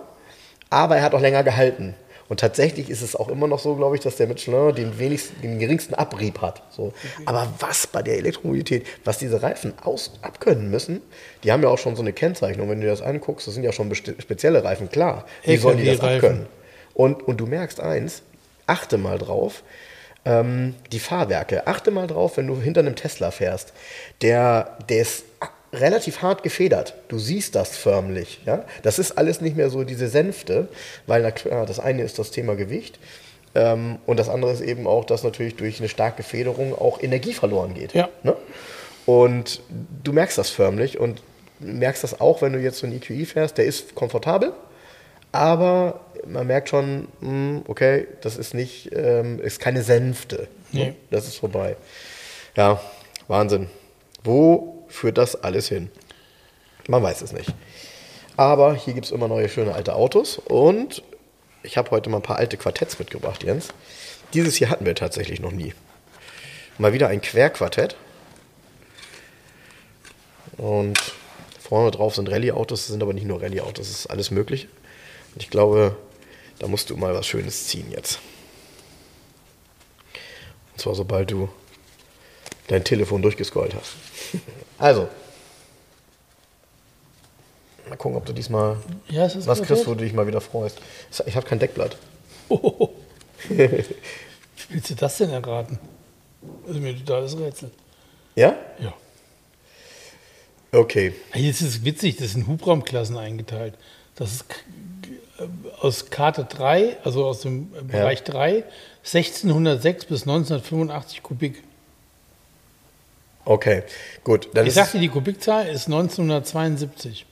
aber 0.71 0.97
er 0.97 1.03
hat 1.03 1.13
auch 1.13 1.21
länger 1.21 1.43
gehalten. 1.43 1.95
Und 2.27 2.39
tatsächlich 2.41 2.91
ist 2.91 3.01
es 3.01 3.15
auch 3.15 3.27
immer 3.27 3.47
noch 3.47 3.57
so, 3.57 3.75
glaube 3.75 3.95
ich, 3.95 4.01
dass 4.03 4.17
der 4.17 4.27
Michelin 4.27 4.75
den, 4.75 4.99
wenigsten, 4.99 5.41
den 5.41 5.57
geringsten 5.57 5.95
Abrieb 5.95 6.41
hat. 6.41 6.61
So. 6.69 6.93
Aber 7.25 7.51
was 7.57 7.87
bei 7.87 8.03
der 8.03 8.17
Elektromobilität, 8.17 8.85
was 9.03 9.17
diese 9.17 9.41
Reifen 9.41 9.73
aus, 9.81 10.13
abkönnen 10.21 10.69
müssen, 10.69 11.01
die 11.43 11.51
haben 11.51 11.63
ja 11.63 11.69
auch 11.69 11.79
schon 11.79 11.95
so 11.95 12.03
eine 12.03 12.13
Kennzeichnung. 12.13 12.69
Wenn 12.69 12.81
du 12.81 12.85
dir 12.85 12.91
das 12.91 13.01
anguckst, 13.01 13.47
das 13.47 13.55
sind 13.55 13.63
ja 13.63 13.71
schon 13.71 13.93
spezielle 13.95 14.63
Reifen, 14.63 14.89
klar. 14.89 15.25
Wie 15.43 15.57
sollen 15.57 15.77
die 15.79 15.85
das 15.85 16.01
abkönnen? 16.01 16.45
Und, 16.93 17.27
und 17.27 17.37
du 17.37 17.47
merkst 17.47 17.79
eins, 17.79 18.21
achte 18.67 18.99
mal 18.99 19.17
drauf, 19.17 19.63
ähm, 20.25 20.75
die 20.91 20.99
Fahrwerke, 20.99 21.67
achte 21.67 21.91
mal 21.91 22.07
drauf, 22.07 22.37
wenn 22.37 22.47
du 22.47 22.59
hinter 22.59 22.81
einem 22.81 22.95
Tesla 22.95 23.31
fährst, 23.31 23.73
der, 24.21 24.77
der 24.89 25.01
ist 25.01 25.25
relativ 25.73 26.21
hart 26.21 26.43
gefedert. 26.43 26.95
Du 27.07 27.19
siehst 27.19 27.55
das 27.55 27.77
förmlich. 27.77 28.41
Ja? 28.45 28.65
Das 28.83 28.99
ist 28.99 29.17
alles 29.17 29.41
nicht 29.41 29.55
mehr 29.55 29.69
so 29.69 29.83
diese 29.83 30.07
Sänfte, 30.07 30.67
weil 31.07 31.21
na 31.21 31.31
klar, 31.31 31.65
das 31.65 31.79
eine 31.79 32.03
ist 32.03 32.19
das 32.19 32.31
Thema 32.31 32.55
Gewicht 32.55 32.99
ähm, 33.55 33.99
und 34.05 34.19
das 34.19 34.29
andere 34.29 34.51
ist 34.51 34.61
eben 34.61 34.87
auch, 34.87 35.05
dass 35.05 35.23
natürlich 35.23 35.55
durch 35.55 35.79
eine 35.79 35.89
starke 35.89 36.23
Federung 36.23 36.73
auch 36.73 37.01
Energie 37.01 37.33
verloren 37.33 37.73
geht. 37.73 37.93
Ja. 37.93 38.09
Ne? 38.23 38.35
Und 39.05 39.61
du 40.03 40.13
merkst 40.13 40.37
das 40.37 40.49
förmlich 40.49 40.99
und 40.99 41.21
merkst 41.59 42.03
das 42.03 42.19
auch, 42.21 42.41
wenn 42.41 42.53
du 42.53 42.59
jetzt 42.59 42.79
so 42.79 42.87
einen 42.87 42.97
EQI 42.97 43.25
fährst, 43.25 43.57
der 43.57 43.65
ist 43.65 43.95
komfortabel, 43.95 44.53
aber 45.31 46.01
man 46.25 46.47
merkt 46.47 46.69
schon, 46.69 47.07
hm, 47.21 47.63
okay, 47.67 48.07
das 48.21 48.37
ist 48.37 48.53
nicht, 48.53 48.89
ähm, 48.93 49.39
ist 49.39 49.59
keine 49.59 49.83
Sänfte. 49.83 50.47
Ne? 50.71 50.85
Nee. 50.85 50.93
Das 51.11 51.27
ist 51.27 51.37
vorbei. 51.37 51.75
Ja, 52.55 52.81
Wahnsinn. 53.27 53.69
Wo 54.23 54.85
führt 54.87 55.17
das 55.17 55.41
alles 55.41 55.69
hin? 55.69 55.89
Man 56.87 57.03
weiß 57.03 57.21
es 57.21 57.31
nicht. 57.31 57.53
Aber 58.35 58.73
hier 58.75 58.93
gibt 58.93 59.05
es 59.05 59.11
immer 59.11 59.27
neue 59.27 59.49
schöne 59.49 59.73
alte 59.73 59.93
Autos 59.95 60.39
und 60.39 61.03
ich 61.61 61.77
habe 61.77 61.91
heute 61.91 62.09
mal 62.09 62.17
ein 62.17 62.23
paar 62.23 62.37
alte 62.37 62.57
Quartetts 62.57 62.97
mitgebracht, 62.97 63.43
Jens. 63.43 63.69
Dieses 64.33 64.55
hier 64.55 64.69
hatten 64.69 64.85
wir 64.85 64.95
tatsächlich 64.95 65.39
noch 65.39 65.51
nie. 65.51 65.73
Mal 66.77 66.93
wieder 66.93 67.09
ein 67.09 67.21
Querquartett. 67.21 67.95
Und 70.57 70.99
vorne 71.59 71.91
drauf 71.91 72.15
sind 72.15 72.29
Rallye-Autos, 72.29 72.81
das 72.81 72.87
sind 72.87 73.03
aber 73.03 73.13
nicht 73.13 73.27
nur 73.27 73.41
Rallye-Autos, 73.41 73.87
das 73.87 73.99
ist 73.99 74.07
alles 74.07 74.31
mögliche. 74.31 74.67
Ich 75.37 75.49
glaube, 75.49 75.95
da 76.59 76.67
musst 76.67 76.89
du 76.89 76.97
mal 76.97 77.13
was 77.13 77.27
Schönes 77.27 77.67
ziehen 77.67 77.91
jetzt. 77.91 78.19
Und 80.73 80.81
zwar 80.81 80.95
sobald 80.95 81.31
du 81.31 81.49
dein 82.67 82.83
Telefon 82.83 83.21
durchgescrollt 83.21 83.73
hast. 83.75 83.95
Also. 84.77 85.09
Mal 87.89 87.97
gucken, 87.97 88.17
ob 88.17 88.25
du 88.25 88.31
diesmal 88.31 88.77
Ja, 89.09 89.29
was 89.45 89.61
kriegst, 89.61 89.85
wo 89.87 89.93
du 89.93 90.05
dich 90.05 90.13
mal 90.13 90.25
wieder 90.25 90.39
freust. 90.39 90.77
Ich 91.25 91.35
habe 91.35 91.45
kein 91.45 91.59
Deckblatt. 91.59 91.97
Oh. 92.47 92.87
Wie 93.49 93.57
willst 94.69 94.89
du 94.91 94.95
das 94.95 95.17
denn 95.17 95.31
erraten? 95.31 95.79
Das 96.65 96.77
ist 96.77 96.81
mir 96.81 96.89
ein 96.89 96.97
totales 96.99 97.37
Rätsel. 97.37 97.71
Ja? 98.35 98.55
Ja. 98.79 98.93
Okay. 100.71 101.13
Jetzt 101.33 101.61
ist 101.61 101.67
es 101.67 101.83
witzig, 101.83 102.17
das 102.17 102.31
sind 102.31 102.47
Hubraumklassen 102.47 103.17
eingeteilt. 103.17 103.73
Das 104.15 104.31
ist 104.31 104.45
aus 105.81 106.09
Karte 106.09 106.45
3, 106.45 106.97
also 107.03 107.25
aus 107.25 107.41
dem 107.41 107.73
äh, 107.77 107.81
Bereich 107.83 108.23
3, 108.23 108.63
1606 109.05 110.05
bis 110.05 110.21
1985 110.23 111.23
Kubik. 111.23 111.63
Okay. 113.45 113.83
Gut. 114.23 114.49
Ich 114.63 114.73
sagte, 114.73 114.99
die 114.99 115.07
Kubikzahl 115.07 115.67
ist 115.67 115.87
1972 115.87 117.25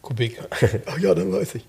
Kubik. 0.00 0.40
Ach 0.86 0.98
ja, 0.98 1.14
dann 1.14 1.32
weiß 1.32 1.56
ich. 1.56 1.64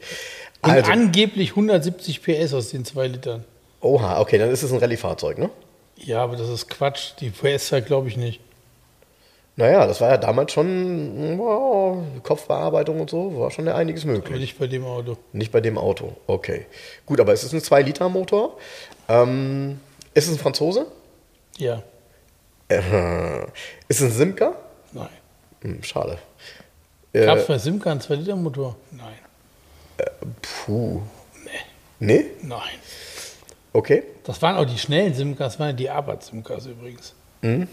Und 0.62 0.72
Also, 0.72 0.92
angeblich 0.92 1.52
170 1.52 2.22
PS 2.22 2.54
aus 2.54 2.70
den 2.70 2.86
zwei 2.86 3.08
Litern. 3.08 3.44
oha, 3.82 4.20
okay, 4.22 4.38
dann 4.38 4.50
ist 4.52 4.64
es 4.64 4.72
ein 4.72 4.78
Rallye-Fahrzeug, 4.78 5.40
ne? 5.40 5.50
Ja, 5.98 6.24
aber 6.24 6.36
das 6.36 6.50
ist 6.50 6.70
Quatsch. 6.70 7.12
Die 7.20 7.30
PS-Zahl 7.30 7.82
glaube 7.82 8.08
ich 8.08 8.18
nicht. 8.18 8.40
Naja, 9.62 9.86
das 9.86 10.02
war 10.02 10.10
ja 10.10 10.18
damals 10.18 10.54
schon 10.54 11.38
wow, 11.38 12.04
Kopfbearbeitung 12.24 13.00
und 13.00 13.12
so, 13.12 13.40
war 13.40 13.52
schon 13.52 13.68
einiges 13.68 14.06
Aber 14.06 14.14
möglich. 14.14 14.40
nicht 14.40 14.58
bei 14.58 14.66
dem 14.66 14.84
Auto. 14.84 15.18
Nicht 15.34 15.52
bei 15.52 15.62
dem 15.62 15.78
Auto, 15.78 16.18
okay. 16.26 16.66
Gut, 17.06 17.20
aber 17.20 17.32
es 17.32 17.44
ist 17.44 17.54
ein 17.54 17.60
2-Liter-Motor. 17.60 18.58
Ähm, 19.08 19.80
ist 20.16 20.28
es 20.28 20.34
ein 20.34 20.40
Franzose? 20.40 20.88
Ja. 21.58 21.84
Äh, 22.70 22.82
ist 23.88 24.02
es 24.02 24.02
ein 24.02 24.12
Simca? 24.12 24.56
Nein. 24.94 25.10
Hm, 25.62 25.84
schade. 25.84 26.18
Gab 27.14 27.38
es 27.38 27.44
Äh, 27.44 27.48
bei 27.48 27.58
Simca 27.60 27.92
einen 27.92 28.02
2-Liter-Motor? 28.02 28.76
Nein. 28.90 30.08
puh. 30.42 31.02
Nee? 32.00 32.26
Nein. 32.42 32.62
Okay. 33.74 34.02
Das 34.24 34.42
waren 34.42 34.56
auch 34.58 34.66
die 34.66 34.80
schnellen 34.80 35.14
Simcas, 35.14 35.54
das 35.54 35.60
waren 35.60 35.68
ja 35.70 35.74
die 35.74 35.90
Arbeit-Simcas 35.92 36.66
übrigens. 36.66 37.14
Mhm. 37.44 37.68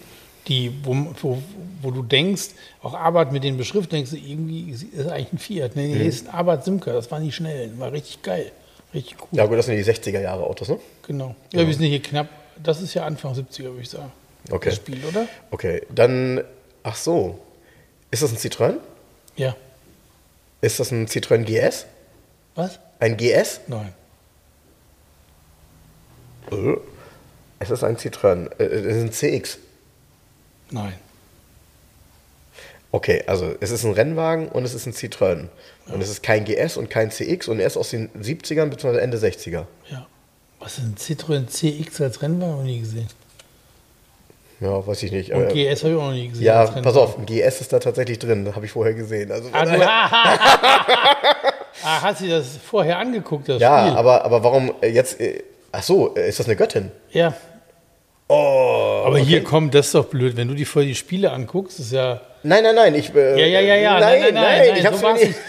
Die, 0.49 0.73
wo, 0.83 0.95
wo, 1.21 1.43
wo 1.83 1.91
du 1.91 2.03
denkst, 2.03 2.51
auch 2.83 2.95
Arbeit 2.95 3.33
mit 3.33 3.45
den 3.45 3.57
Beschriften, 3.59 3.91
denkst 3.97 4.11
du, 4.13 4.17
irgendwie 4.17 4.71
ist 4.71 5.07
eigentlich 5.09 5.33
ein 5.35 5.39
Fiat. 5.39 5.77
Nee, 5.77 5.89
Mhm. 5.95 5.99
nee, 5.99 6.07
ist 6.09 6.27
ein 6.29 6.35
Arbeit-Simca, 6.35 6.93
das 6.93 7.11
waren 7.11 7.23
die 7.23 7.33
schnellen. 7.33 7.79
War 7.79 7.93
richtig 7.93 8.23
geil. 8.23 8.51
Richtig 8.95 9.17
cool. 9.21 9.29
Ja 9.33 9.45
gut, 9.47 9.59
das 9.59 9.67
sind 9.67 9.77
die 9.77 9.85
60er 9.85 10.21
Jahre 10.21 10.45
Autos, 10.45 10.69
ne? 10.69 10.79
Genau. 11.07 11.35
Ja, 11.53 11.67
wir 11.67 11.75
sind 11.75 11.85
hier 11.85 12.01
knapp, 12.01 12.29
das 12.63 12.81
ist 12.81 12.95
ja 12.95 13.05
Anfang 13.05 13.35
70er, 13.35 13.65
würde 13.65 13.83
ich 13.83 13.91
sagen. 13.91 14.11
Okay. 14.51 14.71
Das 14.71 14.77
Spiel, 14.77 15.05
oder? 15.05 15.29
Okay, 15.51 15.83
dann, 15.95 16.43
ach 16.83 16.97
so. 16.97 17.39
Ist 18.11 18.23
das 18.23 18.33
ein 18.33 18.39
Citroën? 18.39 18.77
Ja. 19.37 19.55
Ist 20.63 20.81
das 20.81 20.91
ein 20.91 21.07
Citroën 21.07 21.45
GS? 21.45 21.85
Was? 22.55 22.79
Ein 23.01 23.19
GS? 23.19 23.61
Nein. 23.67 23.93
Äh, 26.51 26.77
Es 27.59 27.71
ist 27.71 27.85
ein 27.85 27.97
Citroën. 27.99 28.51
Äh, 28.59 28.65
Es 28.65 28.97
ist 28.97 29.03
ein 29.03 29.13
CX. 29.13 29.59
Nein. 30.71 30.95
Okay, 32.91 33.23
also 33.27 33.55
es 33.61 33.71
ist 33.71 33.85
ein 33.85 33.93
Rennwagen 33.93 34.49
und 34.49 34.65
es 34.65 34.73
ist 34.75 34.87
ein 34.87 34.93
Citroën. 34.95 35.49
Und 35.93 36.01
es 36.03 36.09
ist 36.11 36.23
kein 36.23 36.45
GS 36.45 36.77
und 36.77 36.89
kein 36.91 37.11
CX 37.11 37.49
und 37.49 37.61
er 37.61 37.67
ist 37.67 37.77
aus 37.77 37.91
den 37.91 38.09
70ern 38.11 38.67
bzw. 38.67 38.99
Ende 38.99 39.19
60er. 39.19 39.65
Ja. 39.91 40.07
Was 40.59 40.79
ist 40.79 40.85
ein 40.85 40.97
Citroën 40.99 41.47
CX 41.47 42.01
als 42.01 42.23
Rennwagen? 42.23 42.57
Noch 42.57 42.63
nie 42.65 42.81
gesehen. 42.81 43.09
Ja, 44.61 44.85
weiß 44.87 45.03
ich 45.05 45.13
nicht. 45.13 45.31
Und 45.33 45.45
aber- 45.45 45.53
GS 45.55 45.85
habe 45.85 45.93
ich 45.93 45.99
auch 45.99 46.05
noch 46.07 46.13
nie 46.13 46.29
gesehen. 46.29 46.45
ja, 46.45 46.65
pass 46.67 46.97
auf, 46.97 47.17
ein 47.19 47.27
GS 47.27 47.61
ist 47.61 47.73
da 47.73 47.79
tatsächlich 47.79 48.19
drin. 48.19 48.53
Habe 48.55 48.67
ich 48.67 48.73
vorher 48.73 48.95
gesehen. 48.95 49.31
Also, 49.31 49.49
Ah, 49.53 49.65
du, 49.65 49.87
ah, 49.87 50.11
ah, 51.85 52.03
hast 52.03 52.23
du 52.23 52.29
das 52.29 52.57
vorher 52.57 52.99
angeguckt, 52.99 53.49
das 53.49 53.61
ja, 53.61 53.87
Spiel? 53.87 53.97
aber, 53.99 54.25
aber 54.25 54.43
warum 54.43 54.73
äh, 54.81 54.89
jetzt. 54.89 55.21
äh, 55.21 55.45
Ach 55.71 55.83
so, 55.83 56.17
äh, 56.17 56.29
ist 56.31 56.41
das 56.41 56.47
eine 56.47 56.57
Göttin? 56.57 56.91
Ja. 57.11 57.35
Oh. 58.31 59.03
Aber 59.07 59.19
hier 59.19 59.43
kommt, 59.43 59.75
das 59.75 59.87
ist 59.87 59.95
doch 59.95 60.05
blöd, 60.05 60.37
wenn 60.37 60.49
du 60.49 60.55
dir 60.55 60.67
vorher 60.67 60.87
die 60.89 60.95
Spiele 60.95 61.33
anguckst, 61.33 61.81
ist 61.81 61.93
ja. 61.93 62.21
Nein, 62.43 62.63
nein, 62.63 62.75
nein. 62.75 62.95
Ich, 62.95 63.15
äh, 63.15 63.41
Ja, 63.41 63.47
ja, 63.47 63.61
ja, 63.61 63.77
ja. 63.77 64.01
Nein, 64.01 64.21
nein, 64.21 64.35
nein. 64.35 64.71
ich 64.77 64.83
so 64.83 64.89
hab's 64.89 65.03
war's 65.03 65.21
mir 65.21 65.27
nicht. 65.29 65.41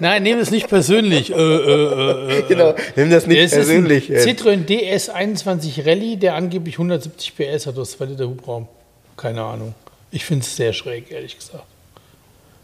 Nein, 0.00 0.22
nimm 0.22 0.38
es 0.38 0.50
nicht 0.50 0.68
persönlich. 0.68 1.32
Äh, 1.32 1.34
äh, 1.34 1.38
äh, 1.38 2.38
äh, 2.38 2.42
Genau, 2.48 2.74
nimm 2.94 3.10
das 3.10 3.26
nicht 3.26 3.40
es 3.40 3.50
persönlich. 3.50 4.08
Ist 4.08 4.24
äh. 4.24 4.30
ein 4.30 4.36
Citroën 4.36 4.66
DS21 4.66 5.84
Rallye, 5.84 6.16
der 6.16 6.34
angeblich 6.36 6.76
170 6.76 7.36
PS 7.36 7.66
hat 7.66 7.76
aus 7.76 7.92
2 7.92 8.04
Liter 8.06 8.28
Hubraum. 8.28 8.68
Keine 9.16 9.42
Ahnung. 9.42 9.74
Ich 10.12 10.24
finde 10.24 10.44
es 10.44 10.54
sehr 10.54 10.72
schräg, 10.72 11.10
ehrlich 11.10 11.36
gesagt. 11.36 11.64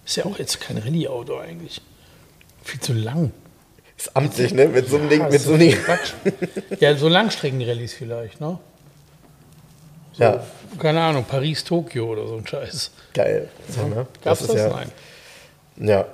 Ist 0.06 0.16
ja 0.16 0.24
auch 0.24 0.38
jetzt 0.38 0.60
kein 0.60 0.78
Rallye-Auto 0.78 1.36
eigentlich. 1.36 1.80
Viel 2.62 2.80
zu 2.80 2.92
lang. 2.92 3.32
Ist 3.98 4.16
amtlich, 4.16 4.54
ne? 4.54 4.68
Mit 4.68 4.88
so 4.88 4.96
einem 4.96 5.08
Ding, 5.08 5.20
Ja, 5.20 5.26
mit 5.26 5.34
ist 5.34 5.44
so 5.44 5.54
einem 5.54 5.70
Quatsch. 5.70 6.12
Ja, 6.80 6.96
so 6.96 7.08
Langstrecken-Rallyes 7.08 7.92
vielleicht, 7.94 8.40
ne? 8.40 8.58
Ja, 10.16 10.44
Keine 10.78 11.00
Ahnung, 11.02 11.24
Paris, 11.24 11.64
Tokio 11.64 12.06
oder 12.06 12.26
so 12.26 12.36
ein 12.36 12.46
Scheiß. 12.46 12.90
geil. 13.12 13.48
So, 13.68 13.86
ne? 13.86 14.06
Gab 14.22 14.40
es 14.40 14.46
das? 14.46 14.56
ja, 14.56 14.68
Nein. 14.68 14.92
Ja. 15.76 16.06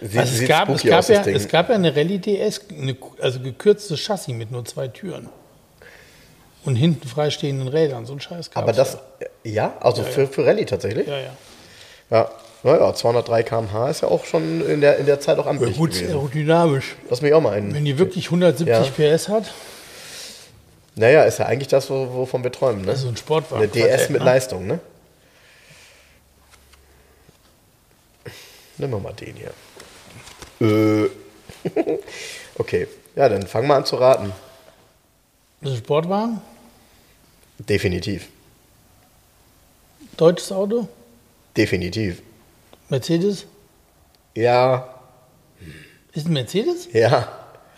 Sieht, 0.00 0.18
Also 0.18 0.42
es, 0.42 0.48
gab, 0.48 0.68
es, 0.70 0.82
gab 0.82 0.98
aus, 0.98 1.08
ja, 1.08 1.22
es 1.26 1.46
gab 1.48 1.68
ja 1.68 1.74
eine 1.76 1.94
Rallye 1.94 2.18
DS, 2.18 2.62
eine, 2.70 2.96
also 3.20 3.38
gekürztes 3.40 4.00
Chassis 4.00 4.34
mit 4.34 4.50
nur 4.50 4.64
zwei 4.64 4.88
Türen. 4.88 5.28
und 6.64 6.74
hinten 6.76 7.06
freistehenden 7.06 7.68
Rädern. 7.68 8.06
So 8.06 8.14
ein 8.14 8.20
Scheiß 8.20 8.50
Aber 8.54 8.72
das, 8.72 8.98
ja, 9.44 9.74
also 9.80 10.02
Ja, 10.02 10.08
ja. 10.08 10.12
Für, 10.14 10.26
für 10.26 10.44
Rallye 10.46 10.64
tatsächlich? 10.64 11.06
Ja, 11.06 11.18
ja. 11.18 11.30
Ja. 12.10 12.30
Naja, 12.64 12.92
203 12.92 13.42
km/h 13.44 13.90
ist 13.90 14.00
ja 14.02 14.08
auch 14.08 14.24
schon 14.24 14.66
in 14.68 14.80
der, 14.80 14.96
in 14.96 15.06
der 15.06 15.20
Zeit 15.20 15.38
auch 15.38 15.46
amtlich 15.46 15.76
Gut, 15.76 15.90
gewesen. 15.92 16.08
aerodynamisch. 16.10 16.96
Lass 17.08 17.22
mich 17.22 17.32
auch 17.32 17.40
mal 17.40 17.52
ein. 17.52 17.72
Wenn 17.72 17.84
die 17.84 17.96
wirklich 17.98 18.24
170 18.26 18.66
Ja. 18.98 19.14
PS 19.16 19.28
hat, 19.28 19.52
Naja, 20.96 21.24
ist 21.24 21.38
ja 21.38 21.46
eigentlich 21.46 21.68
das, 21.68 21.90
wo- 21.90 22.12
wovon 22.14 22.42
wir 22.42 22.50
träumen, 22.50 22.82
ne? 22.84 22.92
also 22.92 23.08
ein 23.08 23.16
Sportwagen. 23.16 23.62
Eine 23.62 23.68
DS 23.68 24.08
mit 24.08 24.20
ne? 24.20 24.24
Leistung, 24.24 24.66
ne? 24.66 24.80
Nehmen 28.78 28.92
wir 28.92 29.00
mal 29.00 29.12
den 29.12 29.36
hier. 29.36 29.52
Äh. 30.60 31.10
okay, 32.58 32.86
ja, 33.14 33.28
dann 33.28 33.46
fangen 33.46 33.68
wir 33.68 33.74
an 33.74 33.84
zu 33.86 33.96
raten. 33.96 34.32
Das 35.60 35.72
ist 35.72 35.78
ein 35.78 35.84
Sportwagen, 35.84 36.40
Definitiv. 37.58 38.28
deutsches 40.16 40.52
Auto, 40.52 40.88
Definitiv. 41.56 42.22
Mercedes. 42.90 43.46
Ja, 44.34 44.94
Ist 46.12 46.26
ein 46.26 46.34
Mercedes? 46.34 46.88
ja, 46.92 47.28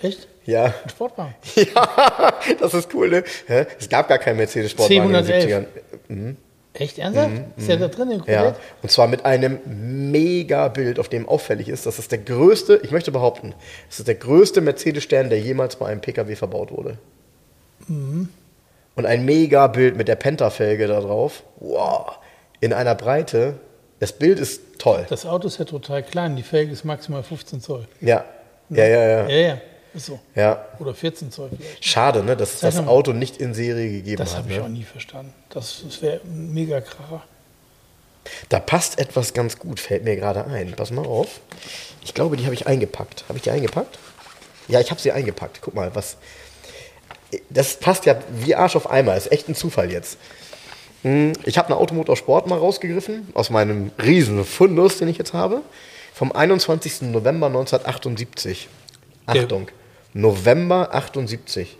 Echt? 0.02 0.26
Ja. 0.50 0.64
Ein 0.66 0.90
Sportwagen. 0.90 1.34
Ja, 1.56 2.34
das 2.60 2.74
ist 2.74 2.92
cool, 2.94 3.08
ne? 3.08 3.24
Hä? 3.46 3.66
Es 3.78 3.88
gab 3.88 4.08
gar 4.08 4.18
keinen 4.18 4.36
Mercedes-Sportwagen 4.38 5.14
in 5.14 5.24
den 5.24 5.24
C111. 5.24 5.66
70ern. 6.08 6.34
Echt 6.74 6.98
ernsthaft? 6.98 7.32
ist 7.56 7.68
der 7.68 7.76
da 7.76 7.88
drin 7.88 8.10
im 8.12 8.18
Mhm, 8.18 8.24
Ja, 8.28 8.54
und 8.82 8.90
zwar 8.90 9.08
mit 9.08 9.24
einem 9.24 9.58
mega 10.10 10.68
Bild, 10.68 10.98
auf 11.00 11.08
dem 11.08 11.28
auffällig 11.28 11.68
ist, 11.68 11.86
das 11.86 11.98
ist 11.98 12.12
der 12.12 12.18
größte, 12.18 12.80
ich 12.84 12.92
möchte 12.92 13.10
behaupten, 13.10 13.54
das 13.88 13.98
ist 13.98 14.06
der 14.08 14.14
größte 14.14 14.60
Mercedes-Stern, 14.60 15.28
der 15.28 15.40
jemals 15.40 15.76
bei 15.76 15.86
einem 15.86 16.00
PKW 16.00 16.36
verbaut 16.36 16.70
wurde. 16.70 16.98
Mhm. 17.88 18.28
Und 18.94 19.06
ein 19.06 19.24
mega 19.24 19.66
Bild 19.68 19.96
mit 19.96 20.08
der 20.08 20.16
Penta-Felge 20.16 20.86
da 20.88 21.00
drauf. 21.00 21.44
Wow. 21.60 22.18
In 22.60 22.72
einer 22.72 22.94
Breite. 22.96 23.54
Das 24.00 24.12
Bild 24.12 24.40
ist 24.40 24.78
toll. 24.78 25.06
Das 25.08 25.24
Auto 25.24 25.46
ist 25.46 25.58
ja 25.58 25.64
total 25.64 26.02
klein. 26.02 26.34
Die 26.36 26.42
Felge 26.42 26.72
ist 26.72 26.84
maximal 26.84 27.22
15 27.22 27.60
Zoll. 27.60 27.86
Ja. 28.00 28.24
Ja, 28.70 28.86
ja, 28.86 29.06
ja. 29.08 29.28
Ja, 29.28 29.36
ja. 29.48 29.58
Ist 29.98 30.06
so. 30.06 30.18
ja. 30.34 30.64
Oder 30.78 30.94
14 30.94 31.30
Zoll 31.30 31.50
vielleicht. 31.56 31.84
Schade, 31.84 32.22
ne, 32.22 32.36
dass 32.36 32.60
das 32.60 32.76
mal. 32.76 32.88
Auto 32.88 33.12
nicht 33.12 33.36
in 33.38 33.52
Serie 33.54 33.90
gegeben 33.90 34.16
Das 34.16 34.30
hat. 34.30 34.38
habe 34.44 34.52
ich 34.52 34.58
Ne? 34.58 34.64
auch 34.64 34.68
nie 34.68 34.84
verstanden. 34.84 35.32
Das, 35.50 35.82
das 35.84 36.00
wäre 36.02 36.20
ein 36.24 36.54
mega 36.54 36.80
Kracher. 36.80 37.22
Da 38.48 38.60
passt 38.60 38.98
etwas 38.98 39.32
ganz 39.34 39.58
gut, 39.58 39.80
fällt 39.80 40.04
mir 40.04 40.16
gerade 40.16 40.44
ein. 40.46 40.72
Pass 40.72 40.90
mal 40.90 41.06
auf. 41.06 41.40
Ich 42.04 42.14
glaube, 42.14 42.36
die 42.36 42.44
habe 42.44 42.54
ich 42.54 42.66
eingepackt. 42.66 43.24
Habe 43.28 43.38
ich 43.38 43.42
die 43.42 43.50
eingepackt? 43.50 43.98
Ja, 44.68 44.80
ich 44.80 44.90
habe 44.90 45.00
sie 45.00 45.12
eingepackt. 45.12 45.60
Guck 45.62 45.74
mal, 45.74 45.94
was. 45.94 46.16
Das 47.50 47.76
passt 47.76 48.06
ja 48.06 48.18
wie 48.40 48.54
Arsch 48.54 48.76
auf 48.76 48.90
Eimer. 48.90 49.16
Ist 49.16 49.32
echt 49.32 49.48
ein 49.48 49.54
Zufall 49.54 49.90
jetzt. 49.92 50.18
Hm, 51.02 51.32
Ich 51.44 51.58
habe 51.58 51.68
eine 51.68 51.76
Automotorsport 51.76 52.46
mal 52.46 52.58
rausgegriffen 52.58 53.28
aus 53.34 53.50
meinem 53.50 53.90
riesen 54.02 54.44
Fundus, 54.44 54.98
den 54.98 55.08
ich 55.08 55.18
jetzt 55.18 55.32
habe. 55.32 55.62
Vom 56.14 56.32
21. 56.32 57.02
November 57.02 57.46
1978. 57.46 58.68
Der- 59.32 59.42
Achtung. 59.44 59.68
November 60.14 60.94
78. 60.94 61.76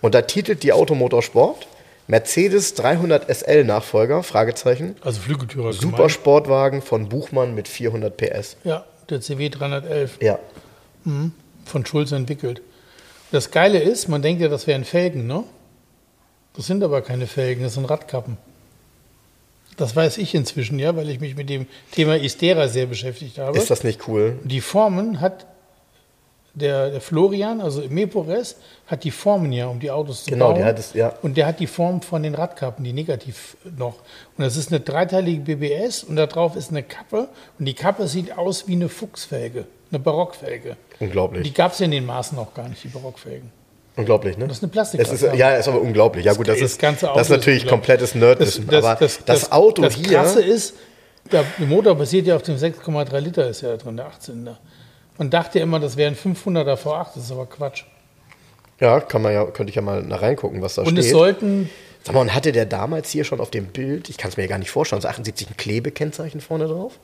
Und 0.00 0.14
da 0.14 0.22
titelt 0.22 0.62
die 0.62 0.72
Automotorsport 0.72 1.66
Mercedes 2.08 2.74
300 2.74 3.28
SL 3.34 3.64
Nachfolger, 3.64 4.22
Fragezeichen. 4.22 4.94
Also 5.00 5.20
Flügeltürer 5.20 5.72
Super 5.72 6.08
Sportwagen 6.08 6.80
von 6.82 7.08
Buchmann 7.08 7.54
mit 7.54 7.66
400 7.66 8.16
PS. 8.16 8.56
Ja, 8.64 8.84
der 9.10 9.20
CW 9.20 9.48
311 9.48 10.18
Ja. 10.20 10.38
von 11.64 11.84
Schulze 11.86 12.14
entwickelt. 12.16 12.62
Das 13.32 13.50
Geile 13.50 13.80
ist, 13.80 14.08
man 14.08 14.22
denkt 14.22 14.40
ja, 14.40 14.48
das 14.48 14.66
wären 14.68 14.84
Felgen, 14.84 15.26
ne? 15.26 15.42
Das 16.54 16.66
sind 16.66 16.82
aber 16.84 17.02
keine 17.02 17.26
Felgen, 17.26 17.64
das 17.64 17.74
sind 17.74 17.84
Radkappen. 17.86 18.36
Das 19.76 19.94
weiß 19.94 20.18
ich 20.18 20.34
inzwischen, 20.34 20.78
ja, 20.78 20.96
weil 20.96 21.10
ich 21.10 21.20
mich 21.20 21.36
mit 21.36 21.50
dem 21.50 21.66
Thema 21.90 22.16
Istera 22.16 22.68
sehr 22.68 22.86
beschäftigt 22.86 23.38
habe. 23.38 23.58
Ist 23.58 23.68
das 23.70 23.84
nicht 23.84 24.08
cool? 24.08 24.38
Die 24.44 24.60
Formen 24.60 25.20
hat 25.20 25.44
der, 26.56 26.90
der 26.90 27.00
Florian, 27.00 27.60
also 27.60 27.82
Mepores, 27.88 28.56
hat 28.86 29.04
die 29.04 29.10
Formen 29.10 29.52
ja, 29.52 29.66
um 29.66 29.78
die 29.78 29.90
Autos 29.90 30.24
zu 30.24 30.30
Genau, 30.30 30.46
bauen. 30.48 30.56
der 30.56 30.64
hat 30.66 30.78
es, 30.78 30.94
ja. 30.94 31.12
Und 31.22 31.36
der 31.36 31.46
hat 31.46 31.60
die 31.60 31.66
Form 31.66 32.02
von 32.02 32.22
den 32.22 32.34
Radkappen, 32.34 32.82
die 32.84 32.92
negativ 32.92 33.56
noch. 33.76 33.94
Und 34.36 34.44
das 34.44 34.56
ist 34.56 34.70
eine 34.72 34.80
dreiteilige 34.80 35.40
BBS 35.56 36.02
und 36.02 36.16
da 36.16 36.26
drauf 36.26 36.56
ist 36.56 36.70
eine 36.70 36.82
Kappe. 36.82 37.28
Und 37.58 37.66
die 37.66 37.74
Kappe 37.74 38.08
sieht 38.08 38.36
aus 38.36 38.66
wie 38.66 38.72
eine 38.72 38.88
Fuchsfelge, 38.88 39.66
eine 39.90 39.98
Barockfelge. 40.00 40.76
Unglaublich. 40.98 41.42
Die 41.44 41.52
gab 41.52 41.72
es 41.72 41.80
in 41.80 41.90
den 41.90 42.06
Maßen 42.06 42.38
auch 42.38 42.54
gar 42.54 42.68
nicht, 42.68 42.82
die 42.82 42.88
Barockfelgen. 42.88 43.50
Unglaublich, 43.96 44.36
ne? 44.36 44.46
Das 44.48 44.58
ist 44.58 44.62
eine 44.62 44.72
Plastik- 44.72 45.00
Es 45.00 45.10
ist, 45.12 45.22
Ja, 45.34 45.56
ist 45.56 45.68
aber 45.68 45.80
unglaublich. 45.80 46.24
Ja, 46.24 46.32
gut, 46.34 46.48
das, 46.48 46.58
Das 46.60 46.72
ist, 46.72 46.80
ganze 46.80 47.08
Auto 47.10 47.18
das 47.18 47.28
ist 47.28 47.36
natürlich 47.36 47.64
ist 47.64 47.68
komplettes 47.70 48.14
Nerdwissen. 48.14 48.68
aber 48.74 48.94
das, 48.96 49.52
Auto 49.52 49.82
das 49.82 49.94
hier. 49.94 50.08
Krasse 50.08 50.42
ist, 50.42 50.74
der 51.32 51.44
Motor 51.58 51.94
basiert 51.96 52.26
ja 52.26 52.36
auf 52.36 52.42
dem 52.42 52.56
6,3 52.56 53.18
Liter, 53.20 53.48
ist 53.48 53.62
ja 53.62 53.70
da 53.70 53.76
drin, 53.78 53.96
der 53.96 54.06
18er. 54.06 54.56
Man 55.18 55.30
dachte 55.30 55.58
ja 55.58 55.62
immer, 55.64 55.80
das 55.80 55.96
wäre 55.96 56.10
ein 56.10 56.16
500er 56.16 56.74
V8, 56.76 57.06
das 57.14 57.24
ist 57.24 57.32
aber 57.32 57.46
Quatsch. 57.46 57.84
Ja, 58.80 59.00
kann 59.00 59.22
man 59.22 59.32
ja, 59.32 59.44
könnte 59.46 59.70
ich 59.70 59.76
ja 59.76 59.82
mal 59.82 60.02
nach 60.02 60.20
reingucken, 60.22 60.60
was 60.60 60.74
da 60.74 60.82
Und 60.82 60.88
steht. 60.90 61.04
es 61.04 61.10
sollten, 61.10 61.70
Sag 62.04 62.14
mal, 62.14 62.20
und 62.20 62.34
hatte 62.34 62.52
der 62.52 62.66
damals 62.66 63.10
hier 63.10 63.24
schon 63.24 63.40
auf 63.40 63.50
dem 63.50 63.66
Bild, 63.66 64.08
ich 64.10 64.18
kann 64.18 64.30
es 64.30 64.36
mir 64.36 64.44
ja 64.44 64.48
gar 64.48 64.58
nicht 64.58 64.70
vorstellen, 64.70 65.00
so 65.02 65.08
78 65.08 65.50
ein 65.50 65.56
Klebekennzeichen 65.56 66.40
vorne 66.40 66.66
drauf? 66.68 66.98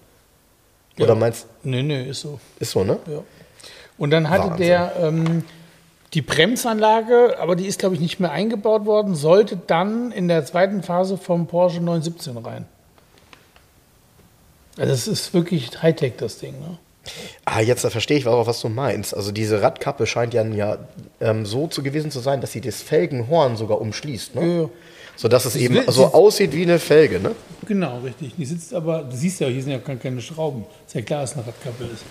Oder 0.99 1.09
Ja. 1.09 1.15
meinst 1.15 1.47
nö, 1.63 1.83
nö, 1.83 2.03
ist 2.03 2.21
so. 2.21 2.39
ist 2.61 2.73
so, 2.73 2.85
ne? 2.85 2.99
Ja. 3.07 3.23
Und 3.97 4.11
dann 4.11 4.29
hatte 4.29 4.51
Wahnsinn. 4.51 4.67
der 4.67 4.93
ähm, 5.01 5.45
die 6.13 6.21
Bremsanlage, 6.23 7.37
aber 7.41 7.57
die 7.57 7.67
ist, 7.67 7.79
glaube 7.79 7.95
ich, 7.95 8.01
nicht 8.01 8.21
mehr 8.21 8.31
eingebaut 8.31 8.85
worden, 8.85 9.15
sollte 9.15 9.57
dann 9.57 10.13
in 10.13 10.29
der 10.29 10.45
zweiten 10.45 10.83
Phase 10.83 11.17
vom 11.17 11.47
Porsche 11.47 11.81
917 11.81 12.37
rein. 12.37 12.67
Also 14.79 14.93
es 14.93 15.07
ist 15.09 15.35
wirklich 15.35 15.83
Hightech, 15.83 16.15
das 16.19 16.39
Ding. 16.39 16.53
Ne? 16.61 16.79
Ah, 17.45 17.61
jetzt 17.61 17.81
verstehe 17.87 18.17
ich 18.19 18.27
auch, 18.27 18.47
was 18.47 18.61
du 18.61 18.69
meinst. 18.69 19.15
Also 19.17 19.33
diese 19.33 19.61
Radkappe 19.63 20.07
scheint 20.07 20.35
ja, 20.35 20.45
ja 20.45 20.79
ähm, 21.21 21.45
so 21.45 21.67
zu 21.67 21.83
gewesen 21.83 22.11
zu 22.11 22.21
sein, 22.21 22.41
dass 22.41 22.53
sie 22.53 22.61
das 22.61 22.81
Felgenhorn 22.81 23.57
sogar 23.57 23.81
umschließt, 23.81 24.35
ne? 24.37 24.41
Ja, 24.47 24.63
ja. 24.63 24.69
Sodass 25.17 25.45
es 25.45 25.57
eben 25.57 25.75
will- 25.75 25.85
so 25.89 26.07
sie- 26.07 26.15
aussieht 26.15 26.53
wie 26.53 26.63
eine 26.63 26.79
Felge, 26.79 27.21
ne? 27.21 27.33
Genau, 27.67 27.99
richtig. 28.01 28.35
Die 28.37 28.45
sitzt 28.45 28.73
aber, 28.73 29.03
du 29.03 29.15
siehst 29.17 29.41
ja, 29.41 29.49
hier 29.49 29.63
sind 29.63 29.73
ja 29.73 29.79
keine 29.79 30.21
Schrauben. 30.21 30.65
Ist 30.87 30.95
ja 30.95 31.03
klar, 31.03 31.21
dass 31.23 31.35
eine 31.35 31.47
Radkappe 31.47 31.85
ist. 31.85 32.05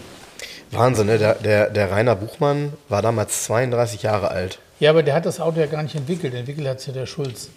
Wahnsinn, 0.71 1.07
ne? 1.07 1.17
Der, 1.17 1.35
der, 1.35 1.69
der 1.69 1.91
Rainer 1.91 2.15
Buchmann 2.15 2.73
war 2.89 3.01
damals 3.01 3.43
32 3.45 4.03
Jahre 4.03 4.29
alt. 4.31 4.59
Ja, 4.79 4.89
aber 4.91 5.03
der 5.03 5.13
hat 5.15 5.25
das 5.25 5.39
Auto 5.39 5.59
ja 5.59 5.65
gar 5.67 5.83
nicht 5.83 5.95
entwickelt. 5.95 6.33
Entwickelt 6.33 6.67
hat 6.67 6.79
es 6.79 6.85
ja 6.85 6.93
der 6.93 7.05
Schulz. 7.05 7.49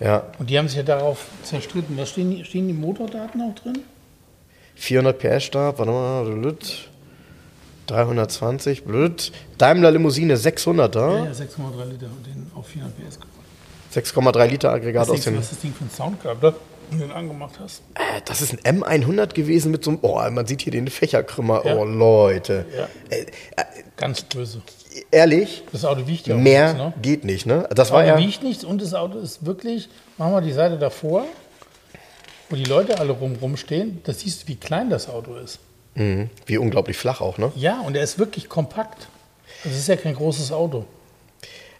Ja, 0.00 0.24
Und 0.38 0.48
die 0.50 0.58
haben 0.58 0.68
sich 0.68 0.76
ja 0.76 0.82
darauf 0.84 1.26
zerstritten. 1.42 1.96
Was 1.98 2.10
stehen, 2.10 2.44
stehen 2.44 2.66
die 2.68 2.74
Motordaten 2.74 3.40
auch 3.42 3.54
drin? 3.54 3.80
400 4.78 5.18
PS 5.18 5.44
Stab, 5.44 5.78
warte 5.78 5.90
mal, 5.92 6.24
blöd. 6.24 6.88
320, 7.86 8.84
blöd. 8.84 9.32
Daimler 9.56 9.90
Limousine 9.90 10.36
600er, 10.36 11.24
Ja, 11.24 11.30
6,3 11.32 11.84
Liter 11.86 12.06
und 12.06 12.26
den 12.26 12.50
auf 12.54 12.66
400 12.66 12.96
PS 12.98 13.14
gebracht. 13.18 14.36
6,3 14.36 14.46
Liter 14.46 14.70
Aggregat 14.72 15.08
aus 15.08 15.20
dem. 15.22 15.38
was 15.38 15.50
das 15.50 15.60
Ding 15.60 15.72
für 15.72 15.80
einen 15.80 15.90
Sound 15.90 16.22
gehabt 16.22 16.42
wenn 16.90 17.00
du 17.00 17.06
den 17.06 17.12
angemacht 17.14 17.54
hast? 17.60 17.82
Äh, 17.94 18.20
Das 18.24 18.40
ist 18.40 18.52
ein 18.64 18.80
M100 18.82 19.34
gewesen 19.34 19.70
mit 19.70 19.84
so 19.84 19.90
einem. 19.90 19.98
Oh, 20.02 20.18
man 20.30 20.46
sieht 20.46 20.62
hier 20.62 20.72
den 20.72 20.88
Fächerkrümmer. 20.88 21.62
Ja. 21.66 21.76
Oh, 21.76 21.84
Leute. 21.84 22.64
Ja. 22.76 22.88
Äh, 23.10 23.22
äh, 23.22 23.26
Ganz 23.96 24.22
böse. 24.22 24.62
ehrlich, 25.10 25.64
Das 25.72 25.84
Auto 25.84 26.06
wiegt 26.06 26.26
ja 26.26 26.34
auch 26.36 26.38
mehr 26.38 26.72
nichts, 26.74 26.78
ne? 26.78 26.92
geht 27.02 27.24
nicht, 27.24 27.46
ne? 27.46 27.64
Das 27.68 27.74
Das 27.76 27.90
war 27.90 27.98
Auto 28.00 28.08
ja. 28.08 28.18
wiegt 28.18 28.42
nichts 28.42 28.64
und 28.64 28.80
das 28.80 28.94
Auto 28.94 29.18
ist 29.18 29.44
wirklich, 29.44 29.88
machen 30.18 30.32
wir 30.32 30.40
die 30.40 30.52
Seite 30.52 30.78
davor, 30.78 31.24
wo 32.50 32.56
die 32.56 32.64
Leute 32.64 32.98
alle 32.98 33.12
rum, 33.12 33.36
rumstehen, 33.40 34.00
da 34.04 34.12
siehst 34.12 34.42
du, 34.42 34.48
wie 34.48 34.56
klein 34.56 34.90
das 34.90 35.08
Auto 35.08 35.34
ist. 35.36 35.58
Mhm, 35.94 36.30
wie 36.46 36.58
unglaublich 36.58 36.96
flach 36.96 37.20
auch, 37.20 37.38
ne? 37.38 37.52
Ja, 37.56 37.80
und 37.80 37.96
er 37.96 38.02
ist 38.02 38.18
wirklich 38.18 38.48
kompakt. 38.48 39.08
Das 39.64 39.74
ist 39.74 39.88
ja 39.88 39.96
kein 39.96 40.14
großes 40.14 40.52
Auto. 40.52 40.84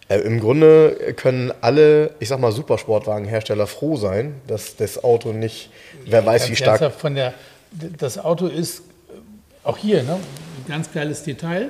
Äh, 0.09 0.19
Im 0.19 0.39
Grunde 0.39 1.13
können 1.15 1.53
alle, 1.61 2.15
ich 2.19 2.29
sag 2.29 2.39
mal, 2.39 2.51
Supersportwagenhersteller 2.51 3.67
froh 3.67 3.95
sein, 3.95 4.41
dass 4.47 4.75
das 4.75 5.03
Auto 5.03 5.31
nicht, 5.31 5.69
wer 6.05 6.25
weiß, 6.25 6.49
wie 6.49 6.55
stark. 6.55 6.93
Von 6.93 7.15
der, 7.15 7.33
das 7.71 8.17
Auto 8.17 8.47
ist, 8.47 8.79
äh, 8.79 8.81
auch 9.63 9.77
hier, 9.77 10.03
ne, 10.03 10.13
ein 10.13 10.65
ganz 10.67 10.91
geiles 10.91 11.23
Detail. 11.23 11.69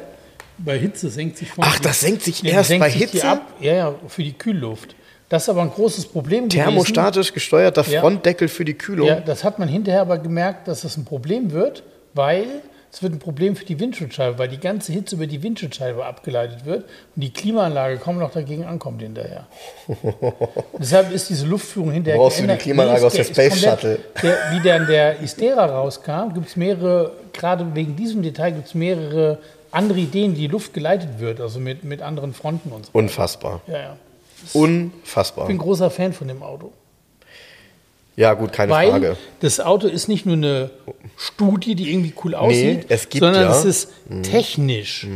Bei 0.57 0.77
Hitze 0.77 1.09
senkt 1.09 1.38
sich 1.38 1.51
vorne 1.51 1.71
Ach, 1.73 1.80
das 1.80 2.01
senkt 2.01 2.23
sich 2.23 2.43
erst 2.43 2.69
senkt 2.69 2.85
bei 2.85 2.91
Hitze? 2.91 3.27
Ab, 3.27 3.53
ja, 3.61 3.73
ja, 3.73 3.95
für 4.07 4.23
die 4.23 4.34
Kühlluft. 4.34 4.95
Das 5.30 5.43
ist 5.43 5.49
aber 5.49 5.61
ein 5.61 5.69
großes 5.72 6.07
Problem 6.07 6.49
gewesen. 6.49 6.64
Thermostatisch 6.64 7.34
gesteuerter 7.34 7.84
Ja. 7.88 8.01
Frontdeckel 8.01 8.47
für 8.47 8.65
die 8.65 8.73
Kühlung. 8.73 9.07
Ja, 9.07 9.19
das 9.19 9.43
hat 9.43 9.60
man 9.60 9.68
hinterher 9.69 10.01
aber 10.01 10.18
gemerkt, 10.18 10.68
dass 10.68 10.81
das 10.81 10.97
ein 10.97 11.06
Problem 11.06 11.51
wird, 11.51 11.84
weil 12.15 12.45
es 12.91 13.03
wird 13.03 13.14
ein 13.14 13.19
Problem 13.19 13.56
für 13.56 13.65
die 13.65 13.80
Windschutzscheibe, 13.80 14.39
weil 14.39 14.47
die 14.47 14.57
ganze 14.60 14.91
Hitze 14.91 15.14
über 15.15 15.27
die 15.27 15.43
Windschutzscheibe 15.43 16.03
abgeleitet 16.03 16.65
wird 16.65 16.85
und 17.15 17.22
die 17.23 17.31
Klimaanlage 17.31 17.97
kaum 17.97 18.18
noch 18.18 18.31
dagegen 18.31 18.65
ankommt 18.65 19.03
hinterher. 19.03 19.45
Deshalb 20.80 21.11
ist 21.11 21.30
diese 21.30 21.45
Luftführung 21.45 21.91
hinterher 21.91 22.19
Brauchst 22.19 22.38
du 22.38 22.41
die 22.41 22.47
geändert. 22.47 22.64
Klimaanlage 22.64 23.06
aus 23.06 23.14
der 23.14 23.23
Space 23.26 23.61
komplett- 23.61 23.99
Der, 24.23 24.38
wie 24.51 24.68
dann 24.68 24.88
der 24.88 25.19
Istera 25.19 25.65
rauskam, 25.68 26.34
gibt 26.34 26.47
es 26.47 26.56
mehrere, 26.56 27.11
gerade 27.34 27.65
wegen 27.76 27.95
diesem 27.95 28.23
Detail 28.23 28.51
gibt 28.53 28.68
es 28.68 28.73
mehrere 28.73 29.38
andere 29.72 29.99
Ideen, 29.99 30.35
wie 30.35 30.41
die 30.41 30.47
Luft 30.47 30.73
geleitet 30.73 31.19
wird, 31.19 31.39
also 31.39 31.60
mit, 31.60 31.84
mit 31.84 32.01
anderen 32.01 32.34
Fronten 32.34 32.72
und 32.72 32.88
so. 32.88 32.91
Unfassbar. 32.93 33.61
Ja, 33.68 33.77
ja. 33.77 33.95
Unfassbar. 34.53 35.45
Ich 35.45 35.47
bin 35.49 35.57
großer 35.57 35.89
Fan 35.91 36.13
von 36.13 36.27
dem 36.27 36.41
Auto. 36.43 36.71
Ja, 38.15 38.33
gut, 38.33 38.51
keine 38.51 38.71
Weil 38.71 38.89
Frage. 38.89 39.17
das 39.39 39.59
Auto 39.61 39.87
ist 39.87 40.07
nicht 40.09 40.25
nur 40.25 40.35
eine 40.35 40.71
Studie, 41.15 41.75
die 41.75 41.91
irgendwie 41.91 42.13
cool 42.23 42.35
aussieht, 42.35 42.85
es 42.89 43.07
gibt 43.07 43.23
sondern 43.23 43.43
ja- 43.43 43.49
Mhm. 43.49 43.55
es 43.55 43.65
ist 43.65 43.89
technisch 44.23 45.07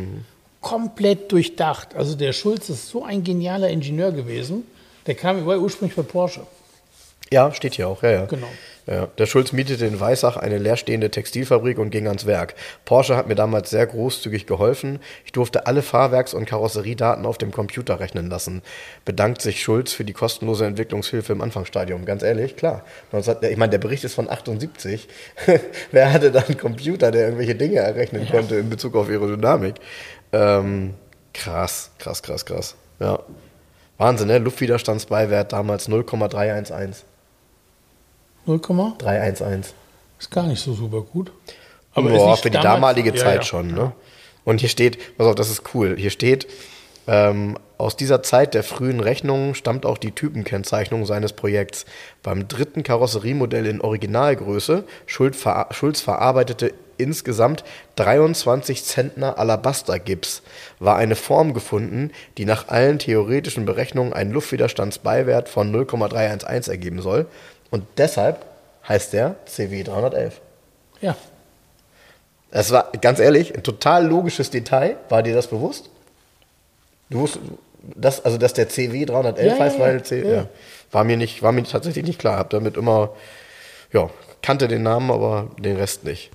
komplett 0.62 1.32
durchdacht. 1.34 1.96
Also 1.96 2.16
der 2.16 2.32
Schulz 2.32 2.70
ist 2.70 2.88
so 2.90 3.04
ein 3.04 3.24
genialer 3.24 3.70
Ingenieur 3.70 4.12
gewesen. 4.14 4.64
Der 5.06 5.16
kam 5.16 5.46
ursprünglich 5.46 5.96
bei 5.98 6.04
Porsche. 6.04 6.42
Ja, 7.32 7.52
steht 7.54 7.74
hier 7.74 7.90
auch, 7.90 8.02
ja, 8.04 8.12
ja. 8.12 8.26
Genau. 8.26 8.48
Ja, 8.86 9.08
der 9.18 9.28
Schulz 9.28 9.54
mietete 9.54 9.86
in 9.86 10.00
Weissach 10.02 10.36
eine 10.36 10.58
leerstehende 10.58 11.10
Textilfabrik 11.10 11.78
und 11.78 11.90
ging 11.90 12.08
ans 12.08 12.26
Werk. 12.26 12.54
Porsche 12.84 13.16
hat 13.16 13.28
mir 13.28 13.36
damals 13.36 13.70
sehr 13.70 13.88
großzügig 13.88 14.46
geholfen. 14.46 15.00
Ich 15.24 15.32
durfte 15.32 15.68
alle 15.68 15.82
Fahrwerks- 15.82 16.34
und 16.34 16.46
Karosseriedaten 16.46 17.26
auf 17.26 17.38
dem 17.38 17.52
Computer 17.52 18.02
rechnen 18.02 18.30
lassen. 18.30 18.62
Bedankt 19.06 19.42
sich 19.42 19.62
Schulz 19.62 19.94
für 19.94 20.04
die 20.04 20.12
kostenlose 20.12 20.66
Entwicklungshilfe 20.66 21.32
im 21.32 21.42
Anfangsstadium. 21.42 22.04
Ganz 22.04 22.24
ehrlich, 22.24 22.58
klar. 22.58 22.84
19 23.14 23.38
Ich 23.44 23.58
meine, 23.58 23.72
der 23.72 23.78
Bericht 23.78 24.04
ist 24.04 24.16
von 24.16 24.30
78. 24.30 25.08
Wer 25.92 26.12
hatte 26.12 26.32
da 26.32 26.42
einen 26.42 26.58
Computer, 26.58 27.12
der 27.12 27.26
irgendwelche 27.26 27.56
Dinge 27.56 27.80
errechnen 27.80 28.28
konnte 28.30 28.56
in 28.56 28.70
Bezug 28.70 28.96
auf 28.96 29.08
Aerodynamik? 29.08 29.76
Ähm, 30.34 30.96
krass, 31.34 31.92
krass, 32.00 32.22
krass, 32.22 32.46
krass. 32.46 32.76
Ja. 33.00 33.20
Wahnsinn, 33.98 34.28
ne? 34.28 34.40
Luftwiderstandsbeiwert 34.40 35.54
damals 35.54 35.88
0,311. 35.88 37.06
0, 38.46 38.60
311. 38.98 39.74
ist 40.20 40.32
gar 40.32 40.48
nicht 40.48 40.62
so 40.62 40.74
super 40.74 41.02
gut. 41.02 41.32
Aber 41.94 42.10
nicht 42.10 42.42
für 42.42 42.50
die 42.50 42.58
damalige 42.58 43.12
Ja, 43.12 43.16
Zeit 43.16 43.36
ja. 43.38 43.44
schon. 43.44 43.74
Ne? 43.74 43.92
Und 44.44 44.60
hier 44.60 44.70
steht, 44.70 45.18
pass 45.18 45.28
auf, 45.28 45.36
das 45.36 45.50
ist 45.50 45.74
cool. 45.74 45.96
Hier 45.98 46.10
steht, 46.10 46.48
ähm, 47.08 47.58
aus 47.78 47.98
dieser 47.98 48.24
Zeit 48.24 48.54
der 48.54 48.64
frühen 48.64 49.00
Rechnungen 49.00 49.56
stammt 49.56 49.86
auch 49.86 49.98
die 49.98 50.12
Typenkennzeichnung 50.12 51.06
seines 51.06 51.34
Projekts. 51.34 51.86
Beim 52.22 52.48
dritten 52.48 52.84
Karosseriemodell 52.84 53.66
in 53.66 53.82
Originalgröße, 53.82 54.86
Schulz, 55.06 55.38
ver 55.38 55.68
Schulz 55.72 56.00
verarbeitete 56.02 56.74
insgesamt 56.98 57.64
23 57.96 58.84
Zentner 58.84 59.38
Alabaster-Gips, 59.38 60.44
war 60.80 60.96
eine 60.96 61.16
Form 61.16 61.54
gefunden, 61.54 62.12
die 62.38 62.46
nach 62.46 62.70
allen 62.70 63.00
theoretischen 63.00 63.66
Berechnungen 63.66 64.14
einen 64.14 64.32
Luftwiderstandsbeiwert 64.32 65.50
von 65.50 65.72
0,311 65.72 66.68
ergeben 66.68 67.02
soll. 67.02 67.26
Und 67.74 67.88
deshalb 67.98 68.46
heißt 68.88 69.14
der 69.14 69.36
CW 69.48 69.82
311. 69.82 70.40
Ja, 71.02 71.16
Das 72.52 72.70
war, 72.70 72.92
ganz 73.02 73.18
ehrlich, 73.20 73.56
ein 73.56 73.64
total 73.64 74.06
logisches 74.06 74.52
Detail. 74.52 74.96
War 75.10 75.24
dir 75.24 75.34
das 75.34 75.48
bewusst? 75.48 75.90
Du 77.10 77.22
wusstest, 77.22 77.44
das, 77.96 78.24
also 78.24 78.38
dass 78.38 78.54
der 78.54 78.70
CW 78.70 79.06
311 79.06 79.54
Ja, 79.58 79.60
heißt, 79.60 79.78
ja. 79.80 79.84
weil 79.84 80.04
C, 80.04 80.22
Ja. 80.22 80.34
ja. 80.36 80.48
war 80.92 81.04
mir 81.04 81.18
nicht, 81.18 81.42
war 81.42 81.52
mir 81.52 81.64
tatsächlich 81.64 82.06
nicht 82.06 82.20
klar. 82.20 82.38
Hab 82.38 82.52
damit 82.52 82.78
immer, 82.78 83.10
ja, 83.92 84.08
kannte 84.44 84.68
den 84.68 84.84
Namen, 84.84 85.10
aber 85.10 85.50
den 85.58 85.76
Rest 85.78 86.04
nicht. 86.04 86.30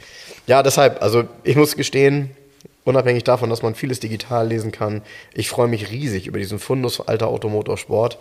Ja, 0.49 0.65
deshalb, 0.65 1.01
also 1.01 1.23
ich 1.45 1.55
muss 1.55 1.77
gestehen, 1.77 2.37
unabhängig 2.85 3.25
davon, 3.25 3.51
dass 3.51 3.63
man 3.63 3.75
vieles 3.75 4.01
digital 4.01 4.49
lesen 4.49 4.73
kann, 4.73 5.03
ich 5.35 5.49
freue 5.49 5.69
mich 5.69 5.91
riesig 5.91 6.27
über 6.27 6.39
diesen 6.39 6.59
Fundus 6.59 7.01
alter 7.01 7.29
Automotorsport, 7.29 8.19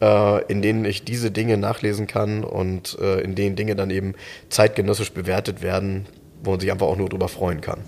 äh, 0.00 0.44
in 0.46 0.62
denen 0.62 0.84
ich 0.84 1.04
diese 1.04 1.30
Dinge 1.30 1.56
nachlesen 1.56 2.06
kann 2.06 2.44
und 2.44 2.98
äh, 3.00 3.20
in 3.20 3.34
denen 3.34 3.56
Dinge 3.56 3.76
dann 3.76 3.90
eben 3.90 4.14
zeitgenössisch 4.48 5.12
bewertet 5.12 5.62
werden, 5.62 6.06
wo 6.42 6.50
man 6.52 6.60
sich 6.60 6.70
einfach 6.70 6.86
auch 6.86 6.96
nur 6.96 7.08
drüber 7.08 7.28
freuen 7.28 7.60
kann. 7.60 7.80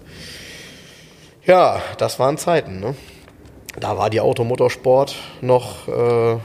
Ja, 1.45 1.83
das 1.99 2.19
waren 2.19 2.39
Zeiten, 2.39 2.81
ne? 2.81 2.95
Da 3.81 3.97
war 3.97 4.11
die 4.11 4.21
Automotorsport 4.21 5.17
noch, 5.41 5.89
äh, 5.89 6.37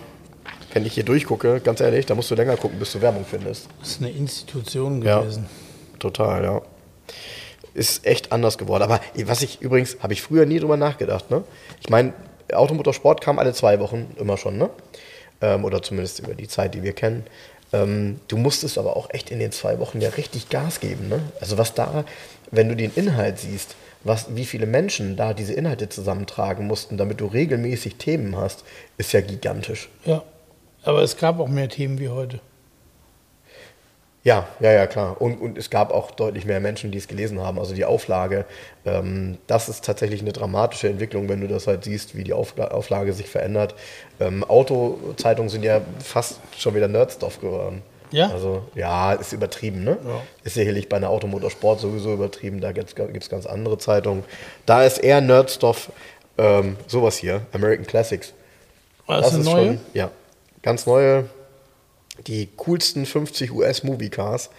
wenn 0.73 0.85
ich 0.85 0.93
hier 0.93 1.03
durchgucke, 1.03 1.59
ganz 1.59 1.81
ehrlich, 1.81 2.05
da 2.05 2.15
musst 2.15 2.31
du 2.31 2.35
länger 2.35 2.55
gucken, 2.57 2.79
bis 2.79 2.93
du 2.93 3.01
Werbung 3.01 3.25
findest. 3.29 3.67
das 3.79 3.89
ist 3.89 4.01
eine 4.01 4.11
Institution 4.11 5.01
Ja. 5.01 5.19
gewesen. 5.21 5.45
Total, 5.99 6.43
ja. 6.43 6.61
Ist 7.77 8.07
echt 8.07 8.31
anders 8.31 8.57
geworden. 8.57 8.81
Aber 8.81 8.99
was 9.25 9.43
ich 9.43 9.61
übrigens, 9.61 9.97
habe 9.99 10.11
ich 10.11 10.23
früher 10.23 10.47
nie 10.47 10.57
drüber 10.57 10.77
nachgedacht, 10.77 11.29
ne? 11.29 11.43
Ich 11.79 11.89
meine, 11.89 12.11
Automotorsport 12.51 13.21
kam 13.21 13.37
alle 13.37 13.53
zwei 13.53 13.79
Wochen 13.79 14.15
immer 14.17 14.35
schon, 14.35 14.57
ne? 14.57 14.71
Ähm, 15.41 15.63
oder 15.63 15.83
zumindest 15.83 16.17
über 16.17 16.33
die 16.33 16.47
Zeit, 16.47 16.73
die 16.73 16.81
wir 16.81 16.93
kennen. 16.93 17.23
Ähm, 17.71 18.19
du 18.29 18.37
musstest 18.37 18.79
aber 18.79 18.97
auch 18.97 19.11
echt 19.11 19.29
in 19.29 19.37
den 19.37 19.51
zwei 19.51 19.77
Wochen 19.77 20.01
ja 20.01 20.09
richtig 20.09 20.49
Gas 20.49 20.79
geben, 20.79 21.07
ne? 21.07 21.19
Also 21.39 21.59
was 21.59 21.75
da, 21.75 22.03
wenn 22.49 22.67
du 22.67 22.75
den 22.75 22.91
Inhalt 22.95 23.37
siehst, 23.37 23.75
was, 24.03 24.35
wie 24.35 24.45
viele 24.45 24.65
Menschen 24.65 25.15
da 25.15 25.35
diese 25.35 25.53
Inhalte 25.53 25.87
zusammentragen 25.87 26.65
mussten, 26.65 26.97
damit 26.97 27.21
du 27.21 27.27
regelmäßig 27.27 27.97
Themen 27.97 28.37
hast, 28.37 28.63
ist 28.97 29.13
ja 29.13 29.21
gigantisch. 29.21 29.89
Ja, 30.03 30.23
aber 30.81 31.03
es 31.03 31.15
gab 31.15 31.39
auch 31.39 31.47
mehr 31.47 31.69
Themen 31.69 31.99
wie 31.99 32.09
heute. 32.09 32.39
Ja, 34.27 34.45
ja, 34.59 34.73
ja, 34.73 34.87
klar. 34.87 35.21
Und, 35.21 35.39
und 35.39 35.57
es 35.57 35.69
gab 35.69 35.89
auch 35.89 36.11
deutlich 36.11 36.43
mehr 36.43 36.59
Menschen, 36.59 36.91
die 36.91 36.97
es 36.97 37.07
gelesen 37.07 37.39
haben. 37.39 37.57
Also 37.57 37.73
die 37.73 37.85
Auflage, 37.85 38.43
ähm, 38.85 39.37
das 39.47 39.69
ist 39.69 39.85
tatsächlich 39.85 40.19
eine 40.19 40.33
dramatische 40.33 40.89
Entwicklung, 40.89 41.29
wenn 41.29 41.39
du 41.39 41.47
das 41.47 41.65
halt 41.65 41.85
siehst, 41.85 42.17
wie 42.17 42.25
die 42.25 42.33
Aufla 42.33 42.67
Auflage 42.67 43.13
sich 43.13 43.29
verändert. 43.29 43.73
Ähm, 44.19 44.43
Autozeitungen 44.43 45.47
sind 45.47 45.63
ja 45.63 45.79
fast 46.03 46.41
schon 46.57 46.75
wieder 46.75 46.89
Nerdstoff 46.89 47.39
geworden. 47.39 47.83
Ja? 48.11 48.29
Also, 48.29 48.63
ja, 48.75 49.13
ist 49.13 49.31
übertrieben, 49.31 49.85
ne? 49.85 49.97
Ja. 50.05 50.21
Ist 50.43 50.55
sicherlich 50.55 50.89
bei 50.89 50.97
einer 50.97 51.09
Automotorsport 51.09 51.79
sowieso 51.79 52.13
übertrieben. 52.13 52.59
Da 52.59 52.73
gibt 52.73 52.99
es 52.99 53.29
ganz 53.29 53.45
andere 53.45 53.77
Zeitungen. 53.77 54.25
Da 54.65 54.83
ist 54.83 54.97
eher 54.97 55.21
Nerdstoff, 55.21 55.89
ähm, 56.37 56.75
sowas 56.87 57.15
hier, 57.15 57.43
American 57.53 57.87
Classics. 57.87 58.33
War 59.05 59.21
das, 59.21 59.33
eine 59.33 59.45
neue? 59.45 59.77
ja, 59.93 60.11
ganz 60.63 60.85
neue, 60.85 61.29
die 62.25 62.49
coolsten 62.57 63.05
50 63.05 63.51
US-Movie-Cars. 63.51 64.49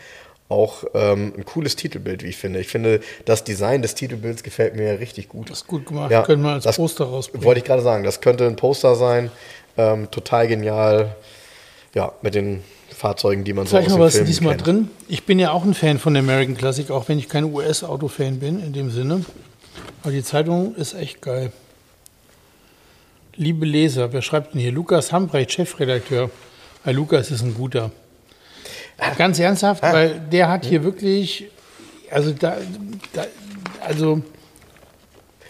Auch 0.48 0.84
ähm, 0.94 1.34
ein 1.36 1.44
cooles 1.44 1.76
Titelbild, 1.76 2.22
wie 2.22 2.28
ich 2.28 2.38
finde. 2.38 2.58
Ich 2.60 2.68
finde, 2.68 3.00
das 3.26 3.44
Design 3.44 3.82
des 3.82 3.94
Titelbilds 3.94 4.42
gefällt 4.42 4.76
mir 4.76 4.98
richtig 4.98 5.28
gut. 5.28 5.50
Das 5.50 5.58
ist 5.58 5.66
gut 5.66 5.84
gemacht. 5.84 6.10
Können 6.24 6.42
wir 6.42 6.52
als 6.52 6.64
das 6.64 6.76
Poster 6.76 7.04
rausbringen. 7.04 7.44
Wollte 7.44 7.58
ich 7.58 7.66
gerade 7.66 7.82
sagen. 7.82 8.02
Das 8.02 8.22
könnte 8.22 8.46
ein 8.46 8.56
Poster 8.56 8.94
sein. 8.94 9.30
Ähm, 9.76 10.10
total 10.10 10.48
genial. 10.48 11.14
Ja, 11.94 12.12
mit 12.22 12.34
den 12.34 12.62
Fahrzeugen, 12.88 13.44
die 13.44 13.52
man 13.52 13.66
so 13.66 13.72
Sag 13.72 13.82
ich 13.82 13.86
aus 13.88 13.92
mal, 13.92 13.98
den 13.98 14.02
was 14.04 14.14
ist 14.14 14.16
Filmen 14.16 14.26
diesmal 14.26 14.56
kennt. 14.56 14.66
drin? 14.66 14.90
Ich 15.08 15.24
bin 15.24 15.38
ja 15.38 15.52
auch 15.52 15.64
ein 15.64 15.74
Fan 15.74 15.98
von 15.98 16.14
der 16.14 16.22
American 16.22 16.56
Classic, 16.56 16.90
auch 16.90 17.08
wenn 17.08 17.18
ich 17.18 17.28
kein 17.28 17.44
US-Auto-Fan 17.44 18.38
bin 18.38 18.62
in 18.62 18.72
dem 18.72 18.90
Sinne. 18.90 19.24
Aber 20.02 20.12
die 20.12 20.22
Zeitung 20.22 20.74
ist 20.76 20.94
echt 20.94 21.20
geil. 21.20 21.52
Liebe 23.36 23.66
Leser, 23.66 24.12
wer 24.12 24.22
schreibt 24.22 24.54
denn 24.54 24.60
hier? 24.60 24.72
Lukas 24.72 25.12
Hambrecht, 25.12 25.52
Chefredakteur. 25.52 26.30
Weil 26.88 26.94
Lukas 26.96 27.30
ist 27.30 27.42
ein 27.42 27.52
guter. 27.52 27.90
Ganz 29.18 29.38
ernsthaft, 29.38 29.84
Ah. 29.84 29.92
weil 29.92 30.20
der 30.32 30.48
hat 30.48 30.64
hier 30.64 30.82
wirklich, 30.82 31.44
also 32.10 32.32
da, 32.32 32.56
da 33.12 33.26
also 33.86 34.22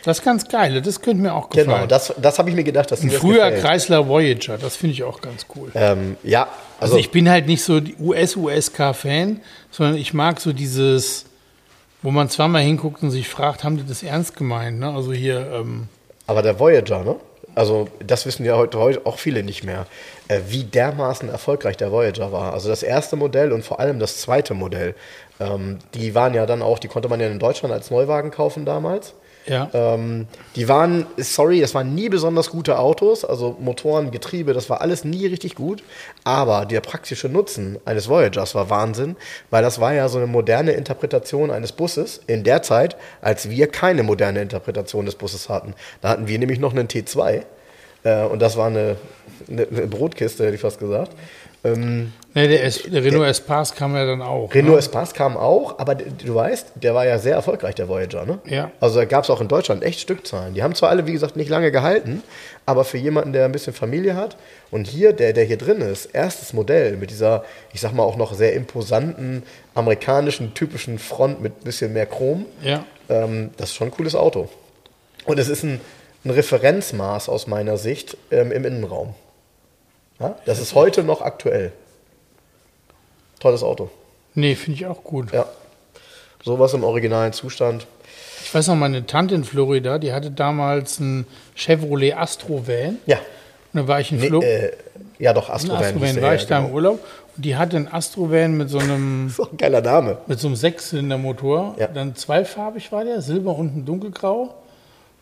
das 0.02 0.18
ist 0.18 0.24
ganz 0.24 0.48
geil, 0.48 0.82
das 0.82 1.00
könnte 1.00 1.22
mir 1.22 1.32
auch 1.32 1.48
gefallen. 1.48 1.68
Genau, 1.68 1.86
das, 1.86 2.12
das 2.20 2.40
habe 2.40 2.50
ich 2.50 2.56
mir 2.56 2.64
gedacht, 2.64 2.90
dass 2.90 3.02
Ein 3.02 3.10
das 3.10 3.18
früher 3.18 3.52
gefällt. 3.52 3.64
Chrysler 3.64 4.08
Voyager, 4.08 4.58
das 4.58 4.74
finde 4.74 4.94
ich 4.94 5.04
auch 5.04 5.20
ganz 5.20 5.46
cool. 5.54 5.70
Ähm, 5.76 6.16
ja, 6.24 6.42
Also, 6.80 6.94
also, 6.94 6.96
ich 6.96 7.12
bin 7.12 7.30
halt 7.30 7.46
nicht 7.46 7.62
so 7.62 7.80
US-USK-Fan, 8.00 9.40
sondern 9.70 9.94
ich 9.96 10.12
mag 10.14 10.40
so 10.40 10.52
dieses, 10.52 11.26
wo 12.02 12.10
man 12.10 12.28
zweimal 12.30 12.62
hinguckt 12.62 13.00
und 13.04 13.12
sich 13.12 13.28
fragt, 13.28 13.62
haben 13.62 13.76
die 13.76 13.86
das 13.86 14.02
ernst 14.02 14.36
gemeint? 14.36 14.80
Ne? 14.80 14.90
Also 14.92 15.12
hier, 15.12 15.48
ähm, 15.54 15.86
aber 16.26 16.42
der 16.42 16.58
Voyager, 16.58 17.04
ne? 17.04 17.14
Also 17.58 17.88
das 17.98 18.24
wissen 18.24 18.44
ja 18.44 18.56
heute, 18.56 18.78
heute 18.78 19.04
auch 19.04 19.18
viele 19.18 19.42
nicht 19.42 19.64
mehr, 19.64 19.86
äh, 20.28 20.38
wie 20.46 20.62
dermaßen 20.62 21.28
erfolgreich 21.28 21.76
der 21.76 21.90
Voyager 21.90 22.30
war. 22.30 22.52
Also 22.52 22.68
das 22.68 22.84
erste 22.84 23.16
Modell 23.16 23.50
und 23.50 23.64
vor 23.64 23.80
allem 23.80 23.98
das 23.98 24.20
zweite 24.20 24.54
Modell, 24.54 24.94
ähm, 25.40 25.80
die 25.92 26.14
waren 26.14 26.34
ja 26.34 26.46
dann 26.46 26.62
auch, 26.62 26.78
die 26.78 26.86
konnte 26.86 27.08
man 27.08 27.18
ja 27.18 27.26
in 27.26 27.40
Deutschland 27.40 27.74
als 27.74 27.90
Neuwagen 27.90 28.30
kaufen 28.30 28.64
damals. 28.64 29.14
Ja, 29.48 29.70
Ähm, 29.72 30.26
die 30.56 30.68
waren, 30.68 31.06
sorry, 31.16 31.60
das 31.60 31.74
waren 31.74 31.94
nie 31.94 32.08
besonders 32.08 32.50
gute 32.50 32.78
Autos, 32.78 33.24
also 33.24 33.56
Motoren, 33.60 34.10
Getriebe, 34.10 34.52
das 34.52 34.68
war 34.70 34.80
alles 34.80 35.04
nie 35.04 35.26
richtig 35.26 35.54
gut. 35.54 35.82
Aber 36.24 36.66
der 36.66 36.80
praktische 36.80 37.28
Nutzen 37.28 37.78
eines 37.84 38.08
Voyagers 38.08 38.54
war 38.54 38.70
Wahnsinn, 38.70 39.16
weil 39.50 39.62
das 39.62 39.80
war 39.80 39.94
ja 39.94 40.08
so 40.08 40.18
eine 40.18 40.26
moderne 40.26 40.72
Interpretation 40.72 41.50
eines 41.50 41.72
Busses 41.72 42.20
in 42.26 42.44
der 42.44 42.62
Zeit, 42.62 42.96
als 43.20 43.50
wir 43.50 43.68
keine 43.68 44.02
moderne 44.02 44.40
Interpretation 44.42 45.06
des 45.06 45.14
Busses 45.14 45.48
hatten. 45.48 45.74
Da 46.00 46.10
hatten 46.10 46.28
wir 46.28 46.38
nämlich 46.38 46.58
noch 46.58 46.72
einen 46.72 46.88
T2 46.88 47.42
äh, 48.04 48.24
und 48.24 48.40
das 48.40 48.56
war 48.56 48.66
eine, 48.66 48.96
eine, 49.48 49.66
eine 49.68 49.86
Brotkiste, 49.86 50.44
hätte 50.44 50.54
ich 50.54 50.60
fast 50.60 50.78
gesagt. 50.78 51.12
Ähm, 51.64 52.12
ne, 52.34 52.48
der, 52.48 52.64
S, 52.64 52.82
der 52.82 53.02
Renault 53.02 53.26
Espace 53.26 53.74
kam 53.74 53.94
ja 53.94 54.04
dann 54.04 54.22
auch. 54.22 54.52
Renault 54.54 54.74
ne? 54.74 54.78
Espace 54.78 55.14
kam 55.14 55.36
auch, 55.36 55.78
aber 55.78 55.94
du 55.94 56.34
weißt, 56.34 56.72
der 56.76 56.94
war 56.94 57.06
ja 57.06 57.18
sehr 57.18 57.34
erfolgreich, 57.34 57.74
der 57.74 57.88
Voyager, 57.88 58.26
ne? 58.26 58.38
Ja. 58.44 58.70
Also 58.80 58.98
da 58.98 59.04
gab 59.04 59.24
es 59.24 59.30
auch 59.30 59.40
in 59.40 59.48
Deutschland 59.48 59.82
echt 59.82 60.00
Stückzahlen. 60.00 60.54
Die 60.54 60.62
haben 60.62 60.74
zwar 60.74 60.90
alle, 60.90 61.06
wie 61.06 61.12
gesagt, 61.12 61.36
nicht 61.36 61.48
lange 61.48 61.70
gehalten, 61.70 62.22
aber 62.66 62.84
für 62.84 62.98
jemanden, 62.98 63.32
der 63.32 63.44
ein 63.44 63.52
bisschen 63.52 63.72
Familie 63.72 64.14
hat 64.14 64.36
und 64.70 64.86
hier, 64.86 65.12
der, 65.12 65.32
der 65.32 65.44
hier 65.44 65.58
drin 65.58 65.80
ist, 65.80 66.06
erstes 66.06 66.52
Modell 66.52 66.96
mit 66.96 67.10
dieser, 67.10 67.44
ich 67.72 67.80
sag 67.80 67.92
mal 67.92 68.02
auch 68.02 68.16
noch 68.16 68.34
sehr 68.34 68.54
imposanten 68.54 69.42
amerikanischen 69.74 70.54
typischen 70.54 70.98
Front 70.98 71.40
mit 71.40 71.64
bisschen 71.64 71.92
mehr 71.92 72.06
Chrom, 72.06 72.46
Ja, 72.62 72.84
ähm, 73.08 73.50
das 73.56 73.70
ist 73.70 73.76
schon 73.76 73.88
ein 73.88 73.92
cooles 73.92 74.14
Auto. 74.14 74.48
Und 75.24 75.38
es 75.38 75.48
ist 75.48 75.62
ein, 75.62 75.80
ein 76.24 76.30
Referenzmaß 76.30 77.28
aus 77.28 77.46
meiner 77.46 77.76
Sicht 77.76 78.16
ähm, 78.30 78.52
im 78.52 78.64
Innenraum. 78.64 79.14
Ja, 80.20 80.36
das 80.46 80.58
ist 80.58 80.74
heute 80.74 81.04
noch 81.04 81.22
aktuell. 81.22 81.72
Tolles 83.40 83.62
Auto. 83.62 83.90
Nee, 84.34 84.54
finde 84.54 84.78
ich 84.78 84.86
auch 84.86 85.02
gut. 85.02 85.32
Ja. 85.32 85.46
Sowas 86.44 86.72
im 86.74 86.84
originalen 86.84 87.32
Zustand. 87.32 87.86
Ich 88.44 88.54
weiß 88.54 88.68
noch, 88.68 88.76
meine 88.76 89.06
Tante 89.06 89.34
in 89.34 89.44
Florida, 89.44 89.98
die 89.98 90.12
hatte 90.12 90.30
damals 90.30 91.00
einen 91.00 91.26
Chevrolet 91.54 92.14
Astro 92.14 92.66
Van. 92.66 92.98
Ja. 93.06 93.18
Und 93.72 93.82
da 93.82 93.88
war 93.88 94.00
ich 94.00 94.12
in 94.12 94.18
Nee, 94.20 94.28
äh, 94.28 94.72
ja, 95.18 95.32
doch, 95.32 95.48
Ein 95.48 95.56
Astrovan. 95.56 95.84
Astrovan 95.84 96.06
hieß 96.06 96.14
der, 96.14 96.22
war 96.22 96.30
ja, 96.30 96.36
ich 96.36 96.46
da 96.46 96.58
im 96.58 96.64
genau. 96.64 96.74
Urlaub 96.76 97.00
und 97.36 97.44
die 97.44 97.56
hatte 97.56 97.76
einen 97.76 97.88
Astrovan 97.88 98.56
mit 98.56 98.70
so 98.70 98.78
einem 98.78 99.34
doch 99.36 99.52
ein 99.52 99.56
geiler 99.56 99.80
Name. 99.80 100.18
mit 100.26 100.38
so 100.38 100.46
einem 100.46 100.56
Sechszylindermotor. 100.56 101.74
Ja. 101.78 101.88
Dann 101.88 102.14
zweifarbig 102.16 102.90
war 102.92 103.04
der, 103.04 103.20
Silber 103.20 103.56
und 103.56 103.76
ein 103.76 103.84
dunkelgrau. 103.84 104.54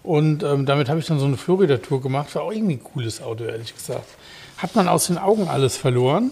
Und 0.02 0.44
ähm, 0.44 0.66
damit 0.66 0.88
habe 0.88 1.01
ich 1.01 1.06
dann 1.06 1.18
so 1.18 1.26
eine 1.26 1.36
Florida-Tour 1.36 2.01
gemacht. 2.01 2.32
War 2.36 2.43
auch 2.43 2.52
irgendwie 2.52 2.74
ein 2.74 2.84
cooles 2.84 3.20
Auto, 3.20 3.44
ehrlich 3.44 3.74
gesagt. 3.74 4.06
Hat 4.59 4.76
man 4.76 4.86
aus 4.86 5.09
den 5.09 5.18
Augen 5.18 5.48
alles 5.48 5.76
verloren. 5.76 6.30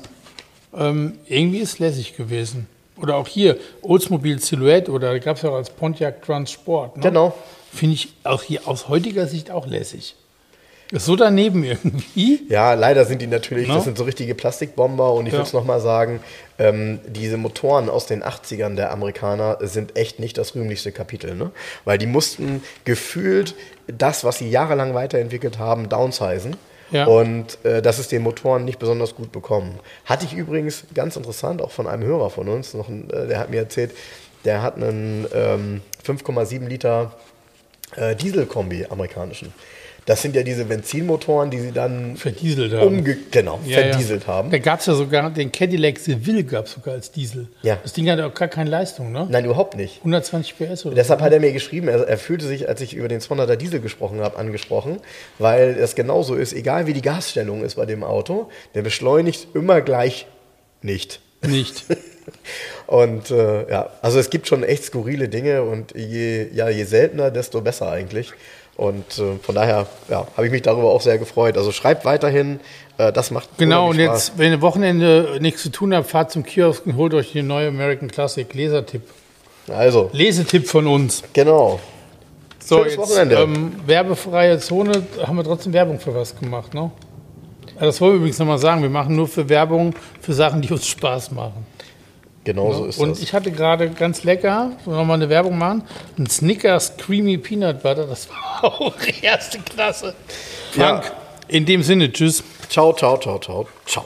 Ähm, 0.76 1.18
irgendwie 1.26 1.58
ist 1.58 1.78
lässig 1.78 2.16
gewesen. 2.16 2.66
Oder 3.00 3.16
auch 3.16 3.26
hier, 3.28 3.56
Oldsmobile 3.82 4.38
Silhouette 4.38 4.90
oder 4.90 5.18
gab 5.18 5.36
es 5.36 5.42
ja 5.42 5.50
auch 5.50 5.54
als 5.56 5.70
Pontiac 5.70 6.22
Transport. 6.22 6.96
Ne? 6.96 7.02
Genau. 7.02 7.34
Finde 7.72 7.94
ich 7.94 8.12
auch 8.22 8.42
hier 8.42 8.68
aus 8.68 8.88
heutiger 8.88 9.26
Sicht 9.26 9.50
auch 9.50 9.66
lässig. 9.66 10.14
Ist 10.92 11.06
so 11.06 11.16
daneben 11.16 11.64
irgendwie. 11.64 12.42
Ja, 12.48 12.74
leider 12.74 13.04
sind 13.04 13.20
die 13.20 13.26
natürlich, 13.26 13.66
No? 13.66 13.74
das 13.76 13.84
sind 13.84 13.98
so 13.98 14.04
richtige 14.04 14.34
Plastikbomber 14.34 15.12
und 15.14 15.26
ich 15.26 15.32
Ja. 15.32 15.38
würde 15.38 15.46
es 15.48 15.52
nochmal 15.52 15.80
sagen, 15.80 16.20
ähm, 16.58 17.00
diese 17.08 17.36
Motoren 17.36 17.88
aus 17.88 18.06
den 18.06 18.22
80ern 18.22 18.76
der 18.76 18.92
Amerikaner 18.92 19.58
sind 19.62 19.96
echt 19.96 20.20
nicht 20.20 20.38
das 20.38 20.54
rühmlichste 20.54 20.92
Kapitel, 20.92 21.34
ne? 21.34 21.50
Weil 21.84 21.98
die 21.98 22.06
mussten 22.06 22.62
gefühlt 22.84 23.54
das, 23.88 24.22
was 24.22 24.38
sie 24.38 24.48
jahrelang 24.50 24.94
weiterentwickelt 24.94 25.58
haben, 25.58 25.88
downsizen. 25.88 26.56
Und 27.02 27.58
äh, 27.64 27.82
das 27.82 27.98
ist 27.98 28.12
den 28.12 28.22
Motoren 28.22 28.64
nicht 28.64 28.78
besonders 28.78 29.14
gut 29.14 29.32
bekommen. 29.32 29.78
Hatte 30.04 30.24
ich 30.24 30.34
übrigens 30.34 30.84
ganz 30.94 31.16
interessant, 31.16 31.60
auch 31.60 31.72
von 31.72 31.88
einem 31.88 32.04
Hörer 32.04 32.30
von 32.30 32.48
uns, 32.48 32.72
noch 32.74 32.88
ein, 32.88 33.10
äh, 33.10 33.26
der 33.26 33.40
hat 33.40 33.50
mir 33.50 33.60
erzählt, 33.60 33.90
der 34.44 34.62
hat 34.62 34.76
einen 34.76 35.26
ähm, 35.34 35.80
5,7 36.06 36.66
Liter 36.68 37.12
äh, 37.96 38.14
Dieselkombi 38.14 38.86
amerikanischen. 38.88 39.52
Das 40.06 40.20
sind 40.20 40.36
ja 40.36 40.42
diese 40.42 40.66
Benzinmotoren, 40.66 41.50
die 41.50 41.60
sie 41.60 41.72
dann 41.72 42.16
Verdieselt 42.16 42.72
haben. 42.74 43.04
genau, 43.30 43.58
Ja, 43.64 43.80
ja. 43.80 43.88
verdieselt 43.88 44.26
haben. 44.26 44.50
Da 44.50 44.58
gab 44.58 44.80
es 44.80 44.86
ja 44.86 44.94
sogar, 44.94 45.30
den 45.30 45.50
Cadillac 45.50 45.98
Seville 45.98 46.44
gab 46.44 46.66
es 46.66 46.72
sogar 46.72 46.94
als 46.94 47.10
Diesel. 47.10 47.48
Ja. 47.62 47.78
Das 47.82 47.94
Ding 47.94 48.10
hatte 48.10 48.26
auch 48.26 48.34
gar 48.34 48.48
keine 48.48 48.68
Leistung, 48.68 49.12
ne? 49.12 49.26
Nein, 49.30 49.44
überhaupt 49.46 49.76
nicht. 49.76 49.98
120 49.98 50.56
PS 50.58 50.84
oder 50.86 50.94
Deshalb 50.94 51.20
hat 51.22 51.32
er 51.32 51.40
mir 51.40 51.52
geschrieben, 51.52 51.88
er, 51.88 52.06
er 52.06 52.18
fühlte 52.18 52.46
sich, 52.46 52.68
als 52.68 52.80
ich 52.82 52.94
über 52.94 53.08
den 53.08 53.20
200er 53.20 53.56
Diesel 53.56 53.80
gesprochen 53.80 54.20
habe, 54.20 54.36
angesprochen, 54.36 54.98
weil 55.38 55.76
es 55.80 55.94
genauso 55.94 56.34
ist, 56.34 56.52
egal 56.52 56.86
wie 56.86 56.92
die 56.92 57.02
Gasstellung 57.02 57.64
ist 57.64 57.76
bei 57.76 57.86
dem 57.86 58.04
Auto, 58.04 58.50
der 58.74 58.82
beschleunigt 58.82 59.48
immer 59.54 59.80
gleich 59.80 60.26
nicht. 60.82 61.20
so. 61.42 61.50
Nicht. 61.50 61.84
Und 62.86 63.30
äh, 63.30 63.70
ja, 63.70 63.90
also 64.02 64.18
es 64.18 64.30
gibt 64.30 64.46
schon 64.46 64.62
echt 64.62 64.84
skurrile 64.84 65.28
Dinge 65.28 65.62
und 65.62 65.94
je, 65.94 66.48
ja, 66.52 66.68
je 66.68 66.84
seltener, 66.84 67.30
desto 67.30 67.60
besser 67.60 67.90
eigentlich. 67.90 68.32
Und 68.76 69.18
äh, 69.18 69.36
von 69.40 69.54
daher 69.54 69.86
ja, 70.08 70.26
habe 70.36 70.46
ich 70.46 70.52
mich 70.52 70.62
darüber 70.62 70.90
auch 70.90 71.00
sehr 71.00 71.18
gefreut. 71.18 71.56
Also 71.56 71.70
schreibt 71.70 72.04
weiterhin, 72.04 72.58
äh, 72.98 73.12
das 73.12 73.30
macht 73.30 73.48
Genau, 73.56 73.90
und 73.90 73.98
jetzt, 73.98 74.36
wenn 74.36 74.50
ihr 74.50 74.60
Wochenende 74.60 75.38
nichts 75.40 75.62
zu 75.62 75.70
tun 75.70 75.94
habt, 75.94 76.08
fahrt 76.10 76.32
zum 76.32 76.44
Kiosk 76.44 76.84
und 76.86 76.96
holt 76.96 77.14
euch 77.14 77.32
den 77.32 77.46
neue 77.46 77.68
American 77.68 78.10
Classic 78.10 78.52
Lesertipp. 78.52 79.02
Also, 79.68 80.10
Lesetipp 80.12 80.66
von 80.66 80.86
uns. 80.86 81.22
genau. 81.32 81.80
So, 82.58 82.78
Schönes 82.78 82.92
jetzt 82.92 82.98
Wochenende. 82.98 83.36
ähm, 83.36 83.72
werbefreie 83.86 84.58
Zone, 84.58 85.02
haben 85.22 85.36
wir 85.36 85.44
trotzdem 85.44 85.74
Werbung 85.74 86.00
für 86.00 86.14
was 86.14 86.34
gemacht, 86.34 86.72
ne? 86.72 86.90
Das 87.78 88.00
wollen 88.00 88.12
wir 88.12 88.16
übrigens 88.18 88.38
nochmal 88.38 88.58
sagen. 88.58 88.82
Wir 88.82 88.88
machen 88.88 89.16
nur 89.16 89.28
für 89.28 89.48
Werbung 89.48 89.94
für 90.20 90.32
Sachen, 90.32 90.62
die 90.62 90.72
uns 90.72 90.86
Spaß 90.86 91.32
machen. 91.32 91.63
Genau 92.44 92.72
so 92.72 92.84
ist 92.86 92.98
und 92.98 93.10
das. 93.10 93.20
ich 93.22 93.32
hatte 93.32 93.50
gerade 93.50 93.88
ganz 93.90 94.22
lecker, 94.22 94.72
wollen 94.84 94.96
wir 94.96 95.00
nochmal 95.00 95.16
eine 95.16 95.28
Werbung 95.30 95.56
machen, 95.58 95.82
ein 96.18 96.26
Snickers 96.26 96.96
Creamy 96.98 97.38
Peanut 97.38 97.82
Butter, 97.82 98.06
das 98.06 98.28
war 98.28 98.64
auch 98.80 98.94
erste 99.22 99.58
Klasse. 99.60 100.14
Frank, 100.72 101.04
Ja. 101.04 101.12
in 101.48 101.64
dem 101.66 101.82
Sinne, 101.82 102.12
tschüss. 102.12 102.44
Ciao, 102.68 102.92
ciao, 102.92 103.16
ciao, 103.18 103.38
ciao, 103.38 103.66
ciao. 103.86 104.04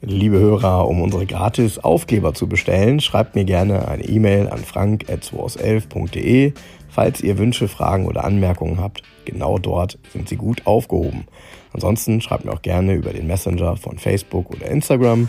Liebe 0.00 0.38
Hörer, 0.38 0.86
um 0.86 1.02
unsere 1.02 1.26
gratis 1.26 1.78
Aufkleber 1.80 2.32
zu 2.32 2.46
bestellen, 2.48 3.00
schreibt 3.00 3.34
mir 3.34 3.44
gerne 3.44 3.88
eine 3.88 4.04
E-Mail 4.04 4.48
an 4.48 4.58
frank.211.de. 4.64 6.52
Falls 6.88 7.20
ihr 7.20 7.36
Wünsche, 7.38 7.66
Fragen 7.68 8.06
oder 8.06 8.24
Anmerkungen 8.24 8.80
habt, 8.80 9.02
genau 9.24 9.58
dort 9.58 9.98
sind 10.12 10.28
sie 10.28 10.36
gut 10.36 10.66
aufgehoben. 10.66 11.26
Ansonsten 11.72 12.20
schreibt 12.20 12.44
mir 12.44 12.52
auch 12.52 12.62
gerne 12.62 12.94
über 12.94 13.12
den 13.12 13.26
Messenger 13.26 13.76
von 13.76 13.98
Facebook 13.98 14.50
oder 14.50 14.66
Instagram. 14.68 15.28